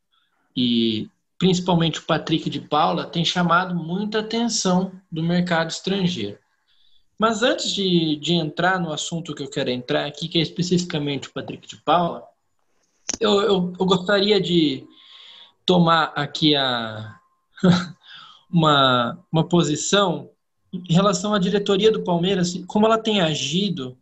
e 0.56 1.10
principalmente 1.38 2.00
o 2.00 2.04
Patrick 2.04 2.50
de 2.50 2.62
Paula 2.62 3.06
tem 3.06 3.24
chamado 3.24 3.76
muita 3.76 4.20
atenção 4.20 4.92
do 5.12 5.22
mercado 5.22 5.70
estrangeiro. 5.70 6.40
Mas 7.18 7.42
antes 7.42 7.72
de, 7.74 8.16
de 8.18 8.34
entrar 8.34 8.80
no 8.80 8.92
assunto 8.92 9.34
que 9.34 9.42
eu 9.42 9.50
quero 9.50 9.70
entrar 9.70 10.06
aqui, 10.06 10.28
que 10.28 10.38
é 10.38 10.42
especificamente 10.42 11.28
o 11.28 11.34
Patrick 11.34 11.68
de 11.68 11.78
Paula, 11.78 12.24
eu, 13.20 13.42
eu, 13.42 13.74
eu 13.80 13.86
gostaria 13.86 14.40
de 14.40 14.86
tomar 15.66 16.14
aqui 16.16 16.56
a, 16.56 17.20
uma, 18.52 19.26
uma 19.32 19.48
posição 19.48 20.30
em 20.72 20.94
relação 20.94 21.34
à 21.34 21.40
diretoria 21.40 21.92
do 21.92 22.04
Palmeiras, 22.04 22.54
como 22.68 22.86
ela 22.86 22.98
tem 22.98 23.22
agido 23.22 23.98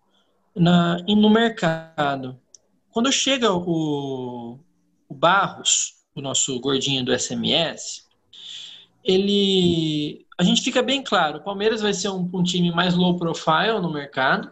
na, 0.55 0.97
no 1.07 1.29
mercado. 1.29 2.39
Quando 2.91 3.11
chega 3.11 3.51
o, 3.53 4.59
o 5.07 5.13
Barros, 5.13 5.95
o 6.13 6.21
nosso 6.21 6.59
gordinho 6.59 7.03
do 7.03 7.17
SMS, 7.17 8.05
ele 9.03 10.24
a 10.37 10.43
gente 10.43 10.61
fica 10.61 10.81
bem 10.81 11.03
claro, 11.03 11.39
o 11.39 11.43
Palmeiras 11.43 11.81
vai 11.81 11.93
ser 11.93 12.09
um, 12.09 12.29
um 12.33 12.43
time 12.43 12.71
mais 12.71 12.93
low 12.93 13.17
profile 13.17 13.79
no 13.81 13.91
mercado, 13.91 14.51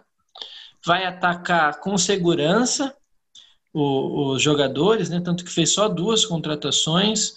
vai 0.86 1.06
atacar 1.06 1.80
com 1.80 1.98
segurança 1.98 2.96
os 3.74 4.42
jogadores, 4.42 5.10
né? 5.10 5.20
Tanto 5.20 5.44
que 5.44 5.52
fez 5.52 5.74
só 5.74 5.90
duas 5.90 6.26
contratações, 6.26 7.34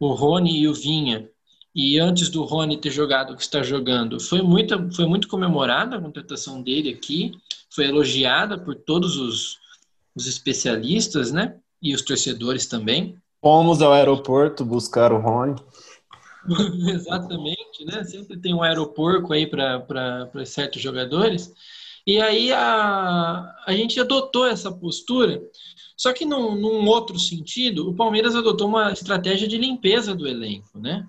o 0.00 0.12
Rony 0.12 0.58
e 0.60 0.68
o 0.68 0.74
Vinha. 0.74 1.28
E 1.74 1.98
antes 1.98 2.28
do 2.28 2.42
Rony 2.42 2.76
ter 2.78 2.90
jogado 2.90 3.32
o 3.32 3.36
que 3.36 3.42
está 3.42 3.62
jogando, 3.62 4.18
foi 4.18 4.42
muito, 4.42 4.92
foi 4.92 5.06
muito 5.06 5.28
comemorada 5.28 5.96
a 5.96 6.00
contratação 6.00 6.60
dele 6.60 6.90
aqui, 6.90 7.32
foi 7.70 7.84
elogiada 7.84 8.58
por 8.58 8.74
todos 8.74 9.16
os, 9.16 9.58
os 10.14 10.26
especialistas, 10.26 11.30
né? 11.30 11.56
E 11.80 11.94
os 11.94 12.02
torcedores 12.02 12.66
também. 12.66 13.16
Fomos 13.40 13.80
ao 13.80 13.92
aeroporto 13.92 14.64
buscar 14.64 15.12
o 15.12 15.20
Rony. 15.20 15.54
Exatamente, 16.88 17.84
né? 17.84 18.04
Sempre 18.04 18.38
tem 18.38 18.54
um 18.54 18.62
aeroporto 18.62 19.32
aí 19.32 19.46
para 19.46 20.28
certos 20.44 20.80
jogadores. 20.80 21.52
E 22.06 22.20
aí 22.20 22.52
a, 22.52 23.54
a 23.66 23.72
gente 23.72 23.98
adotou 23.98 24.46
essa 24.46 24.70
postura, 24.70 25.42
só 25.96 26.12
que 26.12 26.24
num, 26.24 26.54
num 26.54 26.86
outro 26.86 27.18
sentido, 27.18 27.88
o 27.88 27.94
Palmeiras 27.94 28.36
adotou 28.36 28.68
uma 28.68 28.92
estratégia 28.92 29.48
de 29.48 29.58
limpeza 29.58 30.14
do 30.14 30.28
elenco, 30.28 30.78
né? 30.78 31.08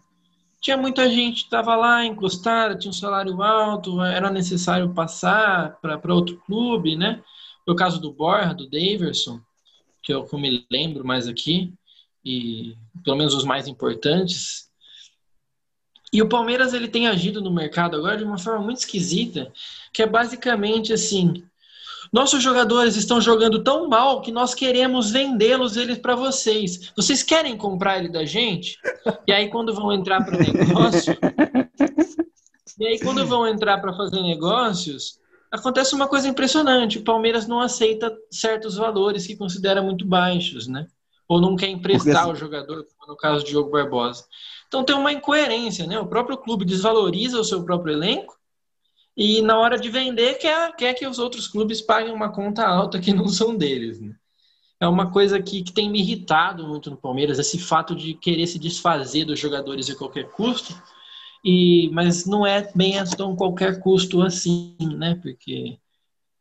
Tinha 0.59 0.75
muita 0.75 1.07
gente 1.07 1.41
que 1.41 1.47
estava 1.47 1.75
lá 1.75 2.03
encostada, 2.03 2.75
tinha 2.75 2.89
um 2.89 2.93
salário 2.93 3.43
alto, 3.43 4.01
era 4.01 4.31
necessário 4.31 4.91
passar 4.93 5.79
para 5.79 6.15
outro 6.15 6.41
clube, 6.47 6.95
né? 6.95 7.21
Foi 7.63 7.75
o 7.75 7.77
caso 7.77 8.01
do 8.01 8.11
Borja, 8.11 8.55
do 8.55 8.67
Daverson, 8.67 9.39
que 10.01 10.11
eu, 10.11 10.23
que 10.23 10.33
eu 10.33 10.39
me 10.39 10.65
lembro 10.71 11.05
mais 11.05 11.27
aqui, 11.27 11.71
e 12.25 12.75
pelo 13.03 13.17
menos 13.17 13.35
os 13.35 13.43
mais 13.43 13.67
importantes, 13.67 14.66
e 16.17 16.21
o 16.23 16.27
Palmeiras 16.27 16.73
ele 16.73 16.87
tem 16.87 17.07
agido 17.07 17.39
no 17.41 17.53
mercado 17.53 17.95
agora 17.95 18.17
de 18.17 18.23
uma 18.23 18.39
forma 18.39 18.65
muito 18.65 18.79
esquisita, 18.79 19.53
que 19.93 20.01
é 20.01 20.07
basicamente 20.07 20.91
assim: 20.91 21.43
nossos 22.11 22.41
jogadores 22.41 22.95
estão 22.95 23.21
jogando 23.21 23.63
tão 23.63 23.87
mal 23.87 24.19
que 24.19 24.31
nós 24.31 24.55
queremos 24.55 25.11
vendê-los 25.11 25.77
eles 25.77 25.99
para 25.99 26.15
vocês. 26.15 26.91
Vocês 26.95 27.21
querem 27.21 27.55
comprar 27.55 27.99
ele 27.99 28.09
da 28.09 28.25
gente? 28.25 28.79
E 29.27 29.31
aí 29.31 29.47
quando 29.47 29.75
vão 29.75 29.93
entrar 29.93 30.25
para 30.25 30.39
negócio, 30.39 31.15
e 32.79 32.87
aí 32.87 32.99
quando 32.99 33.23
vão 33.23 33.45
entrar 33.45 33.77
para 33.77 33.93
fazer 33.93 34.19
negócios, 34.23 35.19
acontece 35.51 35.93
uma 35.93 36.07
coisa 36.07 36.27
impressionante. 36.27 36.97
O 36.97 37.03
Palmeiras 37.03 37.47
não 37.47 37.59
aceita 37.59 38.11
certos 38.31 38.75
valores 38.75 39.27
que 39.27 39.37
considera 39.37 39.83
muito 39.83 40.03
baixos, 40.03 40.65
né? 40.65 40.87
Ou 41.27 41.39
não 41.39 41.55
quer 41.55 41.67
emprestar 41.67 42.23
Porque... 42.23 42.37
o 42.37 42.39
jogador, 42.39 42.87
como 42.97 43.11
no 43.11 43.17
caso 43.17 43.43
de 43.43 43.51
Diogo 43.51 43.69
Barbosa. 43.69 44.25
Então 44.67 44.83
tem 44.83 44.95
uma 44.95 45.11
incoerência, 45.11 45.87
né? 45.87 45.99
O 45.99 46.07
próprio 46.07 46.37
clube 46.37 46.65
desvaloriza 46.65 47.39
o 47.39 47.43
seu 47.43 47.63
próprio 47.63 47.93
elenco 47.93 48.37
e 49.15 49.41
na 49.41 49.57
hora 49.57 49.79
de 49.79 49.89
vender 49.89 50.35
quer, 50.35 50.75
quer 50.75 50.93
que 50.93 51.07
os 51.07 51.17
outros 51.17 51.47
clubes 51.47 51.81
paguem 51.81 52.13
uma 52.13 52.31
conta 52.31 52.67
alta 52.67 52.99
que 52.99 53.11
não 53.13 53.27
são 53.27 53.55
deles. 53.55 53.99
Né? 53.99 54.13
É 54.79 54.87
uma 54.87 55.11
coisa 55.11 55.41
que, 55.41 55.63
que 55.63 55.73
tem 55.73 55.89
me 55.89 55.99
irritado 55.99 56.67
muito 56.67 56.91
no 56.91 56.97
Palmeiras, 56.97 57.39
esse 57.39 57.57
fato 57.57 57.95
de 57.95 58.13
querer 58.13 58.45
se 58.45 58.59
desfazer 58.59 59.25
dos 59.25 59.39
jogadores 59.39 59.89
a 59.89 59.95
qualquer 59.95 60.29
custo. 60.29 60.79
E, 61.43 61.89
mas 61.93 62.25
não 62.25 62.45
é 62.45 62.71
bem 62.75 62.99
a 62.99 63.05
tão 63.05 63.35
qualquer 63.35 63.79
custo 63.79 64.21
assim, 64.21 64.75
né? 64.97 65.15
Porque 65.15 65.79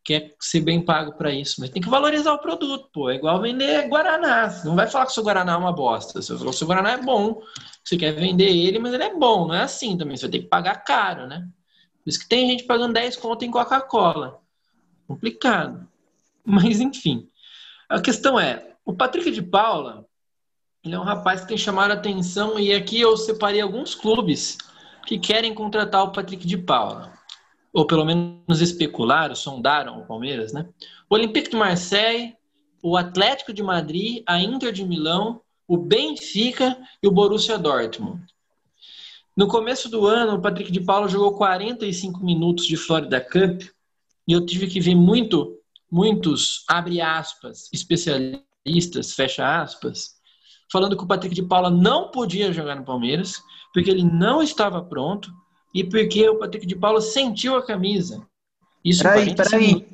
quer 0.07 0.36
ser 0.38 0.61
bem 0.61 0.80
pago 0.80 1.14
para 1.14 1.32
isso, 1.32 1.57
mas 1.59 1.68
tem 1.70 1.82
que 1.82 1.88
valorizar 1.88 2.32
o 2.32 2.38
produto, 2.38 2.88
pô. 2.92 3.11
É 3.11 3.16
igual 3.16 3.42
vender 3.42 3.88
Guaraná. 3.88 4.48
Você 4.48 4.68
não 4.68 4.76
vai 4.76 4.86
falar 4.86 5.04
que 5.04 5.11
o 5.11 5.14
seu 5.14 5.24
Guaraná 5.24 5.54
é 5.54 5.57
uma 5.57 5.72
bosta. 5.72 6.22
Você 6.22 6.28
falou 6.28 6.50
que 6.50 6.54
o 6.54 6.59
seu 6.59 6.68
Guaraná 6.68 6.92
é 6.92 7.02
bom, 7.02 7.42
você 7.84 7.96
quer 7.96 8.12
vender 8.12 8.48
ele, 8.48 8.78
mas 8.78 8.94
ele 8.94 9.02
é 9.02 9.12
bom. 9.12 9.48
Não 9.48 9.54
é 9.57 9.62
assim 9.62 9.98
também. 9.98 10.16
Você 10.16 10.26
vai 10.26 10.30
ter 10.30 10.38
que 10.44 10.48
pagar 10.48 10.76
caro, 10.76 11.26
né? 11.26 11.48
Por 12.04 12.09
isso 12.09 12.20
que 12.20 12.28
tem 12.28 12.48
gente 12.48 12.62
pagando 12.62 12.94
10 12.94 13.16
conto 13.16 13.44
em 13.44 13.50
Coca-Cola. 13.50 14.38
Complicado. 15.09 15.88
Mas, 16.46 16.78
enfim. 16.78 17.28
A 17.88 18.00
questão 18.00 18.38
é, 18.38 18.74
o 18.84 18.94
Patrick 18.94 19.28
de 19.32 19.42
Paula, 19.42 20.07
ele 20.84 20.94
é 20.94 20.98
um 21.00 21.04
rapaz 21.04 21.40
que 21.40 21.48
tem 21.48 21.59
chamado 21.59 21.90
a 21.90 21.94
atenção 21.94 22.61
e 22.61 22.72
aqui 22.72 23.00
eu 23.00 23.16
separei 23.16 23.61
alguns 23.61 23.96
clubes 23.96 24.57
que 25.04 25.18
querem 25.18 25.52
contratar 25.52 26.04
o 26.04 26.12
Patrick 26.12 26.46
de 26.46 26.57
Paula 26.57 27.16
ou 27.77 27.87
pelo 27.87 28.07
menos 28.07 28.62
especularam, 28.62 29.35
sondaram 29.35 30.01
o 30.01 30.07
Palmeiras, 30.07 30.51
né? 30.51 30.66
O 31.11 31.14
Olympique 31.14 31.51
de 31.51 31.57
Marseille, 31.57 32.35
o 32.83 32.97
Atlético 32.97 33.53
de 33.53 33.62
Madrid, 33.62 34.22
a 34.27 34.41
Inter 34.41 34.72
de 34.72 34.83
Milão, 34.83 35.43
o 35.68 35.77
Benfica 35.77 36.79
e 37.03 37.07
o 37.07 37.11
Borussia 37.11 37.59
Dortmund. 37.59 38.24
No 39.37 39.47
começo 39.47 39.91
do 39.91 40.07
ano, 40.07 40.37
o 40.37 40.41
Patrick 40.41 40.72
de 40.72 40.81
Paulo 40.81 41.07
jogou 41.07 41.35
45 41.35 42.24
minutos 42.24 42.64
de 42.64 42.79
Florida 42.79 43.20
Cup 43.20 43.68
e 44.27 44.33
eu 44.33 44.47
tive 44.47 44.68
que 44.68 44.81
ver 44.81 44.95
muito, 44.95 45.59
muitos, 45.93 46.64
abre 46.66 47.03
aspas, 47.03 47.68
especialistas, 47.74 49.12
fecha 49.12 49.61
aspas, 49.61 50.12
falando 50.72 50.97
que 50.97 51.05
o 51.05 51.07
Patrick 51.07 51.35
de 51.35 51.43
Paula 51.43 51.68
não 51.68 52.11
podia 52.11 52.55
jogar 52.55 52.77
no 52.77 52.87
Palmeiras 52.87 53.35
porque 53.74 53.91
ele 53.91 54.03
não 54.03 54.43
estava 54.43 54.83
pronto 54.83 55.31
e 55.77 55.85
porque 55.85 56.27
o 56.27 56.39
Patrick 56.39 56.66
de 56.66 56.74
Paula 56.74 57.03
sentiu 57.03 57.55
a 57.55 57.62
camisa. 57.62 58.27
Isso 58.83 59.03
peraí, 59.03 59.35
peraí. 59.35 59.87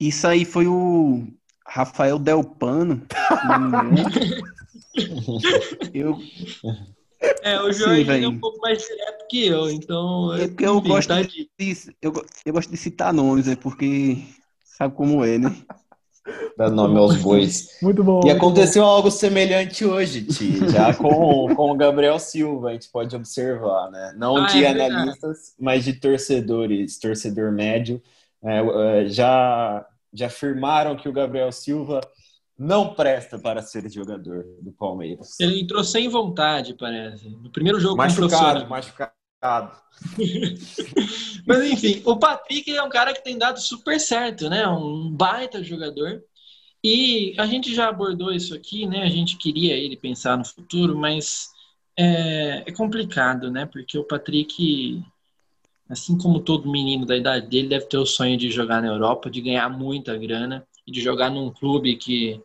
Isso 0.00 0.26
aí 0.26 0.44
foi 0.44 0.66
o 0.66 1.24
Rafael 1.64 2.18
Delpano. 2.18 3.06
eu... 5.94 6.18
É, 7.42 7.60
o 7.60 7.72
Jorge 7.72 8.10
assim, 8.10 8.24
é 8.24 8.28
um 8.28 8.40
pouco 8.40 8.58
mais 8.58 8.82
direto 8.82 9.28
que 9.28 9.46
eu, 9.46 9.70
então. 9.70 10.34
É 10.34 10.48
porque 10.48 10.66
eu, 10.66 10.80
gosto 10.80 11.08
tá 11.08 11.22
de, 11.22 11.48
eu, 12.02 12.12
eu 12.44 12.52
gosto 12.52 12.70
de 12.70 12.76
citar 12.76 13.12
nomes, 13.12 13.46
é 13.46 13.54
porque 13.54 14.18
sabe 14.64 14.96
como 14.96 15.24
é, 15.24 15.38
né? 15.38 15.50
Dá 16.56 16.68
nome 16.68 16.98
aos 16.98 17.16
bois. 17.16 17.78
Muito 17.82 18.04
bom. 18.04 18.20
E 18.20 18.26
muito 18.26 18.36
aconteceu 18.36 18.82
bom. 18.82 18.88
algo 18.88 19.10
semelhante 19.10 19.84
hoje, 19.84 20.24
Ti, 20.24 20.68
já 20.70 20.94
com, 20.94 21.54
com 21.54 21.70
o 21.70 21.76
Gabriel 21.76 22.18
Silva, 22.18 22.68
a 22.68 22.72
gente 22.72 22.90
pode 22.90 23.14
observar, 23.16 23.90
né? 23.90 24.14
Não 24.16 24.36
ah, 24.36 24.46
de 24.46 24.64
é 24.64 24.68
analistas, 24.68 25.54
mas 25.58 25.84
de 25.84 25.94
torcedores, 25.94 26.98
torcedor 26.98 27.52
médio. 27.52 28.02
É, 28.42 28.58
é, 28.58 29.06
já, 29.06 29.86
já 30.12 30.26
afirmaram 30.26 30.96
que 30.96 31.08
o 31.08 31.12
Gabriel 31.12 31.52
Silva 31.52 32.00
não 32.58 32.94
presta 32.94 33.38
para 33.38 33.62
ser 33.62 33.90
jogador 33.90 34.44
do 34.60 34.70
Palmeiras. 34.72 35.40
Ele 35.40 35.60
entrou 35.60 35.82
sem 35.82 36.08
vontade, 36.08 36.74
parece. 36.78 37.28
No 37.28 37.50
primeiro 37.50 37.80
jogo 37.80 37.96
machucado, 37.96 38.68
machucado. 38.68 39.12
Mas 41.46 41.64
enfim, 41.64 42.02
o 42.04 42.16
Patrick 42.18 42.70
é 42.70 42.82
um 42.82 42.88
cara 42.88 43.12
que 43.12 43.24
tem 43.24 43.38
dado 43.38 43.60
super 43.60 43.98
certo, 43.98 44.48
né? 44.48 44.66
Um 44.68 45.10
baita 45.10 45.62
jogador. 45.62 46.22
E 46.82 47.34
a 47.38 47.46
gente 47.46 47.74
já 47.74 47.88
abordou 47.88 48.32
isso 48.32 48.54
aqui, 48.54 48.86
né? 48.86 49.02
A 49.02 49.08
gente 49.08 49.36
queria 49.36 49.76
ele 49.76 49.96
pensar 49.96 50.36
no 50.36 50.44
futuro, 50.44 50.96
mas 50.96 51.50
é, 51.96 52.64
é 52.66 52.72
complicado, 52.72 53.50
né? 53.50 53.66
Porque 53.66 53.98
o 53.98 54.04
Patrick, 54.04 55.02
assim 55.88 56.16
como 56.16 56.40
todo 56.40 56.70
menino 56.70 57.04
da 57.04 57.16
idade 57.16 57.48
dele, 57.48 57.68
deve 57.68 57.86
ter 57.86 57.98
o 57.98 58.06
sonho 58.06 58.36
de 58.36 58.50
jogar 58.50 58.80
na 58.80 58.88
Europa, 58.88 59.30
de 59.30 59.40
ganhar 59.42 59.68
muita 59.68 60.16
grana 60.16 60.66
e 60.86 60.92
de 60.92 61.00
jogar 61.00 61.30
num 61.30 61.50
clube 61.50 61.96
que 61.96 62.40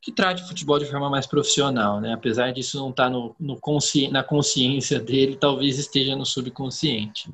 que 0.00 0.12
trate 0.12 0.46
futebol 0.46 0.78
de 0.78 0.86
forma 0.86 1.10
mais 1.10 1.26
profissional, 1.26 2.00
né? 2.00 2.12
Apesar 2.12 2.52
disso 2.52 2.78
não 2.78 2.90
estar 2.90 3.04
tá 3.04 3.10
no, 3.10 3.34
no 3.38 3.58
consci... 3.60 4.08
na 4.08 4.22
consciência 4.22 5.00
dele, 5.00 5.36
talvez 5.36 5.78
esteja 5.78 6.14
no 6.14 6.24
subconsciente. 6.24 7.30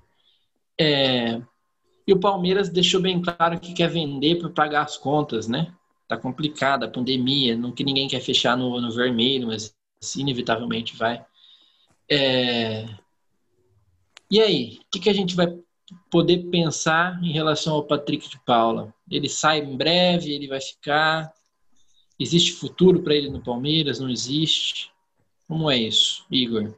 É... 0.80 1.40
E 2.06 2.12
o 2.12 2.20
Palmeiras 2.20 2.68
deixou 2.68 3.01
bem 3.01 3.20
claro 3.20 3.59
que 3.60 3.72
quer 3.72 3.89
vender 3.89 4.39
para 4.39 4.51
pagar 4.51 4.82
as 4.82 4.97
contas, 4.97 5.47
né? 5.48 5.74
Tá 6.09 6.16
complicada 6.16 6.86
a 6.86 6.90
pandemia, 6.90 7.56
não 7.56 7.72
que 7.72 7.84
ninguém 7.84 8.09
quer 8.09 8.20
fechar 8.20 8.56
no, 8.56 8.80
no 8.80 8.90
vermelho, 8.90 9.47
mas 9.47 9.74
inevitavelmente 10.16 10.97
vai. 10.97 11.24
É... 12.10 12.86
E 14.30 14.40
aí, 14.40 14.78
o 14.80 14.90
que, 14.90 15.01
que 15.01 15.10
a 15.10 15.14
gente 15.14 15.34
vai 15.34 15.47
poder 16.10 16.51
pensar 16.51 17.22
em 17.22 17.32
relação 17.32 17.74
ao 17.74 17.84
Patrick 17.84 18.28
de 18.28 18.39
Paula? 18.44 18.93
Ele 19.10 19.28
sai 19.28 19.60
em 19.60 19.76
breve, 19.76 20.32
ele 20.32 20.48
vai 20.48 20.60
ficar? 20.60 21.32
Existe 22.19 22.53
futuro 22.53 23.03
para 23.03 23.15
ele 23.15 23.28
no 23.28 23.43
Palmeiras? 23.43 23.99
Não 23.99 24.09
existe? 24.09 24.91
Como 25.49 25.70
é 25.70 25.77
isso, 25.77 26.24
Igor? 26.31 26.74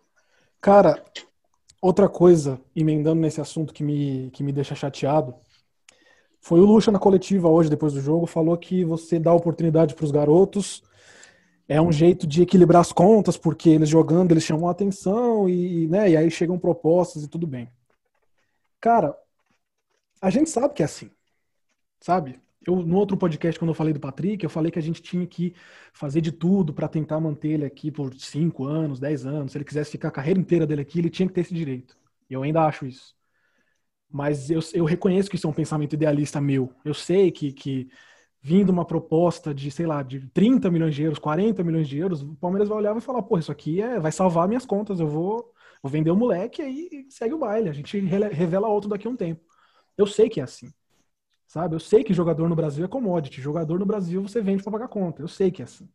Cara, 0.60 1.04
outra 1.80 2.08
coisa, 2.08 2.60
emendando 2.74 3.20
nesse 3.20 3.40
assunto 3.40 3.72
que 3.72 3.84
me, 3.84 4.30
que 4.32 4.42
me 4.42 4.52
deixa 4.52 4.74
chateado, 4.74 5.34
foi 6.40 6.60
o 6.60 6.64
Lucha 6.64 6.90
na 6.90 6.98
coletiva 6.98 7.48
hoje, 7.48 7.68
depois 7.68 7.92
do 7.92 8.00
jogo, 8.00 8.26
falou 8.26 8.56
que 8.56 8.84
você 8.84 9.18
dá 9.18 9.32
oportunidade 9.32 9.94
para 9.94 10.04
os 10.04 10.10
garotos, 10.10 10.82
é 11.68 11.80
um 11.80 11.90
jeito 11.90 12.26
de 12.26 12.42
equilibrar 12.42 12.80
as 12.80 12.92
contas, 12.92 13.36
porque 13.36 13.68
eles 13.68 13.88
jogando, 13.88 14.30
eles 14.30 14.44
chamam 14.44 14.68
a 14.68 14.70
atenção 14.70 15.48
e, 15.48 15.88
né, 15.88 16.10
e 16.10 16.16
aí 16.16 16.30
chegam 16.30 16.58
propostas 16.58 17.24
e 17.24 17.28
tudo 17.28 17.46
bem. 17.46 17.68
Cara, 18.80 19.16
a 20.20 20.30
gente 20.30 20.48
sabe 20.48 20.74
que 20.74 20.82
é 20.82 20.86
assim, 20.86 21.10
sabe? 22.00 22.40
Eu, 22.66 22.76
no 22.76 22.96
outro 22.96 23.16
podcast, 23.16 23.58
quando 23.58 23.70
eu 23.70 23.74
falei 23.74 23.92
do 23.92 24.00
Patrick, 24.00 24.42
eu 24.42 24.50
falei 24.50 24.72
que 24.72 24.78
a 24.78 24.82
gente 24.82 25.00
tinha 25.00 25.26
que 25.26 25.54
fazer 25.92 26.20
de 26.20 26.32
tudo 26.32 26.72
para 26.74 26.88
tentar 26.88 27.20
manter 27.20 27.50
ele 27.50 27.64
aqui 27.64 27.90
por 27.90 28.12
5 28.14 28.64
anos, 28.64 28.98
10 28.98 29.24
anos. 29.26 29.52
Se 29.52 29.58
ele 29.58 29.64
quisesse 29.64 29.90
ficar 29.92 30.08
a 30.08 30.10
carreira 30.10 30.40
inteira 30.40 30.66
dele 30.66 30.82
aqui, 30.82 30.98
ele 30.98 31.10
tinha 31.10 31.28
que 31.28 31.34
ter 31.34 31.42
esse 31.42 31.54
direito. 31.54 31.96
E 32.28 32.34
eu 32.34 32.42
ainda 32.42 32.62
acho 32.64 32.86
isso. 32.86 33.14
Mas 34.10 34.50
eu, 34.50 34.60
eu 34.74 34.84
reconheço 34.84 35.28
que 35.30 35.36
isso 35.36 35.46
é 35.46 35.50
um 35.50 35.52
pensamento 35.52 35.94
idealista 35.94 36.40
meu. 36.40 36.72
Eu 36.84 36.94
sei 36.94 37.30
que, 37.30 37.52
que 37.52 37.88
vindo 38.40 38.70
uma 38.70 38.84
proposta 38.84 39.54
de, 39.54 39.70
sei 39.70 39.86
lá, 39.86 40.02
de 40.02 40.26
30 40.28 40.70
milhões 40.70 40.94
de 40.94 41.02
euros, 41.02 41.18
40 41.18 41.62
milhões 41.64 41.88
de 41.88 41.98
euros, 41.98 42.22
o 42.22 42.36
Palmeiras 42.36 42.68
vai 42.68 42.78
olhar 42.78 42.90
e 42.90 42.94
vai 42.94 43.02
falar, 43.02 43.22
pô, 43.22 43.38
isso 43.38 43.52
aqui 43.52 43.80
é, 43.80 43.98
vai 44.00 44.12
salvar 44.12 44.48
minhas 44.48 44.64
contas, 44.64 45.00
eu 45.00 45.08
vou, 45.08 45.52
vou 45.82 45.90
vender 45.90 46.10
o 46.10 46.16
moleque 46.16 46.62
e 46.62 46.64
aí 46.64 47.06
segue 47.10 47.34
o 47.34 47.38
baile. 47.38 47.68
A 47.68 47.72
gente 47.72 47.98
revela 47.98 48.68
outro 48.68 48.88
daqui 48.88 49.06
a 49.06 49.10
um 49.10 49.16
tempo. 49.16 49.44
Eu 49.96 50.06
sei 50.06 50.28
que 50.28 50.40
é 50.40 50.44
assim. 50.44 50.68
Sabe? 51.46 51.74
Eu 51.74 51.80
sei 51.80 52.02
que 52.02 52.12
jogador 52.12 52.48
no 52.48 52.56
Brasil 52.56 52.84
é 52.84 52.88
commodity. 52.88 53.40
Jogador 53.40 53.78
no 53.78 53.86
Brasil 53.86 54.22
você 54.22 54.40
vende 54.40 54.62
para 54.62 54.72
pagar 54.72 54.88
conta. 54.88 55.22
Eu 55.22 55.28
sei 55.28 55.50
que 55.50 55.62
é 55.62 55.64
assim. 55.64 55.88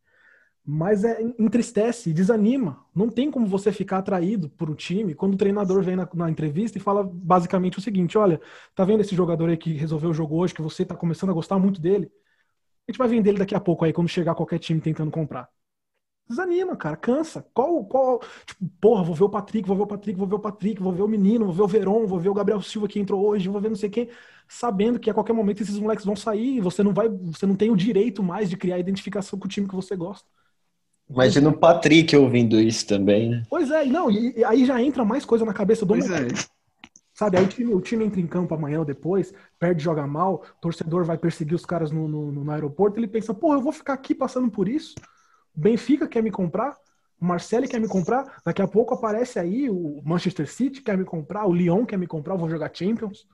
Mas 0.64 1.04
é, 1.04 1.22
entristece, 1.40 2.14
desanima. 2.14 2.86
Não 2.96 3.10
tem 3.10 3.32
como 3.32 3.48
você 3.48 3.72
ficar 3.72 3.98
atraído 3.98 4.50
por 4.50 4.70
um 4.70 4.76
time 4.76 5.16
quando 5.16 5.34
o 5.34 5.38
treinador 5.38 5.82
vem 5.84 5.96
na, 5.96 6.08
na, 6.14 6.30
entrevista 6.30 6.78
e 6.78 6.82
fala 6.82 7.04
basicamente 7.04 7.80
o 7.80 7.82
seguinte: 7.82 8.18
olha, 8.18 8.40
tá 8.76 8.86
vendo 8.86 9.02
esse 9.02 9.16
jogador 9.16 9.50
aí 9.50 9.58
que 9.58 9.74
resolveu 9.74 10.12
o 10.12 10.14
jogo 10.14 10.38
hoje, 10.38 10.54
que 10.54 10.62
você 10.62 10.86
tá 10.86 10.96
começando 10.96 11.32
a 11.32 11.34
gostar 11.34 11.58
muito 11.60 11.82
dele? 11.82 12.12
A 12.88 12.92
gente 12.92 13.00
vai 13.00 13.08
vender 13.08 13.32
ele 13.32 13.40
daqui 13.40 13.56
a 13.56 13.60
pouco 13.60 13.86
aí, 13.86 13.94
quando 13.94 14.10
chegar 14.10 14.36
qualquer 14.36 14.60
time 14.60 14.82
tentando 14.82 15.12
comprar. 15.12 15.50
Desanima, 16.28 16.78
cara, 16.78 16.96
cansa. 16.96 17.46
Qual, 17.54 17.84
qual, 17.86 18.20
tipo, 18.46 18.66
porra, 18.80 19.04
vou 19.04 19.14
ver 19.14 19.24
o 19.26 19.30
Patrick, 19.30 19.68
vou 19.68 19.76
ver 19.76 19.84
o 19.84 19.88
Patrick, 19.88 20.18
vou 20.18 20.28
ver 20.28 20.36
o 20.36 20.40
Patrick, 20.40 20.82
vou 20.82 20.94
ver 20.94 21.02
o 21.02 21.08
menino, 21.08 21.46
vou 21.46 21.54
ver 21.54 21.62
o 21.62 21.68
Veron, 21.68 22.08
vou 22.08 22.20
ver 22.20 22.30
o 22.30 22.34
Gabriel 22.34 22.62
Silva 22.62 22.88
que 22.88 23.00
entrou 23.00 23.26
hoje, 23.26 23.50
vou 23.50 23.60
ver 23.60 23.70
não 23.70 23.76
sei 23.76 23.90
quem, 23.90 24.10
sabendo 24.48 25.00
que 25.00 25.10
a 25.10 25.14
qualquer 25.14 25.34
momento 25.34 25.62
esses 25.62 25.78
moleques 25.78 26.06
vão 26.06 26.16
sair 26.16 26.58
e 26.58 26.62
você 26.62 26.84
não 26.84 26.94
vai, 26.94 27.10
você 27.10 27.46
não 27.46 27.56
tem 27.56 27.70
o 27.70 27.76
direito 27.76 28.24
mais 28.24 28.50
de 28.50 28.56
criar 28.56 28.80
identificação 28.80 29.38
com 29.38 29.46
o 29.46 29.50
time 29.50 29.68
que 29.68 29.76
você 29.76 29.96
gosta. 29.96 30.26
Imagina 31.10 31.50
o 31.50 31.58
Patrick 31.58 32.16
ouvindo 32.16 32.58
isso 32.58 32.88
também, 32.88 33.30
né? 33.30 33.44
Pois 33.50 33.70
é, 33.70 33.84
não, 33.86 34.10
e, 34.10 34.34
e 34.38 34.44
aí 34.46 34.66
já 34.66 34.82
entra 34.82 35.04
mais 35.04 35.26
coisa 35.26 35.44
na 35.44 35.54
cabeça 35.54 35.86
do 35.86 35.94
Pois 35.94 36.10
é. 36.10 36.28
Sabe, 37.14 37.38
aí 37.38 37.44
o 37.44 37.48
time, 37.48 37.74
o 37.74 37.82
time 37.82 38.06
entra 38.06 38.22
em 38.22 38.26
campo 38.26 38.56
amanhã 38.56 38.80
ou 38.80 38.86
depois, 38.86 39.34
perde, 39.60 39.84
joga 39.84 40.08
mal, 40.08 40.36
o 40.58 40.62
torcedor 40.62 41.04
vai 41.04 41.18
perseguir 41.18 41.54
os 41.54 41.66
caras 41.66 41.92
no, 41.92 42.08
no, 42.08 42.32
no 42.32 42.52
aeroporto, 42.52 42.98
ele 42.98 43.08
pensa, 43.08 43.34
porra, 43.34 43.58
eu 43.58 43.62
vou 43.62 43.74
ficar 43.74 43.94
aqui 43.94 44.16
passando 44.16 44.50
por 44.50 44.68
isso? 44.68 44.96
Benfica 45.54 46.08
quer 46.08 46.24
me 46.24 46.32
comprar, 46.32 46.78
o 47.20 47.26
Marcelo 47.26 47.68
quer 47.68 47.80
me 47.80 47.88
comprar, 47.88 48.42
daqui 48.46 48.62
a 48.62 48.68
pouco 48.68 48.94
aparece 48.94 49.40
aí 49.40 49.70
o 49.70 50.02
Manchester 50.04 50.48
City 50.48 50.82
quer 50.82 50.98
me 50.98 51.06
comprar, 51.06 51.46
o 51.46 51.54
Lyon 51.54 51.86
quer 51.86 51.98
me 51.98 52.08
comprar, 52.08 52.34
eu 52.34 52.40
vou 52.40 52.50
jogar 52.50 52.72
Champions. 52.74 53.28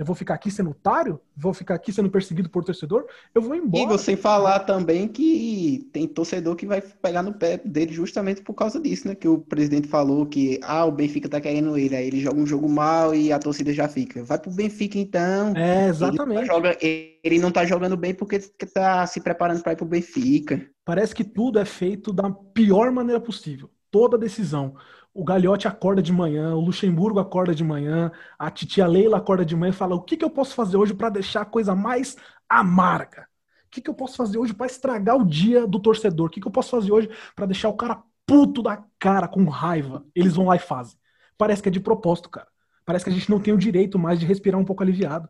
Eu 0.00 0.06
vou 0.06 0.16
ficar 0.16 0.32
aqui 0.32 0.50
sendo 0.50 0.70
otário? 0.70 1.20
Vou 1.36 1.52
ficar 1.52 1.74
aqui 1.74 1.92
sendo 1.92 2.10
perseguido 2.10 2.48
por 2.48 2.64
torcedor? 2.64 3.04
Eu 3.34 3.42
vou 3.42 3.54
embora. 3.54 3.84
E 3.84 3.86
você 3.86 4.16
falar 4.16 4.60
também 4.60 5.06
que 5.06 5.90
tem 5.92 6.08
torcedor 6.08 6.56
que 6.56 6.66
vai 6.66 6.80
pegar 6.80 7.22
no 7.22 7.34
pé 7.34 7.58
dele 7.58 7.92
justamente 7.92 8.40
por 8.40 8.54
causa 8.54 8.80
disso, 8.80 9.06
né? 9.06 9.14
Que 9.14 9.28
o 9.28 9.38
presidente 9.38 9.86
falou 9.88 10.24
que 10.24 10.58
ah, 10.62 10.86
o 10.86 10.90
Benfica 10.90 11.28
tá 11.28 11.38
querendo 11.38 11.76
ele, 11.76 11.94
aí 11.94 12.06
ele 12.06 12.18
joga 12.20 12.40
um 12.40 12.46
jogo 12.46 12.66
mal 12.66 13.14
e 13.14 13.30
a 13.30 13.38
torcida 13.38 13.74
já 13.74 13.88
fica. 13.88 14.24
Vai 14.24 14.38
pro 14.38 14.50
Benfica 14.50 14.98
então. 14.98 15.52
É, 15.54 15.82
Ele, 15.82 15.88
exatamente. 15.90 16.40
não 16.40 16.46
tá 16.46 16.54
joga- 16.54 16.78
ele 16.80 17.38
não 17.38 17.50
tá 17.52 17.66
jogando 17.66 17.96
bem 17.96 18.14
porque 18.14 18.38
tá 18.72 19.06
se 19.06 19.20
preparando 19.20 19.62
para 19.62 19.72
ir 19.72 19.76
pro 19.76 19.84
Benfica. 19.84 20.66
Parece 20.84 21.14
que 21.14 21.24
tudo 21.24 21.58
é 21.58 21.64
feito 21.66 22.12
da 22.12 22.30
pior 22.30 22.90
maneira 22.90 23.20
possível. 23.20 23.70
Toda 23.90 24.16
decisão. 24.16 24.74
O 25.20 25.24
Gagliotti 25.24 25.68
acorda 25.68 26.00
de 26.00 26.14
manhã, 26.14 26.54
o 26.54 26.60
Luxemburgo 26.60 27.18
acorda 27.20 27.54
de 27.54 27.62
manhã, 27.62 28.10
a 28.38 28.50
titia 28.50 28.86
Leila 28.86 29.18
acorda 29.18 29.44
de 29.44 29.54
manhã 29.54 29.68
e 29.68 29.74
fala: 29.74 29.94
o 29.94 30.00
que, 30.00 30.16
que 30.16 30.24
eu 30.24 30.30
posso 30.30 30.54
fazer 30.54 30.78
hoje 30.78 30.94
para 30.94 31.10
deixar 31.10 31.42
a 31.42 31.44
coisa 31.44 31.74
mais 31.74 32.16
amarga? 32.48 33.28
O 33.66 33.70
que, 33.70 33.82
que 33.82 33.90
eu 33.90 33.94
posso 33.94 34.16
fazer 34.16 34.38
hoje 34.38 34.54
para 34.54 34.64
estragar 34.64 35.16
o 35.18 35.24
dia 35.26 35.66
do 35.66 35.78
torcedor? 35.78 36.28
O 36.28 36.30
que, 36.30 36.40
que 36.40 36.46
eu 36.48 36.50
posso 36.50 36.70
fazer 36.70 36.90
hoje 36.90 37.10
para 37.36 37.44
deixar 37.44 37.68
o 37.68 37.76
cara 37.76 38.02
puto 38.26 38.62
da 38.62 38.82
cara, 38.98 39.28
com 39.28 39.44
raiva? 39.44 40.06
Eles 40.14 40.34
vão 40.36 40.46
lá 40.46 40.56
e 40.56 40.58
fazem. 40.58 40.96
Parece 41.36 41.62
que 41.62 41.68
é 41.68 41.72
de 41.72 41.80
propósito, 41.80 42.30
cara. 42.30 42.48
Parece 42.86 43.04
que 43.04 43.10
a 43.10 43.14
gente 43.14 43.28
não 43.28 43.38
tem 43.38 43.52
o 43.52 43.58
direito 43.58 43.98
mais 43.98 44.18
de 44.18 44.24
respirar 44.24 44.58
um 44.58 44.64
pouco 44.64 44.82
aliviado. 44.82 45.28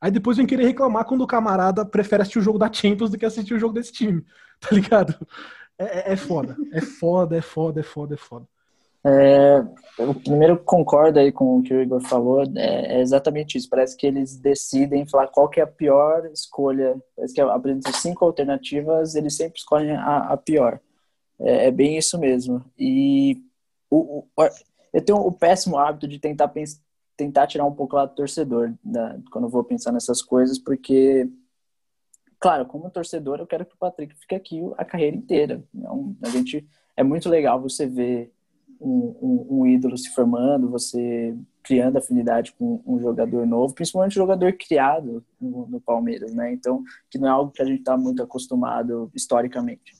Aí 0.00 0.10
depois 0.10 0.36
vem 0.36 0.46
querer 0.46 0.66
reclamar 0.66 1.04
quando 1.04 1.22
o 1.22 1.28
camarada 1.28 1.86
prefere 1.86 2.22
assistir 2.22 2.40
o 2.40 2.42
jogo 2.42 2.58
da 2.58 2.72
Champions 2.72 3.10
do 3.10 3.16
que 3.18 3.24
assistir 3.24 3.54
o 3.54 3.58
jogo 3.60 3.74
desse 3.74 3.92
time. 3.92 4.24
Tá 4.60 4.74
ligado? 4.74 5.14
É, 5.78 6.10
é- 6.10 6.12
é 6.14 6.16
foda. 6.16 6.56
É 6.72 6.80
foda, 6.80 7.36
é 7.36 7.40
foda, 7.40 7.80
é 7.80 7.82
foda, 7.84 8.14
é 8.14 8.18
foda. 8.18 8.48
É, 9.10 9.58
eu 9.98 10.14
primeiro 10.14 10.58
concordo 10.62 11.18
aí 11.18 11.32
com 11.32 11.58
o 11.58 11.62
que 11.62 11.72
o 11.72 11.80
Igor 11.82 12.00
falou, 12.00 12.42
é, 12.56 12.98
é 12.98 13.00
exatamente 13.00 13.56
isso. 13.56 13.68
Parece 13.70 13.96
que 13.96 14.06
eles 14.06 14.36
decidem 14.36 15.06
falar 15.06 15.28
qual 15.28 15.48
que 15.48 15.60
é 15.60 15.62
a 15.62 15.66
pior 15.66 16.26
escolha. 16.26 17.00
Parece 17.16 17.32
que 17.34 17.40
apresentam 17.40 17.92
cinco 17.94 18.24
alternativas, 18.24 19.14
eles 19.14 19.34
sempre 19.36 19.58
escolhem 19.58 19.92
a, 19.96 20.18
a 20.32 20.36
pior. 20.36 20.78
É, 21.40 21.66
é 21.68 21.70
bem 21.70 21.96
isso 21.96 22.18
mesmo. 22.18 22.62
E 22.78 23.42
o, 23.90 24.24
o- 24.36 24.48
eu 24.92 25.02
tenho 25.04 25.18
o 25.18 25.32
péssimo 25.32 25.78
hábito 25.78 26.06
de 26.08 26.18
tentar, 26.18 26.48
pens- 26.48 26.82
tentar 27.16 27.46
tirar 27.46 27.64
um 27.64 27.74
pouco 27.74 27.96
lá 27.96 28.06
do 28.06 28.14
torcedor 28.14 28.72
né, 28.84 29.20
quando 29.32 29.44
eu 29.44 29.50
vou 29.50 29.64
pensar 29.64 29.92
nessas 29.92 30.22
coisas, 30.22 30.58
porque, 30.58 31.28
claro, 32.38 32.66
como 32.66 32.90
torcedor, 32.90 33.38
eu 33.40 33.46
quero 33.46 33.64
que 33.66 33.74
o 33.74 33.78
Patrick 33.78 34.14
fique 34.16 34.34
aqui 34.34 34.60
a 34.76 34.84
carreira 34.84 35.16
inteira. 35.16 35.62
Então, 35.74 36.16
a 36.22 36.28
gente, 36.28 36.66
é 36.96 37.02
muito 37.02 37.28
legal 37.28 37.60
você 37.60 37.86
ver 37.86 38.32
um, 38.80 39.16
um, 39.20 39.46
um 39.60 39.66
ídolo 39.66 39.96
se 39.96 40.10
formando, 40.10 40.70
você 40.70 41.36
criando 41.62 41.98
afinidade 41.98 42.52
com 42.52 42.82
um 42.86 42.98
jogador 42.98 43.46
novo, 43.46 43.74
principalmente 43.74 44.12
um 44.12 44.22
jogador 44.22 44.52
criado 44.54 45.24
no, 45.40 45.66
no 45.66 45.80
Palmeiras, 45.80 46.32
né? 46.32 46.52
Então, 46.52 46.82
que 47.10 47.18
não 47.18 47.28
é 47.28 47.30
algo 47.30 47.52
que 47.52 47.60
a 47.60 47.64
gente 47.64 47.80
está 47.80 47.96
muito 47.96 48.22
acostumado 48.22 49.10
historicamente. 49.14 49.92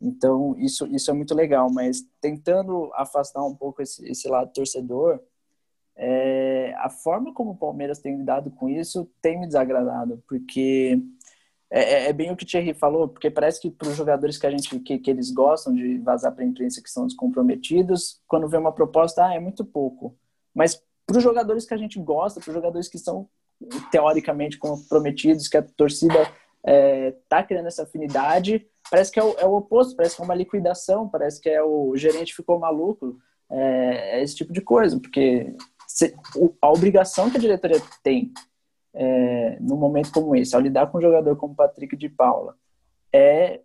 Então, 0.00 0.54
isso, 0.58 0.86
isso 0.86 1.10
é 1.10 1.14
muito 1.14 1.34
legal, 1.34 1.70
mas 1.72 2.06
tentando 2.20 2.90
afastar 2.94 3.44
um 3.44 3.54
pouco 3.54 3.82
esse, 3.82 4.06
esse 4.08 4.28
lado 4.28 4.52
torcedor, 4.52 5.20
é, 5.96 6.74
a 6.76 6.88
forma 6.88 7.34
como 7.34 7.50
o 7.50 7.56
Palmeiras 7.56 7.98
tem 7.98 8.16
lidado 8.16 8.50
com 8.52 8.68
isso 8.68 9.10
tem 9.20 9.40
me 9.40 9.46
desagradado, 9.46 10.22
porque 10.28 11.02
é, 11.70 11.82
é- 11.82 12.08
é 12.08 12.12
bem 12.12 12.30
o 12.30 12.36
que 12.36 12.44
o 12.44 12.46
Thierry 12.46 12.74
falou, 12.74 13.08
porque 13.08 13.30
parece 13.30 13.60
que 13.60 13.70
para 13.70 13.88
os 13.88 13.96
jogadores 13.96 14.38
que 14.38 14.46
a 14.46 14.50
gente 14.50 14.78
que, 14.80 14.98
que 14.98 15.10
eles 15.10 15.30
gostam 15.30 15.74
de 15.74 15.98
vazar 15.98 16.32
para 16.34 16.42
a 16.44 16.46
imprensa 16.46 16.82
que 16.82 16.90
são 16.90 17.06
descomprometidos, 17.06 18.20
quando 18.26 18.48
vê 18.48 18.56
uma 18.56 18.72
proposta, 18.72 19.24
ah, 19.26 19.34
é 19.34 19.40
muito 19.40 19.64
pouco. 19.64 20.16
Mas 20.54 20.82
para 21.06 21.16
os 21.18 21.22
jogadores 21.22 21.64
que 21.66 21.74
a 21.74 21.78
gente 21.78 21.98
gosta, 22.00 22.40
para 22.40 22.48
os 22.50 22.54
jogadores 22.54 22.88
que 22.88 22.98
são 22.98 23.28
teoricamente 23.90 24.58
comprometidos, 24.58 25.48
que 25.48 25.56
a 25.56 25.62
torcida 25.62 26.30
está 27.22 27.42
criando 27.42 27.66
essa 27.66 27.82
afinidade, 27.84 28.66
parece 28.90 29.10
que 29.12 29.18
é 29.18 29.24
o, 29.24 29.34
é 29.38 29.46
o 29.46 29.54
oposto, 29.56 29.96
parece 29.96 30.16
que 30.16 30.22
é 30.22 30.24
uma 30.24 30.34
liquidação, 30.34 31.08
parece 31.08 31.40
que 31.40 31.48
é 31.48 31.62
o 31.62 31.96
gerente 31.96 32.34
ficou 32.34 32.58
maluco, 32.58 33.18
é, 33.50 34.18
é 34.18 34.22
esse 34.22 34.36
tipo 34.36 34.52
de 34.52 34.60
coisa, 34.60 34.98
porque 35.00 35.54
se- 35.86 36.14
o- 36.36 36.54
a 36.60 36.70
obrigação 36.70 37.30
que 37.30 37.36
a 37.36 37.40
diretoria 37.40 37.80
tem 38.02 38.32
é, 39.00 39.56
num 39.60 39.76
momento 39.76 40.10
como 40.12 40.34
esse, 40.34 40.56
ao 40.56 40.60
lidar 40.60 40.88
com 40.88 40.98
um 40.98 41.00
jogador 41.00 41.36
como 41.36 41.54
Patrick 41.54 41.96
de 41.96 42.08
Paula, 42.08 42.56
é 43.12 43.60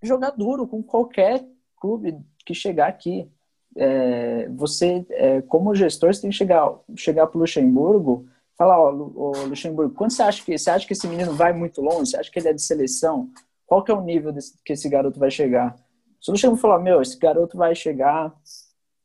jogar 0.00 0.30
duro 0.30 0.66
com 0.66 0.80
qualquer 0.80 1.44
clube 1.76 2.16
que 2.44 2.54
chegar 2.54 2.86
aqui. 2.86 3.28
É, 3.76 4.48
você, 4.50 5.04
é, 5.10 5.42
como 5.42 5.74
gestor, 5.74 6.14
você 6.14 6.22
tem 6.22 6.30
que 6.30 6.36
chegar, 6.36 6.72
chegar 6.94 7.26
para 7.26 7.36
o 7.36 7.40
Luxemburgo 7.40 8.26
falar, 8.56 8.80
ó, 8.80 8.88
Luxemburgo, 8.90 9.94
quando 9.94 10.12
você 10.12 10.22
acha 10.22 10.42
que 10.42 10.56
você 10.56 10.70
acha 10.70 10.86
que 10.86 10.94
esse 10.94 11.06
menino 11.06 11.32
vai 11.32 11.52
muito 11.52 11.82
longe? 11.82 12.10
Você 12.10 12.16
acha 12.16 12.30
que 12.30 12.38
ele 12.38 12.48
é 12.48 12.52
de 12.54 12.62
seleção? 12.62 13.28
Qual 13.66 13.82
que 13.84 13.90
é 13.90 13.94
o 13.94 14.00
nível 14.00 14.32
desse- 14.32 14.56
que 14.64 14.72
esse 14.72 14.88
garoto 14.88 15.18
vai 15.18 15.30
chegar? 15.30 15.76
Se 16.20 16.30
o 16.30 16.32
Luxemburgo 16.32 16.62
falar, 16.62 16.78
meu, 16.78 17.02
esse 17.02 17.18
garoto 17.18 17.58
vai 17.58 17.74
chegar, 17.74 18.32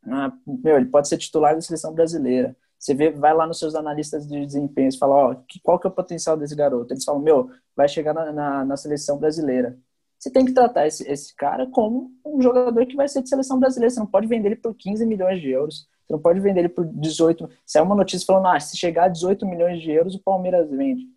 ah, 0.08 0.32
meu, 0.46 0.78
ele 0.78 0.86
pode 0.86 1.10
ser 1.10 1.18
titular 1.18 1.54
da 1.54 1.62
seleção 1.62 1.94
brasileira. 1.94 2.56
Você 2.82 2.96
vê, 2.96 3.12
vai 3.12 3.32
lá 3.32 3.46
nos 3.46 3.60
seus 3.60 3.76
analistas 3.76 4.28
de 4.28 4.44
desempenho 4.44 4.90
e 4.90 4.98
fala, 4.98 5.14
ó, 5.16 5.36
que- 5.48 5.60
qual 5.62 5.78
que 5.80 5.86
é 5.86 5.90
o 5.90 5.94
potencial 5.94 6.36
desse 6.36 6.56
garoto? 6.56 6.92
Eles 6.92 7.04
falam, 7.04 7.22
meu, 7.22 7.52
vai 7.76 7.88
chegar 7.88 8.12
na, 8.12 8.32
na, 8.32 8.66
na 8.66 8.76
seleção 8.76 9.20
brasileira. 9.20 9.78
Você 10.18 10.32
tem 10.32 10.44
que 10.44 10.52
tratar 10.52 10.88
esse, 10.88 11.08
esse 11.08 11.36
cara 11.36 11.68
como 11.68 12.10
um 12.26 12.42
jogador 12.42 12.84
que 12.88 12.96
vai 12.96 13.08
ser 13.08 13.22
de 13.22 13.30
seleção 13.30 13.60
brasileira. 13.60 13.94
Você 13.94 14.00
não 14.00 14.08
pode 14.08 14.26
vender 14.26 14.48
ele 14.50 14.56
por 14.56 14.74
15 14.74 15.06
milhões 15.06 15.40
de 15.40 15.52
euros. 15.52 15.88
Você 16.08 16.14
não 16.14 16.20
pode 16.20 16.40
vender 16.40 16.62
ele 16.62 16.70
por 16.70 16.84
18. 16.86 17.48
Se 17.68 17.78
é 17.78 17.82
uma 17.84 17.96
notícia 17.96 18.26
falando, 18.26 18.48
ah, 18.48 18.60
se 18.60 18.76
chegar 18.76 19.04
a 19.06 19.10
18 19.10 19.46
milhões 19.46 19.80
de 19.80 19.92
euros, 19.92 20.16
o 20.16 20.20
Palmeiras 20.24 20.68
vende. 20.72 21.08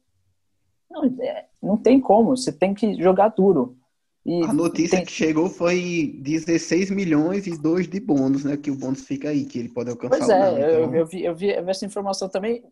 Não, 0.90 1.04
é, 1.20 1.46
não 1.62 1.78
tem 1.78 1.98
como. 1.98 2.36
Você 2.36 2.52
tem 2.52 2.74
que 2.74 2.94
jogar 3.02 3.28
duro. 3.28 3.76
E 4.26 4.42
A 4.44 4.52
notícia 4.52 4.98
tem- 4.98 5.06
que 5.06 5.12
chegou 5.12 5.50
foi 5.50 6.14
16 6.18 6.90
milhões 6.90 7.46
e 7.46 7.58
2 7.60 7.86
de 7.86 8.00
bônus, 8.00 8.44
né? 8.44 8.56
Que 8.56 8.70
o 8.70 8.76
bônus 8.76 9.02
fica 9.02 9.28
aí, 9.28 9.44
que 9.44 9.58
ele 9.58 9.68
pode 9.68 9.90
alcançar 9.90 10.18
Pois 10.18 10.30
é, 10.30 10.64
eu, 10.64 10.84
Então, 10.84 10.94
eu, 10.94 11.06
vi, 11.06 11.24
eu, 11.24 11.34
vi, 11.34 11.50
eu 11.50 11.64
vi 11.64 11.70
essa 11.70 11.84
informação 11.84 12.28
também. 12.28 12.64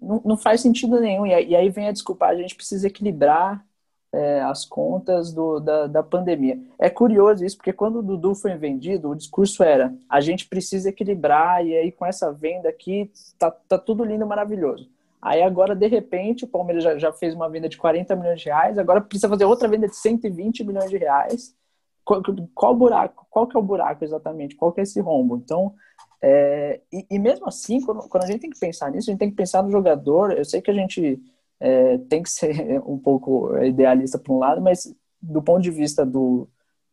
Não, 0.00 0.22
não 0.24 0.36
faz 0.36 0.60
sentido 0.60 1.00
nenhum. 1.00 1.26
E 1.26 1.34
aí, 1.34 1.48
e 1.48 1.56
aí 1.56 1.70
vem 1.70 1.88
a 1.88 1.92
desculpa, 1.92 2.26
a 2.26 2.36
gente 2.36 2.54
precisa 2.54 2.86
equilibrar 2.86 3.64
é, 4.12 4.40
as 4.42 4.64
contas 4.64 5.32
do, 5.32 5.58
da, 5.60 5.86
da 5.86 6.02
pandemia. 6.02 6.60
É 6.78 6.88
curioso 6.90 7.44
isso, 7.44 7.56
porque 7.56 7.72
quando 7.72 7.98
o 7.98 8.02
Dudu 8.02 8.34
foi 8.34 8.56
vendido, 8.56 9.10
o 9.10 9.16
discurso 9.16 9.62
era: 9.64 9.94
a 10.08 10.20
gente 10.20 10.46
precisa 10.48 10.90
equilibrar, 10.90 11.66
e 11.66 11.74
aí 11.76 11.90
com 11.92 12.06
essa 12.06 12.32
venda 12.32 12.68
aqui, 12.68 13.10
tá, 13.38 13.50
tá 13.50 13.78
tudo 13.78 14.04
lindo, 14.04 14.26
maravilhoso. 14.26 14.88
Aí 15.24 15.42
agora, 15.42 15.74
de 15.74 15.86
repente, 15.86 16.44
o 16.44 16.46
Palmeiras 16.46 16.84
já, 16.84 16.98
já 16.98 17.10
fez 17.10 17.34
uma 17.34 17.48
venda 17.48 17.66
de 17.66 17.78
40 17.78 18.14
milhões 18.14 18.38
de 18.42 18.44
reais, 18.44 18.76
agora 18.76 19.00
precisa 19.00 19.26
fazer 19.26 19.46
outra 19.46 19.66
venda 19.66 19.88
de 19.88 19.96
120 19.96 20.62
milhões 20.62 20.90
de 20.90 20.98
reais. 20.98 21.56
Qual, 22.04 22.22
qual 22.54 22.76
buraco? 22.76 23.26
Qual 23.30 23.46
que 23.46 23.56
é 23.56 23.58
o 23.58 23.62
buraco 23.62 24.04
exatamente? 24.04 24.54
Qual 24.54 24.70
que 24.70 24.80
é 24.80 24.82
esse 24.82 25.00
rombo? 25.00 25.36
Então, 25.42 25.74
é, 26.20 26.78
e, 26.92 27.06
e 27.10 27.18
mesmo 27.18 27.48
assim, 27.48 27.80
quando, 27.80 28.06
quando 28.06 28.24
a 28.24 28.26
gente 28.26 28.40
tem 28.40 28.50
que 28.50 28.60
pensar 28.60 28.90
nisso, 28.90 29.08
a 29.08 29.12
gente 29.12 29.18
tem 29.18 29.30
que 29.30 29.36
pensar 29.36 29.62
no 29.62 29.70
jogador. 29.70 30.32
Eu 30.32 30.44
sei 30.44 30.60
que 30.60 30.70
a 30.70 30.74
gente 30.74 31.18
é, 31.58 31.96
tem 31.96 32.22
que 32.22 32.28
ser 32.28 32.82
um 32.86 32.98
pouco 32.98 33.56
idealista 33.64 34.18
por 34.18 34.34
um 34.34 34.38
lado, 34.38 34.60
mas 34.60 34.94
do 35.22 35.42
ponto 35.42 35.62
de 35.62 35.70
vista 35.70 36.04
do, 36.04 36.46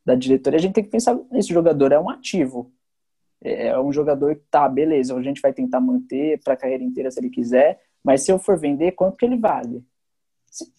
da 0.06 0.16
diretoria, 0.16 0.58
a 0.58 0.62
gente 0.62 0.74
tem 0.74 0.86
que 0.86 0.90
pensar 0.90 1.20
nesse 1.30 1.50
jogador 1.50 1.92
é 1.92 2.00
um 2.00 2.10
ativo. 2.10 2.72
É 3.44 3.68
é 3.68 3.80
um 3.80 3.92
jogador 3.92 4.36
que 4.36 4.44
tá, 4.50 4.70
beleza, 4.70 5.14
a 5.14 5.22
gente 5.22 5.42
vai 5.42 5.52
tentar 5.52 5.82
manter 5.82 6.40
para 6.42 6.54
a 6.54 6.58
carreira 6.58 6.84
inteira 6.84 7.12
se 7.12 7.20
ele 7.20 7.30
quiser, 7.30 7.82
mas 8.04 8.24
se 8.24 8.32
eu 8.32 8.40
for 8.40 8.58
vender, 8.58 8.94
quanto 8.94 9.18
que 9.18 9.26
ele 9.26 9.38
vale? 9.38 9.84
Se, 10.50 10.72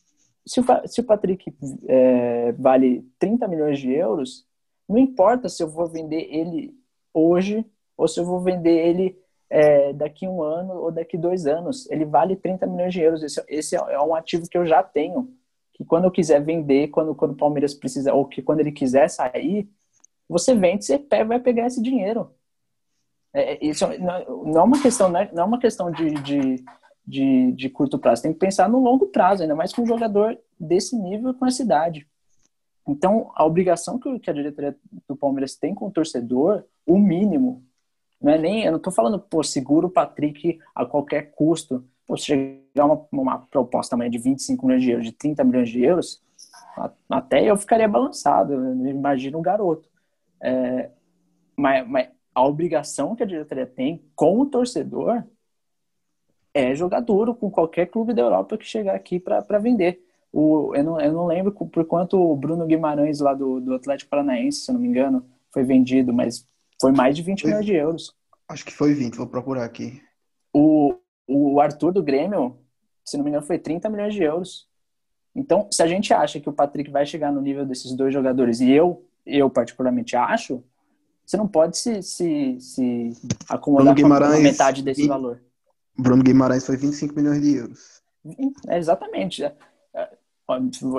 se, 0.47 0.61
o, 0.61 0.65
se 0.87 1.01
o 1.01 1.05
Patrick 1.05 1.55
é, 1.89 2.53
vale 2.53 3.07
30 3.19 3.47
milhões 3.49 3.79
de 3.79 3.93
euros, 3.93 4.47
Não 4.89 4.99
importa 4.99 5.49
se 5.49 5.63
eu 5.63 5.69
vou 5.69 5.87
vender 5.87 6.29
ele 6.31 6.77
hoje 7.15 7.65
ou 7.97 8.09
se 8.09 8.19
eu 8.21 8.25
vou 8.25 8.41
vender 8.41 8.87
ele 8.87 9.19
é, 9.49 9.93
daqui 9.93 10.27
um 10.27 10.43
ano 10.43 10.75
ou 10.75 10.91
daqui 10.91 11.17
dois 11.17 11.47
anos. 11.47 11.89
Ele 11.91 12.05
vale 12.05 12.37
30 12.37 12.67
milhões 12.67 12.93
de 12.93 13.01
euros. 13.01 13.23
Esse, 13.23 13.45
esse 13.49 13.77
é 13.77 14.01
um 14.01 14.15
ativo 14.15 14.49
que 14.49 14.59
eu 14.59 14.67
já 14.67 14.83
tenho. 14.83 15.33
Que 15.75 15.85
quando 15.85 16.05
eu 16.05 16.11
quiser 16.11 16.43
vender, 16.43 16.89
quando, 16.89 17.15
quando 17.15 17.33
o 17.33 17.37
Palmeiras 17.37 17.75
precisa, 17.75 18.13
ou 18.13 18.27
que 18.27 18.43
quando 18.43 18.61
ele 18.61 18.73
quiser 18.73 19.09
sair, 19.09 19.69
você 20.29 20.55
vende, 20.55 20.85
você 20.85 20.99
vai 21.25 21.39
pegar 21.39 21.67
esse 21.67 21.83
dinheiro. 21.83 22.31
É, 23.33 23.55
é 23.55 23.65
isso 23.65 23.87
não 23.99 24.61
é 24.61 24.63
uma 24.63 24.83
questão, 24.83 25.09
não 25.09 25.21
é 25.21 25.45
uma 25.45 25.59
questão 25.59 25.91
de, 25.91 26.11
de, 26.23 26.65
de, 27.07 27.53
de 27.53 27.69
curto 27.69 27.99
prazo. 27.99 28.23
Tem 28.23 28.33
que 28.33 28.39
pensar 28.39 28.69
no 28.69 28.79
longo 28.79 29.07
prazo, 29.07 29.43
ainda 29.43 29.55
mais 29.55 29.73
com 29.73 29.83
um 29.83 29.87
jogador 29.87 30.39
desse 30.59 30.97
nível 30.97 31.35
com 31.35 31.47
essa 31.47 31.63
idade. 31.63 32.07
Então, 32.87 33.31
a 33.35 33.45
obrigação 33.45 33.99
que 33.99 34.31
a 34.31 34.33
diretoria 34.33 34.77
do 35.09 35.17
Palmeiras 35.17 35.55
tem 35.55 35.75
com 35.75 35.87
o 35.87 35.91
torcedor, 35.91 36.65
o 36.87 36.99
mínimo, 36.99 37.63
não 38.21 38.33
é 38.33 38.39
nem, 38.39 38.65
eu 38.65 38.71
não 38.71 38.79
estou 38.79 38.93
falando, 38.93 39.19
pô, 39.19 39.43
segura 39.43 39.87
o 39.87 39.91
Patrick 39.91 40.59
a 40.75 40.85
qualquer 40.87 41.33
custo. 41.33 41.85
Pô, 42.07 42.17
se 42.17 42.27
chegar 42.27 42.87
uma, 42.87 43.07
uma 43.11 43.39
proposta 43.39 43.95
amanhã 43.95 44.11
de 44.11 44.19
25 44.19 44.67
milhões 44.67 44.83
de 44.83 44.91
euros, 44.91 45.07
de 45.07 45.13
30 45.13 45.45
milhões 45.45 45.69
de 45.69 45.83
euros, 45.83 46.23
até 47.09 47.45
eu 47.45 47.57
ficaria 47.57 47.89
balançado, 47.89 48.53
eu 48.53 48.89
imagino 48.89 49.39
o 49.39 49.43
garoto. 49.43 49.89
É, 50.41 50.91
mas, 51.57 51.87
mas 51.89 52.09
a 52.35 52.45
obrigação 52.47 53.15
que 53.15 53.23
a 53.23 53.27
diretoria 53.27 53.67
tem 53.67 54.03
com 54.15 54.41
o 54.41 54.47
torcedor 54.47 55.25
é 56.55 56.75
jogar 56.75 57.01
duro 57.01 57.35
com 57.35 57.51
qualquer 57.51 57.87
clube 57.87 58.13
da 58.13 58.23
Europa 58.23 58.59
que 58.59 58.67
chegar 58.67 58.95
aqui 58.95 59.19
para 59.19 59.59
vender. 59.59 60.05
O, 60.33 60.75
eu, 60.75 60.85
não, 60.85 61.01
eu 61.01 61.13
não 61.13 61.27
lembro 61.27 61.53
por 61.53 61.85
quanto 61.85 62.19
o 62.19 62.37
Bruno 62.37 62.67
Guimarães, 62.67 63.21
lá 63.21 63.35
do, 63.35 63.61
do 63.61 63.75
Atlético 63.75 64.11
Paranaense, 64.11 64.61
se 64.61 64.71
eu 64.71 64.75
não 64.75 64.81
me 64.81 64.89
engano, 64.89 65.25
foi 65.51 65.63
vendido, 65.63 66.13
mas 66.13 66.47
foi 66.81 66.93
mais 66.93 67.15
de 67.15 67.23
20 67.23 67.43
foi, 67.43 67.51
milhões 67.51 67.67
de 67.67 67.75
euros. 67.75 68.15
Acho 68.49 68.65
que 68.65 68.73
foi 68.73 68.95
20, 68.95 69.17
vou 69.17 69.27
procurar 69.27 69.65
aqui. 69.65 70.01
O, 70.53 70.95
o 71.27 71.61
Arthur 71.61 71.93
do 71.93 72.03
Grêmio, 72.03 72.57
se 73.05 73.17
não 73.17 73.25
me 73.25 73.31
engano, 73.31 73.47
foi 73.47 73.59
30 73.59 73.89
milhões 73.91 74.15
de 74.15 74.23
euros. 74.23 74.67
Então, 75.35 75.69
se 75.71 75.83
a 75.83 75.87
gente 75.87 76.13
acha 76.13 76.41
que 76.41 76.49
o 76.49 76.53
Patrick 76.53 76.91
vai 76.91 77.07
chegar 77.07 77.33
no 77.33 77.41
nível 77.41 77.65
desses 77.65 77.95
dois 77.95 78.13
jogadores, 78.13 78.61
e 78.61 78.71
eu, 78.71 79.07
eu 79.25 79.49
particularmente 79.49 80.17
acho, 80.17 80.63
você 81.25 81.37
não 81.37 81.49
pode 81.49 81.79
se, 81.79 82.03
se, 82.03 82.59
se 82.61 83.13
acomodar 83.49 83.95
com 83.95 84.09
metade 84.43 84.83
desse 84.83 85.07
valor. 85.07 85.41
Bruno 85.99 86.23
Guimarães 86.23 86.67
foi 86.67 86.77
25 86.77 87.15
milhões 87.15 87.41
de 87.41 87.57
euros. 87.57 88.03
É, 88.69 88.79
exatamente 88.79 89.45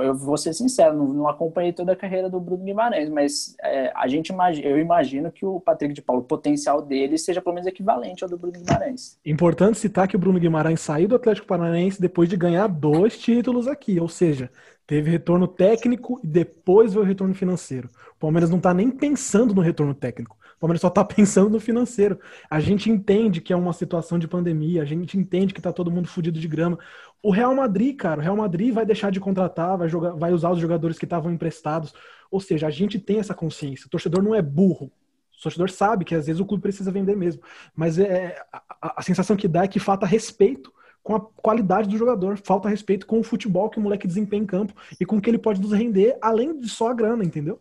eu 0.01 0.15
vou 0.15 0.37
ser 0.37 0.53
sincero, 0.53 0.95
não, 0.95 1.07
não, 1.07 1.27
acompanhei 1.27 1.73
toda 1.73 1.91
a 1.91 1.95
carreira 1.95 2.29
do 2.29 2.39
Bruno 2.39 2.63
Guimarães, 2.63 3.09
mas 3.09 3.55
é, 3.61 3.91
a 3.95 4.07
gente 4.07 4.29
imagina, 4.29 4.67
eu 4.67 4.79
imagino 4.79 5.31
que 5.31 5.45
o 5.45 5.59
Patrick 5.59 5.93
de 5.93 6.01
Paulo, 6.01 6.21
o 6.21 6.25
potencial 6.25 6.81
dele 6.81 7.17
seja 7.17 7.41
pelo 7.41 7.55
menos 7.55 7.67
equivalente 7.67 8.23
ao 8.23 8.29
do 8.29 8.37
Bruno 8.37 8.57
Guimarães. 8.57 9.19
Importante 9.25 9.77
citar 9.77 10.07
que 10.07 10.15
o 10.15 10.19
Bruno 10.19 10.39
Guimarães 10.39 10.81
saiu 10.81 11.07
do 11.07 11.15
Atlético 11.15 11.47
Paranaense 11.47 12.01
depois 12.01 12.29
de 12.29 12.37
ganhar 12.37 12.67
dois 12.67 13.17
títulos 13.17 13.67
aqui, 13.67 13.99
ou 13.99 14.07
seja, 14.07 14.49
teve 14.87 15.11
retorno 15.11 15.47
técnico 15.47 16.19
e 16.23 16.27
depois 16.27 16.93
veio 16.93 17.05
o 17.05 17.07
retorno 17.07 17.35
financeiro. 17.35 17.89
O 18.15 18.19
Palmeiras 18.19 18.49
não 18.49 18.57
está 18.57 18.73
nem 18.73 18.89
pensando 18.89 19.53
no 19.53 19.61
retorno 19.61 19.93
técnico. 19.93 20.37
Palmeiras 20.63 20.79
só 20.79 20.87
está 20.87 21.03
pensando 21.03 21.49
no 21.49 21.59
financeiro. 21.59 22.17
A 22.49 22.61
gente 22.61 22.89
entende 22.89 23.41
que 23.41 23.51
é 23.51 23.55
uma 23.55 23.73
situação 23.73 24.17
de 24.17 24.29
pandemia, 24.29 24.81
a 24.81 24.85
gente 24.85 25.17
entende 25.17 25.53
que 25.53 25.59
está 25.59 25.73
todo 25.73 25.91
mundo 25.91 26.07
fudido 26.07 26.39
de 26.39 26.47
grama. 26.47 26.79
O 27.21 27.31
Real 27.31 27.53
Madrid, 27.53 27.97
cara, 27.97 28.21
o 28.21 28.23
Real 28.23 28.37
Madrid 28.37 28.73
vai 28.73 28.85
deixar 28.85 29.11
de 29.11 29.19
contratar, 29.19 29.77
vai, 29.77 29.89
jogar, 29.89 30.11
vai 30.11 30.31
usar 30.31 30.51
os 30.51 30.59
jogadores 30.59 30.97
que 30.97 31.03
estavam 31.03 31.33
emprestados. 31.33 31.93
Ou 32.31 32.39
seja, 32.39 32.65
a 32.65 32.69
gente 32.69 32.97
tem 32.97 33.19
essa 33.19 33.33
consciência. 33.33 33.87
O 33.87 33.89
torcedor 33.89 34.23
não 34.23 34.33
é 34.33 34.41
burro. 34.41 34.85
O 34.85 35.43
torcedor 35.43 35.69
sabe 35.69 36.05
que 36.05 36.15
às 36.15 36.27
vezes 36.27 36.39
o 36.39 36.45
clube 36.45 36.63
precisa 36.63 36.91
vender 36.91 37.17
mesmo. 37.17 37.41
Mas 37.75 37.99
é, 37.99 38.41
a, 38.81 38.99
a 38.99 39.01
sensação 39.01 39.35
que 39.35 39.49
dá 39.49 39.65
é 39.65 39.67
que 39.67 39.79
falta 39.79 40.05
respeito 40.05 40.71
com 41.03 41.13
a 41.13 41.19
qualidade 41.19 41.89
do 41.89 41.97
jogador, 41.97 42.37
falta 42.37 42.69
respeito 42.69 43.05
com 43.05 43.19
o 43.19 43.23
futebol 43.23 43.69
que 43.69 43.77
o 43.77 43.81
moleque 43.81 44.07
desempenha 44.07 44.43
em 44.43 44.45
campo 44.45 44.73
e 44.97 45.05
com 45.05 45.17
o 45.17 45.21
que 45.21 45.29
ele 45.29 45.37
pode 45.37 45.61
nos 45.61 45.73
render, 45.73 46.17
além 46.21 46.57
de 46.57 46.69
só 46.69 46.89
a 46.89 46.93
grana, 46.93 47.25
entendeu? 47.25 47.59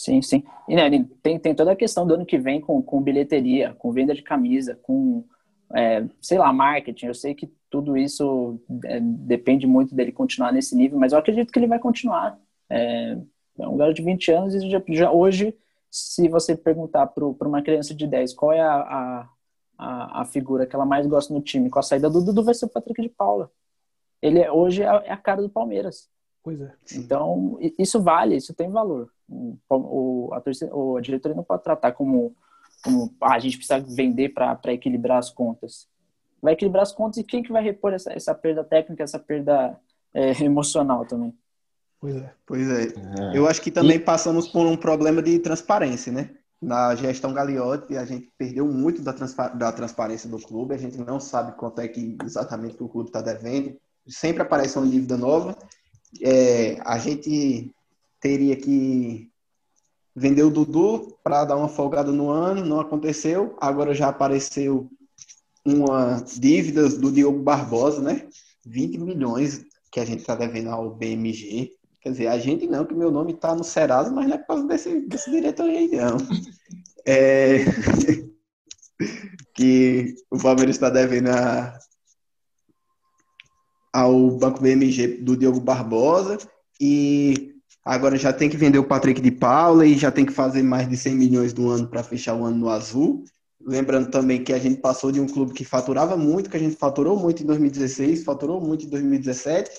Sim, 0.00 0.22
sim. 0.22 0.42
E 0.66 0.74
né, 0.74 0.88
tem, 1.22 1.38
tem 1.38 1.54
toda 1.54 1.72
a 1.72 1.76
questão 1.76 2.06
do 2.06 2.14
ano 2.14 2.24
que 2.24 2.38
vem 2.38 2.58
com, 2.58 2.82
com 2.82 3.02
bilheteria, 3.02 3.74
com 3.74 3.92
venda 3.92 4.14
de 4.14 4.22
camisa, 4.22 4.74
com, 4.82 5.22
é, 5.74 6.02
sei 6.22 6.38
lá, 6.38 6.50
marketing. 6.50 7.04
Eu 7.04 7.14
sei 7.14 7.34
que 7.34 7.52
tudo 7.68 7.98
isso 7.98 8.58
é, 8.86 8.98
depende 8.98 9.66
muito 9.66 9.94
dele 9.94 10.10
continuar 10.10 10.52
nesse 10.52 10.74
nível, 10.74 10.98
mas 10.98 11.12
eu 11.12 11.18
acredito 11.18 11.52
que 11.52 11.58
ele 11.58 11.66
vai 11.66 11.78
continuar. 11.78 12.38
É, 12.70 13.18
é 13.58 13.68
um 13.68 13.76
garoto 13.76 13.96
de 13.96 14.02
20 14.02 14.32
anos 14.32 14.54
e 14.54 14.70
já, 14.70 14.82
já 14.88 15.12
hoje, 15.12 15.54
se 15.90 16.30
você 16.30 16.56
perguntar 16.56 17.06
para 17.08 17.46
uma 17.46 17.60
criança 17.60 17.94
de 17.94 18.06
10 18.06 18.32
qual 18.32 18.54
é 18.54 18.60
a, 18.62 19.28
a, 19.76 20.22
a, 20.22 20.24
figura 20.24 20.66
que 20.66 20.74
ela 20.74 20.86
mais 20.86 21.06
gosta 21.06 21.34
no 21.34 21.42
time, 21.42 21.68
com 21.68 21.78
a 21.78 21.82
saída 21.82 22.08
do 22.08 22.24
Dudu 22.24 22.42
vai 22.42 22.54
ser 22.54 22.64
o 22.64 22.70
Patrick 22.70 23.02
de 23.02 23.10
Paula. 23.10 23.50
Ele 24.22 24.38
é, 24.38 24.50
hoje 24.50 24.82
é 24.82 24.88
a, 24.88 25.02
é 25.04 25.12
a 25.12 25.16
cara 25.18 25.42
do 25.42 25.50
Palmeiras. 25.50 26.08
Pois 26.42 26.58
é. 26.58 26.72
Então, 26.94 27.58
isso 27.78 28.00
vale, 28.00 28.36
isso 28.36 28.54
tem 28.54 28.70
valor. 28.70 29.10
O, 29.68 30.30
a, 30.32 30.40
torcida, 30.40 30.72
a 30.74 31.00
diretoria 31.00 31.36
não 31.36 31.44
pode 31.44 31.62
tratar 31.62 31.92
como, 31.92 32.34
como 32.82 33.14
ah, 33.20 33.34
a 33.34 33.38
gente 33.38 33.56
precisa 33.56 33.78
vender 33.78 34.30
para 34.30 34.72
equilibrar 34.72 35.18
as 35.18 35.30
contas. 35.30 35.88
Vai 36.42 36.54
equilibrar 36.54 36.82
as 36.82 36.92
contas 36.92 37.18
e 37.18 37.24
quem 37.24 37.42
que 37.42 37.52
vai 37.52 37.62
repor 37.62 37.92
essa, 37.92 38.12
essa 38.12 38.34
perda 38.34 38.64
técnica, 38.64 39.04
essa 39.04 39.18
perda 39.18 39.78
é, 40.12 40.30
emocional 40.42 41.06
também? 41.06 41.32
Pois 42.00 42.16
é. 42.16 42.34
Pois 42.44 42.68
é. 42.68 42.82
é. 42.84 43.36
Eu 43.36 43.46
acho 43.46 43.60
que 43.60 43.70
também 43.70 43.96
e... 43.96 44.00
passamos 44.00 44.48
por 44.48 44.66
um 44.66 44.76
problema 44.76 45.22
de 45.22 45.38
transparência, 45.38 46.12
né? 46.12 46.30
Na 46.60 46.94
gestão 46.94 47.32
Gagliotti, 47.32 47.96
a 47.96 48.04
gente 48.04 48.30
perdeu 48.36 48.66
muito 48.66 49.00
da, 49.00 49.12
da 49.12 49.72
transparência 49.72 50.28
do 50.28 50.38
clube, 50.38 50.74
a 50.74 50.78
gente 50.78 50.98
não 50.98 51.18
sabe 51.18 51.56
quanto 51.56 51.80
é 51.80 51.88
que 51.88 52.18
exatamente 52.22 52.82
o 52.82 52.88
clube 52.88 53.08
está 53.08 53.22
devendo. 53.22 53.78
Sempre 54.06 54.42
aparece 54.42 54.76
uma 54.76 54.86
dívida 54.86 55.16
nova. 55.16 55.56
É, 56.20 56.78
a 56.84 56.98
gente 56.98 57.72
teria 58.20 58.56
que 58.56 59.30
vender 60.14 60.42
o 60.42 60.50
Dudu 60.50 61.16
para 61.22 61.44
dar 61.44 61.56
uma 61.56 61.68
folgada 61.68 62.12
no 62.12 62.28
ano, 62.30 62.64
não 62.64 62.80
aconteceu. 62.80 63.56
Agora 63.60 63.94
já 63.94 64.08
apareceu 64.08 64.90
uma 65.64 66.20
dívida 66.20 66.88
do 66.88 67.10
Diogo 67.10 67.40
Barbosa, 67.42 68.02
né? 68.02 68.28
20 68.66 68.98
milhões 68.98 69.64
que 69.90 70.00
a 70.00 70.04
gente 70.04 70.20
está 70.20 70.34
devendo 70.34 70.70
ao 70.70 70.90
BMG. 70.90 71.72
Quer 72.00 72.10
dizer, 72.12 72.26
a 72.28 72.38
gente 72.38 72.66
não, 72.66 72.84
que 72.84 72.94
meu 72.94 73.10
nome 73.10 73.32
está 73.32 73.54
no 73.54 73.64
Serasa, 73.64 74.10
mas 74.10 74.26
não 74.26 74.34
é 74.34 74.38
por 74.38 74.46
causa 74.46 74.66
desse, 74.66 75.00
desse 75.06 75.30
diretoria 75.30 75.78
aí, 75.78 75.88
não. 75.88 76.16
É... 77.06 77.64
que 79.54 80.14
o 80.30 80.38
Palmeiras 80.38 80.76
está 80.76 80.88
devendo 80.88 81.28
a... 81.28 81.78
ao 83.92 84.30
Banco 84.30 84.60
BMG 84.60 85.18
do 85.18 85.36
Diogo 85.36 85.60
Barbosa 85.60 86.38
e 86.80 87.59
Agora 87.84 88.16
já 88.16 88.32
tem 88.32 88.48
que 88.48 88.56
vender 88.56 88.78
o 88.78 88.84
Patrick 88.84 89.20
de 89.20 89.30
Paula 89.30 89.86
e 89.86 89.96
já 89.96 90.10
tem 90.10 90.26
que 90.26 90.32
fazer 90.32 90.62
mais 90.62 90.88
de 90.88 90.96
100 90.96 91.14
milhões 91.14 91.52
do 91.52 91.70
ano 91.70 91.88
para 91.88 92.02
fechar 92.02 92.34
o 92.34 92.44
ano 92.44 92.56
no 92.56 92.68
azul. 92.68 93.24
Lembrando 93.60 94.10
também 94.10 94.42
que 94.42 94.52
a 94.52 94.58
gente 94.58 94.80
passou 94.80 95.10
de 95.10 95.20
um 95.20 95.26
clube 95.26 95.52
que 95.52 95.64
faturava 95.64 96.16
muito, 96.16 96.50
que 96.50 96.56
a 96.56 96.60
gente 96.60 96.76
faturou 96.76 97.18
muito 97.18 97.42
em 97.42 97.46
2016, 97.46 98.24
faturou 98.24 98.60
muito 98.60 98.86
em 98.86 98.88
2017 98.88 99.70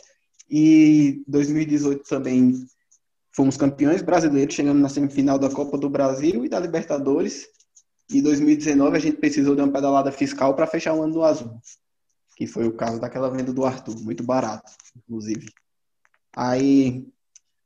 e 0.49 1.23
2018 1.27 2.03
também 2.07 2.65
fomos 3.31 3.55
campeões 3.55 4.01
brasileiros, 4.01 4.53
chegando 4.53 4.79
na 4.79 4.89
semifinal 4.89 5.39
da 5.39 5.49
Copa 5.49 5.77
do 5.77 5.89
Brasil 5.89 6.45
e 6.45 6.49
da 6.49 6.59
Libertadores. 6.59 7.47
E 8.09 8.21
2019 8.21 8.97
a 8.97 8.99
gente 8.99 9.17
precisou 9.17 9.55
de 9.55 9.61
uma 9.61 9.71
pedalada 9.71 10.11
fiscal 10.11 10.53
para 10.53 10.67
fechar 10.67 10.93
o 10.93 11.01
ano 11.01 11.13
no 11.13 11.23
azul, 11.23 11.59
que 12.35 12.45
foi 12.45 12.67
o 12.67 12.73
caso 12.73 12.99
daquela 12.99 13.29
venda 13.29 13.53
do 13.53 13.65
Arthur, 13.65 13.97
muito 14.01 14.21
barato, 14.21 14.71
inclusive. 14.97 15.45
Aí 16.35 17.07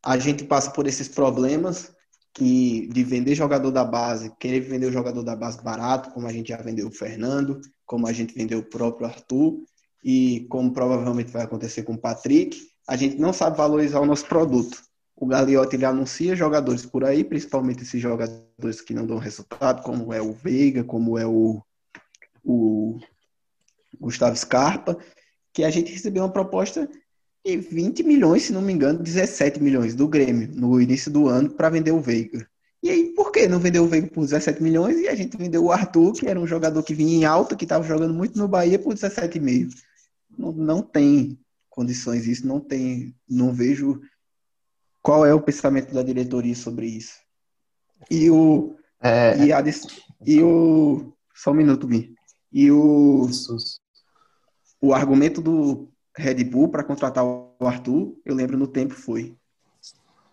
a 0.06 0.20
gente 0.20 0.44
passa 0.44 0.70
por 0.70 0.86
esses 0.86 1.08
problemas 1.08 1.92
que 2.32 2.88
de 2.88 3.04
vender 3.04 3.34
jogador 3.34 3.72
da 3.72 3.84
base, 3.84 4.32
querer 4.40 4.60
vender 4.60 4.86
o 4.86 4.92
jogador 4.92 5.24
da 5.24 5.36
base 5.36 5.64
barato, 5.64 6.12
como 6.12 6.28
a 6.28 6.32
gente 6.32 6.50
já 6.50 6.58
vendeu 6.58 6.88
o 6.88 6.92
Fernando, 6.92 7.60
como 7.86 8.06
a 8.06 8.14
gente 8.14 8.36
vendeu 8.36 8.60
o 8.60 8.70
próprio 8.70 9.08
Arthur 9.08 9.64
e 10.04 10.46
como 10.50 10.72
provavelmente 10.72 11.32
vai 11.32 11.44
acontecer 11.44 11.84
com 11.84 11.94
o 11.94 11.98
Patrick, 11.98 12.60
a 12.88 12.96
gente 12.96 13.18
não 13.18 13.34
sabe 13.34 13.58
valorizar 13.58 14.00
o 14.00 14.06
nosso 14.06 14.28
produto. 14.28 14.84
O 15.16 15.26
Gagliotti 15.26 15.76
ele 15.76 15.86
anuncia 15.86 16.36
jogadores 16.36 16.86
por 16.86 17.04
aí, 17.04 17.24
principalmente 17.24 17.82
esses 17.82 18.02
jogadores 18.02 18.82
que 18.82 18.94
não 18.94 19.08
dão 19.08 19.18
resultado, 19.18 19.82
como 19.82 20.14
é 20.14 20.22
o 20.22 20.34
Veiga, 20.34 20.84
como 20.84 21.18
é 21.18 21.26
o, 21.26 21.64
o 22.44 23.00
Gustavo 24.00 24.36
Scarpa, 24.36 24.98
que 25.54 25.64
a 25.64 25.70
gente 25.72 25.92
recebeu 25.92 26.22
uma 26.22 26.32
proposta 26.32 26.88
20 27.46 28.04
milhões, 28.04 28.44
se 28.44 28.54
não 28.54 28.62
me 28.62 28.74
engano, 28.74 29.00
17 29.00 29.62
milhões 29.62 29.94
do 29.94 30.08
Grêmio 30.08 30.50
no 30.52 30.82
início 30.82 31.12
do 31.12 31.28
ano 31.28 31.52
para 31.52 31.70
vender 31.70 31.92
o 31.92 32.00
Veiga. 32.00 32.48
E 32.82 32.90
aí, 32.90 33.14
por 33.16 33.32
que 33.32 33.48
não 33.48 33.60
vendeu 33.60 33.84
o 33.84 33.88
Veiga 33.88 34.08
por 34.08 34.22
17 34.22 34.62
milhões 34.62 34.98
e 34.98 35.08
a 35.08 35.16
gente 35.16 35.38
vendeu 35.38 35.64
o 35.64 35.72
Arthur, 35.72 36.14
que 36.14 36.28
era 36.28 36.40
um 36.40 36.48
jogador 36.48 36.82
que 36.82 36.96
vinha 36.96 37.18
em 37.18 37.26
alta, 37.26 37.56
que 37.56 37.66
estava 37.66 37.84
jogando 37.84 38.14
muito 38.14 38.38
no 38.38 38.48
Bahia, 38.48 38.80
por 38.80 38.96
17,5? 38.96 39.74
Não, 40.38 40.52
não 40.52 40.82
tem 40.82 41.40
condições 41.70 42.28
isso, 42.28 42.48
não 42.48 42.60
tem, 42.60 43.16
não 43.30 43.54
vejo 43.54 44.02
qual 45.02 45.26
é 45.26 45.34
o 45.34 45.42
pensamento 45.42 45.94
da 45.94 46.02
diretoria 46.02 46.56
sobre 46.56 46.88
isso. 46.88 47.20
E 48.10 48.30
o. 48.30 48.76
É, 49.02 49.38
E, 49.46 49.54
a, 49.54 49.64
e 50.26 50.42
o. 50.42 51.14
Só 51.34 51.52
um 51.52 51.56
minuto, 51.56 51.86
Gui. 51.86 52.16
E 52.52 52.72
o, 52.72 53.30
o 54.82 54.94
argumento 54.94 55.42
do 55.42 55.90
Red 56.18 56.44
Bull 56.46 56.70
para 56.70 56.84
contratar 56.84 57.26
o 57.26 57.56
Arthur, 57.62 58.16
eu 58.26 58.34
lembro 58.34 58.58
no 58.58 58.68
tempo 58.68 58.94
foi. 58.94 59.36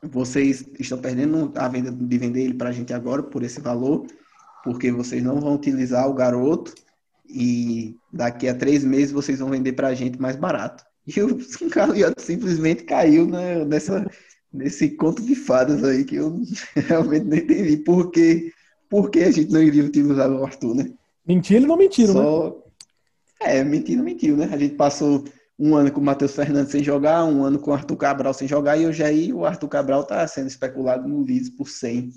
Vocês 0.02 0.64
estão 0.78 0.98
perdendo 0.98 1.52
a 1.54 1.68
venda 1.68 1.90
de 1.90 2.18
vender 2.18 2.42
ele 2.42 2.54
para 2.54 2.70
a 2.70 2.72
gente 2.72 2.92
agora 2.92 3.22
por 3.22 3.42
esse 3.42 3.60
valor, 3.60 4.06
porque 4.64 4.90
vocês 4.90 5.22
não 5.22 5.40
vão 5.40 5.54
utilizar 5.54 6.08
o 6.08 6.14
garoto 6.14 6.74
e 7.28 7.96
daqui 8.12 8.48
a 8.48 8.54
três 8.54 8.84
meses 8.84 9.12
vocês 9.12 9.38
vão 9.38 9.50
vender 9.50 9.72
para 9.72 9.88
a 9.88 9.94
gente 9.94 10.20
mais 10.20 10.36
barato. 10.36 10.84
E 11.04 11.20
o 11.20 11.36
Gagliotti 11.68 12.22
simplesmente 12.22 12.84
caiu 12.84 13.26
né, 13.26 13.64
nessa, 13.64 14.08
nesse 14.52 14.90
conto 14.90 15.20
de 15.20 15.34
fadas 15.34 15.82
aí 15.82 16.04
que 16.04 16.14
eu 16.14 16.40
realmente 16.76 17.24
não 17.24 17.36
entendi 17.36 17.76
por 17.78 18.12
que, 18.12 18.52
por 18.88 19.10
que 19.10 19.18
a 19.18 19.30
gente 19.32 19.50
não 19.50 19.60
iria 19.60 19.84
utilizar 19.84 20.30
o 20.30 20.44
Arthur, 20.44 20.76
né? 20.76 20.92
Mentiram 21.26 21.64
e 21.64 21.66
não 21.66 21.76
mentiram, 21.76 22.14
né? 22.14 22.20
Só... 22.20 22.62
É, 23.40 23.64
mentiu, 23.64 24.00
mentiu, 24.04 24.36
né? 24.36 24.48
A 24.52 24.56
gente 24.56 24.76
passou 24.76 25.24
um 25.58 25.74
ano 25.76 25.92
com 25.92 26.00
o 26.00 26.04
Matheus 26.04 26.34
Fernandes 26.34 26.72
sem 26.72 26.82
jogar, 26.82 27.24
um 27.24 27.44
ano 27.44 27.58
com 27.58 27.70
o 27.70 27.74
Arthur 27.74 27.96
Cabral 27.96 28.34
sem 28.34 28.48
jogar, 28.48 28.76
e 28.76 28.86
hoje 28.86 29.02
aí 29.02 29.32
o 29.32 29.44
Arthur 29.44 29.68
Cabral 29.68 30.04
tá 30.04 30.26
sendo 30.26 30.48
especulado 30.48 31.08
no 31.08 31.24
Leeds 31.24 31.50
por 31.50 31.68
100. 31.68 32.10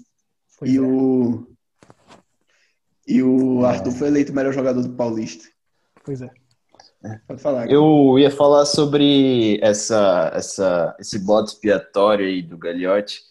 Pois 0.58 0.72
e 0.72 0.78
é. 0.78 0.82
o 0.82 1.48
e 3.08 3.22
o 3.22 3.64
Arthur 3.64 3.92
foi 3.92 4.08
eleito 4.08 4.32
o 4.32 4.36
melhor 4.36 4.52
jogador 4.52 4.82
do 4.82 4.94
Paulista. 4.94 5.46
Pois 6.04 6.22
é. 6.22 6.30
Pode 7.28 7.42
falar. 7.42 7.70
Eu 7.70 8.18
ia 8.18 8.32
falar 8.32 8.66
sobre 8.66 9.60
essa, 9.62 10.32
essa, 10.34 10.96
esse 11.00 11.20
bode 11.20 11.52
expiatório 11.52 12.26
aí 12.26 12.42
do 12.42 12.58
Gagliotti, 12.58 13.22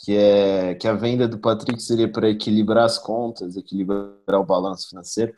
que 0.00 0.14
é 0.14 0.74
que 0.74 0.86
a 0.86 0.92
venda 0.92 1.26
do 1.26 1.38
Patrick 1.38 1.82
seria 1.82 2.10
para 2.10 2.28
equilibrar 2.28 2.84
as 2.84 2.98
contas, 2.98 3.56
equilibrar 3.56 4.38
o 4.38 4.44
balanço 4.44 4.90
financeiro. 4.90 5.32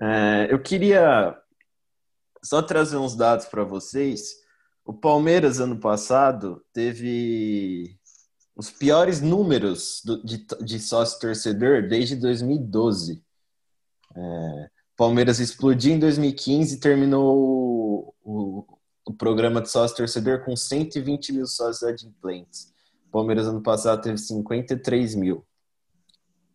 É, 0.00 0.48
eu 0.50 0.58
queria 0.58 1.38
só 2.42 2.60
trazer 2.62 2.96
uns 2.96 3.14
dados 3.14 3.46
para 3.46 3.64
vocês. 3.64 4.36
O 4.84 4.92
Palmeiras, 4.92 5.60
ano 5.60 5.78
passado, 5.78 6.62
teve 6.72 7.96
os 8.56 8.70
piores 8.70 9.20
números 9.20 10.02
do- 10.04 10.22
de, 10.24 10.44
de 10.60 10.80
sócio-torcedor 10.80 11.88
desde 11.88 12.16
2012. 12.16 13.22
É, 14.14 14.70
Palmeiras 14.96 15.40
explodiu 15.40 15.94
em 15.94 15.98
2015 15.98 16.76
e 16.76 16.80
terminou 16.80 18.14
o, 18.22 18.78
o, 19.06 19.12
programa 19.14 19.60
de 19.60 19.70
sócio-torcedor 19.70 20.44
com 20.44 20.54
120 20.54 21.32
mil 21.32 21.46
sócios 21.46 21.82
adimplentes. 21.82 22.72
Palmeiras, 23.10 23.46
ano 23.46 23.62
passado, 23.62 24.02
teve 24.02 24.18
53 24.18 25.14
mil, 25.14 25.44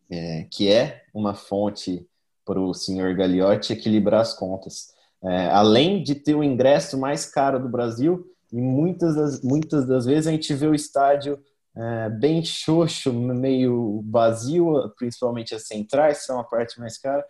é, 0.09 0.43
que 0.51 0.71
é 0.71 1.03
uma 1.13 1.33
fonte 1.33 2.07
para 2.45 2.59
o 2.59 2.73
senhor 2.73 3.13
Gagliotti 3.15 3.73
equilibrar 3.73 4.21
as 4.21 4.33
contas. 4.33 4.93
É, 5.23 5.47
além 5.47 6.03
de 6.03 6.15
ter 6.15 6.35
o 6.35 6.43
ingresso 6.43 6.97
mais 6.97 7.25
caro 7.25 7.59
do 7.59 7.69
Brasil, 7.69 8.25
e 8.51 8.61
muitas 8.61 9.15
das, 9.15 9.41
muitas 9.41 9.87
das 9.87 10.05
vezes 10.05 10.27
a 10.27 10.31
gente 10.31 10.53
vê 10.53 10.67
o 10.67 10.75
estádio 10.75 11.39
é, 11.75 12.09
bem 12.09 12.43
xoxo, 12.43 13.13
meio 13.13 14.03
vazio, 14.09 14.89
principalmente 14.97 15.53
as 15.53 15.67
centrais, 15.67 16.25
são 16.25 16.39
a 16.39 16.43
parte 16.43 16.79
mais 16.79 16.97
cara. 16.97 17.25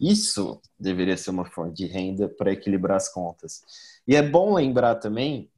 Isso 0.00 0.60
deveria 0.78 1.16
ser 1.16 1.30
uma 1.30 1.44
fonte 1.44 1.76
de 1.76 1.86
renda 1.86 2.28
para 2.28 2.52
equilibrar 2.52 2.96
as 2.96 3.08
contas. 3.08 3.62
E 4.06 4.16
é 4.16 4.22
bom 4.22 4.54
lembrar 4.54 4.96
também 4.96 5.50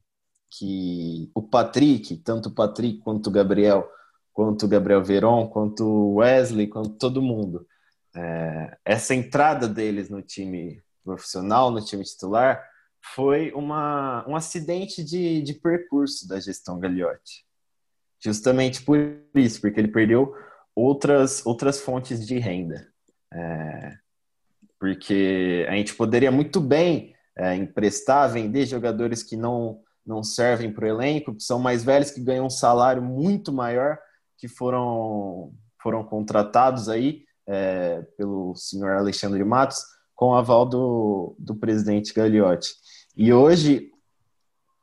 que 0.51 1.31
o 1.33 1.41
Patrick, 1.41 2.17
tanto 2.17 2.49
o 2.49 2.53
Patrick 2.53 2.99
quanto 2.99 3.27
o 3.27 3.31
Gabriel, 3.31 3.89
quanto 4.31 4.65
o 4.65 4.69
Gabriel 4.69 5.03
Veron, 5.03 5.47
quanto 5.47 5.83
o 5.83 6.15
Wesley, 6.15 6.67
quanto 6.67 6.91
todo 6.91 7.21
mundo, 7.21 7.65
é, 8.15 8.77
essa 8.85 9.15
entrada 9.15 9.67
deles 9.67 10.09
no 10.09 10.21
time 10.21 10.81
profissional, 11.05 11.71
no 11.71 11.85
time 11.85 12.03
titular, 12.03 12.61
foi 13.13 13.51
uma, 13.53 14.27
um 14.27 14.35
acidente 14.35 15.03
de, 15.03 15.41
de 15.41 15.53
percurso 15.53 16.27
da 16.27 16.39
gestão 16.39 16.79
Gagliotti. 16.79 17.45
Justamente 18.21 18.81
por 18.81 18.97
isso, 19.35 19.61
porque 19.61 19.79
ele 19.79 19.87
perdeu 19.87 20.35
outras, 20.75 21.45
outras 21.45 21.79
fontes 21.79 22.25
de 22.25 22.39
renda. 22.39 22.87
É, 23.31 23.97
porque 24.79 25.65
a 25.69 25.73
gente 25.73 25.93
poderia 25.95 26.31
muito 26.31 26.59
bem 26.59 27.13
é, 27.37 27.55
emprestar, 27.55 28.31
vender 28.31 28.65
jogadores 28.65 29.21
que 29.21 29.37
não, 29.37 29.79
não 30.05 30.23
servem 30.23 30.73
para 30.73 30.85
o 30.85 30.87
elenco, 30.87 31.35
que 31.35 31.43
são 31.43 31.59
mais 31.59 31.83
velhos, 31.83 32.11
que 32.11 32.21
ganham 32.21 32.47
um 32.47 32.49
salário 32.49 33.01
muito 33.01 33.53
maior, 33.53 33.97
que 34.37 34.47
foram, 34.47 35.53
foram 35.81 36.03
contratados 36.03 36.89
aí 36.89 37.23
é, 37.47 38.01
pelo 38.17 38.55
senhor 38.55 38.91
Alexandre 38.91 39.43
Matos, 39.43 39.83
com 40.15 40.29
o 40.29 40.35
aval 40.35 40.65
do, 40.65 41.35
do 41.37 41.55
presidente 41.55 42.13
Gagliotti. 42.13 42.73
E 43.15 43.33
hoje, 43.33 43.91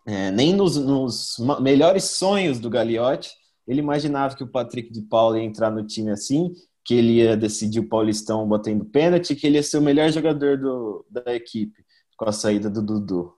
é, 0.06 0.30
nem 0.30 0.54
nos, 0.54 0.76
nos 0.76 1.36
melhores 1.60 2.04
sonhos 2.04 2.60
do 2.60 2.70
Gagliotti, 2.70 3.30
ele 3.66 3.80
imaginava 3.80 4.36
que 4.36 4.44
o 4.44 4.50
Patrick 4.50 4.92
de 4.92 5.02
Paula 5.02 5.38
ia 5.38 5.44
entrar 5.44 5.70
no 5.70 5.86
time 5.86 6.10
assim, 6.10 6.52
que 6.84 6.94
ele 6.94 7.14
ia 7.14 7.36
decidir 7.36 7.80
o 7.80 7.88
Paulistão 7.88 8.48
batendo 8.48 8.84
pênalti, 8.84 9.36
que 9.36 9.46
ele 9.46 9.56
ia 9.56 9.62
ser 9.62 9.78
o 9.78 9.82
melhor 9.82 10.10
jogador 10.10 10.58
do, 10.58 11.06
da 11.08 11.34
equipe 11.34 11.84
com 12.16 12.28
a 12.28 12.32
saída 12.32 12.68
do 12.68 12.82
Dudu. 12.82 13.32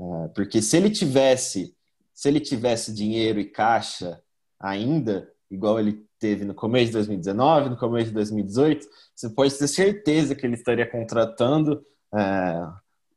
É, 0.00 0.28
porque 0.28 0.60
se 0.60 0.76
ele 0.76 0.90
tivesse, 0.90 1.74
se 2.12 2.28
ele 2.28 2.40
tivesse 2.40 2.92
dinheiro 2.92 3.40
e 3.40 3.44
caixa 3.44 4.20
ainda, 4.60 5.30
igual 5.50 5.78
ele 5.78 6.07
teve 6.18 6.44
no 6.44 6.54
começo 6.54 6.86
de 6.86 6.92
2019, 6.92 7.70
no 7.70 7.76
começo 7.76 8.06
de 8.08 8.14
2018, 8.14 8.86
você 9.14 9.28
pode 9.30 9.54
ter 9.56 9.68
certeza 9.68 10.34
que 10.34 10.44
ele 10.46 10.54
estaria 10.54 10.88
contratando 10.90 11.82
é, 12.14 12.66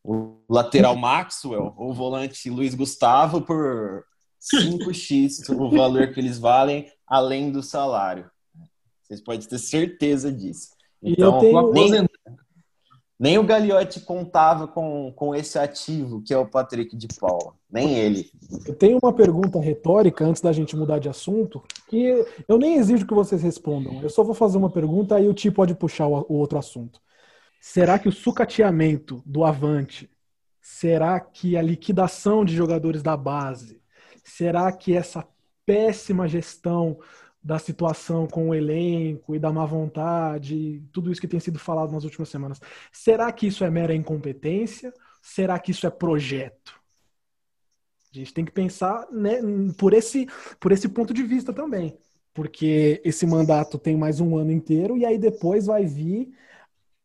o 0.03 0.37
lateral 0.49 0.95
Maxwell 0.97 1.73
ou 1.77 1.91
o 1.91 1.93
volante 1.93 2.49
Luiz 2.49 2.73
Gustavo 2.75 3.41
por 3.41 4.03
5x 4.41 5.49
o 5.49 5.69
valor 5.69 6.11
que 6.13 6.19
eles 6.19 6.39
valem, 6.39 6.91
além 7.07 7.51
do 7.51 7.61
salário. 7.61 8.29
Vocês 9.03 9.21
podem 9.21 9.47
ter 9.47 9.59
certeza 9.59 10.31
disso. 10.31 10.69
Então, 11.03 11.39
tenho- 11.39 11.71
nem, 11.71 12.07
nem 13.21 13.37
o 13.37 13.43
Gagliotti 13.43 13.99
contava 13.99 14.67
com, 14.67 15.13
com 15.15 15.35
esse 15.35 15.59
ativo 15.59 16.23
que 16.23 16.33
é 16.33 16.37
o 16.39 16.47
Patrick 16.47 16.97
de 16.97 17.07
Paula. 17.19 17.53
Nem 17.71 17.93
ele. 17.93 18.31
Eu 18.65 18.73
tenho 18.73 18.97
uma 18.99 19.13
pergunta 19.13 19.59
retórica 19.59 20.25
antes 20.25 20.41
da 20.41 20.51
gente 20.51 20.75
mudar 20.75 20.97
de 20.97 21.07
assunto, 21.07 21.61
que 21.87 22.25
eu 22.47 22.57
nem 22.57 22.77
exijo 22.77 23.05
que 23.05 23.13
vocês 23.13 23.43
respondam. 23.43 24.01
Eu 24.01 24.09
só 24.09 24.23
vou 24.23 24.33
fazer 24.33 24.57
uma 24.57 24.71
pergunta 24.71 25.19
e 25.19 25.27
o 25.29 25.35
Ti 25.35 25.51
pode 25.51 25.75
puxar 25.75 26.07
o, 26.07 26.25
o 26.27 26.33
outro 26.33 26.57
assunto. 26.57 26.99
Será 27.61 27.99
que 27.99 28.09
o 28.09 28.11
sucateamento 28.11 29.21
do 29.23 29.43
Avante, 29.43 30.09
será 30.59 31.19
que 31.19 31.55
a 31.55 31.61
liquidação 31.61 32.43
de 32.43 32.55
jogadores 32.55 33.03
da 33.03 33.15
base, 33.15 33.79
será 34.23 34.71
que 34.71 34.97
essa 34.97 35.23
péssima 35.63 36.27
gestão 36.27 36.97
da 37.43 37.57
situação 37.57 38.27
com 38.27 38.49
o 38.49 38.55
elenco 38.55 39.35
e 39.35 39.39
da 39.39 39.51
má 39.51 39.65
vontade, 39.65 40.83
tudo 40.91 41.11
isso 41.11 41.21
que 41.21 41.27
tem 41.27 41.39
sido 41.39 41.57
falado 41.57 41.91
nas 41.91 42.03
últimas 42.03 42.29
semanas, 42.29 42.59
será 42.91 43.31
que 43.31 43.47
isso 43.47 43.63
é 43.63 43.69
mera 43.69 43.95
incompetência? 43.95 44.93
Será 45.21 45.57
que 45.59 45.71
isso 45.71 45.87
é 45.87 45.89
projeto? 45.89 46.79
A 48.13 48.17
gente 48.17 48.33
tem 48.33 48.45
que 48.45 48.51
pensar 48.51 49.07
né, 49.11 49.39
por, 49.77 49.93
esse, 49.93 50.27
por 50.59 50.71
esse 50.71 50.89
ponto 50.89 51.13
de 51.13 51.23
vista 51.23 51.53
também. 51.53 51.97
Porque 52.33 53.01
esse 53.03 53.25
mandato 53.25 53.77
tem 53.77 53.95
mais 53.97 54.19
um 54.19 54.37
ano 54.37 54.51
inteiro 54.51 54.97
e 54.97 55.05
aí 55.05 55.17
depois 55.17 55.65
vai 55.65 55.85
vir 55.85 56.33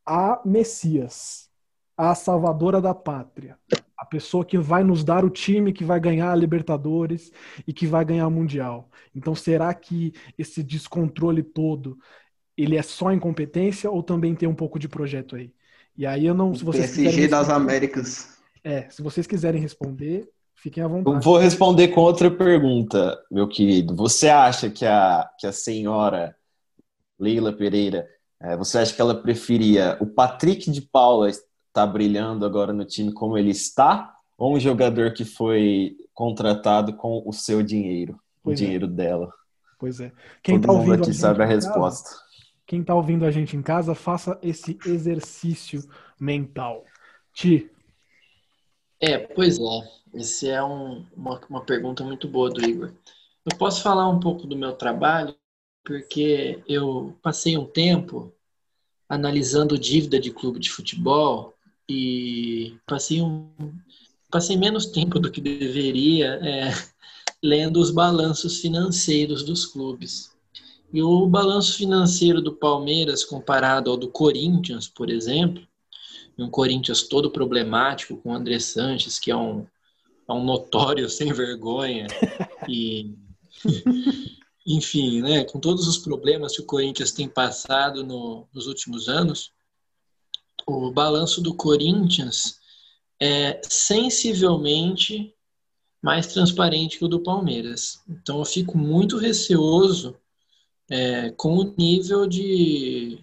a 0.04 0.40
Messias, 0.44 1.50
a 1.96 2.14
salvadora 2.14 2.80
da 2.80 2.94
pátria. 2.94 3.58
A 4.06 4.08
pessoa 4.08 4.44
que 4.44 4.56
vai 4.56 4.84
nos 4.84 5.02
dar 5.02 5.24
o 5.24 5.28
time 5.30 5.72
que 5.72 5.82
vai 5.82 5.98
ganhar 5.98 6.30
a 6.30 6.36
Libertadores 6.36 7.32
e 7.66 7.72
que 7.72 7.88
vai 7.88 8.04
ganhar 8.04 8.28
o 8.28 8.30
Mundial. 8.30 8.88
Então, 9.12 9.34
será 9.34 9.74
que 9.74 10.12
esse 10.38 10.62
descontrole 10.62 11.42
todo 11.42 11.98
ele 12.56 12.76
é 12.76 12.82
só 12.82 13.12
incompetência 13.12 13.90
ou 13.90 14.04
também 14.04 14.32
tem 14.32 14.48
um 14.48 14.54
pouco 14.54 14.78
de 14.78 14.88
projeto 14.88 15.34
aí? 15.34 15.52
E 15.98 16.06
aí 16.06 16.24
eu 16.24 16.34
não, 16.34 16.54
se 16.54 16.62
vocês 16.64 16.86
PSG 16.86 17.02
quiserem 17.04 17.28
das 17.28 17.48
responder- 17.48 17.62
Américas. 17.64 18.38
É, 18.62 18.88
se 18.90 19.02
vocês 19.02 19.26
quiserem 19.26 19.60
responder, 19.60 20.28
fiquem 20.54 20.84
à 20.84 20.86
Eu 20.86 20.90
vontade. 20.90 21.24
vou 21.24 21.36
responder 21.36 21.88
com 21.88 22.00
outra 22.00 22.30
pergunta, 22.30 23.18
meu 23.28 23.48
querido. 23.48 23.96
Você 23.96 24.28
acha 24.28 24.70
que 24.70 24.86
a, 24.86 25.28
que 25.36 25.48
a 25.48 25.52
senhora 25.52 26.36
Leila 27.18 27.52
Pereira, 27.52 28.06
eh, 28.40 28.56
você 28.56 28.78
acha 28.78 28.94
que 28.94 29.00
ela 29.00 29.20
preferia 29.20 29.96
o 30.00 30.06
Patrick 30.06 30.70
de 30.70 30.80
Paula 30.80 31.28
estar 31.76 31.86
brilhando 31.86 32.46
agora 32.46 32.72
no 32.72 32.84
time 32.86 33.12
como 33.12 33.36
ele 33.36 33.50
está, 33.50 34.16
ou 34.38 34.56
um 34.56 34.60
jogador 34.60 35.12
que 35.12 35.24
foi 35.24 35.96
contratado 36.14 36.94
com 36.94 37.22
o 37.26 37.32
seu 37.32 37.62
dinheiro, 37.62 38.18
Pois 38.42 38.58
o 38.58 38.62
é. 38.62 38.64
dinheiro 38.66 38.86
dela? 38.86 39.32
Pois 39.78 40.00
é. 40.00 40.10
Quem 40.42 40.54
Todo 40.58 40.66
tá 40.66 40.72
mundo 40.72 40.78
ouvindo 40.80 40.94
aqui 41.02 41.04
gente 41.12 41.16
sabe 41.20 41.42
a 41.42 41.46
em 41.46 41.48
casa- 41.50 41.68
resposta. 41.68 42.10
quem 42.66 42.82
tá 42.82 42.94
ouvindo 42.94 43.24
a 43.26 43.30
gente 43.30 43.56
em 43.56 43.62
casa, 43.62 43.94
faça 43.94 44.38
esse 44.42 44.78
exercício 44.86 45.82
mental. 46.18 46.84
Ti, 47.34 47.70
É, 48.98 49.18
pois 49.18 49.58
é. 49.58 50.18
Essa 50.18 50.46
é 50.48 50.62
um- 50.64 51.04
uma, 51.14 51.38
uma 51.50 51.60
pergunta 51.60 52.02
muito 52.02 52.26
boa 52.26 52.48
do 52.48 52.64
Igor. 52.64 52.92
Eu 53.44 53.56
posso 53.58 53.82
falar 53.82 54.08
um 54.08 54.18
pouco 54.18 54.46
do 54.46 54.56
meu 54.56 54.72
trabalho 54.72 55.34
porque 55.84 56.62
eu 56.66 57.14
passei 57.22 57.56
um 57.58 57.66
tempo 57.66 58.32
analisando 59.08 59.78
dívida 59.78 60.18
de 60.18 60.30
clube 60.32 60.58
de 60.58 60.70
futebol 60.70 61.52
e 61.88 62.76
passei 62.86 63.20
um 63.22 63.48
passei 64.30 64.56
menos 64.56 64.86
tempo 64.86 65.18
do 65.18 65.30
que 65.30 65.40
deveria 65.40 66.40
é, 66.42 66.70
lendo 67.42 67.80
os 67.80 67.90
balanços 67.90 68.60
financeiros 68.60 69.42
dos 69.42 69.64
clubes. 69.64 70.30
E 70.92 71.02
o 71.02 71.26
balanço 71.26 71.76
financeiro 71.76 72.40
do 72.40 72.52
Palmeiras 72.52 73.24
comparado 73.24 73.90
ao 73.90 73.96
do 73.96 74.08
Corinthians, 74.08 74.88
por 74.88 75.10
exemplo, 75.10 75.66
um 76.38 76.50
Corinthians 76.50 77.02
todo 77.02 77.30
problemático 77.30 78.16
com 78.16 78.30
o 78.30 78.34
André 78.34 78.58
Sanches, 78.58 79.18
que 79.18 79.30
é 79.30 79.36
um, 79.36 79.66
é 80.28 80.32
um 80.32 80.44
notório 80.44 81.08
sem 81.10 81.32
vergonha 81.32 82.06
e 82.68 83.14
enfim, 84.66 85.22
né, 85.22 85.44
com 85.44 85.60
todos 85.60 85.86
os 85.86 85.98
problemas 85.98 86.56
que 86.56 86.62
o 86.62 86.66
Corinthians 86.66 87.12
tem 87.12 87.28
passado 87.28 88.04
no, 88.04 88.46
nos 88.52 88.66
últimos 88.66 89.08
anos, 89.08 89.52
o 90.66 90.90
balanço 90.90 91.40
do 91.40 91.54
Corinthians 91.54 92.58
é 93.22 93.60
sensivelmente 93.62 95.32
mais 96.02 96.26
transparente 96.26 96.98
que 96.98 97.04
o 97.04 97.08
do 97.08 97.22
Palmeiras. 97.22 98.02
Então 98.08 98.38
eu 98.38 98.44
fico 98.44 98.76
muito 98.76 99.16
receoso 99.16 100.16
é, 100.90 101.30
com 101.30 101.56
o 101.56 101.74
nível 101.76 102.26
de, 102.26 103.18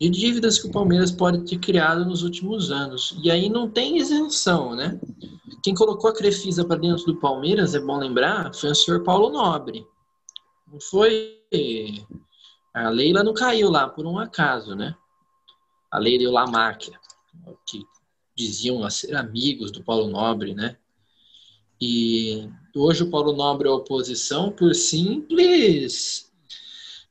de 0.00 0.08
dívidas 0.08 0.58
que 0.58 0.68
o 0.68 0.72
Palmeiras 0.72 1.10
pode 1.10 1.44
ter 1.44 1.58
criado 1.58 2.04
nos 2.04 2.22
últimos 2.22 2.70
anos. 2.70 3.18
E 3.22 3.30
aí 3.30 3.48
não 3.48 3.68
tem 3.68 3.98
isenção, 3.98 4.74
né? 4.74 4.98
Quem 5.62 5.74
colocou 5.74 6.10
a 6.10 6.14
Crefisa 6.14 6.64
para 6.64 6.80
dentro 6.80 7.04
do 7.06 7.16
Palmeiras, 7.16 7.74
é 7.74 7.80
bom 7.80 7.98
lembrar, 7.98 8.54
foi 8.54 8.70
o 8.70 8.74
senhor 8.74 9.02
Paulo 9.02 9.30
Nobre. 9.30 9.84
Não 10.70 10.80
foi. 10.80 11.42
A 12.72 12.88
Leila 12.90 13.24
não 13.24 13.34
caiu 13.34 13.70
lá 13.70 13.88
por 13.88 14.06
um 14.06 14.18
acaso, 14.18 14.74
né? 14.74 14.94
A 15.90 15.98
Leila 15.98 16.24
e 16.24 16.26
o 16.26 16.32
Lamáquia, 16.32 16.98
que 17.66 17.84
diziam 18.34 18.88
ser 18.90 19.16
amigos 19.16 19.70
do 19.70 19.82
Paulo 19.82 20.08
Nobre, 20.08 20.54
né? 20.54 20.76
E 21.80 22.48
hoje 22.74 23.02
o 23.02 23.10
Paulo 23.10 23.32
Nobre 23.32 23.68
é 23.68 23.70
oposição 23.70 24.50
por 24.50 24.74
simples. 24.74 26.30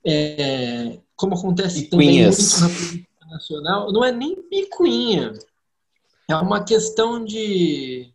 É, 0.04 1.00
como 1.16 1.36
acontece 1.36 1.84
Picuinhas. 1.84 2.60
também 2.60 2.70
muito 2.70 2.74
na 2.74 2.90
política 2.90 3.26
nacional, 3.28 3.92
não 3.92 4.04
é 4.04 4.12
nem 4.12 4.42
picuinha. 4.44 5.34
É 6.28 6.36
uma 6.36 6.64
questão 6.64 7.24
de. 7.24 8.12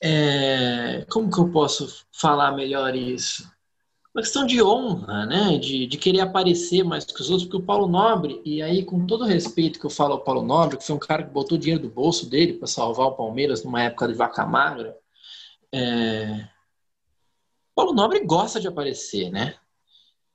É, 0.00 1.06
como 1.10 1.30
que 1.30 1.38
eu 1.38 1.50
posso 1.50 2.04
falar 2.10 2.52
melhor 2.52 2.94
isso? 2.94 3.50
Uma 4.14 4.22
questão 4.22 4.44
de 4.44 4.62
honra, 4.62 5.24
né? 5.24 5.58
De, 5.58 5.86
de 5.86 5.96
querer 5.96 6.20
aparecer 6.20 6.84
mais 6.84 7.04
que 7.04 7.20
os 7.20 7.30
outros, 7.30 7.48
porque 7.48 7.62
o 7.62 7.66
Paulo 7.66 7.88
Nobre, 7.88 8.42
e 8.44 8.60
aí 8.60 8.84
com 8.84 9.06
todo 9.06 9.22
o 9.22 9.26
respeito 9.26 9.80
que 9.80 9.86
eu 9.86 9.90
falo 9.90 10.12
ao 10.12 10.20
Paulo 10.20 10.42
Nobre, 10.42 10.76
que 10.76 10.84
foi 10.84 10.94
um 10.94 10.98
cara 10.98 11.22
que 11.22 11.30
botou 11.30 11.56
dinheiro 11.56 11.82
do 11.82 11.88
bolso 11.88 12.28
dele 12.28 12.52
para 12.52 12.68
salvar 12.68 13.06
o 13.06 13.16
Palmeiras 13.16 13.64
numa 13.64 13.82
época 13.82 14.08
de 14.08 14.14
vaca 14.14 14.44
magra, 14.44 14.94
é... 15.72 16.46
Paulo 17.74 17.94
Nobre 17.94 18.20
gosta 18.24 18.60
de 18.60 18.68
aparecer, 18.68 19.30
né? 19.30 19.54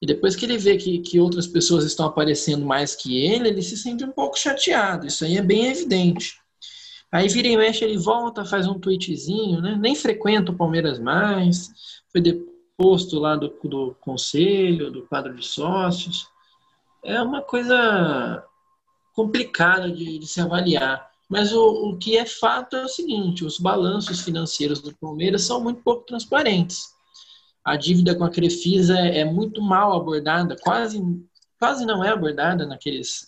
E 0.01 0.07
depois 0.07 0.35
que 0.35 0.45
ele 0.45 0.57
vê 0.57 0.77
que, 0.77 0.99
que 0.99 1.19
outras 1.19 1.45
pessoas 1.45 1.85
estão 1.85 2.07
aparecendo 2.07 2.65
mais 2.65 2.95
que 2.95 3.23
ele, 3.23 3.49
ele 3.49 3.61
se 3.61 3.77
sente 3.77 4.03
um 4.03 4.11
pouco 4.11 4.37
chateado. 4.37 5.05
Isso 5.05 5.23
aí 5.23 5.37
é 5.37 5.41
bem 5.41 5.67
evidente. 5.67 6.39
Aí 7.11 7.27
vira 7.27 7.47
e 7.47 7.57
mexe, 7.57 7.85
ele 7.85 7.97
volta, 7.97 8.43
faz 8.43 8.67
um 8.67 8.79
tweetzinho, 8.79 9.61
né? 9.61 9.77
Nem 9.79 9.95
frequenta 9.95 10.51
o 10.51 10.55
Palmeiras 10.55 10.99
mais. 10.99 11.71
Foi 12.11 12.21
deposto 12.77 13.17
lá 13.19 13.35
do, 13.35 13.51
do 13.63 13.95
conselho, 13.99 14.91
do 14.91 15.01
quadro 15.07 15.35
de 15.35 15.45
sócios. 15.45 16.27
É 17.03 17.19
uma 17.21 17.41
coisa 17.41 18.45
complicada 19.13 19.89
de, 19.89 20.19
de 20.19 20.27
se 20.27 20.39
avaliar. 20.39 21.09
Mas 21.27 21.51
o, 21.51 21.89
o 21.89 21.97
que 21.97 22.15
é 22.15 22.25
fato 22.25 22.75
é 22.75 22.85
o 22.85 22.87
seguinte: 22.87 23.43
os 23.43 23.57
balanços 23.57 24.21
financeiros 24.21 24.79
do 24.79 24.95
Palmeiras 24.95 25.43
são 25.43 25.61
muito 25.61 25.81
pouco 25.81 26.05
transparentes. 26.05 26.95
A 27.65 27.75
dívida 27.75 28.15
com 28.15 28.23
a 28.23 28.29
Crefisa 28.29 28.97
é, 28.97 29.19
é 29.19 29.25
muito 29.25 29.61
mal 29.61 29.93
abordada, 29.93 30.55
quase, 30.55 31.01
quase 31.59 31.85
não 31.85 32.01
é 32.01 32.09
abordada 32.09 32.65
naqueles 32.65 33.27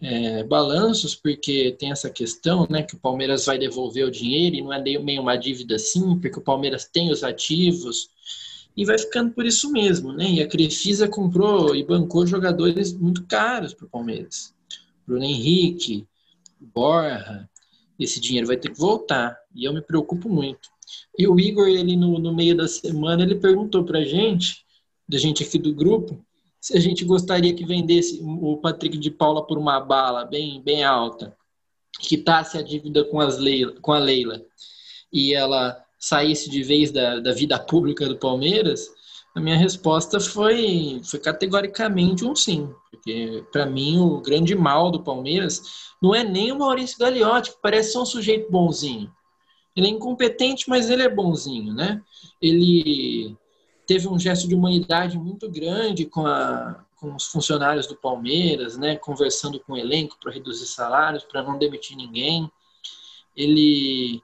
é, 0.00 0.44
balanços, 0.44 1.16
porque 1.16 1.74
tem 1.76 1.90
essa 1.90 2.08
questão, 2.08 2.64
né, 2.70 2.84
que 2.84 2.94
o 2.94 3.00
Palmeiras 3.00 3.46
vai 3.46 3.58
devolver 3.58 4.06
o 4.06 4.10
dinheiro 4.10 4.54
e 4.54 4.62
não 4.62 4.72
é 4.72 4.80
meio 4.80 5.20
uma 5.20 5.36
dívida 5.36 5.74
assim, 5.74 6.16
porque 6.20 6.38
o 6.38 6.44
Palmeiras 6.44 6.84
tem 6.84 7.10
os 7.10 7.24
ativos 7.24 8.08
e 8.80 8.84
vai 8.86 8.96
ficando 8.96 9.32
por 9.32 9.44
isso 9.44 9.70
mesmo, 9.70 10.10
né? 10.10 10.24
E 10.24 10.42
a 10.42 10.48
Crefisa 10.48 11.06
comprou 11.06 11.76
e 11.76 11.84
bancou 11.84 12.26
jogadores 12.26 12.94
muito 12.94 13.26
caros 13.26 13.74
para 13.74 13.84
o 13.84 13.90
Palmeiras. 13.90 14.54
Bruno 15.06 15.22
Henrique, 15.22 16.08
Borra, 16.58 17.46
esse 17.98 18.18
dinheiro 18.18 18.46
vai 18.46 18.56
ter 18.56 18.70
que 18.70 18.78
voltar. 18.78 19.38
E 19.54 19.66
eu 19.66 19.74
me 19.74 19.82
preocupo 19.82 20.30
muito. 20.30 20.70
E 21.18 21.28
o 21.28 21.38
Igor, 21.38 21.68
ele 21.68 21.94
no, 21.94 22.18
no 22.18 22.34
meio 22.34 22.56
da 22.56 22.66
semana, 22.66 23.22
ele 23.22 23.34
perguntou 23.34 23.84
pra 23.84 24.02
gente, 24.02 24.64
da 25.06 25.18
gente 25.18 25.42
aqui 25.42 25.58
do 25.58 25.74
grupo, 25.74 26.18
se 26.58 26.74
a 26.74 26.80
gente 26.80 27.04
gostaria 27.04 27.54
que 27.54 27.66
vendesse 27.66 28.18
o 28.22 28.56
Patrick 28.56 28.96
de 28.96 29.10
Paula 29.10 29.46
por 29.46 29.58
uma 29.58 29.78
bala 29.78 30.24
bem, 30.24 30.58
bem 30.62 30.84
alta, 30.84 31.36
quitasse 32.00 32.56
a 32.56 32.62
dívida 32.62 33.04
com, 33.04 33.20
as 33.20 33.36
Leila, 33.36 33.74
com 33.82 33.92
a 33.92 33.98
Leila 33.98 34.42
e 35.12 35.34
ela 35.34 35.84
saísse 36.00 36.48
de 36.48 36.62
vez 36.62 36.90
da, 36.90 37.20
da 37.20 37.32
vida 37.32 37.58
pública 37.58 38.08
do 38.08 38.16
Palmeiras, 38.16 38.88
a 39.34 39.40
minha 39.40 39.56
resposta 39.56 40.18
foi, 40.18 41.00
foi 41.04 41.20
categoricamente 41.20 42.24
um 42.24 42.34
sim. 42.34 42.68
Porque, 42.90 43.44
para 43.52 43.66
mim, 43.66 43.98
o 43.98 44.20
grande 44.20 44.54
mal 44.56 44.90
do 44.90 45.02
Palmeiras 45.02 45.62
não 46.02 46.14
é 46.14 46.24
nem 46.24 46.50
o 46.50 46.58
Maurício 46.58 46.98
Gagliotti, 46.98 47.52
que 47.52 47.58
parece 47.62 47.92
ser 47.92 47.98
um 47.98 48.06
sujeito 48.06 48.50
bonzinho. 48.50 49.12
Ele 49.76 49.86
é 49.86 49.90
incompetente, 49.90 50.68
mas 50.68 50.90
ele 50.90 51.02
é 51.02 51.08
bonzinho, 51.08 51.72
né? 51.72 52.02
Ele 52.42 53.36
teve 53.86 54.08
um 54.08 54.18
gesto 54.18 54.48
de 54.48 54.54
humanidade 54.54 55.16
muito 55.18 55.48
grande 55.48 56.06
com, 56.06 56.26
a, 56.26 56.84
com 56.96 57.14
os 57.14 57.26
funcionários 57.26 57.86
do 57.86 57.94
Palmeiras, 57.94 58.76
né? 58.76 58.96
Conversando 58.96 59.60
com 59.60 59.74
o 59.74 59.78
elenco 59.78 60.16
para 60.20 60.32
reduzir 60.32 60.66
salários, 60.66 61.24
para 61.24 61.42
não 61.42 61.56
demitir 61.56 61.96
ninguém. 61.96 62.50
Ele 63.36 64.20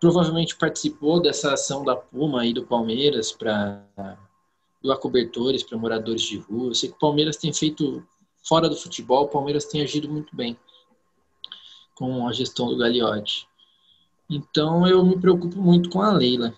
provavelmente 0.00 0.56
participou 0.56 1.20
dessa 1.20 1.54
ação 1.54 1.84
da 1.84 1.96
Puma 1.96 2.46
e 2.46 2.52
do 2.52 2.66
Palmeiras 2.66 3.32
para 3.32 3.84
doar 4.82 4.98
cobertores 4.98 5.62
para 5.62 5.78
moradores 5.78 6.22
de 6.22 6.38
rua. 6.38 6.68
Eu 6.68 6.74
sei 6.74 6.90
que 6.90 6.96
o 6.96 6.98
Palmeiras 6.98 7.36
tem 7.36 7.52
feito, 7.52 8.06
fora 8.46 8.68
do 8.68 8.76
futebol, 8.76 9.24
o 9.24 9.28
Palmeiras 9.28 9.64
tem 9.64 9.82
agido 9.82 10.08
muito 10.08 10.34
bem 10.34 10.56
com 11.94 12.28
a 12.28 12.32
gestão 12.32 12.68
do 12.68 12.76
Gagliotti. 12.76 13.48
Então 14.28 14.86
eu 14.86 15.04
me 15.04 15.18
preocupo 15.18 15.60
muito 15.60 15.88
com 15.88 16.02
a 16.02 16.12
Leila. 16.12 16.54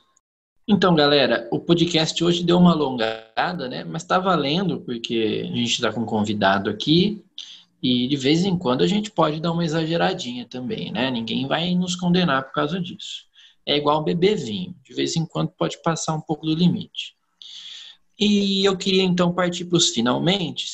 Então, 0.66 0.94
galera, 0.94 1.48
o 1.50 1.58
podcast 1.58 2.22
hoje 2.22 2.44
deu 2.44 2.58
uma 2.58 2.72
alongada, 2.72 3.68
né? 3.68 3.84
Mas 3.84 4.02
está 4.02 4.18
valendo, 4.18 4.80
porque 4.80 5.48
a 5.50 5.56
gente 5.56 5.70
está 5.70 5.90
com 5.90 6.00
um 6.00 6.06
convidado 6.06 6.68
aqui 6.68 7.24
e 7.82 8.06
de 8.08 8.16
vez 8.16 8.44
em 8.44 8.58
quando 8.58 8.82
a 8.82 8.86
gente 8.86 9.10
pode 9.10 9.40
dar 9.40 9.52
uma 9.52 9.64
exageradinha 9.64 10.44
também, 10.44 10.92
né? 10.92 11.10
Ninguém 11.10 11.46
vai 11.46 11.74
nos 11.74 11.94
condenar 11.94 12.44
por 12.44 12.52
causa 12.52 12.80
disso. 12.80 13.27
É 13.68 13.76
igual 13.76 14.02
beber 14.02 14.34
vinho, 14.34 14.74
de 14.82 14.94
vez 14.94 15.14
em 15.14 15.26
quando 15.26 15.50
pode 15.50 15.82
passar 15.82 16.14
um 16.14 16.20
pouco 16.22 16.46
do 16.46 16.54
limite. 16.54 17.12
E 18.18 18.64
eu 18.64 18.74
queria 18.78 19.02
então 19.02 19.30
partir 19.34 19.66
para 19.66 19.76
os 19.76 19.90
finalmente. 19.90 20.66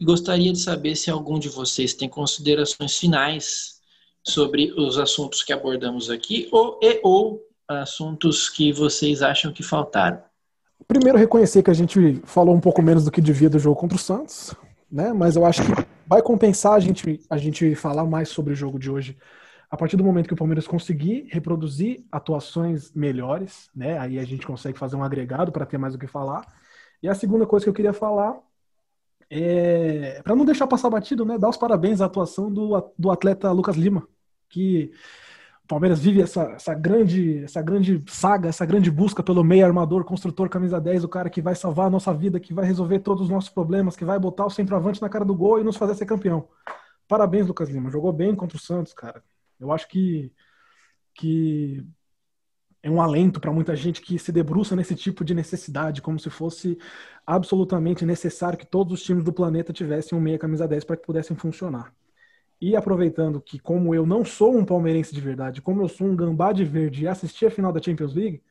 E 0.00 0.04
gostaria 0.06 0.50
de 0.50 0.58
saber 0.58 0.96
se 0.96 1.10
algum 1.10 1.38
de 1.38 1.50
vocês 1.50 1.92
tem 1.92 2.08
considerações 2.08 2.96
finais 2.96 3.80
sobre 4.26 4.72
os 4.72 4.98
assuntos 4.98 5.42
que 5.42 5.52
abordamos 5.52 6.08
aqui 6.08 6.48
ou, 6.50 6.80
e, 6.82 7.00
ou 7.04 7.42
assuntos 7.68 8.48
que 8.48 8.72
vocês 8.72 9.20
acham 9.20 9.52
que 9.52 9.62
faltaram. 9.62 10.22
Primeiro, 10.88 11.18
reconhecer 11.18 11.62
que 11.62 11.70
a 11.70 11.74
gente 11.74 12.18
falou 12.24 12.54
um 12.54 12.60
pouco 12.60 12.80
menos 12.80 13.04
do 13.04 13.10
que 13.10 13.20
devia 13.20 13.50
do 13.50 13.58
jogo 13.58 13.78
contra 13.78 13.96
o 13.96 14.00
Santos, 14.00 14.54
né? 14.90 15.12
mas 15.12 15.36
eu 15.36 15.44
acho 15.44 15.62
que 15.62 15.86
vai 16.06 16.22
compensar 16.22 16.72
a 16.72 16.80
gente, 16.80 17.20
a 17.28 17.36
gente 17.36 17.74
falar 17.74 18.06
mais 18.06 18.30
sobre 18.30 18.54
o 18.54 18.56
jogo 18.56 18.78
de 18.78 18.90
hoje 18.90 19.18
a 19.70 19.76
partir 19.76 19.96
do 19.96 20.04
momento 20.04 20.26
que 20.26 20.34
o 20.34 20.36
Palmeiras 20.36 20.66
conseguir 20.66 21.28
reproduzir 21.30 22.04
atuações 22.10 22.92
melhores, 22.92 23.70
né, 23.74 23.98
aí 23.98 24.18
a 24.18 24.24
gente 24.24 24.46
consegue 24.46 24.76
fazer 24.76 24.96
um 24.96 25.04
agregado 25.04 25.52
para 25.52 25.64
ter 25.64 25.78
mais 25.78 25.94
o 25.94 25.98
que 25.98 26.08
falar. 26.08 26.44
E 27.02 27.08
a 27.08 27.14
segunda 27.14 27.46
coisa 27.46 27.64
que 27.64 27.70
eu 27.70 27.74
queria 27.74 27.92
falar 27.92 28.36
é, 29.30 30.20
para 30.24 30.34
não 30.34 30.44
deixar 30.44 30.66
passar 30.66 30.90
batido, 30.90 31.24
né, 31.24 31.38
dar 31.38 31.48
os 31.48 31.56
parabéns 31.56 32.00
à 32.00 32.06
atuação 32.06 32.52
do, 32.52 32.92
do 32.98 33.10
atleta 33.12 33.52
Lucas 33.52 33.76
Lima, 33.76 34.06
que 34.48 34.90
o 35.62 35.68
Palmeiras 35.68 36.00
vive 36.00 36.20
essa, 36.20 36.42
essa, 36.50 36.74
grande, 36.74 37.44
essa 37.44 37.62
grande 37.62 38.02
saga, 38.08 38.48
essa 38.48 38.66
grande 38.66 38.90
busca 38.90 39.22
pelo 39.22 39.44
meio 39.44 39.64
armador, 39.64 40.04
construtor, 40.04 40.48
camisa 40.48 40.80
10, 40.80 41.04
o 41.04 41.08
cara 41.08 41.30
que 41.30 41.40
vai 41.40 41.54
salvar 41.54 41.86
a 41.86 41.90
nossa 41.90 42.12
vida, 42.12 42.40
que 42.40 42.52
vai 42.52 42.64
resolver 42.64 42.98
todos 42.98 43.22
os 43.22 43.30
nossos 43.30 43.50
problemas, 43.50 43.94
que 43.94 44.04
vai 44.04 44.18
botar 44.18 44.46
o 44.46 44.50
centroavante 44.50 45.00
na 45.00 45.08
cara 45.08 45.24
do 45.24 45.34
gol 45.34 45.60
e 45.60 45.64
nos 45.64 45.76
fazer 45.76 45.94
ser 45.94 46.06
campeão. 46.06 46.48
Parabéns, 47.06 47.46
Lucas 47.46 47.68
Lima. 47.68 47.88
Jogou 47.88 48.12
bem 48.12 48.34
contra 48.34 48.56
o 48.56 48.60
Santos, 48.60 48.92
cara. 48.92 49.22
Eu 49.60 49.70
acho 49.72 49.86
que, 49.88 50.32
que 51.14 51.84
é 52.82 52.90
um 52.90 53.00
alento 53.00 53.40
para 53.40 53.52
muita 53.52 53.76
gente 53.76 54.00
que 54.00 54.18
se 54.18 54.32
debruça 54.32 54.74
nesse 54.74 54.94
tipo 54.94 55.24
de 55.24 55.34
necessidade, 55.34 56.00
como 56.00 56.18
se 56.18 56.30
fosse 56.30 56.78
absolutamente 57.26 58.06
necessário 58.06 58.58
que 58.58 58.66
todos 58.66 58.94
os 58.94 59.02
times 59.02 59.22
do 59.22 59.32
planeta 59.32 59.72
tivessem 59.72 60.16
um 60.16 60.20
meia 60.20 60.38
camisa 60.38 60.66
10 60.66 60.84
para 60.84 60.96
que 60.96 61.04
pudessem 61.04 61.36
funcionar. 61.36 61.92
E 62.60 62.76
aproveitando 62.76 63.40
que, 63.40 63.58
como 63.58 63.94
eu 63.94 64.06
não 64.06 64.24
sou 64.24 64.56
um 64.56 64.64
palmeirense 64.64 65.14
de 65.14 65.20
verdade, 65.20 65.62
como 65.62 65.82
eu 65.82 65.88
sou 65.88 66.06
um 66.06 66.16
gambá 66.16 66.52
de 66.52 66.64
verde 66.64 67.04
e 67.04 67.08
assisti 67.08 67.46
a 67.46 67.50
final 67.50 67.72
da 67.72 67.82
Champions 67.82 68.14
League, 68.14 68.42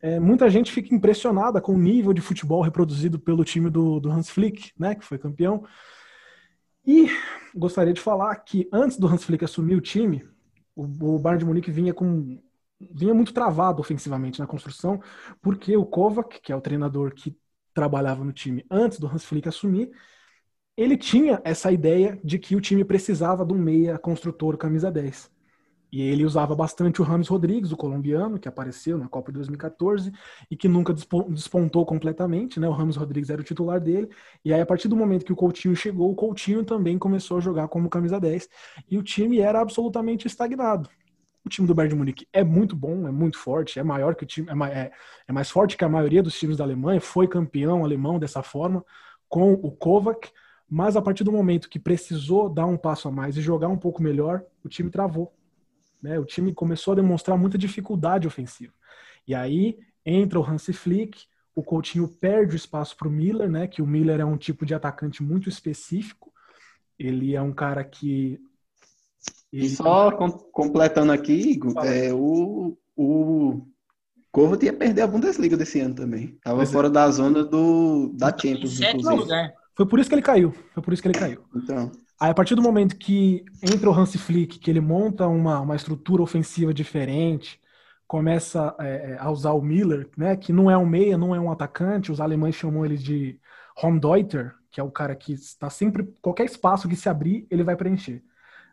é, 0.00 0.20
muita 0.20 0.48
gente 0.48 0.70
fica 0.70 0.94
impressionada 0.94 1.60
com 1.60 1.74
o 1.74 1.78
nível 1.78 2.12
de 2.12 2.20
futebol 2.20 2.62
reproduzido 2.62 3.18
pelo 3.18 3.44
time 3.44 3.68
do, 3.68 3.98
do 3.98 4.10
Hans 4.10 4.30
Flick, 4.30 4.72
né, 4.78 4.94
que 4.94 5.04
foi 5.04 5.18
campeão. 5.18 5.64
E 6.86 7.08
gostaria 7.54 7.92
de 7.92 8.00
falar 8.00 8.34
que 8.36 8.68
antes 8.72 8.96
do 8.96 9.06
Hans 9.06 9.24
Flick 9.24 9.44
assumir 9.44 9.74
o 9.74 9.80
time, 9.80 10.24
o, 10.78 11.16
o 11.16 11.18
Bayern 11.18 11.40
de 11.40 11.44
Munique 11.44 11.70
vinha 11.70 11.92
com 11.92 12.40
vinha 12.80 13.12
muito 13.12 13.34
travado 13.34 13.80
ofensivamente 13.80 14.38
na 14.38 14.46
construção, 14.46 15.02
porque 15.42 15.76
o 15.76 15.84
Kovac, 15.84 16.40
que 16.40 16.52
é 16.52 16.56
o 16.56 16.60
treinador 16.60 17.12
que 17.12 17.36
trabalhava 17.74 18.24
no 18.24 18.32
time 18.32 18.64
antes 18.70 19.00
do 19.00 19.08
Hans 19.08 19.24
Flick 19.24 19.48
assumir, 19.48 19.90
ele 20.76 20.96
tinha 20.96 21.40
essa 21.44 21.72
ideia 21.72 22.20
de 22.22 22.38
que 22.38 22.54
o 22.54 22.60
time 22.60 22.84
precisava 22.84 23.44
de 23.44 23.52
um 23.52 23.58
meia 23.58 23.98
construtor 23.98 24.56
camisa 24.56 24.92
10. 24.92 25.28
E 25.90 26.02
ele 26.02 26.24
usava 26.24 26.54
bastante 26.54 27.00
o 27.00 27.04
Ramos 27.04 27.28
Rodrigues, 27.28 27.72
o 27.72 27.76
colombiano, 27.76 28.38
que 28.38 28.48
apareceu 28.48 28.98
na 28.98 29.08
Copa 29.08 29.32
de 29.32 29.36
2014 29.38 30.12
e 30.50 30.56
que 30.56 30.68
nunca 30.68 30.92
despontou 30.92 31.86
completamente, 31.86 32.60
né? 32.60 32.68
O 32.68 32.72
Ramos 32.72 32.96
Rodrigues 32.96 33.30
era 33.30 33.40
o 33.40 33.44
titular 33.44 33.80
dele. 33.80 34.08
E 34.44 34.52
aí, 34.52 34.60
a 34.60 34.66
partir 34.66 34.88
do 34.88 34.96
momento 34.96 35.24
que 35.24 35.32
o 35.32 35.36
Coutinho 35.36 35.74
chegou, 35.74 36.10
o 36.10 36.14
Coutinho 36.14 36.62
também 36.64 36.98
começou 36.98 37.38
a 37.38 37.40
jogar 37.40 37.68
como 37.68 37.88
camisa 37.88 38.20
10 38.20 38.48
e 38.90 38.98
o 38.98 39.02
time 39.02 39.40
era 39.40 39.60
absolutamente 39.60 40.26
estagnado. 40.26 40.90
O 41.44 41.48
time 41.48 41.66
do 41.66 41.74
Bayern 41.74 41.94
de 41.94 41.98
Munique 41.98 42.28
é 42.32 42.44
muito 42.44 42.76
bom, 42.76 43.08
é 43.08 43.10
muito 43.10 43.38
forte, 43.38 43.78
é 43.78 43.82
maior 43.82 44.14
que 44.14 44.24
o 44.24 44.26
time, 44.26 44.48
é, 44.50 44.80
é, 44.80 44.92
é 45.28 45.32
mais 45.32 45.50
forte 45.50 45.78
que 45.78 45.84
a 45.84 45.88
maioria 45.88 46.22
dos 46.22 46.38
times 46.38 46.58
da 46.58 46.64
Alemanha, 46.64 47.00
foi 47.00 47.26
campeão 47.26 47.84
alemão 47.84 48.18
dessa 48.18 48.42
forma, 48.42 48.84
com 49.28 49.54
o 49.54 49.70
Kovac, 49.70 50.30
mas 50.68 50.96
a 50.96 51.02
partir 51.02 51.24
do 51.24 51.32
momento 51.32 51.68
que 51.70 51.78
precisou 51.78 52.50
dar 52.50 52.66
um 52.66 52.76
passo 52.76 53.08
a 53.08 53.10
mais 53.10 53.36
e 53.36 53.40
jogar 53.40 53.68
um 53.68 53.78
pouco 53.78 54.02
melhor, 54.02 54.44
o 54.62 54.68
time 54.68 54.90
travou. 54.90 55.32
Né? 56.02 56.18
O 56.18 56.24
time 56.24 56.52
começou 56.52 56.92
a 56.92 56.96
demonstrar 56.96 57.36
muita 57.38 57.58
dificuldade 57.58 58.26
ofensiva. 58.26 58.72
E 59.26 59.34
aí 59.34 59.78
entra 60.04 60.38
o 60.38 60.44
Hansi 60.44 60.72
Flick, 60.72 61.24
o 61.54 61.62
Coutinho 61.62 62.08
perde 62.08 62.54
o 62.54 62.56
espaço 62.56 62.96
para 62.96 63.08
o 63.08 63.10
Miller, 63.10 63.50
né? 63.50 63.66
que 63.66 63.82
o 63.82 63.86
Miller 63.86 64.20
é 64.20 64.24
um 64.24 64.36
tipo 64.36 64.64
de 64.64 64.74
atacante 64.74 65.22
muito 65.22 65.48
específico. 65.48 66.32
Ele 66.98 67.34
é 67.34 67.42
um 67.42 67.52
cara 67.52 67.84
que 67.84 68.40
e 69.52 69.68
só 69.68 70.10
com, 70.12 70.30
completando 70.30 71.10
aqui, 71.10 71.32
Igor, 71.32 71.74
é, 71.84 72.12
o, 72.12 72.76
o 72.94 73.66
Corvo 74.30 74.62
ia 74.62 74.72
perder 74.72 75.02
a 75.02 75.06
Bundesliga 75.06 75.56
desse 75.56 75.80
ano 75.80 75.94
também. 75.94 76.38
Tava 76.42 76.56
pois 76.56 76.68
é. 76.68 76.72
fora 76.72 76.88
é. 76.88 76.90
da 76.90 77.10
zona 77.10 77.44
do, 77.44 78.12
da 78.14 78.28
Champions, 78.28 78.80
inclusive. 78.80 79.14
Lugar. 79.14 79.52
Foi 79.74 79.86
por 79.86 79.98
isso 79.98 80.08
que 80.08 80.14
ele 80.14 80.22
caiu. 80.22 80.54
Foi 80.74 80.82
por 80.82 80.92
isso 80.92 81.02
que 81.02 81.08
ele 81.08 81.18
caiu. 81.18 81.42
Então. 81.54 81.90
Aí, 82.20 82.30
a 82.30 82.34
partir 82.34 82.54
do 82.56 82.62
momento 82.62 82.96
que 82.96 83.44
entra 83.62 83.88
o 83.88 83.92
Hansi 83.94 84.18
Flick, 84.18 84.58
que 84.58 84.70
ele 84.70 84.80
monta 84.80 85.26
uma, 85.28 85.60
uma 85.60 85.76
estrutura 85.76 86.22
ofensiva 86.22 86.74
diferente, 86.74 87.60
começa 88.08 88.74
é, 88.80 89.12
é, 89.12 89.18
a 89.20 89.30
usar 89.30 89.52
o 89.52 89.62
Miller, 89.62 90.08
né, 90.16 90.36
que 90.36 90.52
não 90.52 90.70
é 90.70 90.76
um 90.76 90.86
meia, 90.86 91.16
não 91.16 91.34
é 91.34 91.38
um 91.38 91.50
atacante, 91.50 92.10
os 92.10 92.20
alemães 92.20 92.56
chamam 92.56 92.84
ele 92.84 92.96
de 92.96 93.38
Homdeuter, 93.76 94.54
que 94.70 94.80
é 94.80 94.82
o 94.82 94.90
cara 94.90 95.14
que 95.14 95.32
está 95.32 95.70
sempre, 95.70 96.04
qualquer 96.20 96.44
espaço 96.44 96.88
que 96.88 96.96
se 96.96 97.08
abrir, 97.08 97.46
ele 97.50 97.62
vai 97.62 97.76
preencher. 97.76 98.22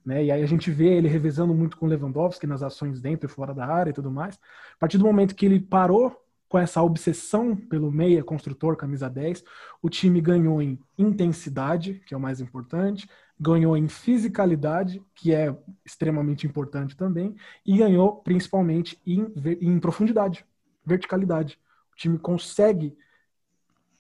Né? 0.06 0.26
E 0.26 0.32
aí 0.32 0.44
a 0.44 0.48
gente 0.48 0.72
vê 0.72 0.94
ele 0.96 1.08
revezando 1.08 1.54
muito 1.54 1.78
com 1.78 1.88
Lewandowski 1.88 2.48
nas 2.48 2.64
ações 2.64 3.02
dentro 3.02 3.28
e 3.28 3.32
fora 3.32 3.54
da 3.54 3.66
área 3.66 3.90
e 3.90 3.94
tudo 3.94 4.10
mais. 4.12 4.36
A 4.76 4.80
partir 4.80 4.98
do 4.98 5.06
momento 5.06 5.36
que 5.36 5.46
ele 5.46 5.60
parou 5.60 6.16
com 6.48 6.60
essa 6.60 6.82
obsessão 6.82 7.56
pelo 7.56 7.92
meia 7.92 8.24
construtor 8.24 8.78
camisa 8.78 9.10
10, 9.10 9.44
o 9.82 9.90
time 9.90 10.22
ganhou 10.22 10.62
em 10.62 10.80
intensidade, 10.98 12.02
que 12.06 12.14
é 12.14 12.18
o 12.18 12.20
mais 12.20 12.40
importante, 12.40 13.10
ganhou 13.40 13.76
em 13.76 13.88
fisicalidade, 13.88 15.02
que 15.14 15.34
é 15.34 15.56
extremamente 15.86 16.48
importante 16.48 16.96
também, 16.96 17.36
e 17.66 17.78
ganhou 17.78 18.18
principalmente 18.18 19.00
em, 19.06 19.28
em 19.62 19.80
profundidade, 19.80 20.46
verticalidade. 20.86 21.60
O 21.92 21.96
time 21.96 22.18
consegue 22.18 22.98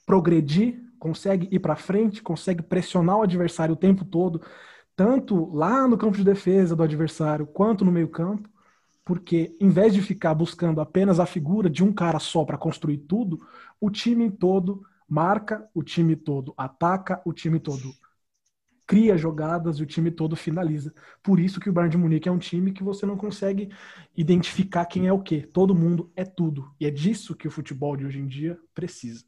progredir, 0.06 0.82
consegue 1.00 1.48
ir 1.52 1.60
para 1.60 1.76
frente, 1.76 2.22
consegue 2.22 2.64
pressionar 2.64 3.18
o 3.18 3.24
adversário 3.24 3.74
o 3.74 3.78
tempo 3.78 4.06
todo 4.06 4.42
tanto 4.96 5.54
lá 5.54 5.88
no 5.88 5.98
campo 5.98 6.18
de 6.18 6.24
defesa 6.24 6.76
do 6.76 6.84
adversário 6.84 7.46
quanto 7.46 7.84
no 7.84 7.92
meio-campo, 7.92 8.50
porque 9.04 9.56
em 9.60 9.70
vez 9.70 9.94
de 9.94 10.02
ficar 10.02 10.34
buscando 10.34 10.82
apenas 10.82 11.20
a 11.20 11.26
figura 11.26 11.70
de 11.70 11.84
um 11.84 11.94
cara 11.94 12.18
só 12.18 12.44
para 12.46 12.58
construir 12.58 13.00
tudo, 13.00 13.46
o 13.80 13.92
time 13.92 14.32
todo 14.32 14.84
marca, 15.08 15.68
o 15.74 15.84
time 15.84 16.16
todo 16.16 16.54
ataca, 16.58 17.22
o 17.26 17.34
time 17.34 17.60
todo 17.60 17.94
cria 18.86 19.18
jogadas 19.18 19.78
e 19.78 19.84
o 19.84 19.86
time 19.86 20.12
todo 20.12 20.36
finaliza. 20.36 20.94
Por 21.24 21.40
isso 21.40 21.60
que 21.60 21.70
o 21.70 21.74
Bayern 21.74 21.92
de 21.92 21.98
Munique 21.98 22.30
é 22.30 22.32
um 22.32 22.38
time 22.38 22.72
que 22.72 22.84
você 22.84 23.06
não 23.06 23.18
consegue 23.18 23.70
identificar 24.16 24.86
quem 24.86 25.08
é 25.08 25.14
o 25.14 25.22
quê. 25.22 25.42
Todo 25.42 25.76
mundo 25.76 26.12
é 26.16 26.24
tudo. 26.24 26.72
E 26.80 26.86
é 26.86 26.92
disso 26.92 27.36
que 27.36 27.48
o 27.48 27.52
futebol 27.52 27.98
de 27.98 28.06
hoje 28.06 28.20
em 28.20 28.28
dia 28.28 28.58
precisa. 28.74 29.26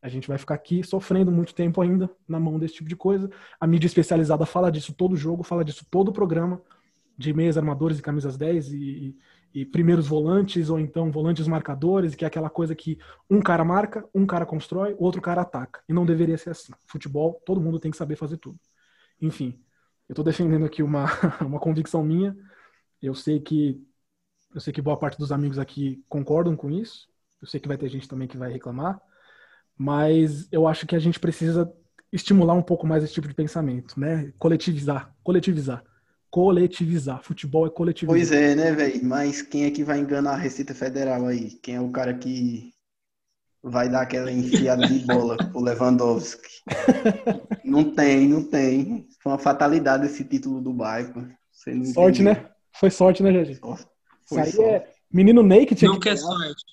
A 0.00 0.08
gente 0.08 0.28
vai 0.28 0.38
ficar 0.38 0.54
aqui 0.54 0.82
sofrendo 0.84 1.30
muito 1.32 1.54
tempo 1.54 1.80
ainda 1.80 2.08
na 2.28 2.38
mão 2.38 2.58
desse 2.58 2.74
tipo 2.74 2.88
de 2.88 2.94
coisa. 2.94 3.28
A 3.58 3.66
mídia 3.66 3.86
especializada 3.86 4.46
fala 4.46 4.70
disso 4.70 4.94
todo 4.94 5.16
jogo, 5.16 5.42
fala 5.42 5.64
disso 5.64 5.84
todo 5.90 6.12
programa 6.12 6.62
de 7.16 7.32
meias 7.32 7.58
armadores 7.58 7.98
e 7.98 8.02
camisas 8.02 8.36
10 8.36 8.72
e, 8.72 9.16
e, 9.52 9.66
primeiros 9.66 10.06
volantes 10.06 10.70
ou 10.70 10.78
então 10.78 11.10
volantes 11.10 11.48
marcadores, 11.48 12.14
que 12.14 12.24
é 12.24 12.28
aquela 12.28 12.48
coisa 12.48 12.76
que 12.76 12.96
um 13.28 13.40
cara 13.40 13.64
marca, 13.64 14.08
um 14.14 14.24
cara 14.24 14.46
constrói, 14.46 14.94
o 14.94 15.04
outro 15.04 15.20
cara 15.20 15.42
ataca. 15.42 15.82
E 15.88 15.92
não 15.92 16.06
deveria 16.06 16.38
ser 16.38 16.50
assim. 16.50 16.72
Futebol, 16.86 17.42
todo 17.44 17.60
mundo 17.60 17.80
tem 17.80 17.90
que 17.90 17.96
saber 17.96 18.14
fazer 18.14 18.36
tudo. 18.36 18.56
Enfim, 19.20 19.58
eu 20.08 20.12
estou 20.12 20.24
defendendo 20.24 20.64
aqui 20.64 20.82
uma, 20.82 21.06
uma 21.44 21.60
convicção 21.60 22.02
minha. 22.04 22.36
Eu 23.02 23.14
sei 23.14 23.40
que 23.40 23.82
eu 24.54 24.60
sei 24.60 24.72
que 24.72 24.82
boa 24.82 24.98
parte 24.98 25.18
dos 25.18 25.30
amigos 25.30 25.58
aqui 25.58 26.02
concordam 26.08 26.56
com 26.56 26.70
isso. 26.70 27.08
Eu 27.40 27.46
sei 27.46 27.60
que 27.60 27.68
vai 27.68 27.76
ter 27.78 27.88
gente 27.88 28.08
também 28.08 28.26
que 28.26 28.36
vai 28.36 28.50
reclamar 28.52 29.00
mas 29.78 30.48
eu 30.50 30.66
acho 30.66 30.86
que 30.86 30.96
a 30.96 30.98
gente 30.98 31.20
precisa 31.20 31.72
estimular 32.12 32.54
um 32.54 32.62
pouco 32.62 32.86
mais 32.86 33.04
esse 33.04 33.14
tipo 33.14 33.28
de 33.28 33.34
pensamento, 33.34 33.98
né? 33.98 34.32
Coletivizar, 34.36 35.14
coletivizar, 35.22 35.84
coletivizar. 36.28 37.22
Futebol 37.22 37.66
é 37.66 37.70
coletivizar. 37.70 38.18
Pois 38.18 38.32
é, 38.32 38.56
né, 38.56 38.72
velho? 38.72 39.04
Mas 39.04 39.40
quem 39.40 39.66
é 39.66 39.70
que 39.70 39.84
vai 39.84 40.00
enganar 40.00 40.32
a 40.32 40.36
Receita 40.36 40.74
Federal 40.74 41.26
aí? 41.26 41.52
Quem 41.62 41.76
é 41.76 41.80
o 41.80 41.92
cara 41.92 42.12
que 42.12 42.74
vai 43.62 43.88
dar 43.88 44.02
aquela 44.02 44.30
enfiada 44.30 44.86
de 44.86 45.00
bola 45.00 45.36
pro 45.36 45.60
Lewandowski? 45.60 46.48
não 47.64 47.84
tem, 47.94 48.28
não 48.28 48.42
tem. 48.42 49.06
Foi 49.22 49.32
uma 49.32 49.38
fatalidade 49.38 50.06
esse 50.06 50.24
título 50.24 50.60
do 50.60 50.72
bairro. 50.72 51.28
sorte, 51.92 52.22
entendeu. 52.22 52.42
né? 52.42 52.50
Foi 52.72 52.90
sorte, 52.90 53.22
né, 53.22 53.32
gente? 53.44 53.60
Foi 53.60 54.42
Isso 54.42 54.62
aí 54.62 54.68
é 54.68 54.88
menino 55.12 55.42
Ney 55.42 55.66
que 55.66 55.74
tinha 55.74 55.90
Não 55.90 55.98
que 55.98 56.08
quer 56.08 56.16
sorte. 56.16 56.64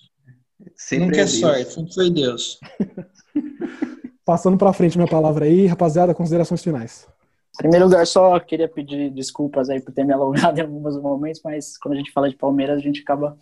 Sempre 0.76 1.08
Nunca 1.08 1.20
é, 1.20 1.24
é 1.24 1.28
sorte, 1.28 1.74
sempre 1.74 1.94
foi 1.94 2.10
Deus. 2.10 2.60
Passando 4.26 4.58
para 4.58 4.74
frente 4.74 4.98
minha 4.98 5.10
palavra 5.10 5.46
aí, 5.46 5.68
rapaziada, 5.68 6.14
considerações 6.14 6.64
finais. 6.64 7.08
Em 7.56 7.58
primeiro 7.58 7.86
lugar, 7.86 8.06
só 8.06 8.40
queria 8.40 8.68
pedir 8.68 9.12
desculpas 9.12 9.70
aí 9.70 9.80
por 9.80 9.94
ter 9.94 10.04
me 10.04 10.14
alongado 10.14 10.60
em 10.60 10.64
alguns 10.64 11.00
momentos, 11.02 11.42
mas 11.44 11.78
quando 11.78 11.94
a 11.94 11.98
gente 11.98 12.12
fala 12.12 12.30
de 12.30 12.36
Palmeiras, 12.36 12.78
a 12.78 12.82
gente 12.82 13.02
acaba 13.02 13.38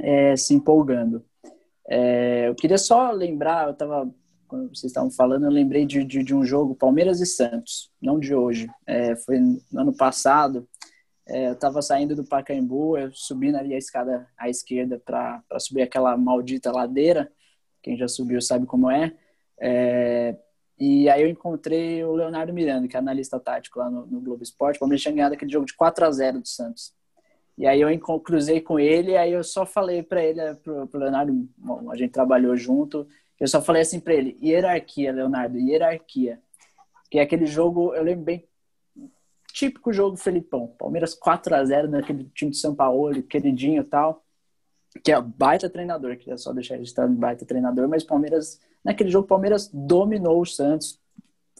é, 0.00 0.36
se 0.36 0.54
empolgando. 0.54 1.24
É, 1.88 2.48
eu 2.48 2.54
queria 2.54 2.78
só 2.78 3.10
lembrar, 3.10 3.66
eu 3.66 3.72
estava 3.72 4.10
quando 4.48 4.68
vocês 4.68 4.90
estavam 4.90 5.10
falando, 5.10 5.44
eu 5.44 5.50
lembrei 5.50 5.84
de, 5.84 6.04
de, 6.04 6.22
de, 6.22 6.34
um 6.34 6.44
jogo 6.44 6.74
Palmeiras 6.74 7.20
e 7.20 7.26
Santos, 7.26 7.90
não 8.00 8.18
de 8.18 8.34
hoje. 8.34 8.68
É, 8.86 9.16
foi 9.16 9.38
no 9.38 9.60
ano 9.74 9.92
passado, 9.96 10.68
é, 11.28 11.48
eu 11.48 11.52
estava 11.54 11.82
saindo 11.82 12.14
do 12.14 12.24
Pacaembu, 12.24 12.96
eu 12.96 13.10
subindo 13.12 13.56
ali 13.56 13.74
a 13.74 13.78
escada 13.78 14.28
à 14.38 14.48
esquerda 14.48 15.00
para 15.04 15.42
subir 15.58 15.82
aquela 15.82 16.16
maldita 16.16 16.70
ladeira. 16.70 17.30
Quem 17.82 17.96
já 17.96 18.06
subiu 18.06 18.40
sabe 18.40 18.66
como 18.66 18.90
é. 18.90 19.12
é. 19.60 20.36
E 20.78 21.08
aí 21.08 21.22
eu 21.22 21.28
encontrei 21.28 22.04
o 22.04 22.14
Leonardo 22.14 22.52
Miranda, 22.52 22.86
que 22.86 22.96
é 22.96 22.98
analista 22.98 23.40
tático 23.40 23.78
lá 23.78 23.90
no, 23.90 24.06
no 24.06 24.20
Globo 24.20 24.42
Esporte. 24.42 24.76
O 24.76 24.80
Palmeiras 24.80 25.02
tinha 25.02 25.14
ganhado 25.14 25.34
aquele 25.34 25.50
jogo 25.50 25.66
de 25.66 25.74
4 25.74 26.04
a 26.04 26.10
0 26.10 26.40
do 26.40 26.48
Santos. 26.48 26.92
E 27.56 27.66
aí 27.66 27.80
eu 27.80 28.20
cruzei 28.20 28.60
com 28.60 28.78
ele, 28.78 29.12
e 29.12 29.16
aí 29.16 29.32
eu 29.32 29.42
só 29.42 29.64
falei 29.64 30.02
para 30.02 30.22
ele, 30.22 30.54
pro, 30.56 30.86
pro 30.86 31.00
Leonardo, 31.00 31.48
bom, 31.56 31.90
a 31.90 31.96
gente 31.96 32.10
trabalhou 32.10 32.54
junto, 32.56 33.06
eu 33.40 33.48
só 33.48 33.62
falei 33.62 33.82
assim 33.82 33.98
para 33.98 34.14
ele, 34.14 34.38
hierarquia, 34.42 35.12
Leonardo, 35.12 35.58
hierarquia. 35.58 36.40
Que 37.10 37.18
aquele 37.18 37.46
jogo, 37.46 37.94
eu 37.94 38.02
lembro 38.02 38.24
bem 38.24 38.46
típico 39.56 39.90
jogo 39.90 40.16
Felipão. 40.18 40.74
Palmeiras 40.78 41.14
4 41.14 41.54
a 41.54 41.64
0 41.64 41.88
naquele 41.88 42.24
time 42.34 42.50
de 42.50 42.58
São 42.58 42.74
Paulo, 42.74 43.22
queridinho 43.22 43.80
e 43.80 43.84
tal. 43.84 44.22
Que 45.02 45.12
é 45.12 45.20
baita 45.20 45.68
treinador, 45.68 46.16
queria 46.16 46.36
só 46.36 46.52
deixar 46.52 46.76
registrado 46.76 47.12
baita 47.12 47.46
treinador, 47.46 47.88
mas 47.88 48.04
Palmeiras, 48.04 48.60
naquele 48.84 49.10
jogo, 49.10 49.26
Palmeiras 49.26 49.70
dominou 49.72 50.40
o 50.40 50.46
Santos, 50.46 51.00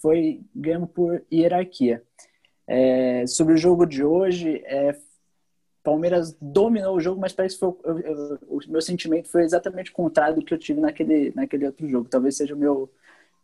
foi 0.00 0.42
ganho 0.54 0.86
por 0.86 1.24
hierarquia. 1.32 2.02
É, 2.66 3.26
sobre 3.26 3.54
o 3.54 3.58
jogo 3.58 3.86
de 3.86 4.02
hoje, 4.02 4.62
é, 4.66 4.94
Palmeiras 5.86 6.36
dominou 6.40 6.96
o 6.96 7.00
jogo, 7.00 7.20
mas 7.20 7.32
parece 7.32 7.54
que 7.54 7.60
foi, 7.60 7.72
eu, 7.84 7.98
eu, 8.00 8.38
o 8.48 8.58
meu 8.66 8.82
sentimento 8.82 9.28
foi 9.28 9.44
exatamente 9.44 9.92
o 9.92 9.94
contrário 9.94 10.34
do 10.34 10.44
que 10.44 10.52
eu 10.52 10.58
tive 10.58 10.80
naquele, 10.80 11.32
naquele 11.32 11.64
outro 11.64 11.88
jogo. 11.88 12.08
Talvez 12.08 12.36
seja 12.36 12.56
o 12.56 12.58
meu 12.58 12.90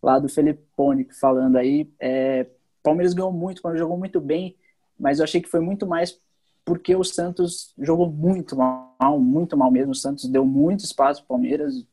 lado 0.02 0.28
Felipone 0.28 1.04
falando 1.12 1.56
aí. 1.56 1.88
É, 2.00 2.48
Palmeiras 2.82 3.14
ganhou 3.14 3.30
muito, 3.30 3.62
Palmeiras 3.62 3.84
jogou 3.84 3.96
muito 3.96 4.20
bem, 4.20 4.56
mas 4.98 5.20
eu 5.20 5.24
achei 5.24 5.40
que 5.40 5.48
foi 5.48 5.60
muito 5.60 5.86
mais 5.86 6.20
porque 6.64 6.96
o 6.96 7.04
Santos 7.04 7.72
jogou 7.78 8.10
muito 8.10 8.56
mal, 8.56 9.20
muito 9.20 9.56
mal 9.56 9.70
mesmo. 9.70 9.92
O 9.92 9.94
Santos 9.94 10.28
deu 10.28 10.44
muito 10.44 10.84
espaço 10.84 11.20
para 11.20 11.26
o 11.26 11.38
Palmeiras. 11.38 11.86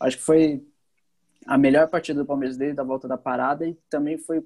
Acho 0.00 0.16
que 0.16 0.22
foi 0.22 0.66
a 1.46 1.58
melhor 1.58 1.86
partida 1.88 2.20
do 2.20 2.26
Palmeiras 2.26 2.56
desde 2.56 2.80
a 2.80 2.84
volta 2.84 3.06
da 3.06 3.18
parada 3.18 3.66
e 3.66 3.74
também 3.90 4.16
foi 4.16 4.42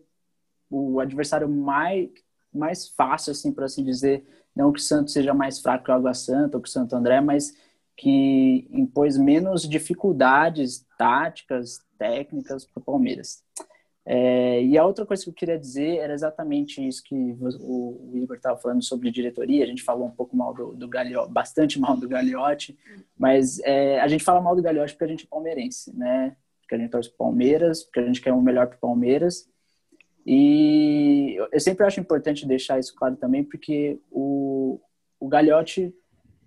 o 0.68 0.98
adversário 0.98 1.48
mais 1.48 2.10
mais 2.52 2.88
fácil, 2.88 3.32
assim, 3.32 3.52
por 3.52 3.62
assim 3.62 3.84
dizer. 3.84 4.26
Não 4.56 4.72
que 4.72 4.80
o 4.80 4.82
Santos 4.82 5.12
seja 5.12 5.34
mais 5.34 5.60
fraco 5.60 5.84
que 5.84 5.90
o 5.90 5.94
Água 5.94 6.14
Santa 6.14 6.56
ou 6.56 6.62
que 6.62 6.68
o 6.68 6.72
Santo 6.72 6.96
André, 6.96 7.20
mas 7.20 7.52
que 7.96 8.66
impôs 8.70 9.16
menos 9.16 9.68
dificuldades 9.68 10.86
táticas, 10.98 11.80
técnicas 11.98 12.64
para 12.64 12.80
o 12.80 12.84
Palmeiras. 12.84 13.44
É, 14.08 14.62
e 14.62 14.78
a 14.78 14.86
outra 14.86 15.04
coisa 15.04 15.24
que 15.24 15.30
eu 15.30 15.34
queria 15.34 15.58
dizer 15.58 15.96
era 15.96 16.14
exatamente 16.14 16.86
isso 16.86 17.02
que 17.02 17.14
o, 17.60 18.12
o 18.12 18.16
Igor 18.16 18.36
estava 18.36 18.56
falando 18.56 18.82
sobre 18.82 19.10
diretoria. 19.10 19.64
A 19.64 19.66
gente 19.66 19.82
falou 19.82 20.06
um 20.06 20.12
pouco 20.12 20.36
mal 20.36 20.54
do, 20.54 20.74
do 20.74 20.88
Gagliotti, 20.88 21.32
bastante 21.32 21.80
mal 21.80 21.96
do 21.96 22.08
Gagliotti, 22.08 22.78
mas 23.18 23.58
é, 23.60 23.98
a 24.00 24.06
gente 24.06 24.22
fala 24.22 24.40
mal 24.40 24.54
do 24.54 24.62
Gagliotti 24.62 24.92
porque 24.92 25.04
a 25.04 25.08
gente 25.08 25.24
é 25.24 25.28
palmeirense, 25.28 25.96
né? 25.96 26.36
Porque 26.60 26.76
a 26.76 26.78
gente 26.78 26.90
torce 26.90 27.10
Palmeiras, 27.10 27.82
porque 27.82 28.00
a 28.00 28.06
gente 28.06 28.20
quer 28.20 28.32
o 28.32 28.40
melhor 28.40 28.68
para 28.68 28.78
Palmeiras. 28.78 29.48
E 30.26 31.36
eu 31.52 31.60
sempre 31.60 31.86
acho 31.86 32.00
importante 32.00 32.46
deixar 32.46 32.80
isso 32.80 32.94
claro 32.96 33.16
também, 33.16 33.44
porque 33.44 34.00
o, 34.10 34.80
o 35.20 35.28
Gagliotti 35.28 35.94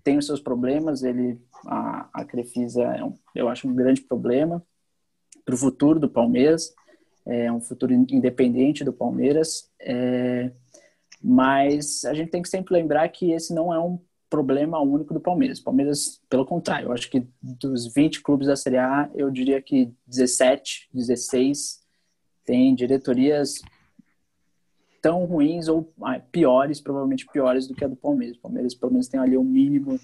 tem 0.03 0.18
os 0.18 0.26
seus 0.26 0.41
problemas, 0.41 1.03
ele 1.03 1.39
a, 1.65 2.10
a 2.14 2.26
Crefisa 2.26 2.84
é 2.84 3.03
um, 3.03 3.18
eu 3.34 3.47
acho 3.47 3.68
um 3.68 3.73
grande 3.73 4.01
problema 4.01 4.61
para 5.45 5.56
o 5.56 5.57
futuro 5.57 5.99
do 5.99 6.10
Palmeiras 6.10 6.73
é 7.30 7.51
um 7.51 7.61
futuro 7.61 7.93
independente 7.93 8.84
do 8.84 8.91
Palmeiras, 8.91 9.69
é, 9.80 10.51
mas 11.22 12.03
a 12.06 12.14
gente 12.14 12.31
tem 12.31 12.41
que 12.41 12.49
sempre 12.49 12.73
lembrar 12.73 13.07
que 13.10 13.31
esse 13.31 13.53
não 13.53 13.72
é 13.73 13.80
um 13.80 13.99
problema 14.30 14.80
único 14.81 15.14
do 15.14 15.19
Palmeiras. 15.19 15.60
Palmeiras, 15.60 16.22
pelo 16.27 16.45
contrário, 16.45 16.88
eu 16.88 16.91
acho 16.91 17.10
que 17.10 17.27
dos 17.41 17.93
20 17.93 18.22
clubes 18.22 18.47
da 18.47 18.56
Série 18.56 18.77
A, 18.77 19.10
eu 19.14 19.30
diria 19.30 19.61
que 19.61 19.93
17, 20.07 20.89
16 20.91 21.78
tem 22.49 22.73
diretorias 22.73 23.61
tão 25.03 25.23
ruins 25.26 25.67
ou 25.67 25.93
ah, 26.01 26.19
piores, 26.19 26.81
provavelmente 26.81 27.27
piores 27.31 27.67
do 27.67 27.76
que 27.76 27.85
a 27.85 27.88
do 27.88 27.95
Palmeiras. 27.95 28.38
O 28.38 28.41
Palmeiras, 28.41 28.73
pelo 28.73 28.91
menos, 28.91 29.07
tem 29.07 29.19
ali 29.19 29.38
um 29.38 29.43
mínimo 29.43 29.99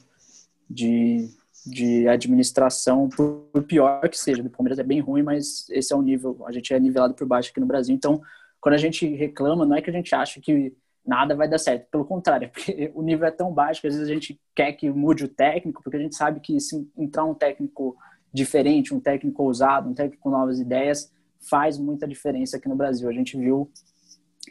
de 0.69 1.27
de 1.65 2.07
administração, 2.07 3.09
por, 3.09 3.49
pior 3.67 4.07
que 4.07 4.15
seja. 4.15 4.43
Do 4.43 4.51
Palmeiras 4.51 4.77
é 4.77 4.83
bem 4.83 4.99
ruim, 4.99 5.23
mas 5.23 5.67
esse 5.71 5.91
é 5.91 5.95
o 5.95 6.01
nível, 6.03 6.43
a 6.45 6.51
gente 6.51 6.71
é 6.71 6.79
nivelado 6.79 7.15
por 7.15 7.25
baixo 7.25 7.49
aqui 7.49 7.59
no 7.59 7.65
Brasil. 7.65 7.95
Então, 7.95 8.21
quando 8.61 8.75
a 8.75 8.77
gente 8.77 9.07
reclama, 9.15 9.65
não 9.65 9.75
é 9.75 9.81
que 9.81 9.89
a 9.89 9.93
gente 9.93 10.13
acha 10.13 10.39
que 10.39 10.75
nada 11.03 11.35
vai 11.35 11.49
dar 11.49 11.57
certo. 11.57 11.89
Pelo 11.89 12.05
contrário, 12.05 12.45
é 12.45 12.49
porque 12.49 12.91
o 12.93 13.01
nível 13.01 13.27
é 13.27 13.31
tão 13.31 13.51
baixo 13.51 13.81
que 13.81 13.87
às 13.87 13.95
vezes 13.95 14.07
a 14.07 14.13
gente 14.13 14.39
quer 14.53 14.73
que 14.73 14.91
mude 14.91 15.25
o 15.25 15.27
técnico, 15.27 15.81
porque 15.81 15.97
a 15.97 15.99
gente 15.99 16.15
sabe 16.15 16.39
que 16.39 16.59
se 16.59 16.87
entrar 16.95 17.25
um 17.25 17.33
técnico 17.33 17.97
diferente, 18.31 18.93
um 18.93 18.99
técnico 18.99 19.41
ousado, 19.41 19.89
um 19.89 19.93
técnico 19.95 20.21
com 20.21 20.29
novas 20.29 20.59
ideias, 20.59 21.11
faz 21.49 21.77
muita 21.77 22.07
diferença 22.07 22.57
aqui 22.57 22.67
no 22.67 22.75
Brasil. 22.75 23.09
A 23.09 23.13
gente 23.13 23.37
viu 23.37 23.71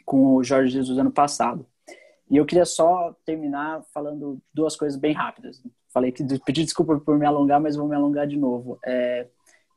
com 0.05 0.35
o 0.35 0.43
Jorge 0.43 0.73
Jesus 0.73 0.97
ano 0.97 1.11
passado. 1.11 1.65
E 2.29 2.37
eu 2.37 2.45
queria 2.45 2.65
só 2.65 3.15
terminar 3.25 3.83
falando 3.93 4.41
duas 4.53 4.75
coisas 4.75 4.99
bem 4.99 5.13
rápidas. 5.13 5.61
Falei 5.93 6.11
que 6.11 6.23
pedi 6.39 6.63
desculpa 6.63 6.99
por 6.99 7.17
me 7.17 7.25
alongar, 7.25 7.61
mas 7.61 7.75
vou 7.75 7.87
me 7.87 7.95
alongar 7.95 8.27
de 8.27 8.35
novo. 8.35 8.79
É, 8.83 9.27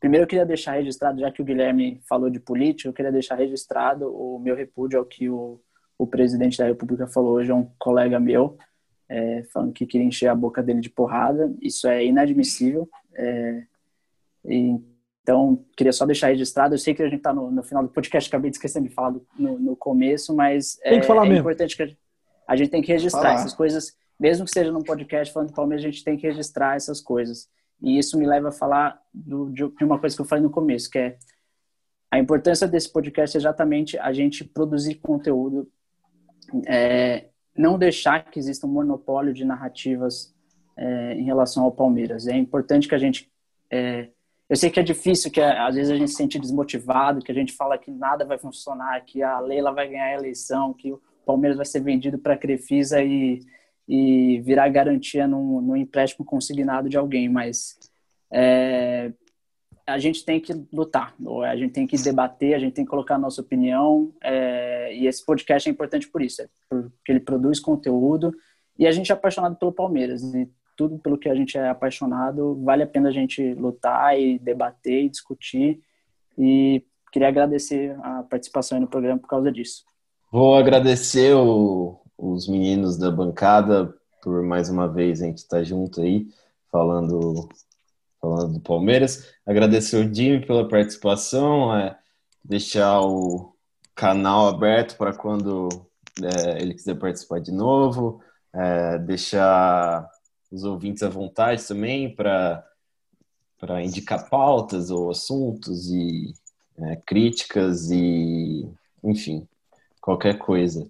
primeiro 0.00 0.24
eu 0.24 0.28
queria 0.28 0.46
deixar 0.46 0.72
registrado, 0.72 1.20
já 1.20 1.30
que 1.30 1.42
o 1.42 1.44
Guilherme 1.44 2.00
falou 2.08 2.30
de 2.30 2.40
política, 2.40 2.88
eu 2.88 2.92
queria 2.92 3.12
deixar 3.12 3.36
registrado 3.36 4.10
o 4.10 4.38
meu 4.38 4.56
repúdio 4.56 4.98
ao 4.98 5.04
que 5.04 5.28
o, 5.28 5.60
o 5.98 6.06
presidente 6.06 6.58
da 6.58 6.64
República 6.64 7.06
falou 7.06 7.32
hoje, 7.32 7.52
um 7.52 7.70
colega 7.78 8.18
meu, 8.18 8.56
é, 9.08 9.42
falando 9.52 9.72
que 9.72 9.86
queria 9.86 10.06
encher 10.06 10.28
a 10.28 10.34
boca 10.34 10.62
dele 10.62 10.80
de 10.80 10.90
porrada. 10.90 11.54
Isso 11.60 11.86
é 11.86 12.04
inadmissível. 12.04 12.88
É, 13.14 13.62
e, 14.44 14.80
então, 15.28 15.64
queria 15.76 15.92
só 15.92 16.06
deixar 16.06 16.28
registrado. 16.28 16.74
Eu 16.74 16.78
sei 16.78 16.94
que 16.94 17.02
a 17.02 17.06
gente 17.06 17.18
está 17.18 17.34
no, 17.34 17.50
no, 17.50 17.62
final 17.62 17.82
do 17.82 17.90
podcast, 17.90 18.28
acabei 18.28 18.50
de 18.50 18.56
esquecendo 18.56 18.88
de 18.88 18.94
falar 18.94 19.14
no, 19.38 19.58
no 19.58 19.76
começo, 19.76 20.34
mas 20.34 20.78
é, 20.82 20.94
é 20.94 20.96
importante 20.96 21.76
que 21.76 21.82
a, 21.82 21.88
a, 22.46 22.56
gente 22.56 22.70
tem 22.70 22.80
que 22.80 22.90
registrar 22.90 23.34
essas 23.34 23.52
coisas 23.52 23.94
mesmo 24.18 24.44
que 24.44 24.50
seja 24.50 24.72
num 24.72 24.82
podcast 24.82 25.32
falando 25.32 25.50
de 25.50 25.54
Palmeiras, 25.54 25.84
a 25.84 25.90
gente 25.90 26.02
tem 26.02 26.16
que 26.16 26.26
registrar 26.26 26.74
essas 26.74 27.00
coisas. 27.00 27.48
E 27.80 27.98
isso 27.98 28.18
me 28.18 28.26
leva 28.26 28.48
a 28.48 28.52
falar 28.52 29.00
do, 29.14 29.50
de 29.50 29.84
uma 29.84 29.98
coisa 29.98 30.16
que 30.16 30.20
eu 30.22 30.26
falei 30.26 30.42
no 30.42 30.50
começo, 30.50 30.90
que 30.90 30.98
é 30.98 31.16
a 32.10 32.18
importância 32.18 32.66
desse 32.66 32.90
podcast 32.92 33.36
é 33.36 33.40
exatamente 33.40 33.98
a 33.98 34.12
gente 34.12 34.42
produzir 34.42 34.96
conteúdo, 34.96 35.70
é, 36.66 37.28
não 37.56 37.78
deixar 37.78 38.24
que 38.24 38.38
exista 38.38 38.66
um 38.66 38.70
monopólio 38.70 39.32
de 39.32 39.44
narrativas 39.44 40.34
é, 40.76 41.14
em 41.14 41.24
relação 41.24 41.62
ao 41.64 41.70
Palmeiras. 41.70 42.26
É 42.26 42.36
importante 42.36 42.88
que 42.88 42.94
a 42.94 42.98
gente. 42.98 43.30
É, 43.70 44.08
eu 44.48 44.56
sei 44.56 44.70
que 44.70 44.80
é 44.80 44.82
difícil, 44.82 45.30
que 45.30 45.40
às 45.40 45.74
vezes 45.74 45.90
a 45.90 45.96
gente 45.96 46.10
se 46.10 46.16
sente 46.16 46.38
desmotivado, 46.38 47.20
que 47.20 47.30
a 47.32 47.34
gente 47.34 47.52
fala 47.52 47.78
que 47.78 47.90
nada 47.90 48.24
vai 48.24 48.38
funcionar, 48.38 49.04
que 49.04 49.22
a 49.22 49.40
Leila 49.40 49.72
vai 49.72 49.88
ganhar 49.88 50.06
a 50.06 50.14
eleição, 50.14 50.72
que 50.72 50.92
o 50.92 51.00
Palmeiras 51.26 51.56
vai 51.56 51.66
ser 51.66 51.80
vendido 51.80 52.18
para 52.18 52.34
a 52.34 52.38
Crefisa 52.38 53.02
e 53.02 53.40
e 53.88 54.40
virar 54.42 54.68
garantia 54.68 55.26
num, 55.26 55.62
num 55.62 55.76
empréstimo 55.76 56.24
consignado 56.24 56.90
de 56.90 56.98
alguém, 56.98 57.28
mas 57.28 57.78
é, 58.30 59.10
a 59.86 59.98
gente 59.98 60.24
tem 60.24 60.38
que 60.38 60.52
lutar, 60.70 61.14
a 61.46 61.56
gente 61.56 61.72
tem 61.72 61.86
que 61.86 61.96
debater, 61.96 62.54
a 62.54 62.58
gente 62.58 62.74
tem 62.74 62.84
que 62.84 62.90
colocar 62.90 63.14
a 63.14 63.18
nossa 63.18 63.40
opinião, 63.40 64.12
é, 64.22 64.94
e 64.94 65.06
esse 65.06 65.24
podcast 65.24 65.66
é 65.66 65.72
importante 65.72 66.06
por 66.06 66.20
isso, 66.20 66.42
é 66.42 66.48
porque 66.68 67.10
ele 67.10 67.20
produz 67.20 67.58
conteúdo, 67.58 68.30
e 68.78 68.86
a 68.86 68.92
gente 68.92 69.10
é 69.10 69.14
apaixonado 69.14 69.56
pelo 69.56 69.72
Palmeiras, 69.72 70.22
e 70.34 70.46
tudo 70.78 70.96
pelo 70.96 71.18
que 71.18 71.28
a 71.28 71.34
gente 71.34 71.58
é 71.58 71.68
apaixonado, 71.68 72.54
vale 72.62 72.84
a 72.84 72.86
pena 72.86 73.08
a 73.08 73.12
gente 73.12 73.52
lutar 73.54 74.18
e 74.18 74.38
debater 74.38 75.04
e 75.04 75.08
discutir, 75.08 75.80
e 76.38 76.84
queria 77.12 77.26
agradecer 77.26 77.98
a 78.00 78.22
participação 78.22 78.78
no 78.78 78.86
programa 78.86 79.18
por 79.18 79.26
causa 79.26 79.50
disso. 79.50 79.82
Vou 80.30 80.54
agradecer 80.54 81.34
o, 81.34 82.00
os 82.16 82.48
meninos 82.48 82.96
da 82.96 83.10
bancada 83.10 83.92
por 84.22 84.40
mais 84.44 84.70
uma 84.70 84.86
vez 84.86 85.20
a 85.20 85.26
gente 85.26 85.38
estar 85.38 85.58
tá 85.58 85.64
junto 85.64 86.00
aí 86.00 86.28
falando 86.70 87.48
falando 88.20 88.54
do 88.54 88.60
Palmeiras. 88.60 89.32
Agradecer 89.46 89.96
o 89.96 90.14
Jimmy 90.14 90.44
pela 90.44 90.68
participação, 90.68 91.76
é, 91.76 91.98
deixar 92.44 93.00
o 93.00 93.52
canal 93.94 94.48
aberto 94.48 94.96
para 94.96 95.12
quando 95.12 95.68
é, 96.22 96.62
ele 96.62 96.74
quiser 96.74 96.96
participar 96.98 97.40
de 97.40 97.52
novo, 97.52 98.20
é, 98.52 98.98
deixar 98.98 100.08
os 100.50 100.64
ouvintes 100.64 101.02
à 101.02 101.08
vontade 101.08 101.66
também 101.66 102.14
para 102.14 102.64
para 103.58 103.82
indicar 103.82 104.30
pautas 104.30 104.88
ou 104.88 105.10
assuntos 105.10 105.90
e 105.90 106.32
é, 106.78 106.94
críticas 107.04 107.90
e 107.90 108.68
enfim 109.02 109.48
qualquer 110.00 110.38
coisa. 110.38 110.88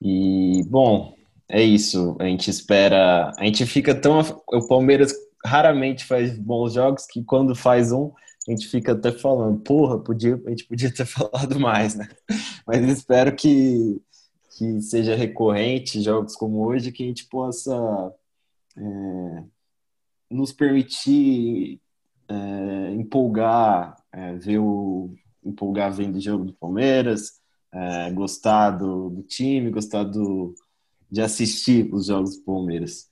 E, 0.00 0.62
bom, 0.68 1.14
é 1.48 1.62
isso. 1.62 2.16
A 2.20 2.24
gente 2.24 2.48
espera. 2.48 3.32
A 3.36 3.44
gente 3.44 3.66
fica 3.66 3.94
tão. 3.94 4.20
O 4.52 4.68
Palmeiras 4.68 5.12
raramente 5.44 6.04
faz 6.04 6.38
bons 6.38 6.74
jogos 6.74 7.06
que 7.06 7.24
quando 7.24 7.54
faz 7.54 7.90
um, 7.90 8.12
a 8.46 8.50
gente 8.50 8.68
fica 8.68 8.92
até 8.92 9.10
falando, 9.10 9.58
porra, 9.60 9.98
podia, 9.98 10.40
a 10.46 10.50
gente 10.50 10.64
podia 10.64 10.92
ter 10.92 11.04
falado 11.06 11.58
mais, 11.58 11.94
né? 11.94 12.08
Mas 12.66 12.86
espero 12.88 13.34
que, 13.34 14.00
que 14.56 14.80
seja 14.80 15.16
recorrente 15.16 16.00
jogos 16.00 16.36
como 16.36 16.64
hoje, 16.66 16.92
que 16.92 17.02
a 17.02 17.06
gente 17.06 17.26
possa 17.26 18.12
é, 18.76 19.44
nos 20.30 20.52
permitir 20.52 21.80
é, 22.28 22.94
empolgar, 22.94 23.96
é, 24.12 24.34
ver 24.36 24.58
o 24.58 25.14
empolgar 25.44 25.92
vendo 25.92 26.16
o 26.16 26.20
jogo 26.20 26.44
do 26.44 26.54
Palmeiras, 26.54 27.40
é, 27.72 28.10
gostar 28.12 28.70
do, 28.70 29.10
do, 29.10 29.22
time, 29.22 29.70
gostar 29.70 30.04
do, 30.04 30.54
de 31.10 31.20
assistir 31.20 31.92
os 31.92 32.06
jogos 32.06 32.36
do 32.36 32.44
Palmeiras. 32.44 33.08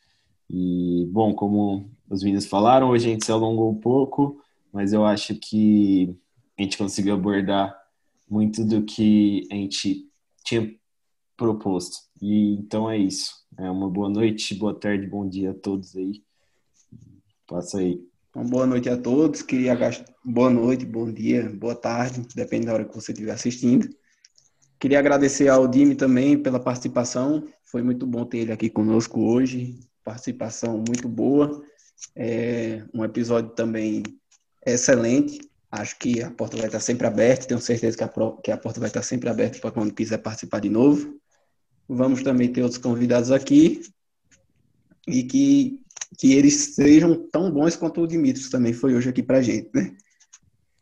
E, 0.48 1.06
bom, 1.10 1.34
como 1.34 1.90
os 2.08 2.22
meninos 2.22 2.46
falaram, 2.46 2.90
hoje 2.90 3.08
a 3.08 3.12
gente 3.12 3.24
se 3.24 3.32
alongou 3.32 3.70
um 3.70 3.78
pouco, 3.78 4.40
mas 4.72 4.92
eu 4.92 5.04
acho 5.04 5.34
que 5.34 6.16
a 6.58 6.62
gente 6.62 6.78
conseguiu 6.78 7.14
abordar 7.14 7.76
muito 8.28 8.64
do 8.64 8.82
que 8.82 9.46
a 9.50 9.54
gente 9.54 10.08
tinha 10.44 10.74
proposto. 11.36 11.96
E 12.22 12.54
então 12.54 12.88
é 12.88 12.96
isso. 12.96 13.34
É 13.58 13.68
uma 13.68 13.90
boa 13.90 14.08
noite, 14.08 14.54
boa 14.54 14.72
tarde, 14.72 15.08
bom 15.08 15.28
dia 15.28 15.50
a 15.50 15.54
todos 15.54 15.96
aí. 15.96 16.22
Passa 17.48 17.78
aí. 17.78 18.00
Uma 18.32 18.44
boa 18.44 18.64
noite 18.64 18.88
a 18.88 18.96
todos. 18.96 19.42
Queria 19.42 19.76
boa 20.24 20.48
noite, 20.48 20.86
bom 20.86 21.12
dia, 21.12 21.50
boa 21.50 21.74
tarde, 21.74 22.22
depende 22.36 22.66
da 22.66 22.74
hora 22.74 22.84
que 22.84 22.94
você 22.94 23.10
estiver 23.10 23.32
assistindo. 23.32 23.88
Queria 24.78 25.00
agradecer 25.00 25.48
ao 25.48 25.66
Dime 25.66 25.96
também 25.96 26.40
pela 26.40 26.60
participação. 26.60 27.44
Foi 27.64 27.82
muito 27.82 28.06
bom 28.06 28.24
ter 28.24 28.38
ele 28.38 28.52
aqui 28.52 28.70
conosco 28.70 29.20
hoje. 29.20 29.80
Participação 30.04 30.78
muito 30.86 31.08
boa. 31.08 31.60
É 32.14 32.84
um 32.94 33.04
episódio 33.04 33.50
também 33.50 34.04
excelente. 34.64 35.40
Acho 35.72 35.98
que 35.98 36.22
a 36.22 36.30
porta 36.30 36.56
vai 36.56 36.66
estar 36.66 36.80
sempre 36.80 37.06
aberta. 37.06 37.48
Tenho 37.48 37.60
certeza 37.60 37.96
que 37.96 38.04
a, 38.04 38.08
que 38.42 38.50
a 38.52 38.56
porta 38.56 38.78
vai 38.78 38.88
estar 38.88 39.02
sempre 39.02 39.28
aberta 39.28 39.58
para 39.58 39.72
quando 39.72 39.92
quiser 39.92 40.18
participar 40.18 40.60
de 40.60 40.68
novo. 40.68 41.20
Vamos 41.88 42.22
também 42.22 42.52
ter 42.52 42.62
outros 42.62 42.80
convidados 42.80 43.30
aqui. 43.30 43.82
E 45.06 45.24
que, 45.24 45.80
que 46.18 46.32
eles 46.32 46.74
sejam 46.74 47.28
tão 47.30 47.50
bons 47.50 47.76
quanto 47.76 48.00
o 48.00 48.06
Dimitris 48.06 48.50
também 48.50 48.72
foi 48.72 48.94
hoje 48.94 49.08
aqui 49.08 49.22
para 49.22 49.38
a 49.38 49.42
gente, 49.42 49.70
né? 49.74 49.96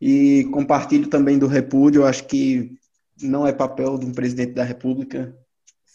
E 0.01 0.45
compartilho 0.53 1.09
também 1.09 1.39
do 1.39 1.47
repúdio. 1.47 2.07
Acho 2.07 2.27
que 2.27 2.79
não 3.23 3.47
é 3.47 3.53
papel 3.53 3.99
de 3.99 4.07
um 4.07 4.13
presidente 4.13 4.53
da 4.53 4.65
República 4.65 5.37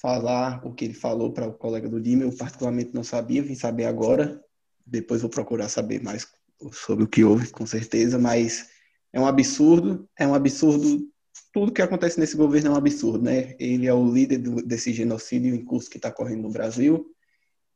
falar 0.02 0.61
o 0.64 0.73
que 0.73 0.86
ele 0.86 0.94
falou 0.94 1.32
para 1.32 1.48
o 1.48 1.53
colega 1.53 1.90
do 1.90 1.99
Dime. 1.99 2.23
Eu 2.23 2.32
particularmente 2.32 2.91
não 2.94 3.03
sabia, 3.03 3.41
vim 3.41 3.56
saber 3.56 3.86
agora. 3.86 4.40
Depois 4.86 5.22
vou 5.22 5.30
procurar 5.30 5.68
saber 5.68 6.03
mais 6.03 6.27
sobre 6.72 7.03
o 7.03 7.07
que 7.07 7.23
houve, 7.23 7.49
com 7.49 7.65
certeza. 7.65 8.19
Mas 8.19 8.69
é 9.11 9.19
um 9.19 9.26
absurdo, 9.26 10.07
é 10.18 10.27
um 10.27 10.36
absurdo. 10.36 11.07
Tudo 11.53 11.72
que 11.72 11.82
acontece 11.82 12.20
nesse 12.20 12.36
governo 12.36 12.70
é 12.70 12.72
um 12.72 12.78
absurdo, 12.78 13.24
né? 13.24 13.56
Ele 13.60 13.88
é 13.88 13.94
o 13.94 14.12
líder 14.12 14.40
do, 14.40 14.62
desse 14.62 14.94
genocídio 14.94 15.53
em 15.53 15.64
curso 15.64 15.90
que 15.90 15.98
está 15.98 16.12
correndo 16.12 16.44
no 16.44 16.52
Brasil. 16.52 17.06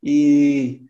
E, 0.02 0.86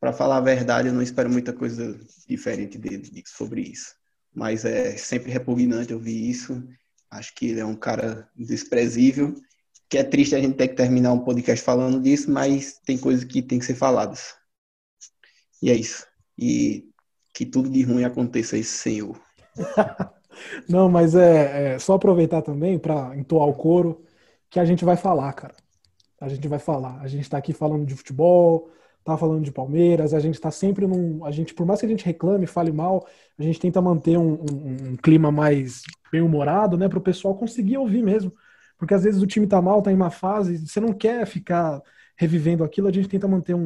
para 0.00 0.12
falar 0.12 0.38
a 0.38 0.40
verdade, 0.40 0.88
eu 0.88 0.94
não 0.94 1.02
espero 1.02 1.30
muita 1.30 1.52
coisa 1.52 1.98
diferente 2.26 2.78
dele 2.78 3.22
sobre 3.26 3.62
isso 3.62 3.98
mas 4.38 4.64
é 4.64 4.96
sempre 4.96 5.32
repugnante 5.32 5.92
ouvir 5.92 6.30
isso. 6.30 6.62
Acho 7.10 7.34
que 7.34 7.46
ele 7.46 7.60
é 7.60 7.64
um 7.64 7.74
cara 7.74 8.30
desprezível, 8.36 9.34
que 9.88 9.98
é 9.98 10.04
triste 10.04 10.34
a 10.34 10.40
gente 10.40 10.56
ter 10.56 10.68
que 10.68 10.76
terminar 10.76 11.12
um 11.12 11.24
podcast 11.24 11.64
falando 11.64 12.00
disso, 12.00 12.30
mas 12.30 12.78
tem 12.86 12.96
coisas 12.96 13.24
que 13.24 13.42
tem 13.42 13.58
que 13.58 13.64
ser 13.64 13.74
faladas. 13.74 14.34
E 15.60 15.70
é 15.70 15.74
isso. 15.74 16.06
E 16.38 16.88
que 17.34 17.44
tudo 17.44 17.68
de 17.68 17.82
ruim 17.82 18.04
aconteça 18.04 18.56
esse 18.56 18.76
Senhor. 18.76 19.20
Não, 20.68 20.88
mas 20.88 21.14
é, 21.14 21.74
é 21.74 21.78
só 21.78 21.94
aproveitar 21.94 22.42
também 22.42 22.78
para 22.78 23.16
entoar 23.16 23.48
o 23.48 23.54
coro 23.54 24.02
que 24.50 24.60
a 24.60 24.64
gente 24.64 24.84
vai 24.84 24.96
falar, 24.96 25.32
cara. 25.32 25.54
A 26.20 26.28
gente 26.28 26.48
vai 26.48 26.58
falar. 26.58 27.00
A 27.00 27.08
gente 27.08 27.22
está 27.22 27.38
aqui 27.38 27.52
falando 27.52 27.86
de 27.86 27.94
futebol, 27.94 28.70
tá 29.04 29.16
falando 29.16 29.44
de 29.44 29.52
Palmeiras, 29.52 30.12
a 30.12 30.20
gente 30.20 30.34
está 30.34 30.50
sempre 30.50 30.86
num. 30.86 31.24
A 31.24 31.30
gente, 31.30 31.54
por 31.54 31.66
mais 31.66 31.80
que 31.80 31.86
a 31.86 31.88
gente 31.88 32.04
reclame, 32.04 32.46
fale 32.46 32.72
mal, 32.72 33.06
a 33.38 33.42
gente 33.42 33.60
tenta 33.60 33.80
manter 33.80 34.18
um, 34.18 34.34
um, 34.34 34.90
um 34.90 34.96
clima 34.96 35.30
mais 35.30 35.82
bem-humorado, 36.10 36.76
né? 36.76 36.88
Para 36.88 36.98
o 36.98 37.02
pessoal 37.02 37.34
conseguir 37.34 37.78
ouvir 37.78 38.02
mesmo. 38.02 38.32
Porque 38.76 38.94
às 38.94 39.04
vezes 39.04 39.22
o 39.22 39.26
time 39.26 39.46
tá 39.46 39.60
mal, 39.60 39.82
tá 39.82 39.90
em 39.90 39.94
uma 39.94 40.10
fase, 40.10 40.66
você 40.66 40.80
não 40.80 40.92
quer 40.92 41.26
ficar 41.26 41.82
revivendo 42.16 42.64
aquilo, 42.64 42.88
a 42.88 42.92
gente 42.92 43.08
tenta 43.08 43.28
manter 43.28 43.54
um, 43.54 43.62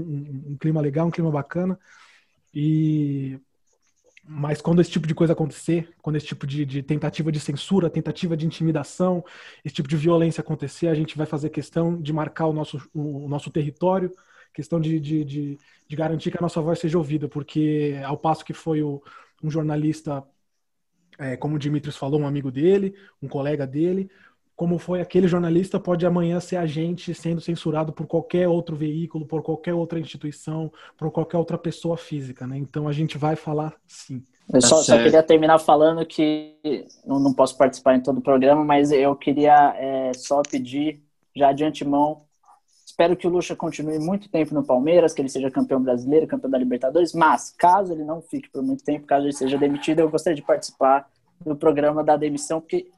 um 0.51 0.57
clima 0.59 0.81
legal, 0.81 1.07
um 1.07 1.11
clima 1.11 1.31
bacana. 1.31 1.78
E 2.55 3.39
mas 4.24 4.61
quando 4.62 4.81
esse 4.81 4.90
tipo 4.90 5.07
de 5.07 5.15
coisa 5.15 5.32
acontecer, 5.32 5.93
quando 6.01 6.16
esse 6.16 6.27
tipo 6.27 6.47
de, 6.47 6.65
de, 6.65 6.82
tentativa 6.82 7.32
de 7.32 7.40
censura, 7.40 7.90
tentativa 7.90 8.36
de 8.36 8.47
intimidação, 8.47 9.24
esse 9.65 9.74
tipo 9.74 9.89
de 9.89 9.97
violência 9.97 10.40
acontecer, 10.40 10.89
a 10.89 10.94
gente 10.94 11.16
vai 11.16 11.27
fazer 11.27 11.51
questão 11.51 12.01
de 12.01 12.12
marcar 12.12 12.47
o 12.47 12.53
nosso, 12.53 12.81
o 12.94 13.28
nosso 13.28 13.51
território, 13.51 14.12
questão 14.55 14.81
de, 14.81 15.01
de, 15.01 15.24
de, 15.24 15.59
de, 15.89 15.97
garantir 15.97 16.31
que 16.31 16.39
a 16.39 16.40
nossa 16.40 16.61
voz 16.61 16.78
seja 16.78 16.99
ouvida, 16.99 17.28
porque 17.28 18.01
ao 18.05 18.16
passo 18.16 18.44
que 18.44 18.53
foi 18.53 18.82
o, 18.82 19.03
um 19.43 19.51
jornalista, 19.51 20.23
é, 21.19 21.36
como 21.36 21.57
o 21.57 21.59
Dimitrios 21.59 21.97
falou, 21.97 22.20
um 22.20 22.27
amigo 22.27 22.51
dele, 22.51 22.94
um 23.20 23.28
colega 23.28 23.66
dele, 23.66 24.09
como 24.55 24.79
foi 24.79 25.01
aquele 25.01 25.27
jornalista, 25.27 25.81
pode 25.81 26.07
amanhã 26.07 26.39
ser 26.41 26.57
a 26.57 26.66
gente 26.66 27.15
sendo 27.15 27.41
censurado 27.41 27.93
por 27.93 28.07
qualquer 28.07 28.49
outro 28.49 28.77
veículo, 28.77 29.27
por 29.27 29.43
qualquer 29.43 29.74
outra 29.74 29.99
instituição, 29.99 30.70
por 30.97 31.11
qualquer 31.11 31.39
outra 31.39 31.59
pessoa 31.59 31.97
física, 31.97 32.47
né? 32.47 32.59
Então 32.59 32.87
a 32.87 32.93
gente 32.93 33.19
vai 33.19 33.37
falar 33.37 33.74
sim. 33.87 34.23
Eu 34.53 34.61
só, 34.61 34.77
tá 34.77 34.83
só 34.83 34.99
queria 34.99 35.23
terminar 35.23 35.59
falando 35.59 36.05
que 36.05 36.57
não, 37.07 37.19
não 37.19 37.33
posso 37.33 37.57
participar 37.57 37.97
em 37.97 38.01
todo 38.01 38.19
o 38.19 38.23
programa, 38.23 38.65
mas 38.65 38.91
eu 38.91 39.15
queria 39.16 39.74
é, 39.77 40.12
só 40.15 40.43
pedir 40.43 41.03
já 41.35 41.53
de 41.53 41.65
antemão 41.65 42.23
Espero 42.93 43.16
que 43.16 43.27
o 43.27 43.31
Lucha 43.31 43.57
continue 43.57 43.99
muito 43.99 44.29
tempo 44.29 44.53
no 44.53 44.62
Palmeiras, 44.62 45.15
que 45.15 45.23
ele 45.23 45.29
seja 45.31 45.51
campeão 45.51 45.83
brasileiro, 45.83 46.27
campeão 46.27 46.51
da 46.51 46.59
Libertadores, 46.59 47.15
mas 47.15 47.51
caso 47.57 47.95
ele 47.95 48.05
não 48.05 48.20
fique 48.20 48.51
por 48.51 48.62
muito 48.62 48.85
tempo, 48.85 49.07
caso 49.07 49.24
ele 49.24 49.33
seja 49.33 49.57
demitido, 49.57 50.01
eu 50.01 50.11
gostaria 50.11 50.37
de 50.37 50.43
participar 50.43 51.09
do 51.41 51.57
programa 51.57 52.05
da 52.05 52.19
demissão, 52.19 52.61
porque 52.61 52.91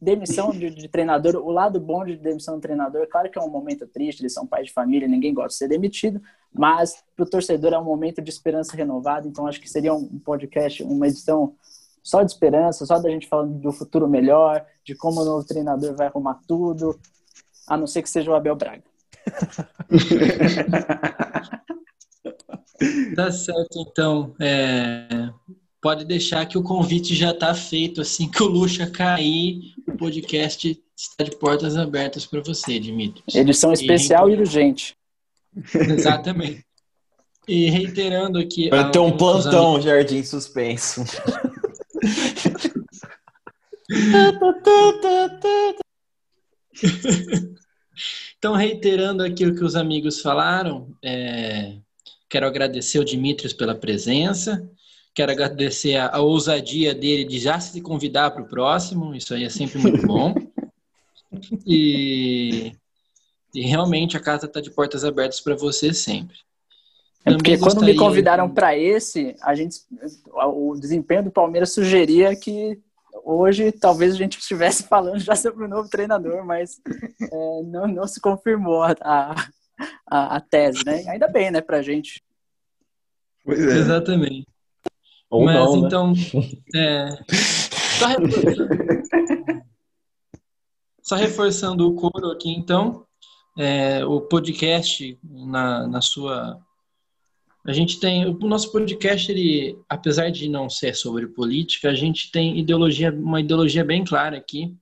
demissão 0.00 0.50
de, 0.50 0.70
de 0.70 0.88
treinador, 0.88 1.36
o 1.36 1.50
lado 1.50 1.80
bom 1.80 2.04
de 2.04 2.16
demissão 2.16 2.56
de 2.56 2.62
treinador, 2.62 3.06
claro 3.08 3.30
que 3.30 3.38
é 3.38 3.42
um 3.42 3.50
momento 3.50 3.86
triste, 3.86 4.20
eles 4.20 4.32
são 4.32 4.46
pais 4.46 4.66
de 4.66 4.72
família, 4.72 5.08
ninguém 5.08 5.34
gosta 5.34 5.48
de 5.48 5.54
ser 5.54 5.68
demitido, 5.68 6.20
mas 6.52 7.02
para 7.16 7.24
o 7.24 7.28
torcedor 7.28 7.72
é 7.72 7.78
um 7.78 7.84
momento 7.84 8.22
de 8.22 8.30
esperança 8.30 8.76
renovada, 8.76 9.26
então 9.26 9.46
acho 9.46 9.60
que 9.60 9.68
seria 9.68 9.92
um 9.92 10.18
podcast, 10.18 10.82
uma 10.82 11.08
edição 11.08 11.54
só 12.02 12.22
de 12.22 12.30
esperança, 12.30 12.86
só 12.86 12.98
da 12.98 13.10
gente 13.10 13.28
falando 13.28 13.58
do 13.58 13.72
futuro 13.72 14.08
melhor, 14.08 14.64
de 14.84 14.94
como 14.94 15.20
o 15.20 15.24
novo 15.24 15.46
treinador 15.46 15.94
vai 15.94 16.06
arrumar 16.06 16.40
tudo, 16.46 16.98
a 17.66 17.76
não 17.76 17.86
ser 17.86 18.02
que 18.02 18.08
seja 18.08 18.30
o 18.30 18.34
Abel 18.34 18.56
Braga. 18.56 18.82
tá 23.14 23.30
certo, 23.30 23.78
então. 23.78 24.34
É, 24.40 25.28
pode 25.80 26.04
deixar 26.04 26.46
que 26.46 26.58
o 26.58 26.62
convite 26.62 27.14
já 27.14 27.30
está 27.30 27.54
feito. 27.54 28.00
Assim 28.00 28.30
que 28.30 28.42
o 28.42 28.46
Lucha 28.46 28.88
cair, 28.90 29.74
o 29.86 29.96
podcast 29.96 30.80
está 30.96 31.24
de 31.24 31.36
portas 31.36 31.76
abertas 31.76 32.26
para 32.26 32.40
você, 32.40 32.78
Dimitri. 32.78 33.22
Edição 33.34 33.72
especial 33.72 34.28
e, 34.28 34.34
e 34.34 34.36
urgente. 34.38 34.96
Exatamente. 35.74 36.64
E 37.46 37.70
reiterando 37.70 38.38
aqui. 38.38 38.68
Vai 38.68 38.90
ter 38.90 38.98
um 38.98 39.16
plantão, 39.16 39.76
amigos... 39.76 39.84
Jardim 39.84 40.22
Suspenso. 40.22 41.02
Então, 48.38 48.54
reiterando 48.54 49.24
aqui 49.24 49.44
o 49.44 49.54
que 49.54 49.64
os 49.64 49.74
amigos 49.74 50.20
falaram, 50.20 50.94
é, 51.02 51.78
quero 52.28 52.46
agradecer 52.46 53.00
o 53.00 53.04
Dimitrios 53.04 53.52
pela 53.52 53.74
presença, 53.74 54.70
quero 55.18 55.32
agradecer 55.32 55.96
a, 55.96 56.14
a 56.14 56.20
ousadia 56.20 56.94
dele 56.94 57.24
de 57.24 57.40
já 57.40 57.58
se 57.58 57.80
convidar 57.80 58.30
para 58.30 58.42
o 58.42 58.48
próximo, 58.48 59.16
isso 59.16 59.34
aí 59.34 59.42
é 59.44 59.50
sempre 59.50 59.78
muito 59.78 60.06
bom. 60.06 60.34
E, 61.66 62.72
e 63.54 63.60
realmente 63.60 64.16
a 64.16 64.20
casa 64.20 64.46
está 64.46 64.62
de 64.62 64.70
portas 64.70 65.04
abertas 65.04 65.40
para 65.42 65.54
você 65.54 65.92
sempre. 65.92 66.38
É 67.22 67.32
porque 67.32 67.58
quando 67.58 67.84
me 67.84 67.94
convidaram 67.94 68.48
para 68.48 68.74
esse, 68.74 69.36
a 69.42 69.54
gente, 69.54 69.76
o 70.34 70.74
desempenho 70.74 71.24
do 71.24 71.30
Palmeiras 71.30 71.74
sugeria 71.74 72.34
que 72.34 72.80
hoje 73.22 73.70
talvez 73.70 74.14
a 74.14 74.16
gente 74.16 74.38
estivesse 74.38 74.84
falando 74.84 75.18
já 75.18 75.36
sobre 75.36 75.66
o 75.66 75.68
novo 75.68 75.90
treinador, 75.90 76.46
mas 76.46 76.80
é, 77.30 77.62
não, 77.64 77.86
não 77.86 78.06
se 78.06 78.22
confirmou 78.22 78.82
a, 78.82 78.96
a, 80.10 80.36
a, 80.36 80.40
tese, 80.40 80.82
né? 80.86 81.04
Ainda 81.08 81.28
bem, 81.28 81.50
né, 81.50 81.60
pra 81.60 81.82
gente. 81.82 82.24
Pois 83.44 83.60
é. 83.60 83.76
Exatamente. 83.76 84.46
Ou 85.30 85.44
mas 85.44 85.54
não, 85.54 85.80
né? 85.80 85.86
então, 85.86 86.12
né? 86.12 87.06
é, 87.06 87.08
só, 87.98 88.06
reforçando, 88.16 88.68
só 91.02 91.16
reforçando 91.16 91.88
o 91.88 91.94
coro 91.94 92.30
aqui, 92.30 92.50
então, 92.50 93.04
é, 93.58 94.04
o 94.04 94.20
podcast 94.20 95.18
na, 95.22 95.86
na 95.86 96.00
sua 96.00 96.58
a 97.68 97.72
gente 97.74 98.00
tem 98.00 98.24
o 98.24 98.38
nosso 98.46 98.72
podcast, 98.72 99.30
ele, 99.30 99.78
apesar 99.90 100.30
de 100.30 100.48
não 100.48 100.70
ser 100.70 100.94
sobre 100.94 101.26
política, 101.26 101.90
a 101.90 101.94
gente 101.94 102.32
tem 102.32 102.58
ideologia, 102.58 103.12
uma 103.12 103.40
ideologia 103.40 103.84
bem 103.84 104.02
clara 104.02 104.38
aqui. 104.38 104.74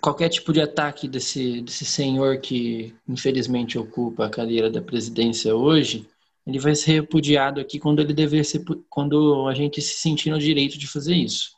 Qualquer 0.00 0.30
tipo 0.30 0.50
de 0.50 0.62
ataque 0.62 1.06
desse, 1.06 1.60
desse 1.60 1.84
senhor 1.84 2.38
que 2.38 2.94
infelizmente 3.06 3.78
ocupa 3.78 4.24
a 4.24 4.30
cadeira 4.30 4.70
da 4.70 4.80
presidência 4.80 5.54
hoje, 5.54 6.08
ele 6.46 6.58
vai 6.58 6.74
ser 6.74 6.92
repudiado 6.92 7.60
aqui 7.60 7.78
quando 7.78 8.00
ele 8.00 8.12
dever 8.12 8.44
ser, 8.44 8.64
quando 8.88 9.46
a 9.48 9.54
gente 9.54 9.80
se 9.80 9.98
sentir 9.98 10.30
no 10.30 10.38
direito 10.38 10.78
de 10.78 10.86
fazer 10.86 11.14
isso. 11.14 11.50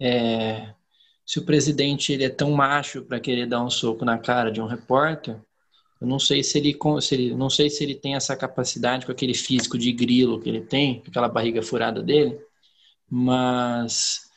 É, 0.00 0.74
se 1.26 1.38
o 1.38 1.44
presidente 1.44 2.12
ele 2.12 2.24
é 2.24 2.30
tão 2.30 2.52
macho 2.52 3.02
para 3.02 3.20
querer 3.20 3.46
dar 3.46 3.62
um 3.62 3.70
soco 3.70 4.04
na 4.04 4.18
cara 4.18 4.50
de 4.50 4.60
um 4.60 4.66
repórter, 4.66 5.38
eu 6.00 6.06
não 6.06 6.18
sei 6.18 6.42
se 6.44 6.58
ele, 6.58 6.76
se 7.00 7.14
ele, 7.14 7.34
não 7.34 7.50
sei 7.50 7.68
se 7.68 7.82
ele 7.82 7.94
tem 7.94 8.14
essa 8.14 8.36
capacidade 8.36 9.04
com 9.04 9.12
aquele 9.12 9.34
físico 9.34 9.76
de 9.76 9.92
grilo 9.92 10.40
que 10.40 10.48
ele 10.48 10.60
tem, 10.60 11.02
aquela 11.06 11.28
barriga 11.28 11.60
furada 11.60 12.02
dele, 12.02 12.38
mas 13.10 14.28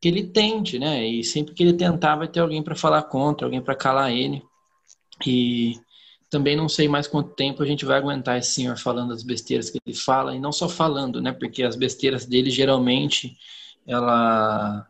que 0.00 0.08
ele 0.08 0.24
tente, 0.26 0.78
né? 0.78 1.06
E 1.06 1.24
sempre 1.24 1.54
que 1.54 1.62
ele 1.62 1.72
tentar, 1.72 2.16
vai 2.16 2.28
ter 2.28 2.40
alguém 2.40 2.62
para 2.62 2.76
falar 2.76 3.02
contra, 3.04 3.46
alguém 3.46 3.62
para 3.62 3.74
calar 3.74 4.12
ele. 4.12 4.42
E 5.26 5.80
também 6.30 6.56
não 6.56 6.68
sei 6.68 6.88
mais 6.88 7.06
quanto 7.06 7.34
tempo 7.34 7.62
a 7.62 7.66
gente 7.66 7.84
vai 7.84 7.98
aguentar 7.98 8.38
esse 8.38 8.52
senhor 8.52 8.76
falando 8.78 9.12
as 9.12 9.22
besteiras 9.22 9.70
que 9.70 9.78
ele 9.86 9.96
fala, 9.96 10.34
e 10.34 10.40
não 10.40 10.52
só 10.52 10.68
falando, 10.68 11.20
né? 11.20 11.32
Porque 11.32 11.62
as 11.62 11.76
besteiras 11.76 12.26
dele 12.26 12.50
geralmente, 12.50 13.36
ela. 13.86 14.86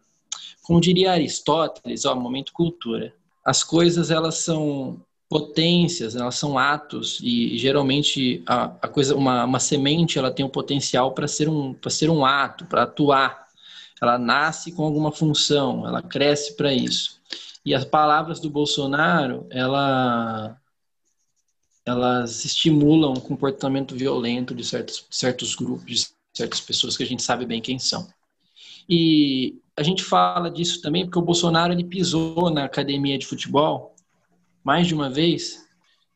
Como 0.63 0.81
diria 0.81 1.13
Aristóteles, 1.13 2.05
ó, 2.05 2.15
momento 2.15 2.53
cultura 2.53 3.15
as 3.47 3.63
coisas 3.63 4.11
elas 4.11 4.39
são 4.39 5.01
potências, 5.29 6.17
elas 6.17 6.35
são 6.35 6.59
atos 6.59 7.21
e 7.23 7.57
geralmente 7.57 8.43
a, 8.45 8.65
a 8.83 8.89
coisa, 8.89 9.15
uma, 9.15 9.45
uma 9.45 9.61
semente, 9.61 10.19
ela 10.19 10.33
tem 10.33 10.45
o 10.45 10.49
potencial 10.49 11.13
para 11.13 11.29
ser 11.29 11.49
um 11.49 11.73
para 11.73 11.91
ser 11.91 12.11
um 12.11 12.27
ato, 12.27 12.67
para 12.67 12.83
atuar. 12.83 13.47
Ela 14.03 14.19
nasce 14.19 14.73
com 14.73 14.85
alguma 14.85 15.13
função, 15.13 15.87
ela 15.87 16.03
cresce 16.03 16.57
para 16.57 16.75
isso. 16.75 17.21
E 17.65 17.73
as 17.73 17.85
palavras 17.85 18.41
do 18.41 18.51
Bolsonaro, 18.51 19.47
ela 19.51 20.57
elas 21.87 22.45
estimulam 22.45 23.13
o 23.13 23.21
comportamento 23.21 23.95
violento 23.95 24.55
de 24.55 24.65
certos, 24.65 25.07
certos 25.11 25.55
grupos, 25.55 25.87
de 25.87 26.07
certas 26.35 26.61
pessoas 26.61 26.97
que 26.97 27.05
a 27.05 27.07
gente 27.07 27.23
sabe 27.23 27.47
bem 27.47 27.61
quem 27.61 27.79
são. 27.79 28.09
E 28.89 29.55
a 29.77 29.83
gente 29.83 30.03
fala 30.03 30.51
disso 30.51 30.83
também 30.83 31.05
porque 31.05 31.19
o 31.19 31.23
Bolsonaro 31.23 31.73
ele 31.73 31.85
pisou 31.85 32.51
na 32.51 32.65
academia 32.65 33.17
de 33.17 33.27
futebol 33.27 33.95
mais 34.65 34.87
de 34.87 34.95
uma 34.95 35.09
vez 35.09 35.65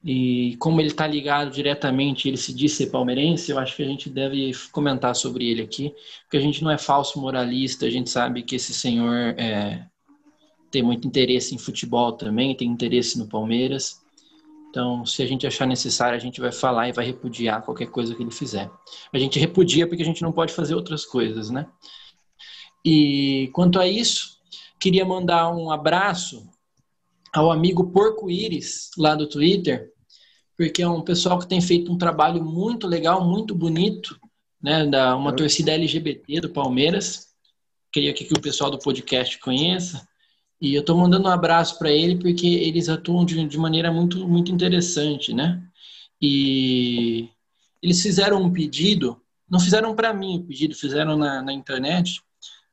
e 0.02 0.56
como 0.58 0.80
ele 0.80 0.88
está 0.88 1.06
ligado 1.06 1.50
diretamente, 1.50 2.26
ele 2.26 2.38
se 2.38 2.54
diz 2.54 2.72
ser 2.72 2.86
palmeirense, 2.86 3.50
eu 3.50 3.58
acho 3.58 3.76
que 3.76 3.82
a 3.82 3.86
gente 3.86 4.08
deve 4.08 4.52
comentar 4.72 5.14
sobre 5.14 5.48
ele 5.50 5.62
aqui, 5.62 5.94
porque 6.22 6.38
a 6.38 6.40
gente 6.40 6.64
não 6.64 6.70
é 6.70 6.78
falso 6.78 7.20
moralista, 7.20 7.84
a 7.84 7.90
gente 7.90 8.08
sabe 8.08 8.42
que 8.42 8.56
esse 8.56 8.72
senhor 8.72 9.34
é, 9.38 9.86
tem 10.70 10.82
muito 10.82 11.06
interesse 11.06 11.54
em 11.54 11.58
futebol 11.58 12.12
também, 12.12 12.56
tem 12.56 12.68
interesse 12.68 13.18
no 13.18 13.26
Palmeiras. 13.26 14.00
Então, 14.70 15.04
se 15.04 15.20
a 15.20 15.26
gente 15.26 15.44
achar 15.46 15.66
necessário, 15.66 16.16
a 16.16 16.20
gente 16.20 16.40
vai 16.40 16.52
falar 16.52 16.88
e 16.88 16.92
vai 16.92 17.04
repudiar 17.04 17.62
qualquer 17.62 17.88
coisa 17.88 18.14
que 18.14 18.22
ele 18.22 18.30
fizer. 18.30 18.70
A 19.12 19.18
gente 19.18 19.38
repudia 19.38 19.86
porque 19.86 20.02
a 20.02 20.06
gente 20.06 20.22
não 20.22 20.30
pode 20.30 20.52
fazer 20.52 20.76
outras 20.76 21.04
coisas, 21.04 21.50
né? 21.50 21.66
E 22.84 23.50
quanto 23.52 23.80
a 23.80 23.86
isso, 23.86 24.38
queria 24.78 25.04
mandar 25.04 25.50
um 25.50 25.72
abraço 25.72 26.48
ao 27.32 27.50
amigo 27.50 27.90
Porco 27.90 28.30
Íris, 28.30 28.90
lá 28.96 29.16
do 29.16 29.28
Twitter, 29.28 29.92
porque 30.56 30.82
é 30.82 30.88
um 30.88 31.02
pessoal 31.02 31.38
que 31.38 31.48
tem 31.48 31.60
feito 31.60 31.92
um 31.92 31.98
trabalho 31.98 32.44
muito 32.44 32.86
legal, 32.86 33.26
muito 33.26 33.54
bonito, 33.56 34.18
né, 34.62 34.86
da 34.86 35.16
uma 35.16 35.34
torcida 35.34 35.72
LGBT 35.72 36.42
do 36.42 36.50
Palmeiras. 36.50 37.28
Queria 37.92 38.12
que 38.12 38.32
o 38.32 38.40
pessoal 38.40 38.70
do 38.70 38.78
podcast 38.78 39.36
conheça. 39.40 40.06
E 40.60 40.74
eu 40.74 40.80
estou 40.80 40.96
mandando 40.96 41.26
um 41.26 41.32
abraço 41.32 41.78
para 41.78 41.90
ele 41.90 42.16
porque 42.16 42.46
eles 42.46 42.88
atuam 42.88 43.24
de, 43.24 43.46
de 43.46 43.58
maneira 43.58 43.90
muito, 43.90 44.28
muito 44.28 44.52
interessante, 44.52 45.32
né? 45.32 45.62
E 46.20 47.30
eles 47.82 48.02
fizeram 48.02 48.42
um 48.42 48.52
pedido, 48.52 49.20
não 49.48 49.58
fizeram 49.58 49.94
para 49.94 50.12
mim 50.12 50.38
o 50.38 50.44
pedido, 50.44 50.74
fizeram 50.74 51.16
na, 51.16 51.42
na 51.42 51.52
internet, 51.52 52.20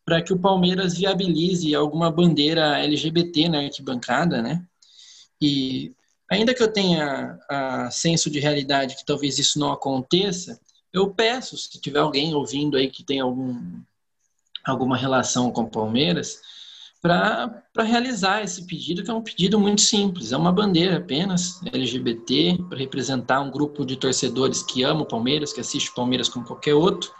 para 0.03 0.21
que 0.21 0.33
o 0.33 0.39
Palmeiras 0.39 0.97
viabilize 0.97 1.73
alguma 1.73 2.11
bandeira 2.11 2.77
LGBT 2.79 3.49
na 3.49 3.59
arquibancada, 3.59 4.41
né? 4.41 4.65
E 5.41 5.93
ainda 6.29 6.53
que 6.53 6.61
eu 6.61 6.71
tenha 6.71 7.39
a 7.49 7.89
senso 7.89 8.29
de 8.29 8.39
realidade 8.39 8.95
que 8.95 9.05
talvez 9.05 9.39
isso 9.39 9.59
não 9.59 9.71
aconteça, 9.71 10.59
eu 10.91 11.13
peço, 11.13 11.57
se 11.57 11.79
tiver 11.79 11.99
alguém 11.99 12.33
ouvindo 12.33 12.75
aí 12.75 12.89
que 12.89 13.03
tem 13.03 13.19
algum, 13.19 13.81
alguma 14.65 14.97
relação 14.97 15.51
com 15.51 15.61
o 15.61 15.69
Palmeiras, 15.69 16.39
para 17.01 17.63
realizar 17.77 18.43
esse 18.43 18.65
pedido, 18.65 19.03
que 19.03 19.09
é 19.09 19.13
um 19.13 19.21
pedido 19.21 19.59
muito 19.59 19.81
simples, 19.81 20.31
é 20.31 20.37
uma 20.37 20.51
bandeira 20.51 20.97
apenas 20.97 21.61
LGBT, 21.65 22.57
para 22.67 22.77
representar 22.77 23.41
um 23.41 23.51
grupo 23.51 23.85
de 23.85 23.95
torcedores 23.95 24.63
que 24.63 24.83
ama 24.83 25.01
o 25.01 25.05
Palmeiras, 25.05 25.53
que 25.53 25.61
assiste 25.61 25.89
o 25.89 25.93
Palmeiras 25.93 26.27
como 26.27 26.45
qualquer 26.45 26.73
outro, 26.73 27.11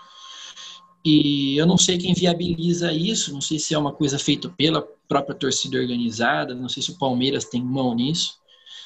e 1.05 1.55
eu 1.57 1.65
não 1.65 1.77
sei 1.77 1.97
quem 1.97 2.13
viabiliza 2.13 2.91
isso, 2.91 3.31
não 3.31 3.39
sei 3.39 3.59
se 3.59 3.73
é 3.73 3.77
uma 3.77 3.93
coisa 3.93 4.19
feita 4.19 4.49
pela 4.49 4.81
própria 5.07 5.35
torcida 5.35 5.77
organizada, 5.77 6.53
não 6.53 6.67
sei 6.67 6.83
se 6.83 6.91
o 6.91 6.97
Palmeiras 6.97 7.45
tem 7.45 7.63
mão 7.63 7.95
nisso, 7.95 8.39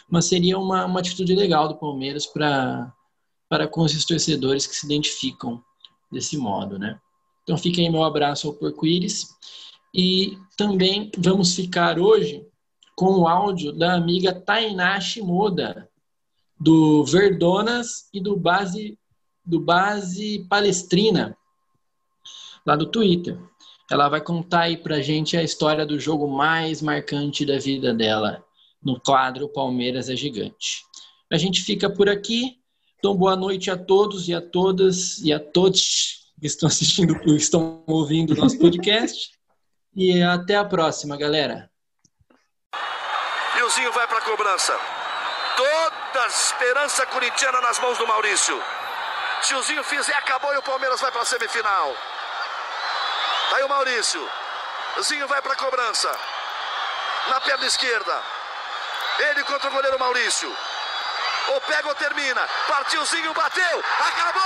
mas 0.09 0.25
seria 0.25 0.59
uma, 0.59 0.85
uma 0.85 0.99
atitude 0.99 1.33
legal 1.33 1.67
do 1.67 1.77
Palmeiras 1.77 2.27
para 2.27 2.93
com 3.71 3.85
esses 3.85 4.05
torcedores 4.05 4.67
que 4.67 4.75
se 4.75 4.85
identificam 4.85 5.63
desse 6.11 6.37
modo, 6.37 6.77
né? 6.77 6.99
Então 7.43 7.57
fica 7.57 7.81
aí 7.81 7.89
meu 7.89 8.03
abraço 8.03 8.47
ao 8.47 8.53
Porco-Íris 8.53 9.29
e 9.93 10.37
também 10.57 11.11
vamos 11.17 11.55
ficar 11.55 11.99
hoje 11.99 12.45
com 12.95 13.19
o 13.19 13.27
áudio 13.27 13.71
da 13.71 13.93
amiga 13.93 14.33
Tainá 14.33 14.99
Shimoda, 14.99 15.89
do 16.59 17.03
Verdonas 17.03 18.09
e 18.13 18.21
do 18.21 18.37
Base 18.37 18.97
do 19.43 19.59
Base 19.59 20.45
Palestrina 20.47 21.35
lá 22.65 22.75
do 22.75 22.85
Twitter. 22.85 23.39
Ela 23.89 24.07
vai 24.07 24.21
contar 24.21 24.61
aí 24.61 24.77
pra 24.77 25.01
gente 25.01 25.35
a 25.35 25.43
história 25.43 25.85
do 25.85 25.99
jogo 25.99 26.27
mais 26.27 26.81
marcante 26.81 27.45
da 27.45 27.57
vida 27.57 27.93
dela, 27.93 28.43
no 28.81 28.99
quadro 28.99 29.49
Palmeiras 29.49 30.09
é 30.09 30.15
Gigante. 30.15 30.83
A 31.31 31.37
gente 31.37 31.61
fica 31.61 31.89
por 31.89 32.07
aqui. 32.07 32.57
Então, 32.99 33.15
boa 33.15 33.35
noite 33.35 33.71
a 33.71 33.77
todos 33.77 34.29
e 34.29 34.33
a 34.33 34.41
todas 34.41 35.17
e 35.19 35.33
a 35.33 35.39
todos 35.39 36.31
que 36.39 36.47
estão 36.47 36.67
assistindo, 36.67 37.19
que 37.19 37.31
estão 37.35 37.83
ouvindo 37.87 38.33
o 38.33 38.37
nosso 38.37 38.57
podcast. 38.59 39.31
E 39.95 40.21
até 40.23 40.55
a 40.55 40.65
próxima, 40.65 41.17
galera. 41.17 41.69
Zinho 43.71 43.91
vai 43.93 44.05
para 44.05 44.17
a 44.17 44.21
cobrança. 44.21 44.77
Toda 45.55 46.23
a 46.23 46.27
esperança 46.27 47.05
corintiana 47.05 47.61
nas 47.61 47.79
mãos 47.79 47.97
do 47.97 48.05
Maurício. 48.05 48.61
Se 49.41 49.55
o 49.55 49.61
Zinho 49.63 49.83
fizer, 49.83 50.13
acabou 50.15 50.53
e 50.53 50.57
o 50.57 50.61
Palmeiras 50.61 50.99
vai 50.99 51.09
para 51.11 51.21
a 51.21 51.25
semifinal. 51.25 51.95
Tá 53.49 53.55
aí 53.57 53.63
o 53.63 53.69
Maurício. 53.69 54.29
Zinho 55.01 55.27
vai 55.27 55.41
para 55.41 55.53
a 55.53 55.55
cobrança. 55.55 56.11
Na 57.29 57.39
perna 57.39 57.65
esquerda. 57.65 58.21
Ele 59.19 59.43
contra 59.43 59.69
o 59.69 59.73
goleiro 59.73 59.99
Maurício. 59.99 60.53
Ou 61.49 61.61
pega 61.61 61.87
ou 61.87 61.95
termina. 61.95 62.47
Partiu 62.67 63.05
Zinho, 63.05 63.33
bateu. 63.33 63.83
Acabou! 63.99 64.41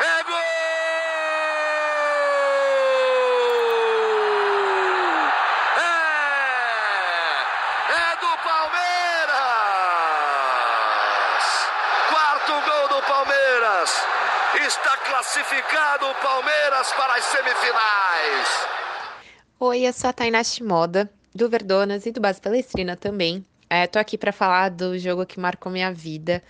É 0.00 0.22
gol! 0.22 0.38
É! 5.76 6.20
É 7.92 8.16
do 8.16 8.36
Palmeiras! 8.38 8.90
Quarto 12.08 12.52
gol 12.60 12.88
do 12.88 13.02
Palmeiras. 13.02 14.06
Está 14.56 14.96
classificado 14.96 16.06
o 16.06 16.14
Palmeiras 16.16 16.92
para 16.92 17.14
as 17.14 17.24
semifinais. 17.24 18.68
Oi, 19.60 19.86
eu 19.86 19.92
sou 19.92 20.10
a 20.10 20.12
Tainá 20.12 20.42
Shimoda, 20.42 21.08
do 21.32 21.48
Verdonas 21.48 22.04
e 22.04 22.10
do 22.10 22.20
Base 22.20 22.40
Palestrina 22.40 22.96
também. 22.96 23.46
É, 23.68 23.86
tô 23.86 24.00
aqui 24.00 24.18
para 24.18 24.32
falar 24.32 24.70
do 24.70 24.98
jogo 24.98 25.24
que 25.24 25.38
marcou 25.38 25.70
minha 25.70 25.92
vida. 25.92 26.42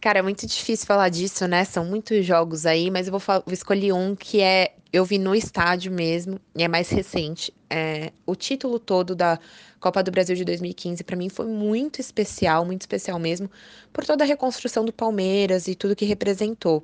Cara, 0.00 0.20
é 0.20 0.22
muito 0.22 0.46
difícil 0.46 0.86
falar 0.86 1.10
disso, 1.10 1.46
né? 1.46 1.64
São 1.64 1.84
muitos 1.84 2.24
jogos 2.24 2.64
aí, 2.64 2.90
mas 2.90 3.06
eu 3.06 3.18
vou, 3.18 3.20
vou 3.20 3.52
escolher 3.52 3.92
um 3.92 4.16
que 4.16 4.40
é 4.40 4.74
eu 4.96 5.04
vi 5.04 5.18
no 5.18 5.34
estádio 5.34 5.92
mesmo, 5.92 6.40
e 6.54 6.62
é 6.62 6.68
mais 6.68 6.88
recente. 6.90 7.52
É, 7.68 8.12
o 8.24 8.34
título 8.34 8.78
todo 8.78 9.14
da 9.14 9.38
Copa 9.80 10.02
do 10.02 10.10
Brasil 10.10 10.34
de 10.34 10.44
2015 10.44 11.04
para 11.04 11.16
mim 11.16 11.28
foi 11.28 11.46
muito 11.46 12.00
especial, 12.00 12.64
muito 12.64 12.82
especial 12.82 13.18
mesmo, 13.18 13.50
por 13.92 14.04
toda 14.04 14.24
a 14.24 14.26
reconstrução 14.26 14.84
do 14.84 14.92
Palmeiras 14.92 15.68
e 15.68 15.74
tudo 15.74 15.96
que 15.96 16.04
representou. 16.04 16.82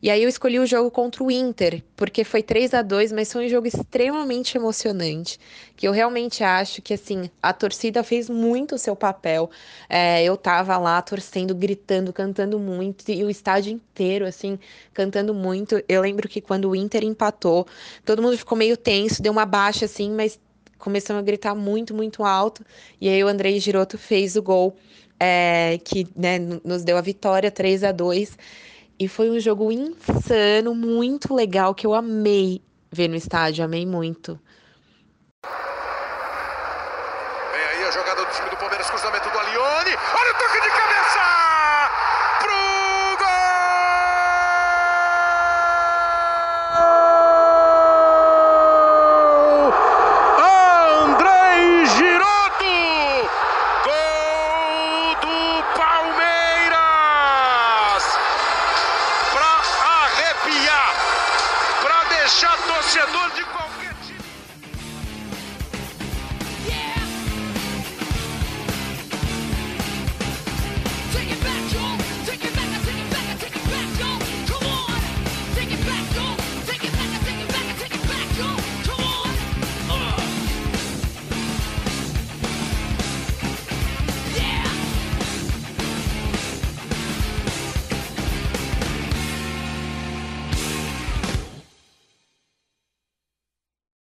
E 0.00 0.08
aí 0.10 0.22
eu 0.22 0.28
escolhi 0.28 0.58
o 0.58 0.66
jogo 0.66 0.90
contra 0.90 1.22
o 1.22 1.30
Inter, 1.30 1.82
porque 1.96 2.22
foi 2.24 2.42
3 2.42 2.74
a 2.74 2.82
2 2.82 3.12
mas 3.12 3.32
foi 3.32 3.46
um 3.46 3.48
jogo 3.48 3.66
extremamente 3.66 4.56
emocionante, 4.56 5.38
que 5.76 5.86
eu 5.86 5.92
realmente 5.92 6.44
acho 6.44 6.80
que 6.80 6.94
assim, 6.94 7.30
a 7.42 7.52
torcida 7.52 8.02
fez 8.02 8.28
muito 8.30 8.76
o 8.76 8.78
seu 8.78 8.94
papel. 8.96 9.50
É, 9.88 10.22
eu 10.22 10.36
tava 10.36 10.76
lá 10.78 11.00
torcendo, 11.02 11.54
gritando, 11.54 12.12
cantando 12.12 12.58
muito, 12.58 13.10
e 13.10 13.24
o 13.24 13.30
estádio 13.30 13.72
inteiro, 13.72 14.26
assim, 14.26 14.58
cantando 14.94 15.34
muito. 15.34 15.82
Eu 15.88 16.02
lembro 16.02 16.28
que 16.28 16.40
quando 16.40 16.70
o 16.70 16.76
Inter 16.76 17.04
empatou, 17.04 17.49
todo 18.04 18.22
mundo 18.22 18.36
ficou 18.36 18.56
meio 18.56 18.76
tenso, 18.76 19.22
deu 19.22 19.32
uma 19.32 19.46
baixa 19.46 19.84
assim, 19.84 20.10
mas 20.10 20.38
começamos 20.78 21.20
a 21.20 21.24
gritar 21.24 21.54
muito, 21.54 21.94
muito 21.94 22.24
alto. 22.24 22.64
E 23.00 23.08
aí 23.08 23.22
o 23.22 23.28
Andrei 23.28 23.60
Giroto 23.60 23.96
fez 23.98 24.36
o 24.36 24.42
gol 24.42 24.76
é, 25.20 25.78
que 25.84 26.08
né, 26.16 26.38
nos 26.64 26.82
deu 26.82 26.96
a 26.96 27.02
vitória 27.02 27.50
3 27.50 27.84
a 27.84 27.92
2 27.92 28.38
E 28.98 29.06
foi 29.06 29.30
um 29.30 29.38
jogo 29.38 29.70
insano, 29.70 30.74
muito 30.74 31.34
legal, 31.34 31.74
que 31.74 31.86
eu 31.86 31.94
amei 31.94 32.62
ver 32.90 33.08
no 33.08 33.14
estádio, 33.14 33.64
amei 33.64 33.86
muito. 33.86 34.40
Vem 37.52 37.62
aí 37.62 37.84
a 37.84 37.90
jogada 37.90 38.24
do 38.24 38.32
time 38.32 38.50
do 38.50 38.56
Palmeiras, 38.56 38.90
cruzamento 38.90 39.30
do 39.30 39.38
Alione. 39.38 39.90
Olha 39.90 40.30
o 40.30 40.38
toque 40.38 40.60
de 40.60 40.70
cabeça! 40.70 41.09